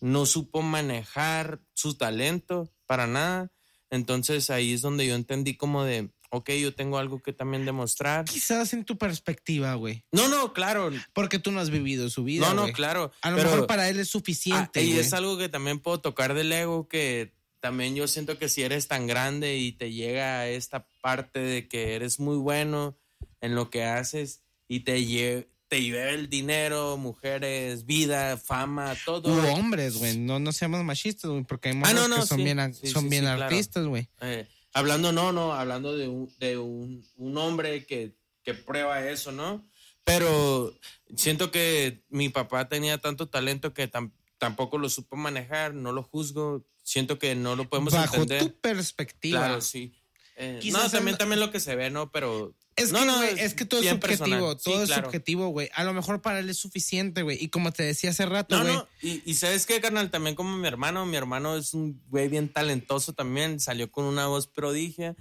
no 0.00 0.24
supo 0.24 0.62
manejar 0.62 1.60
su 1.74 1.92
talento 1.92 2.72
para 2.86 3.06
nada. 3.06 3.52
Entonces 3.90 4.48
ahí 4.48 4.72
es 4.72 4.80
donde 4.80 5.06
yo 5.06 5.14
entendí 5.14 5.58
como 5.58 5.84
de, 5.84 6.10
ok, 6.30 6.50
yo 6.52 6.74
tengo 6.74 6.98
algo 6.98 7.20
que 7.22 7.32
también 7.32 7.64
demostrar. 7.64 8.24
Quizás 8.24 8.72
en 8.72 8.84
tu 8.84 8.96
perspectiva, 8.98 9.74
güey. 9.74 10.04
No, 10.12 10.28
no, 10.28 10.52
claro. 10.52 10.90
Porque 11.12 11.38
tú 11.38 11.52
no 11.52 11.60
has 11.60 11.70
vivido 11.70 12.10
su 12.10 12.24
vida. 12.24 12.46
No, 12.48 12.54
no, 12.54 12.62
güey. 12.62 12.72
claro. 12.72 13.12
A 13.22 13.30
lo 13.30 13.36
pero- 13.36 13.50
mejor 13.50 13.66
para 13.66 13.88
él 13.88 13.98
es 14.00 14.08
Ah, 14.08 14.12
suficiente. 14.12 14.82
y 14.82 14.88
güey. 14.92 14.98
es 15.00 15.12
algo 15.12 15.38
que 15.38 15.48
también 15.48 15.78
puedo 15.80 16.00
tocar 16.00 16.34
del 16.34 16.52
ego, 16.52 16.88
que 16.88 17.32
también 17.60 17.94
yo 17.96 18.06
siento 18.06 18.38
que 18.38 18.48
si 18.48 18.62
eres 18.62 18.86
tan 18.88 19.06
grande 19.06 19.56
y 19.56 19.72
te 19.72 19.92
llega 19.92 20.46
esta 20.48 20.86
parte 21.00 21.40
de 21.40 21.68
que 21.68 21.94
eres 21.94 22.20
muy 22.20 22.36
bueno 22.36 22.96
en 23.40 23.54
lo 23.54 23.70
que 23.70 23.84
haces 23.84 24.42
y 24.68 24.80
te, 24.80 24.98
lle- 25.00 25.46
te 25.68 25.82
lleva 25.82 26.10
el 26.10 26.28
dinero, 26.28 26.96
mujeres, 26.96 27.86
vida, 27.86 28.36
fama, 28.36 28.94
todo. 29.04 29.32
U 29.34 29.46
hombres, 29.52 29.96
güey. 29.96 30.16
No, 30.16 30.38
no 30.38 30.52
seamos 30.52 30.84
machistas, 30.84 31.28
güey. 31.30 31.42
Porque 31.44 31.70
hay 31.70 31.74
Ah, 31.74 31.78
morros 31.78 31.94
no, 31.94 32.08
no, 32.08 32.16
que 32.20 32.26
son 32.26 32.38
sí. 32.38 32.44
bien, 32.44 32.74
Sí, 32.74 32.86
son 32.88 33.02
sí, 33.04 33.08
bien 33.08 33.24
claro. 33.24 33.42
artistas, 33.44 33.84
güey. 33.86 34.08
Eh, 34.20 34.46
hablando, 34.76 35.10
no, 35.12 35.32
no, 35.32 35.52
hablando 35.54 35.96
de 35.96 36.06
un, 36.08 36.32
de 36.38 36.58
un, 36.58 37.02
un 37.16 37.36
hombre 37.38 37.86
que, 37.86 38.14
que 38.42 38.54
prueba 38.54 39.08
eso, 39.08 39.32
¿no? 39.32 39.66
Pero 40.04 40.72
siento 41.16 41.50
que 41.50 42.04
mi 42.08 42.28
papá 42.28 42.68
tenía 42.68 42.98
tanto 42.98 43.28
talento 43.28 43.72
que 43.74 43.90
tam- 43.90 44.12
tampoco 44.38 44.78
lo 44.78 44.88
supo 44.88 45.16
manejar, 45.16 45.74
no 45.74 45.92
lo 45.92 46.02
juzgo, 46.02 46.64
siento 46.82 47.18
que 47.18 47.34
no 47.34 47.56
lo 47.56 47.68
podemos 47.68 47.92
Bajo 47.92 48.16
entender. 48.16 48.42
tu 48.44 48.60
perspectiva. 48.60 49.38
Claro, 49.46 49.60
sí. 49.60 49.94
Eh, 50.38 50.60
no, 50.70 50.90
también, 50.90 51.16
también 51.16 51.40
lo 51.40 51.50
que 51.50 51.60
se 51.60 51.74
ve, 51.76 51.90
¿no? 51.90 52.10
Pero. 52.10 52.54
Es 52.76 52.92
no, 52.92 53.00
que, 53.00 53.06
no, 53.06 53.22
es 53.22 53.54
que 53.54 53.64
todo 53.64 53.80
es 53.80 53.88
subjetivo, 53.88 54.18
personal. 54.18 54.40
todo 54.40 54.58
Sí, 54.58 54.72
es 54.82 54.86
claro. 54.88 55.04
subjetivo, 55.04 55.48
güey. 55.48 55.70
A 55.72 55.82
lo 55.84 55.94
mejor 55.94 56.20
para 56.20 56.40
él 56.40 56.50
es 56.50 56.58
suficiente, 56.58 57.22
güey. 57.22 57.38
Y 57.42 57.48
como 57.48 57.72
te 57.72 57.82
decía 57.82 58.10
hace 58.10 58.26
rato, 58.26 58.54
No, 58.58 58.62
güey. 58.64 58.74
no, 58.74 58.88
y, 59.00 59.22
y 59.24 59.34
sabes 59.34 59.64
qué, 59.64 59.80
carnal, 59.80 60.10
también 60.10 60.36
como 60.36 60.54
mi 60.58 60.68
hermano, 60.68 61.06
mi 61.06 61.16
hermano 61.16 61.56
es 61.56 61.72
un 61.72 62.02
güey 62.08 62.28
bien 62.28 62.50
talentoso 62.52 63.14
también, 63.14 63.60
salió 63.60 63.90
con 63.90 64.04
una 64.04 64.26
voz 64.26 64.46
prodigia, 64.46 65.16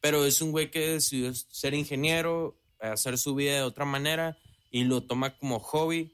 pero 0.00 0.24
es 0.24 0.40
un 0.40 0.50
güey 0.50 0.70
que 0.70 0.80
decidió 0.92 1.34
ser 1.34 1.74
ingeniero, 1.74 2.58
hacer 2.80 3.18
su 3.18 3.34
vida 3.34 3.54
de 3.56 3.62
otra 3.62 3.84
manera 3.84 4.38
y 4.70 4.84
lo 4.84 5.02
toma 5.02 5.36
como 5.36 5.60
hobby, 5.60 6.13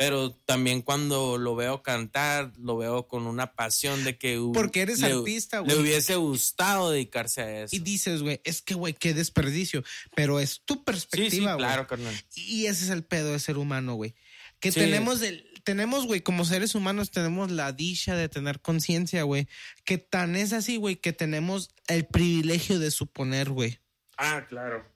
pero 0.00 0.32
también 0.46 0.80
cuando 0.80 1.36
lo 1.36 1.54
veo 1.54 1.82
cantar, 1.82 2.54
lo 2.58 2.78
veo 2.78 3.06
con 3.06 3.26
una 3.26 3.52
pasión 3.52 4.02
de 4.02 4.16
que... 4.16 4.40
Porque 4.54 4.80
eres 4.80 5.00
le- 5.00 5.08
artista, 5.12 5.58
Le 5.58 5.74
güey. 5.74 5.78
hubiese 5.80 6.16
gustado 6.16 6.90
dedicarse 6.90 7.42
a 7.42 7.62
eso. 7.64 7.76
Y 7.76 7.80
dices, 7.80 8.22
güey, 8.22 8.40
es 8.44 8.62
que, 8.62 8.72
güey, 8.72 8.94
qué 8.94 9.12
desperdicio. 9.12 9.84
Pero 10.16 10.40
es 10.40 10.62
tu 10.64 10.72
sí, 10.72 10.78
sí, 10.78 10.84
perspectiva, 10.86 11.52
güey. 11.52 11.66
claro, 11.66 11.86
carnal. 11.86 12.14
Y 12.34 12.64
ese 12.64 12.84
es 12.84 12.90
el 12.90 13.04
pedo 13.04 13.32
de 13.32 13.38
ser 13.40 13.58
humano, 13.58 13.92
güey. 13.94 14.14
Que 14.58 14.72
Sí. 14.72 14.80
tenemos, 14.80 15.20
el, 15.20 15.44
tenemos, 15.64 16.06
güey, 16.06 16.22
como 16.22 16.46
seres 16.46 16.74
humanos, 16.74 17.10
tenemos 17.10 17.50
la 17.50 17.72
dicha 17.72 18.16
de 18.16 18.30
tener 18.30 18.60
conciencia, 18.62 19.24
güey. 19.24 19.48
Que 19.84 19.98
tan 19.98 20.34
es 20.34 20.54
así, 20.54 20.76
güey, 20.78 20.96
que 20.96 21.12
tenemos 21.12 21.68
el 21.88 22.06
privilegio 22.06 22.78
de 22.78 22.90
suponer, 22.90 23.50
güey. 23.50 23.80
Ah, 24.16 24.46
claro. 24.48 24.89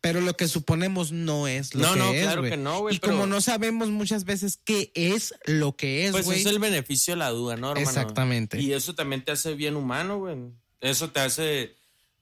Pero 0.00 0.20
lo 0.20 0.36
que 0.36 0.48
suponemos 0.48 1.12
no 1.12 1.46
es 1.48 1.74
lo 1.74 1.82
No, 1.86 1.92
que 1.94 1.98
no, 1.98 2.12
es, 2.12 2.22
claro 2.22 2.40
güey. 2.42 2.50
que 2.50 2.56
no, 2.56 2.80
güey, 2.80 2.96
Y 2.96 2.98
pero- 2.98 3.12
como 3.14 3.26
no 3.26 3.40
sabemos 3.40 3.88
muchas 3.90 4.24
veces 4.24 4.58
qué 4.64 4.90
es 4.94 5.34
lo 5.46 5.76
que 5.76 6.06
es, 6.06 6.12
Pues 6.12 6.24
güey. 6.24 6.40
es 6.40 6.46
el 6.46 6.58
beneficio 6.58 7.14
de 7.14 7.18
la 7.18 7.30
duda, 7.30 7.56
¿no, 7.56 7.70
hermano? 7.72 7.86
Exactamente. 7.88 8.60
Y 8.60 8.72
eso 8.72 8.94
también 8.94 9.24
te 9.24 9.32
hace 9.32 9.54
bien 9.54 9.76
humano, 9.76 10.18
güey. 10.18 10.36
Eso 10.80 11.10
te 11.10 11.20
hace, 11.20 11.74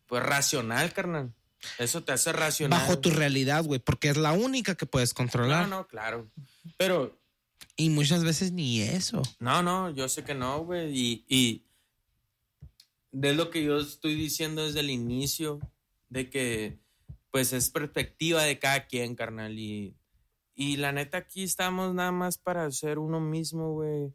pues, 0.07 0.23
racional, 0.23 0.93
carnal. 0.93 1.33
Eso 1.79 2.03
te 2.03 2.12
hace 2.12 2.33
racional. 2.33 2.81
bajo 2.81 2.99
tu 2.99 3.11
realidad, 3.11 3.65
güey, 3.65 3.79
porque 3.81 4.09
es 4.09 4.16
la 4.16 4.33
única 4.33 4.74
que 4.74 4.87
puedes 4.87 5.15
controlar. 5.15 5.69
No, 5.69 5.77
no, 5.79 5.87
claro. 5.87 6.29
Pero, 6.77 7.16
Y 7.77 7.89
muchas 7.91 8.24
veces 8.24 8.51
ni 8.53 8.81
eso. 8.83 9.23
no, 9.39 9.62
no, 9.62 9.91
yo 9.91 10.09
sé 10.09 10.24
que 10.24 10.35
no, 10.35 10.65
güey. 10.65 10.91
Y, 10.97 11.24
y 11.29 11.62
de 13.12 13.35
lo 13.35 13.51
que 13.51 13.62
yo 13.62 13.79
estoy 13.79 14.15
diciendo 14.15 14.65
desde 14.66 14.81
el 14.81 14.91
inicio, 14.91 15.61
de 16.09 16.29
que, 16.31 16.79
pues, 17.33 17.53
es 17.53 17.69
perspectiva 17.71 18.45
de 18.45 18.61
cada 18.61 18.87
quien, 18.87 19.17
carnal. 19.17 19.59
Y, 19.59 19.97
y 20.55 20.77
la 20.77 20.93
neta, 20.93 21.19
aquí 21.19 21.43
estamos 21.43 21.93
nada 21.95 22.13
más 22.13 22.39
para 22.39 22.71
ser 22.71 22.99
uno 23.01 23.19
mismo, 23.19 23.73
güey. 23.73 24.13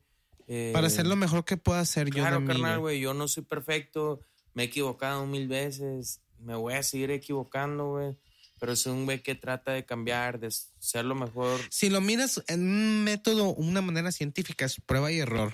Eh, 0.47 0.69
Para 0.73 0.87
hacer 0.87 1.05
lo 1.05 1.17
mejor 1.17 1.43
que 1.43 1.57
pueda 1.57 1.81
hacer 1.81 2.07
yo 2.07 2.23
de 2.23 2.29
Claro, 2.29 2.45
carnal, 2.45 2.79
güey. 2.79 3.01
yo 3.01 3.13
no 3.13 3.27
soy 3.27 3.43
perfecto, 3.43 4.21
me 4.53 4.63
he 4.63 4.65
equivocado 4.67 5.25
mil 5.25 5.49
veces, 5.49 6.21
me 6.39 6.55
voy 6.55 6.75
a 6.75 6.83
seguir 6.83 7.11
equivocando, 7.11 7.89
güey, 7.89 8.15
pero 8.57 8.73
soy 8.77 8.93
un 8.93 9.03
güey 9.03 9.21
que 9.21 9.35
trata 9.35 9.73
de 9.73 9.83
cambiar, 9.83 10.39
de 10.39 10.49
ser 10.79 11.03
lo 11.03 11.15
mejor. 11.15 11.59
Si 11.69 11.89
lo 11.89 11.99
miras 11.99 12.41
en 12.47 12.61
un 12.61 13.03
método, 13.03 13.53
una 13.55 13.81
manera 13.81 14.11
científica, 14.13 14.63
es 14.65 14.79
prueba 14.79 15.11
y 15.11 15.19
error. 15.19 15.53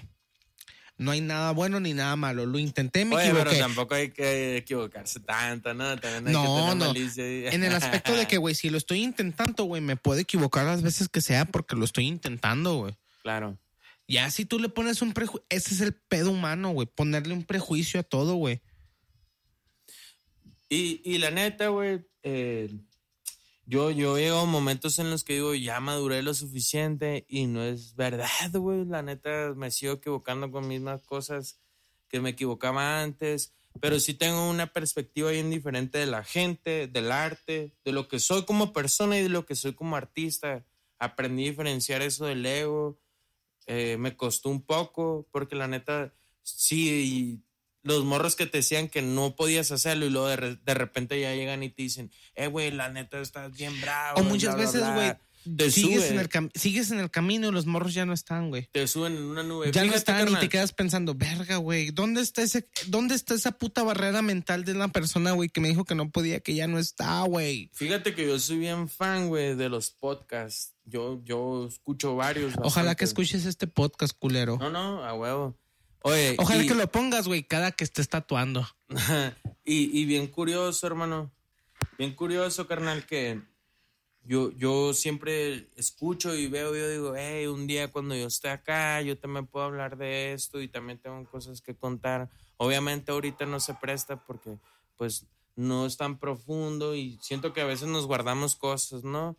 No 1.04 1.12
hay 1.12 1.22
nada 1.22 1.52
bueno 1.52 1.80
ni 1.80 1.94
nada 1.94 2.16
malo. 2.16 2.46
Lo 2.46 2.58
intenté, 2.58 3.04
me 3.04 3.16
Oye, 3.16 3.26
pero 3.26 3.42
equivoqué. 3.42 3.60
tampoco 3.60 3.96
hay 3.96 4.12
que 4.12 4.58
equivocarse 4.58 5.20
tanto, 5.20 5.74
¿no? 5.74 5.98
También 5.98 6.28
hay 6.28 6.34
No, 6.34 6.42
que 6.44 6.62
tener 6.62 6.76
no. 6.78 6.86
malicia. 6.88 7.50
En 7.52 7.64
el 7.64 7.76
aspecto 7.76 8.16
de 8.16 8.26
que, 8.28 8.38
güey, 8.40 8.56
si 8.56 8.70
lo 8.70 8.78
estoy 8.78 9.04
intentando, 9.04 9.66
güey, 9.66 9.82
me 9.82 9.96
puedo 9.98 10.20
equivocar 10.20 10.66
las 10.66 10.82
veces 10.82 11.10
que 11.10 11.20
sea 11.22 11.46
porque 11.46 11.76
lo 11.76 11.84
estoy 11.86 12.08
intentando, 12.08 12.76
güey. 12.78 12.96
Claro. 13.22 13.58
Ya 14.08 14.30
si 14.32 14.46
tú 14.46 14.60
le 14.60 14.70
pones 14.70 15.02
un 15.02 15.14
prejuicio, 15.14 15.46
ese 15.50 15.74
es 15.74 15.82
el 15.82 15.94
pedo 15.94 16.32
humano, 16.32 16.70
güey, 16.72 16.88
ponerle 16.88 17.34
un 17.34 17.44
prejuicio 17.44 18.00
a 18.00 18.04
todo, 18.04 18.36
güey. 18.36 18.62
Y, 20.70 21.02
y 21.04 21.18
la 21.20 21.32
neta, 21.32 21.68
güey, 21.68 22.02
eh, 22.24 22.70
yo, 23.66 23.92
yo 23.92 24.18
llego 24.18 24.46
momentos 24.46 25.00
en 25.00 25.10
los 25.10 25.24
que 25.24 25.34
digo, 25.34 25.56
ya 25.56 25.80
maduré 25.80 26.22
lo 26.22 26.34
suficiente 26.34 27.26
y 27.28 27.48
no 27.48 27.64
es 27.64 27.96
verdad, 27.96 28.52
güey. 28.54 28.86
La 28.86 29.02
neta, 29.02 29.54
me 29.56 29.72
sigo 29.72 29.94
equivocando 29.94 30.52
con 30.52 30.68
mismas 30.68 31.04
cosas 31.04 31.60
que 32.10 32.20
me 32.20 32.32
equivocaba 32.32 33.02
antes, 33.02 33.54
pero 33.80 34.00
sí 34.00 34.14
tengo 34.14 34.50
una 34.50 34.68
perspectiva 34.68 35.32
bien 35.32 35.50
diferente 35.50 35.98
de 35.98 36.06
la 36.06 36.24
gente, 36.24 36.88
del 36.88 37.12
arte, 37.12 37.74
de 37.84 37.92
lo 37.92 38.08
que 38.08 38.20
soy 38.20 38.46
como 38.46 38.74
persona 38.74 39.18
y 39.18 39.24
de 39.24 39.30
lo 39.30 39.46
que 39.46 39.56
soy 39.56 39.74
como 39.74 39.96
artista. 39.96 40.66
Aprendí 41.00 41.46
a 41.46 41.50
diferenciar 41.50 42.02
eso 42.02 42.26
del 42.26 42.46
ego. 42.46 43.00
Eh, 43.66 43.98
me 43.98 44.16
costó 44.16 44.50
un 44.50 44.62
poco, 44.62 45.28
porque 45.32 45.56
la 45.56 45.68
neta, 45.68 46.14
sí, 46.44 47.42
los 47.84 48.04
morros 48.06 48.36
que 48.36 48.46
te 48.48 48.60
decían 48.60 48.88
que 48.88 49.02
no 49.02 49.36
podías 49.36 49.72
hacerlo 49.72 50.06
y 50.06 50.10
luego 50.10 50.28
de, 50.30 50.36
re- 50.38 50.56
de 50.64 50.74
repente 50.74 51.20
ya 51.20 51.34
llegan 51.36 51.64
y 51.64 51.70
te 51.70 51.84
dicen, 51.84 52.12
eh, 52.36 52.48
güey, 52.48 52.72
la 52.72 52.90
neta 52.90 53.20
estás 53.20 53.52
bien 53.56 53.80
bravo. 53.82 54.22
O 54.22 54.24
muchas 54.24 54.56
bla, 54.56 54.64
veces, 54.66 54.82
bla". 54.82 54.94
güey, 54.96 55.72
sigues, 55.72 56.10
en 56.10 56.20
el 56.20 56.30
sigues 56.56 56.92
en 56.92 57.00
el 57.02 57.12
camino 57.12 57.50
y 57.50 57.52
los 57.52 57.66
morros 57.66 57.94
ya 57.94 58.06
no 58.06 58.14
están, 58.14 58.48
güey. 58.50 58.70
te 58.72 58.88
suben 58.88 59.18
en 59.18 59.24
una 59.24 59.44
nube. 59.44 59.70
Ya 59.74 59.84
no 59.84 59.94
están 59.94 60.30
y 60.30 60.36
te 60.36 60.48
quedas 60.48 60.72
pensando, 60.72 61.14
verga, 61.16 61.58
güey, 61.58 61.92
¿dónde 61.92 62.22
está 62.22 62.42
ese, 62.42 62.70
dónde 62.88 63.16
está 63.16 63.34
esa 63.34 63.52
puta 63.52 63.84
barrera 63.84 64.22
mental 64.22 64.64
de 64.64 64.72
una 64.72 64.88
persona, 64.88 65.34
güey, 65.34 65.50
que 65.50 65.60
me 65.60 65.68
dijo 65.68 65.84
que 65.84 65.96
no 65.96 66.10
podía, 66.10 66.40
que 66.40 66.56
ya 66.56 66.68
no 66.68 66.80
está, 66.80 67.22
güey? 67.24 67.70
Fíjate 67.74 68.16
que 68.16 68.26
yo 68.26 68.40
soy 68.40 68.60
bien 68.60 68.88
fan, 68.88 69.28
güey, 69.28 69.56
de 69.56 69.68
los 69.68 69.92
podcasts. 69.92 70.74
Yo, 70.86 71.22
yo 71.26 71.68
escucho 71.68 72.16
varios. 72.16 72.54
Ojalá 72.62 72.96
que 72.96 73.04
escuches 73.06 73.46
este 73.46 73.68
podcast, 73.68 74.14
culero. 74.18 74.58
No, 74.58 74.70
no, 74.70 75.04
a 75.04 75.14
huevo. 75.14 75.58
Oye, 76.04 76.36
Ojalá 76.38 76.64
y- 76.64 76.68
que 76.68 76.76
lo 76.76 76.92
pongas, 76.92 77.28
güey, 77.28 77.44
cada 77.44 77.72
que 77.72 77.84
estés 77.84 78.10
tatuando. 78.10 78.68
y, 79.66 80.00
y 80.00 80.06
bien 80.06 80.28
curioso, 80.28 80.86
hermano. 80.86 81.32
Bien 81.98 82.14
curioso, 82.14 82.68
carnal, 82.68 83.06
que 83.06 83.42
yo, 84.26 84.52
yo 84.52 84.94
siempre 84.94 85.70
escucho 85.76 86.34
y 86.36 86.48
veo, 86.48 86.76
yo 86.76 86.90
digo, 86.90 87.14
hey, 87.16 87.48
un 87.48 87.68
día 87.68 87.92
cuando 87.92 88.16
yo 88.16 88.28
esté 88.28 88.50
acá, 88.50 89.02
yo 89.02 89.18
también 89.18 89.48
puedo 89.48 89.66
hablar 89.66 89.98
de 89.98 90.34
esto 90.34 90.62
y 90.62 90.68
también 90.68 91.00
tengo 91.00 91.24
cosas 91.30 91.62
que 91.62 91.76
contar. 91.76 92.30
Obviamente 92.58 93.12
ahorita 93.12 93.46
no 93.46 93.60
se 93.60 93.74
presta 93.74 94.24
porque 94.26 94.58
pues 94.98 95.26
no 95.56 95.86
es 95.86 95.98
tan 95.98 96.20
profundo 96.20 96.96
y 96.96 97.18
siento 97.22 97.54
que 97.54 97.62
a 97.62 97.66
veces 97.66 97.88
nos 97.88 98.08
guardamos 98.08 98.56
cosas, 98.56 99.04
¿no? 99.04 99.38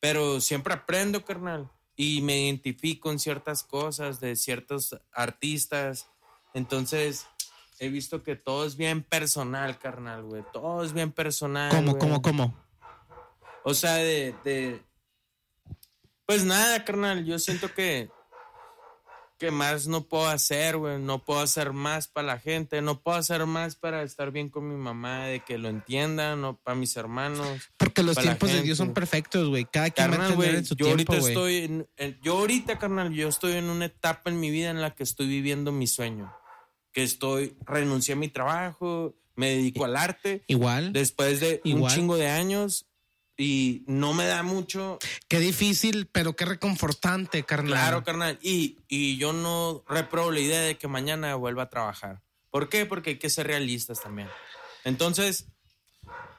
Pero 0.00 0.40
siempre 0.40 0.74
aprendo, 0.74 1.24
carnal, 1.24 1.70
y 1.96 2.22
me 2.22 2.40
identifico 2.46 3.10
en 3.10 3.18
ciertas 3.18 3.62
cosas 3.62 4.20
de 4.20 4.36
ciertos 4.36 4.96
artistas. 5.12 6.08
Entonces, 6.52 7.26
he 7.78 7.88
visto 7.88 8.22
que 8.22 8.36
todo 8.36 8.66
es 8.66 8.76
bien 8.76 9.02
personal, 9.02 9.78
carnal, 9.78 10.22
güey. 10.24 10.42
Todo 10.52 10.84
es 10.84 10.92
bien 10.92 11.12
personal. 11.12 11.70
¿Cómo, 11.70 11.92
güey. 11.92 12.00
cómo, 12.00 12.22
cómo? 12.22 12.54
O 13.64 13.74
sea, 13.74 13.94
de, 13.94 14.34
de- 14.44 14.82
Pues 16.26 16.44
nada, 16.44 16.84
carnal. 16.84 17.24
Yo 17.24 17.38
siento 17.38 17.72
que. 17.72 18.10
Que 19.44 19.50
más 19.50 19.86
no 19.86 20.04
puedo 20.04 20.26
hacer, 20.26 20.78
güey. 20.78 20.98
No 20.98 21.22
puedo 21.22 21.40
hacer 21.40 21.74
más 21.74 22.08
para 22.08 22.28
la 22.28 22.38
gente. 22.38 22.80
No 22.80 23.02
puedo 23.02 23.18
hacer 23.18 23.44
más 23.44 23.76
para 23.76 24.02
estar 24.02 24.30
bien 24.30 24.48
con 24.48 24.66
mi 24.66 24.74
mamá, 24.74 25.26
de 25.26 25.40
que 25.40 25.58
lo 25.58 25.68
entiendan, 25.68 26.42
o 26.44 26.56
para 26.56 26.74
mis 26.74 26.96
hermanos. 26.96 27.70
Porque 27.76 28.02
los 28.02 28.16
tiempos 28.16 28.50
de 28.50 28.62
Dios 28.62 28.78
son 28.78 28.94
perfectos, 28.94 29.50
güey. 29.50 29.66
Cada 29.66 29.90
quien 29.90 30.10
va 30.10 30.14
a 30.14 30.16
Carnal, 30.16 30.36
güey, 30.36 30.56
en 30.56 30.64
su 30.64 30.76
yo 30.76 30.86
tiempo, 30.86 31.12
ahorita 31.12 31.28
estoy 31.28 31.56
en, 31.58 31.86
en- 31.98 32.18
yo 32.22 32.38
ahorita, 32.38 32.78
carnal, 32.78 33.12
yo 33.12 33.28
estoy 33.28 33.52
en 33.52 33.64
una 33.68 33.84
etapa 33.84 34.30
en 34.30 34.40
mi 34.40 34.50
vida 34.50 34.70
en 34.70 34.80
la 34.80 34.94
que 34.94 35.02
estoy 35.02 35.28
viviendo 35.28 35.72
mi 35.72 35.86
sueño. 35.86 36.32
Que 36.92 37.02
estoy, 37.02 37.54
renuncié 37.66 38.14
a 38.14 38.16
mi 38.16 38.28
trabajo, 38.28 39.14
me 39.36 39.50
dedico 39.50 39.84
al 39.84 39.96
arte 39.96 40.42
Igual. 40.46 40.94
después 40.94 41.40
de 41.40 41.60
un 41.66 41.70
Igual. 41.70 41.94
chingo 41.94 42.16
de 42.16 42.28
años 42.28 42.86
y 43.36 43.84
no 43.86 44.12
me 44.14 44.26
da 44.26 44.42
mucho. 44.42 44.98
Qué 45.28 45.40
difícil, 45.40 46.06
pero 46.06 46.36
qué 46.36 46.44
reconfortante, 46.44 47.44
carnal. 47.44 47.72
Claro, 47.72 48.04
carnal. 48.04 48.38
Y, 48.42 48.78
y 48.88 49.16
yo 49.16 49.32
no 49.32 49.84
reprobo 49.88 50.30
la 50.30 50.40
idea 50.40 50.60
de 50.60 50.76
que 50.76 50.88
mañana 50.88 51.34
vuelva 51.34 51.64
a 51.64 51.70
trabajar. 51.70 52.22
¿Por 52.50 52.68
qué? 52.68 52.86
Porque 52.86 53.10
hay 53.10 53.18
que 53.18 53.30
ser 53.30 53.46
realistas 53.46 54.00
también. 54.00 54.28
Entonces, 54.84 55.46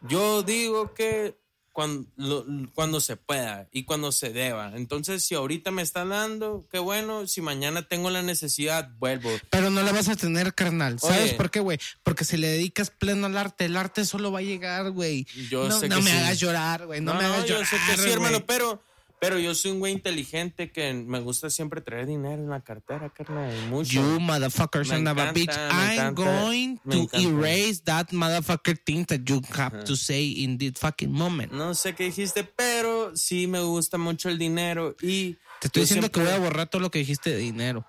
yo 0.02 0.44
digo 0.44 0.94
que 0.94 1.38
cuando, 1.76 2.08
lo- 2.16 2.46
cuando 2.74 3.02
se 3.02 3.18
pueda 3.18 3.68
y 3.70 3.84
cuando 3.84 4.14
se 4.14 4.32
deba. 4.32 4.72
Entonces, 4.76 5.26
si 5.26 5.36
ahorita 5.36 5.72
me 5.72 5.82
está 5.82 6.06
dando, 6.06 6.66
qué 6.72 6.80
bueno. 6.80 7.28
Si 7.28 7.42
mañana 7.42 7.86
tengo 7.86 8.10
la 8.10 8.22
necesidad, 8.24 8.90
vuelvo. 8.98 9.30
Pero 9.50 9.70
no 9.70 9.84
la 9.84 9.92
vas 9.92 10.08
a 10.08 10.16
tener, 10.16 10.54
carnal. 10.56 10.98
¿Sabes 11.02 11.22
Oye. 11.24 11.34
por 11.34 11.52
qué, 11.52 11.60
güey? 11.60 11.78
Porque 12.02 12.24
si 12.24 12.38
le 12.38 12.48
dedicas 12.48 12.92
pleno 12.92 13.28
al 13.28 13.38
arte, 13.38 13.66
el 13.66 13.76
arte 13.76 14.06
solo 14.06 14.32
va 14.32 14.40
a 14.40 14.44
llegar, 14.44 14.92
güey. 14.92 15.28
Yo 15.50 15.68
no 15.68 15.78
sé 15.78 15.90
no 15.90 15.98
que 15.98 16.04
me 16.04 16.12
sí. 16.12 16.18
hagas 16.18 16.40
llorar, 16.40 16.86
güey. 16.86 17.02
No, 17.02 17.14
me 17.14 17.26
hagas 17.26 17.42
yo 17.46 17.56
llorar. 17.56 17.68
sé 17.68 17.76
que 17.92 18.02
sí, 18.02 18.10
hermano, 18.10 18.46
pero, 18.46 18.82
pero 19.26 19.40
yo 19.40 19.56
soy 19.56 19.72
un 19.72 19.80
güey 19.80 19.94
inteligente 19.94 20.72
que 20.72 20.94
me 20.94 21.20
gusta 21.20 21.50
siempre 21.50 21.82
traer 21.82 22.06
dinero 22.06 22.44
en 22.44 22.50
la 22.50 22.62
cartera, 22.62 23.10
carnal. 23.10 23.52
Mucho. 23.70 23.94
You 23.94 24.20
motherfucker 24.20 24.86
son 24.86 25.08
of 25.08 25.18
a 25.18 25.34
bitch. 25.34 25.58
I'm 25.58 26.14
encanta, 26.14 26.14
going 26.14 26.80
to 26.92 27.10
erase 27.18 27.82
that 27.86 28.12
motherfucker 28.12 28.78
thing 28.86 29.04
that 29.06 29.22
you 29.28 29.42
have 29.58 29.84
to 29.86 29.96
say 29.96 30.30
in 30.44 30.60
this 30.60 30.74
fucking 30.78 31.12
moment. 31.12 31.52
No 31.52 31.74
sé 31.74 31.96
qué 31.96 32.06
dijiste, 32.06 32.44
pero 32.44 33.16
sí 33.16 33.48
me 33.48 33.62
gusta 33.62 33.98
mucho 33.98 34.30
el 34.30 34.38
dinero 34.38 34.96
y... 35.02 35.38
Te 35.60 35.70
estoy 35.70 35.82
diciendo 35.82 36.12
que 36.12 36.20
voy 36.20 36.30
a 36.30 36.38
borrar 36.38 36.70
todo 36.70 36.84
lo 36.84 36.92
que 36.92 37.00
dijiste 37.00 37.32
de 37.32 37.38
dinero. 37.38 37.84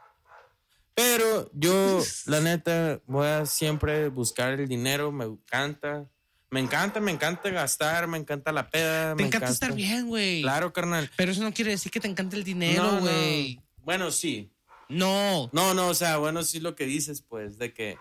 Pero 0.94 1.50
yo, 1.52 2.02
la 2.24 2.40
neta, 2.40 3.02
voy 3.06 3.26
a 3.26 3.44
siempre 3.44 4.08
buscar 4.08 4.58
el 4.58 4.66
dinero, 4.66 5.12
me 5.12 5.26
encanta. 5.26 6.08
Me 6.50 6.60
encanta, 6.60 7.00
me 7.00 7.10
encanta 7.10 7.50
gastar, 7.50 8.06
me 8.06 8.18
encanta 8.18 8.52
la 8.52 8.68
peda. 8.68 9.16
Te 9.16 9.22
me 9.22 9.28
encanta 9.28 9.48
estar 9.50 9.72
bien, 9.74 10.06
güey. 10.06 10.42
Claro, 10.42 10.72
carnal. 10.72 11.10
Pero 11.16 11.32
eso 11.32 11.42
no 11.42 11.52
quiere 11.52 11.72
decir 11.72 11.90
que 11.90 11.98
te 12.00 12.06
encante 12.08 12.36
el 12.36 12.44
dinero, 12.44 12.82
No, 12.84 12.92
no. 12.92 13.00
güey. 13.00 13.60
Bueno, 13.82 14.10
sí. 14.10 14.50
No. 14.88 15.50
No, 15.52 15.74
no, 15.74 15.88
o 15.88 15.94
sea, 15.94 16.18
bueno, 16.18 16.44
sí 16.44 16.60
lo 16.60 16.76
que 16.76 16.84
dices, 16.86 17.22
pues, 17.22 17.58
de 17.58 17.72
que. 17.74 17.98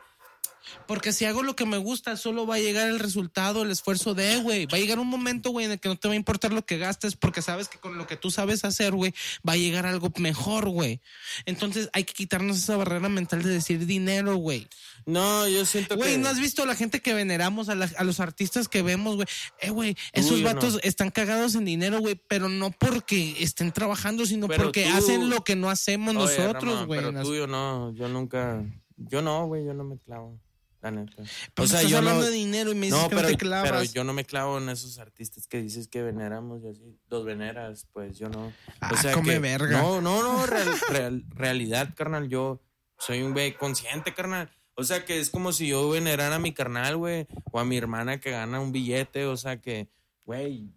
Porque 0.88 1.14
si 1.14 1.26
hago 1.26 1.44
lo 1.44 1.56
que 1.56 1.66
me 1.66 1.78
gusta, 1.78 2.18
solo 2.18 2.46
va 2.48 2.56
a 2.56 2.60
llegar 2.60 2.90
el 2.90 3.00
resultado, 3.00 3.64
el 3.64 3.72
esfuerzo 3.72 4.14
de, 4.14 4.38
güey. 4.38 4.66
Va 4.66 4.78
a 4.78 4.82
llegar 4.82 5.00
un 5.00 5.08
momento, 5.08 5.52
güey, 5.52 5.66
en 5.66 5.74
el 5.74 5.80
que 5.80 5.90
no 5.90 5.96
te 5.96 6.08
va 6.08 6.14
a 6.14 6.18
importar 6.18 6.54
lo 6.54 6.66
que 6.66 6.78
gastes 6.78 7.16
porque 7.16 7.42
sabes 7.42 7.68
que 7.68 7.78
con 7.78 7.98
lo 7.98 8.08
que 8.08 8.18
tú 8.18 8.32
sabes 8.32 8.64
hacer, 8.66 8.94
güey, 8.94 9.14
va 9.48 9.54
a 9.54 9.58
llegar 9.58 9.86
algo 9.86 10.12
mejor, 10.18 10.70
güey. 10.70 11.02
Entonces 11.46 11.90
hay 11.94 12.04
que 12.04 12.14
quitarnos 12.14 12.58
esa 12.58 12.78
barrera 12.78 13.10
mental 13.10 13.44
de 13.44 13.50
decir 13.50 13.86
dinero, 13.86 14.36
güey. 14.36 14.68
No, 15.06 15.48
yo 15.48 15.66
siento 15.66 15.96
Güey, 15.98 16.14
que. 16.14 16.18
¿no 16.18 16.30
has 16.30 16.40
visto 16.40 16.64
a 16.64 16.66
la 16.66 16.76
gente 16.76 17.00
que 17.00 17.14
veneramos, 17.14 17.70
a, 17.70 17.76
la- 17.76 17.92
a 17.98 18.04
los 18.04 18.20
artistas 18.20 18.68
que 18.68 18.82
vemos, 18.82 19.16
güey? 19.16 19.28
Eh, 19.60 19.70
güey, 19.70 19.96
esos 20.14 20.40
no. 20.40 20.46
vatos 20.46 20.80
están 20.82 21.12
cagados 21.12 21.54
en 21.54 21.66
dinero, 21.66 22.00
güey, 22.00 22.16
pero 22.28 22.50
no 22.50 22.72
porque 22.72 23.36
estén 23.40 23.72
trabajando, 23.72 24.26
sino 24.26 24.48
Pero 24.48 24.64
porque 24.64 24.86
tú- 24.86 24.98
hacen 24.98 25.30
lo 25.30 25.44
que 25.44 25.56
no 25.56 25.70
hacemos 25.70 26.16
Oye, 26.16 26.38
nosotros, 26.40 26.88
güey. 26.88 27.00
Pero 27.02 27.22
tú, 27.22 27.36
yo 27.36 27.46
no, 27.46 27.94
yo 27.94 28.08
nunca. 28.08 28.64
Yo 28.98 29.22
no, 29.22 29.46
güey, 29.46 29.64
yo 29.66 29.74
no 29.76 29.84
me 29.84 29.98
clavo. 30.00 30.40
La 30.86 30.92
neta. 30.92 31.24
Pero 31.56 31.66
estás 31.66 31.88
yo 31.90 31.98
hablando 31.98 32.20
no. 32.22 32.28
de 32.28 32.32
dinero 32.32 32.72
y 32.72 32.76
me 32.76 32.86
dices 32.86 33.02
No, 33.02 33.10
que 33.10 33.16
pero, 33.16 33.28
no 33.28 33.34
te 33.36 33.38
clavas. 33.40 33.72
pero 33.72 33.84
yo 33.86 34.04
no 34.04 34.14
me 34.14 34.24
clavo 34.24 34.60
en 34.60 34.70
esos 34.70 35.00
artistas 35.00 35.48
que 35.48 35.60
dices 35.60 35.88
que 35.88 36.04
veneramos 36.04 36.62
y 36.64 36.68
así. 36.68 37.00
Los 37.10 37.26
veneras, 37.26 37.88
pues 37.92 38.20
yo 38.20 38.30
no. 38.30 38.54
Ah, 38.82 38.92
o 38.94 38.98
sea 38.98 39.14
come 39.14 39.34
que- 39.34 39.40
verga. 39.40 39.82
No, 39.82 40.00
no, 40.00 40.22
no, 40.22 40.46
real- 40.46 40.80
real- 40.90 41.24
realidad, 41.32 41.90
carnal. 41.96 42.30
Yo 42.30 42.62
soy 43.00 43.24
un 43.24 43.34
güey 43.34 43.58
consciente, 43.58 44.14
carnal. 44.14 44.52
O 44.76 44.84
sea 44.84 45.06
que 45.06 45.20
es 45.20 45.32
como 45.32 45.54
si 45.54 45.70
yo 45.70 45.90
venerara 45.90 46.36
a 46.36 46.40
mi 46.40 46.54
carnal, 46.54 46.98
güey, 46.98 47.26
o 47.52 47.60
a 47.60 47.66
mi 47.66 47.78
hermana 47.78 48.20
que 48.20 48.30
gana 48.30 48.60
un 48.60 48.72
billete. 48.72 49.26
O 49.26 49.38
sea 49.38 49.60
que, 49.60 49.90
güey, 50.24 50.70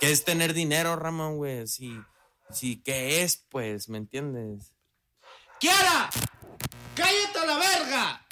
¿qué 0.00 0.10
es 0.12 0.24
tener 0.24 0.54
dinero, 0.54 0.96
Ramón, 0.96 1.36
güey? 1.36 1.66
Si, 1.66 1.92
si, 2.50 2.80
¿qué 2.82 3.22
es, 3.22 3.36
pues? 3.50 3.90
¿Me 3.90 3.98
entiendes? 3.98 4.72
¡Kiara! 5.60 6.08
¡Cállate 6.94 7.38
a 7.38 7.44
la 7.46 7.58
verga! 7.58 8.23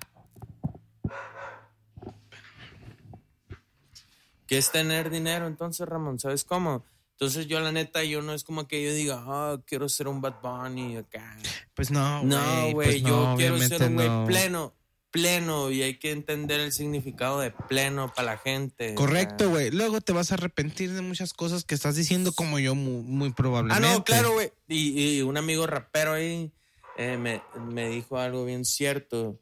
¿Qué 4.52 4.58
es 4.58 4.70
tener 4.70 5.08
dinero 5.08 5.46
entonces, 5.46 5.88
Ramón? 5.88 6.18
¿Sabes 6.18 6.44
cómo? 6.44 6.84
Entonces 7.12 7.46
yo 7.46 7.58
la 7.60 7.72
neta, 7.72 8.04
yo 8.04 8.20
no 8.20 8.34
es 8.34 8.44
como 8.44 8.68
que 8.68 8.84
yo 8.84 8.92
diga, 8.92 9.22
ah, 9.26 9.58
quiero 9.64 9.88
ser 9.88 10.08
un 10.08 10.20
Bad 10.20 10.42
Bunny 10.42 10.98
acá. 10.98 11.38
Pues 11.72 11.90
no, 11.90 12.22
No, 12.22 12.70
güey, 12.72 12.74
pues 12.74 13.02
yo 13.02 13.30
no, 13.30 13.36
quiero 13.38 13.58
ser 13.60 13.82
un 13.84 13.94
güey 13.94 14.08
no. 14.10 14.26
pleno, 14.26 14.74
pleno, 15.10 15.70
y 15.70 15.80
hay 15.82 15.98
que 15.98 16.10
entender 16.10 16.60
el 16.60 16.70
significado 16.72 17.40
de 17.40 17.50
pleno 17.50 18.12
para 18.14 18.32
la 18.32 18.36
gente. 18.36 18.94
Correcto, 18.94 19.48
güey. 19.48 19.70
Luego 19.70 20.02
te 20.02 20.12
vas 20.12 20.32
a 20.32 20.34
arrepentir 20.34 20.92
de 20.92 21.00
muchas 21.00 21.32
cosas 21.32 21.64
que 21.64 21.74
estás 21.74 21.96
diciendo 21.96 22.32
como 22.34 22.58
yo 22.58 22.74
muy, 22.74 23.02
muy 23.04 23.28
Ah, 23.30 23.34
probablemente. 23.34 23.88
no, 23.88 24.04
claro, 24.04 24.32
güey. 24.34 24.52
Y, 24.68 25.16
y 25.16 25.22
un 25.22 25.38
amigo 25.38 25.66
rapero 25.66 26.12
ahí 26.12 26.52
eh, 26.98 27.16
me, 27.16 27.40
me 27.58 27.88
dijo 27.88 28.18
algo 28.18 28.44
bien 28.44 28.66
cierto. 28.66 29.40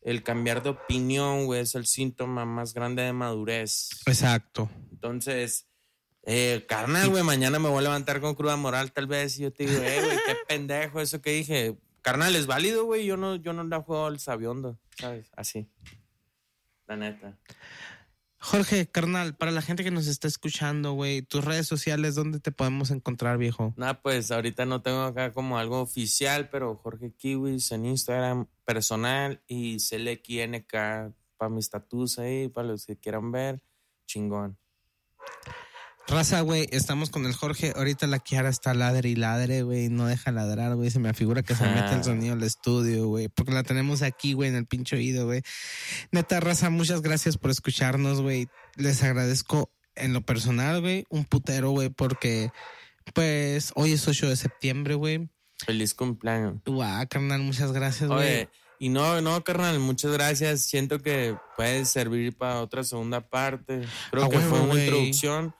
El 0.00 0.22
cambiar 0.22 0.62
de 0.62 0.70
opinión, 0.70 1.46
güey, 1.46 1.60
es 1.60 1.74
el 1.74 1.86
síntoma 1.86 2.44
más 2.44 2.72
grande 2.72 3.02
de 3.02 3.12
madurez. 3.12 3.90
Exacto. 4.06 4.70
Entonces, 4.90 5.66
eh, 6.22 6.64
carnal, 6.68 7.08
güey, 7.08 7.22
mañana 7.22 7.58
me 7.58 7.68
voy 7.68 7.78
a 7.78 7.82
levantar 7.82 8.20
con 8.20 8.34
cruda 8.34 8.56
moral, 8.56 8.92
tal 8.92 9.06
vez, 9.06 9.38
y 9.38 9.42
yo 9.42 9.52
te 9.52 9.66
digo, 9.66 9.82
eh, 9.82 10.00
güey, 10.02 10.18
qué 10.26 10.36
pendejo 10.48 11.00
eso 11.00 11.20
que 11.20 11.32
dije. 11.32 11.76
Carnal, 12.02 12.34
es 12.34 12.46
válido, 12.46 12.84
güey, 12.84 13.04
yo 13.04 13.16
no, 13.16 13.36
yo 13.36 13.52
no 13.52 13.64
la 13.64 13.82
juego 13.82 14.06
al 14.06 14.20
sabiondo, 14.20 14.78
¿sabes? 14.98 15.30
Así. 15.36 15.68
La 16.86 16.96
neta. 16.96 17.38
Jorge, 18.42 18.90
carnal, 18.90 19.36
para 19.36 19.50
la 19.50 19.60
gente 19.60 19.84
que 19.84 19.90
nos 19.90 20.06
está 20.06 20.26
escuchando, 20.26 20.92
güey, 20.92 21.20
tus 21.20 21.44
redes 21.44 21.66
sociales, 21.66 22.14
¿dónde 22.14 22.40
te 22.40 22.50
podemos 22.50 22.90
encontrar, 22.90 23.36
viejo? 23.36 23.74
Nada, 23.76 24.00
pues 24.00 24.30
ahorita 24.30 24.64
no 24.64 24.80
tengo 24.80 25.02
acá 25.02 25.32
como 25.32 25.58
algo 25.58 25.80
oficial, 25.82 26.48
pero 26.48 26.74
Jorge 26.76 27.12
Kiwis 27.12 27.70
en 27.72 27.84
Instagram 27.84 28.46
personal 28.64 29.42
y 29.46 29.76
CLXNK 29.76 30.72
para 31.36 31.50
mis 31.50 31.68
tatuos 31.68 32.18
ahí, 32.18 32.48
para 32.48 32.68
los 32.68 32.86
que 32.86 32.96
quieran 32.96 33.30
ver, 33.30 33.62
chingón. 34.06 34.58
Raza, 36.10 36.40
güey, 36.40 36.66
estamos 36.72 37.08
con 37.10 37.24
el 37.24 37.34
Jorge. 37.34 37.72
Ahorita 37.76 38.08
la 38.08 38.18
Kiara 38.18 38.48
está 38.48 38.74
ladre 38.74 39.08
y 39.10 39.14
ladre, 39.14 39.62
güey. 39.62 39.88
No 39.88 40.06
deja 40.06 40.32
ladrar, 40.32 40.74
güey. 40.74 40.90
Se 40.90 40.98
me 40.98 41.08
afigura 41.08 41.42
que 41.42 41.54
se 41.54 41.64
Ah. 41.64 41.72
mete 41.72 41.94
el 41.94 42.02
sonido 42.02 42.32
al 42.34 42.42
estudio, 42.42 43.06
güey. 43.06 43.28
Porque 43.28 43.52
la 43.52 43.62
tenemos 43.62 44.02
aquí, 44.02 44.32
güey, 44.32 44.48
en 44.48 44.56
el 44.56 44.66
pincho 44.66 44.96
oído, 44.96 45.26
güey. 45.26 45.42
Neta, 46.10 46.40
Raza, 46.40 46.68
muchas 46.68 47.00
gracias 47.02 47.36
por 47.38 47.52
escucharnos, 47.52 48.20
güey. 48.22 48.48
Les 48.74 49.02
agradezco 49.04 49.70
en 49.94 50.12
lo 50.12 50.22
personal, 50.22 50.80
güey, 50.80 51.04
un 51.10 51.24
putero, 51.24 51.70
güey, 51.70 51.90
porque, 51.90 52.50
pues, 53.14 53.70
hoy 53.76 53.92
es 53.92 54.08
8 54.08 54.28
de 54.28 54.36
septiembre, 54.36 54.94
güey. 54.94 55.28
Feliz 55.64 55.94
cumpleaños. 55.94 56.56
Guau, 56.66 57.06
carnal, 57.08 57.40
muchas 57.42 57.70
gracias, 57.70 58.08
güey. 58.10 58.48
Y 58.80 58.88
no, 58.88 59.20
no, 59.20 59.44
carnal, 59.44 59.78
muchas 59.78 60.10
gracias. 60.10 60.62
Siento 60.64 61.00
que 61.00 61.36
puede 61.56 61.84
servir 61.84 62.36
para 62.36 62.62
otra 62.62 62.82
segunda 62.82 63.20
parte. 63.20 63.82
Creo 64.10 64.28
que 64.28 64.38
fue 64.40 64.58
una 64.60 64.82
introducción. 64.82 65.54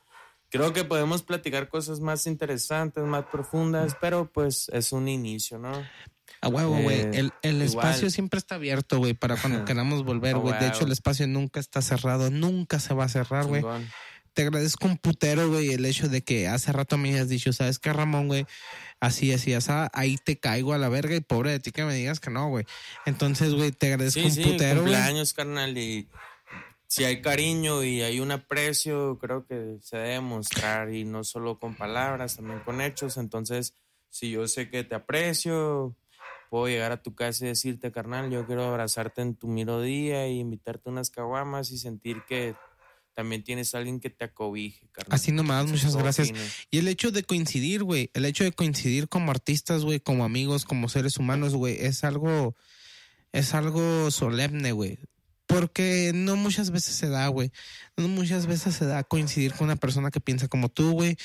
Creo 0.50 0.72
que 0.72 0.84
podemos 0.84 1.22
platicar 1.22 1.68
cosas 1.68 2.00
más 2.00 2.26
interesantes, 2.26 3.04
más 3.04 3.24
profundas, 3.26 3.96
pero 4.00 4.30
pues 4.32 4.68
es 4.72 4.92
un 4.92 5.08
inicio, 5.08 5.58
¿no? 5.58 5.72
A 6.42 6.48
huevo, 6.48 6.76
güey. 6.82 7.00
Eh, 7.00 7.10
el 7.14 7.32
el 7.42 7.62
espacio 7.62 8.10
siempre 8.10 8.38
está 8.38 8.56
abierto, 8.56 8.98
güey, 8.98 9.14
para 9.14 9.36
cuando 9.36 9.64
queramos 9.64 10.04
volver, 10.04 10.36
güey. 10.38 10.58
De 10.58 10.68
hecho, 10.68 10.84
el 10.86 10.92
espacio 10.92 11.26
nunca 11.26 11.60
está 11.60 11.82
cerrado, 11.82 12.30
nunca 12.30 12.80
se 12.80 12.94
va 12.94 13.04
a 13.04 13.08
cerrar, 13.08 13.46
güey. 13.46 13.62
Te 14.32 14.42
agradezco 14.42 14.86
un 14.86 14.96
putero, 14.96 15.48
güey, 15.50 15.72
el 15.72 15.84
hecho 15.84 16.08
de 16.08 16.22
que 16.22 16.46
hace 16.46 16.72
rato 16.72 16.96
me 16.96 17.10
hayas 17.10 17.28
dicho, 17.28 17.52
¿sabes 17.52 17.80
qué, 17.80 17.92
Ramón, 17.92 18.28
güey? 18.28 18.46
Así, 19.00 19.32
así, 19.32 19.54
así, 19.54 19.72
ahí 19.92 20.18
te 20.18 20.38
caigo 20.38 20.72
a 20.72 20.78
la 20.78 20.88
verga 20.88 21.16
y 21.16 21.20
pobre 21.20 21.50
de 21.50 21.58
ti 21.58 21.72
que 21.72 21.84
me 21.84 21.94
digas 21.94 22.20
que 22.20 22.30
no, 22.30 22.48
güey. 22.48 22.64
Entonces, 23.06 23.54
güey, 23.54 23.72
te 23.72 23.88
agradezco 23.88 24.20
Sí, 24.20 24.26
un 24.26 24.32
sí, 24.32 24.42
putero, 24.44 24.82
güey. 24.82 24.94
cumpleaños, 24.94 25.32
carnal, 25.32 25.76
y 25.76 26.08
si 26.90 27.04
hay 27.04 27.22
cariño 27.22 27.84
y 27.84 28.02
hay 28.02 28.18
un 28.18 28.32
aprecio, 28.32 29.16
creo 29.20 29.46
que 29.46 29.78
se 29.80 29.96
debe 29.96 30.20
mostrar 30.20 30.92
y 30.92 31.04
no 31.04 31.22
solo 31.22 31.56
con 31.56 31.76
palabras, 31.76 32.34
también 32.34 32.58
con 32.64 32.80
hechos. 32.80 33.16
Entonces, 33.16 33.74
si 34.08 34.32
yo 34.32 34.48
sé 34.48 34.68
que 34.70 34.82
te 34.82 34.96
aprecio, 34.96 35.96
puedo 36.50 36.66
llegar 36.66 36.90
a 36.90 37.00
tu 37.00 37.14
casa 37.14 37.44
y 37.44 37.48
decirte, 37.48 37.92
carnal, 37.92 38.28
yo 38.28 38.44
quiero 38.44 38.64
abrazarte 38.64 39.22
en 39.22 39.36
tu 39.36 39.46
miro 39.46 39.80
día 39.80 40.26
y 40.26 40.40
invitarte 40.40 40.90
unas 40.90 41.10
caguamas 41.10 41.70
y 41.70 41.78
sentir 41.78 42.24
que 42.28 42.56
también 43.14 43.44
tienes 43.44 43.72
a 43.76 43.78
alguien 43.78 44.00
que 44.00 44.10
te 44.10 44.24
acobije, 44.24 44.88
carnal. 44.90 45.14
Así 45.14 45.30
nomás, 45.30 45.66
muchas 45.66 45.94
gracias. 45.94 46.32
Y 46.72 46.78
el 46.78 46.88
hecho 46.88 47.12
de 47.12 47.22
coincidir, 47.22 47.84
güey, 47.84 48.10
el 48.14 48.24
hecho 48.24 48.42
de 48.42 48.50
coincidir 48.50 49.08
como 49.08 49.30
artistas, 49.30 49.84
güey, 49.84 50.00
como 50.00 50.24
amigos, 50.24 50.64
como 50.64 50.88
seres 50.88 51.18
humanos, 51.18 51.54
güey, 51.54 51.76
es 51.78 52.02
algo, 52.02 52.56
es 53.30 53.54
algo 53.54 54.10
solemne, 54.10 54.72
güey. 54.72 54.98
Porque 55.50 56.12
no 56.14 56.36
muchas 56.36 56.70
veces 56.70 56.94
se 56.94 57.08
da, 57.08 57.26
güey. 57.28 57.50
No 57.96 58.08
muchas 58.08 58.46
veces 58.46 58.76
se 58.76 58.86
da 58.86 59.02
coincidir 59.04 59.52
con 59.54 59.64
una 59.66 59.76
persona 59.76 60.10
que 60.10 60.20
piensa 60.20 60.48
como 60.48 60.68
tú, 60.68 60.92
güey, 60.92 61.16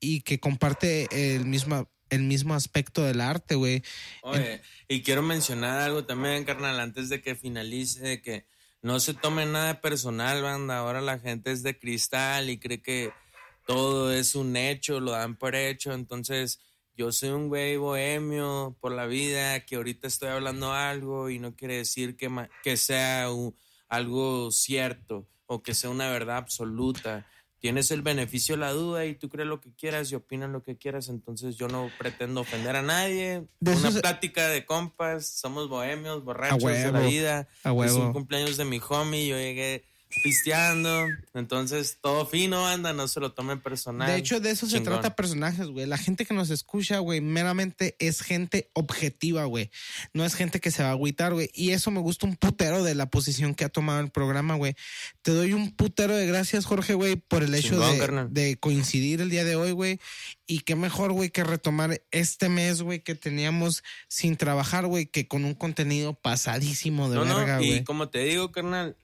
y 0.00 0.20
que 0.20 0.38
comparte 0.38 1.08
el 1.34 1.44
mismo, 1.46 1.90
el 2.08 2.22
mismo 2.22 2.54
aspecto 2.54 3.02
del 3.02 3.20
arte, 3.20 3.56
güey. 3.56 3.82
Oye, 4.22 4.62
y 4.88 5.02
quiero 5.02 5.22
mencionar 5.22 5.80
algo 5.80 6.04
también, 6.04 6.44
carnal, 6.44 6.78
antes 6.78 7.08
de 7.08 7.20
que 7.20 7.34
finalice, 7.34 8.00
de 8.00 8.22
que 8.22 8.46
no 8.80 9.00
se 9.00 9.12
tome 9.14 9.44
nada 9.46 9.80
personal, 9.80 10.42
banda. 10.42 10.78
Ahora 10.78 11.00
la 11.00 11.18
gente 11.18 11.50
es 11.50 11.62
de 11.62 11.78
cristal 11.78 12.50
y 12.50 12.58
cree 12.58 12.80
que 12.80 13.12
todo 13.66 14.12
es 14.12 14.34
un 14.34 14.56
hecho, 14.56 15.00
lo 15.00 15.12
dan 15.12 15.36
por 15.36 15.56
hecho. 15.56 15.92
Entonces, 15.94 16.60
yo 16.94 17.10
soy 17.10 17.30
un 17.30 17.48
güey 17.48 17.76
bohemio 17.76 18.76
por 18.80 18.92
la 18.92 19.06
vida, 19.06 19.64
que 19.64 19.76
ahorita 19.76 20.06
estoy 20.06 20.28
hablando 20.28 20.72
algo 20.72 21.28
y 21.28 21.38
no 21.40 21.56
quiere 21.56 21.78
decir 21.78 22.14
que, 22.16 22.28
ma- 22.28 22.48
que 22.62 22.76
sea 22.76 23.32
un- 23.32 23.56
algo 23.94 24.50
cierto 24.50 25.26
o 25.46 25.62
que 25.62 25.74
sea 25.74 25.90
una 25.90 26.10
verdad 26.10 26.38
absoluta. 26.38 27.26
Tienes 27.58 27.90
el 27.90 28.02
beneficio 28.02 28.56
de 28.56 28.60
la 28.60 28.72
duda 28.72 29.06
y 29.06 29.14
tú 29.14 29.28
crees 29.30 29.48
lo 29.48 29.60
que 29.60 29.72
quieras 29.72 30.12
y 30.12 30.14
opinas 30.14 30.50
lo 30.50 30.62
que 30.62 30.76
quieras, 30.76 31.08
entonces 31.08 31.56
yo 31.56 31.66
no 31.68 31.90
pretendo 31.98 32.42
ofender 32.42 32.76
a 32.76 32.82
nadie. 32.82 33.46
De 33.60 33.74
Una 33.74 33.90
plática 33.90 34.48
de 34.48 34.66
compas, 34.66 35.26
somos 35.26 35.68
bohemios, 35.68 36.22
borrachos 36.24 36.62
de 36.62 36.92
la 36.92 37.00
vida. 37.00 37.48
Es 37.64 37.92
un 37.92 38.12
cumpleaños 38.12 38.58
de 38.58 38.66
mi 38.66 38.80
homie, 38.86 39.26
yo 39.26 39.36
llegué 39.38 39.86
pisteando, 40.22 41.06
entonces 41.34 41.98
todo 42.00 42.26
fino, 42.26 42.66
anda, 42.66 42.92
no 42.92 43.08
se 43.08 43.20
lo 43.20 43.32
tomen 43.32 43.60
personal. 43.60 44.08
De 44.08 44.16
hecho, 44.16 44.40
de 44.40 44.50
eso 44.50 44.66
se 44.66 44.80
trata 44.80 45.16
personajes, 45.16 45.66
güey. 45.68 45.86
La 45.86 45.98
gente 45.98 46.24
que 46.24 46.34
nos 46.34 46.50
escucha, 46.50 46.98
güey, 46.98 47.20
meramente 47.20 47.96
es 47.98 48.22
gente 48.22 48.70
objetiva, 48.72 49.44
güey. 49.44 49.70
No 50.12 50.24
es 50.24 50.34
gente 50.34 50.60
que 50.60 50.70
se 50.70 50.82
va 50.82 50.90
a 50.90 50.92
agüitar, 50.92 51.32
güey. 51.32 51.50
Y 51.54 51.70
eso 51.70 51.90
me 51.90 52.00
gusta 52.00 52.26
un 52.26 52.36
putero 52.36 52.82
de 52.82 52.94
la 52.94 53.10
posición 53.10 53.54
que 53.54 53.64
ha 53.64 53.68
tomado 53.68 54.00
el 54.00 54.10
programa, 54.10 54.54
güey. 54.54 54.74
Te 55.22 55.32
doy 55.32 55.52
un 55.52 55.72
putero 55.72 56.16
de 56.16 56.26
gracias, 56.26 56.64
Jorge, 56.64 56.94
güey, 56.94 57.16
por 57.16 57.42
el 57.42 57.54
hecho 57.54 57.80
Chingón, 57.80 58.32
de, 58.32 58.56
coincidir 58.56 59.20
el 59.20 59.30
día 59.30 59.44
de 59.44 59.56
hoy, 59.56 59.72
güey. 59.72 60.00
Y 60.46 60.60
qué 60.60 60.76
mejor, 60.76 61.12
güey, 61.12 61.30
que 61.30 61.44
retomar 61.44 62.02
este 62.10 62.48
mes, 62.48 62.82
güey, 62.82 63.00
que 63.00 63.14
teníamos 63.14 63.82
sin 64.08 64.36
trabajar, 64.36 64.86
güey, 64.86 65.06
que 65.06 65.26
con 65.26 65.44
un 65.44 65.54
contenido 65.54 66.14
pasadísimo 66.14 67.08
de 67.08 67.16
no, 67.16 67.24
verga, 67.24 67.56
no, 67.56 67.62
y 67.62 67.68
güey. 67.68 67.84
como 67.84 68.08
te 68.08 68.20
digo, 68.20 68.52
carnal, 68.52 68.96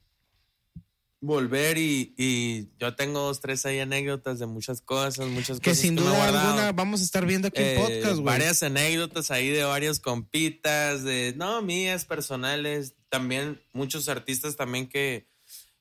volver 1.20 1.76
y, 1.78 2.14
y 2.16 2.68
yo 2.78 2.94
tengo 2.96 3.20
dos, 3.20 3.40
tres 3.40 3.66
ahí 3.66 3.78
anécdotas 3.78 4.38
de 4.38 4.46
muchas 4.46 4.80
cosas, 4.80 5.28
muchas 5.28 5.60
Que 5.60 5.70
cosas. 5.70 5.78
sin 5.82 5.94
me 5.94 6.00
he 6.00 6.04
duda 6.04 6.24
alguna 6.28 6.72
vamos 6.72 7.00
a 7.00 7.04
estar 7.04 7.26
viendo 7.26 7.48
aquí 7.48 7.60
en 7.60 7.68
Eh, 7.68 7.76
podcast, 7.76 8.14
güey. 8.14 8.24
Varias 8.24 8.62
anécdotas 8.62 9.30
ahí 9.30 9.48
de 9.50 9.64
varios 9.64 10.00
compitas, 10.00 11.04
de, 11.04 11.34
no, 11.36 11.60
mías, 11.62 12.04
personales. 12.06 12.94
También 13.10 13.60
muchos 13.72 14.08
artistas 14.08 14.56
también 14.56 14.88
que, 14.88 15.28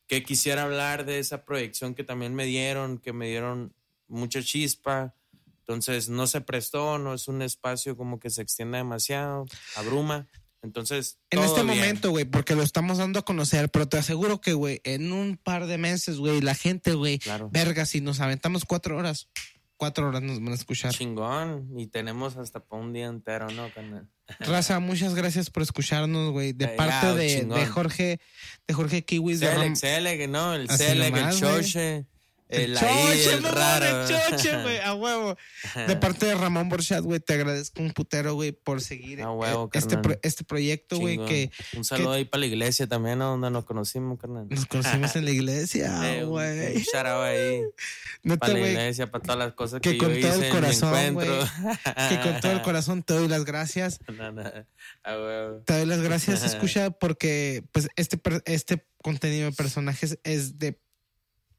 que 0.08 0.24
quisiera 0.24 0.64
hablar 0.64 1.06
de 1.06 1.20
esa 1.20 1.46
proyección 1.46 1.96
que 1.96 2.04
también 2.04 2.36
me 2.36 2.46
dieron, 2.46 2.98
que 2.98 3.14
me 3.14 3.28
dieron 3.30 3.74
mucha 4.08 4.44
chispa. 4.44 5.16
Entonces 5.60 6.10
no 6.10 6.26
se 6.28 6.42
prestó, 6.42 6.98
no 6.98 7.14
es 7.14 7.28
un 7.28 7.44
espacio 7.44 7.96
como 7.96 8.20
que 8.20 8.30
se 8.32 8.42
extienda 8.42 8.80
demasiado, 8.80 9.46
abruma. 9.76 10.28
Entonces, 10.62 11.18
En 11.30 11.40
todo 11.40 11.46
este 11.48 11.64
bien. 11.64 11.78
momento, 11.78 12.10
güey, 12.12 12.26
porque 12.26 12.56
lo 12.56 12.64
estamos 12.64 12.98
dando 12.98 13.20
a 13.20 13.26
conocer, 13.26 13.70
pero 13.70 13.88
te 13.88 13.98
aseguro 13.98 14.42
que, 14.42 14.54
güey, 14.54 14.82
en 14.84 15.14
un 15.14 15.38
par 15.38 15.68
de 15.68 15.78
meses, 15.78 16.18
güey, 16.18 16.42
la 16.42 16.54
gente, 16.56 16.94
güey, 16.94 17.18
Claro. 17.20 17.50
verga, 17.52 17.86
si 17.86 18.02
nos 18.02 18.20
aventamos 18.20 18.66
cuatro 18.66 18.98
horas, 18.98 19.30
cuatro 19.78 20.10
horas 20.10 20.22
nos 20.22 20.40
van 20.42 20.50
a 20.52 20.56
escuchar. 20.56 20.94
Chingón. 20.94 21.70
Y 21.78 21.88
tenemos 21.88 22.36
hasta 22.36 22.60
para 22.60 22.82
un 22.82 22.92
día 22.92 23.06
entero, 23.06 23.50
¿no? 23.52 23.72
carnal? 23.74 24.10
Raza, 24.40 24.80
muchas 24.82 25.16
gracias 25.16 25.50
por 25.50 25.64
escucharnos, 25.64 26.32
güey, 26.32 26.52
de 26.52 26.68
parte 26.68 27.08
ya, 27.08 27.16
de, 27.16 27.66
Jorge, 27.66 28.20
de 28.68 28.74
Jorge 28.74 29.06
Kiwis 29.06 29.40
de 29.40 29.56
Rom- 29.56 29.76
Selec, 29.76 30.30
¿no? 30.30 30.54
El 30.56 30.70
Selec, 30.70 31.16
el. 31.16 31.40
Choche. 31.40 32.06
El, 32.50 32.74
choche, 32.76 33.34
el 33.34 33.44
raro. 33.44 33.86
el 34.02 34.08
choche, 34.08 34.62
güey, 34.64 34.80
a 34.80 34.96
huevo. 34.96 35.38
De 35.88 35.96
parte 35.96 36.26
de 36.26 36.34
Ramón 36.36 36.68
Borchat, 36.68 37.04
güey, 37.04 37.20
te 37.20 37.34
agradezco 37.36 37.82
un 37.82 37.92
putero, 37.92 38.34
güey, 38.34 38.52
por 38.52 38.82
seguir 38.82 39.22
A 39.22 39.32
huevo, 39.32 39.70
eh, 39.72 39.78
este, 39.78 39.98
pro- 40.00 40.18
este 40.24 40.44
proyecto, 40.44 40.98
güey, 40.98 41.24
que 41.26 41.52
Un 41.78 41.84
saludo 41.86 42.12
que- 42.12 42.18
ahí 42.18 42.26
para 42.26 42.40
la 42.42 42.48
iglesia 42.48 42.88
también, 42.88 43.20
¿no? 43.20 43.30
Donde 43.30 43.52
nos 43.52 43.66
conocimos, 43.66 44.18
carnal. 44.20 44.48
nos 44.50 44.66
conocimos 44.66 45.16
en 45.16 45.26
la 45.26 45.32
iglesia, 45.32 46.00
Eh, 46.20 46.24
güey. 46.24 46.78
Un 46.78 46.84
ahí. 47.24 47.64
Para 48.40 48.54
la 48.54 48.60
güey, 48.60 48.72
iglesia, 48.72 49.10
para 49.12 49.22
todas 49.24 49.38
las 49.40 49.54
cosas 49.54 49.80
que, 49.82 49.92
que 49.92 49.98
yo 49.98 50.04
con 50.04 50.20
todo 50.20 50.34
el 50.34 50.40
hice 50.42 50.50
corazón, 50.50 50.96
encuentro. 50.98 51.48
que 52.10 52.20
con 52.22 52.42
todo 52.42 52.52
el 52.52 52.62
corazón 52.64 53.04
te 53.04 53.14
doy 53.14 53.28
las 53.28 53.46
gracias. 53.46 54.00
No, 54.12 54.32
no, 54.32 54.42
a 55.04 55.12
huevo. 55.18 55.62
Te 55.66 55.74
doy 55.78 55.86
las 55.86 56.02
gracias, 56.02 56.44
escucha, 56.44 56.90
porque 56.92 57.64
pues 57.72 57.88
este, 57.96 58.20
este 58.46 58.86
contenido 59.02 59.50
de 59.50 59.56
personajes 59.56 60.20
es 60.24 60.58
de, 60.60 60.80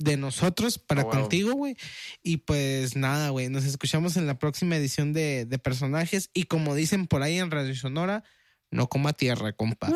de 0.01 0.17
nosotros 0.17 0.79
para 0.79 1.05
huevo. 1.05 1.21
contigo, 1.21 1.53
güey. 1.53 1.77
Y 2.23 2.39
pues 2.39 2.97
nada, 2.97 3.29
güey, 3.29 3.49
nos 3.51 3.65
escuchamos 3.65 4.17
en 4.17 4.27
la 4.27 4.39
próxima 4.39 4.77
edición 4.77 5.13
de, 5.13 5.45
de 5.45 5.59
personajes. 5.59 6.31
Y 6.33 6.45
como 6.45 6.75
dicen 6.75 7.07
por 7.07 7.23
ahí 7.23 7.39
en 7.39 7.51
Radio 7.51 7.75
Sonora, 7.77 8.25
no 8.71 8.89
coma 8.89 9.13
tierra, 9.13 9.53
compa. 9.53 9.93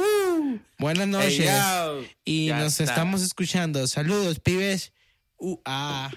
Buenas 0.78 1.08
noches. 1.08 1.50
Hey, 1.50 2.10
y 2.24 2.46
Ya 2.48 2.58
nos 2.58 2.78
está. 2.80 2.84
estamos 2.84 3.22
escuchando. 3.22 3.86
Saludos, 3.86 4.40
pibes. 4.40 4.92
Uh, 5.38 5.58
ah. 5.64 6.10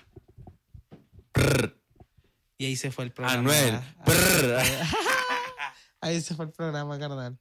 Y 2.58 2.66
ahí 2.66 2.76
se 2.76 2.92
fue 2.92 3.06
el 3.06 3.12
programa. 3.12 3.40
Anuel. 3.40 3.76
Ah. 3.76 4.94
Ahí 6.02 6.22
se 6.22 6.36
fue 6.36 6.46
el 6.46 6.52
programa, 6.52 7.00
carnal. 7.00 7.38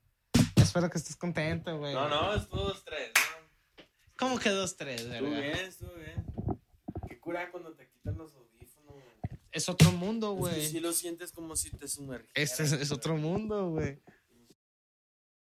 Espero 0.56 0.88
que 0.90 0.98
estés 0.98 1.16
contento, 1.16 1.76
güey. 1.78 1.92
No, 1.92 2.08
no, 2.08 2.34
estuvo 2.34 2.72
tres. 2.84 3.10
¿Cómo 4.18 4.38
que 4.38 4.48
dos, 4.50 4.76
tres, 4.76 5.02
Estuvo 5.02 5.30
verga? 5.30 5.40
bien, 5.40 5.56
estuvo 5.66 5.94
bien. 5.94 6.24
Qué 7.08 7.18
cura 7.20 7.50
cuando 7.50 7.72
te 7.74 7.86
quitan 7.88 8.16
los 8.16 8.32
audífonos, 8.34 8.94
güey. 8.94 9.38
Es 9.52 9.68
otro 9.68 9.90
mundo, 9.92 10.32
Es 10.32 10.34
que 10.34 10.56
güey. 10.60 10.68
sí 10.70 10.80
lo 10.80 10.92
sientes 10.92 11.32
como 11.32 11.56
si 11.56 11.70
te 11.70 11.86
sumergieras. 11.88 12.32
Este 12.34 12.62
es, 12.64 12.72
es 12.72 12.90
otro 12.90 13.16
mundo, 13.16 13.70
güey. 13.70 13.98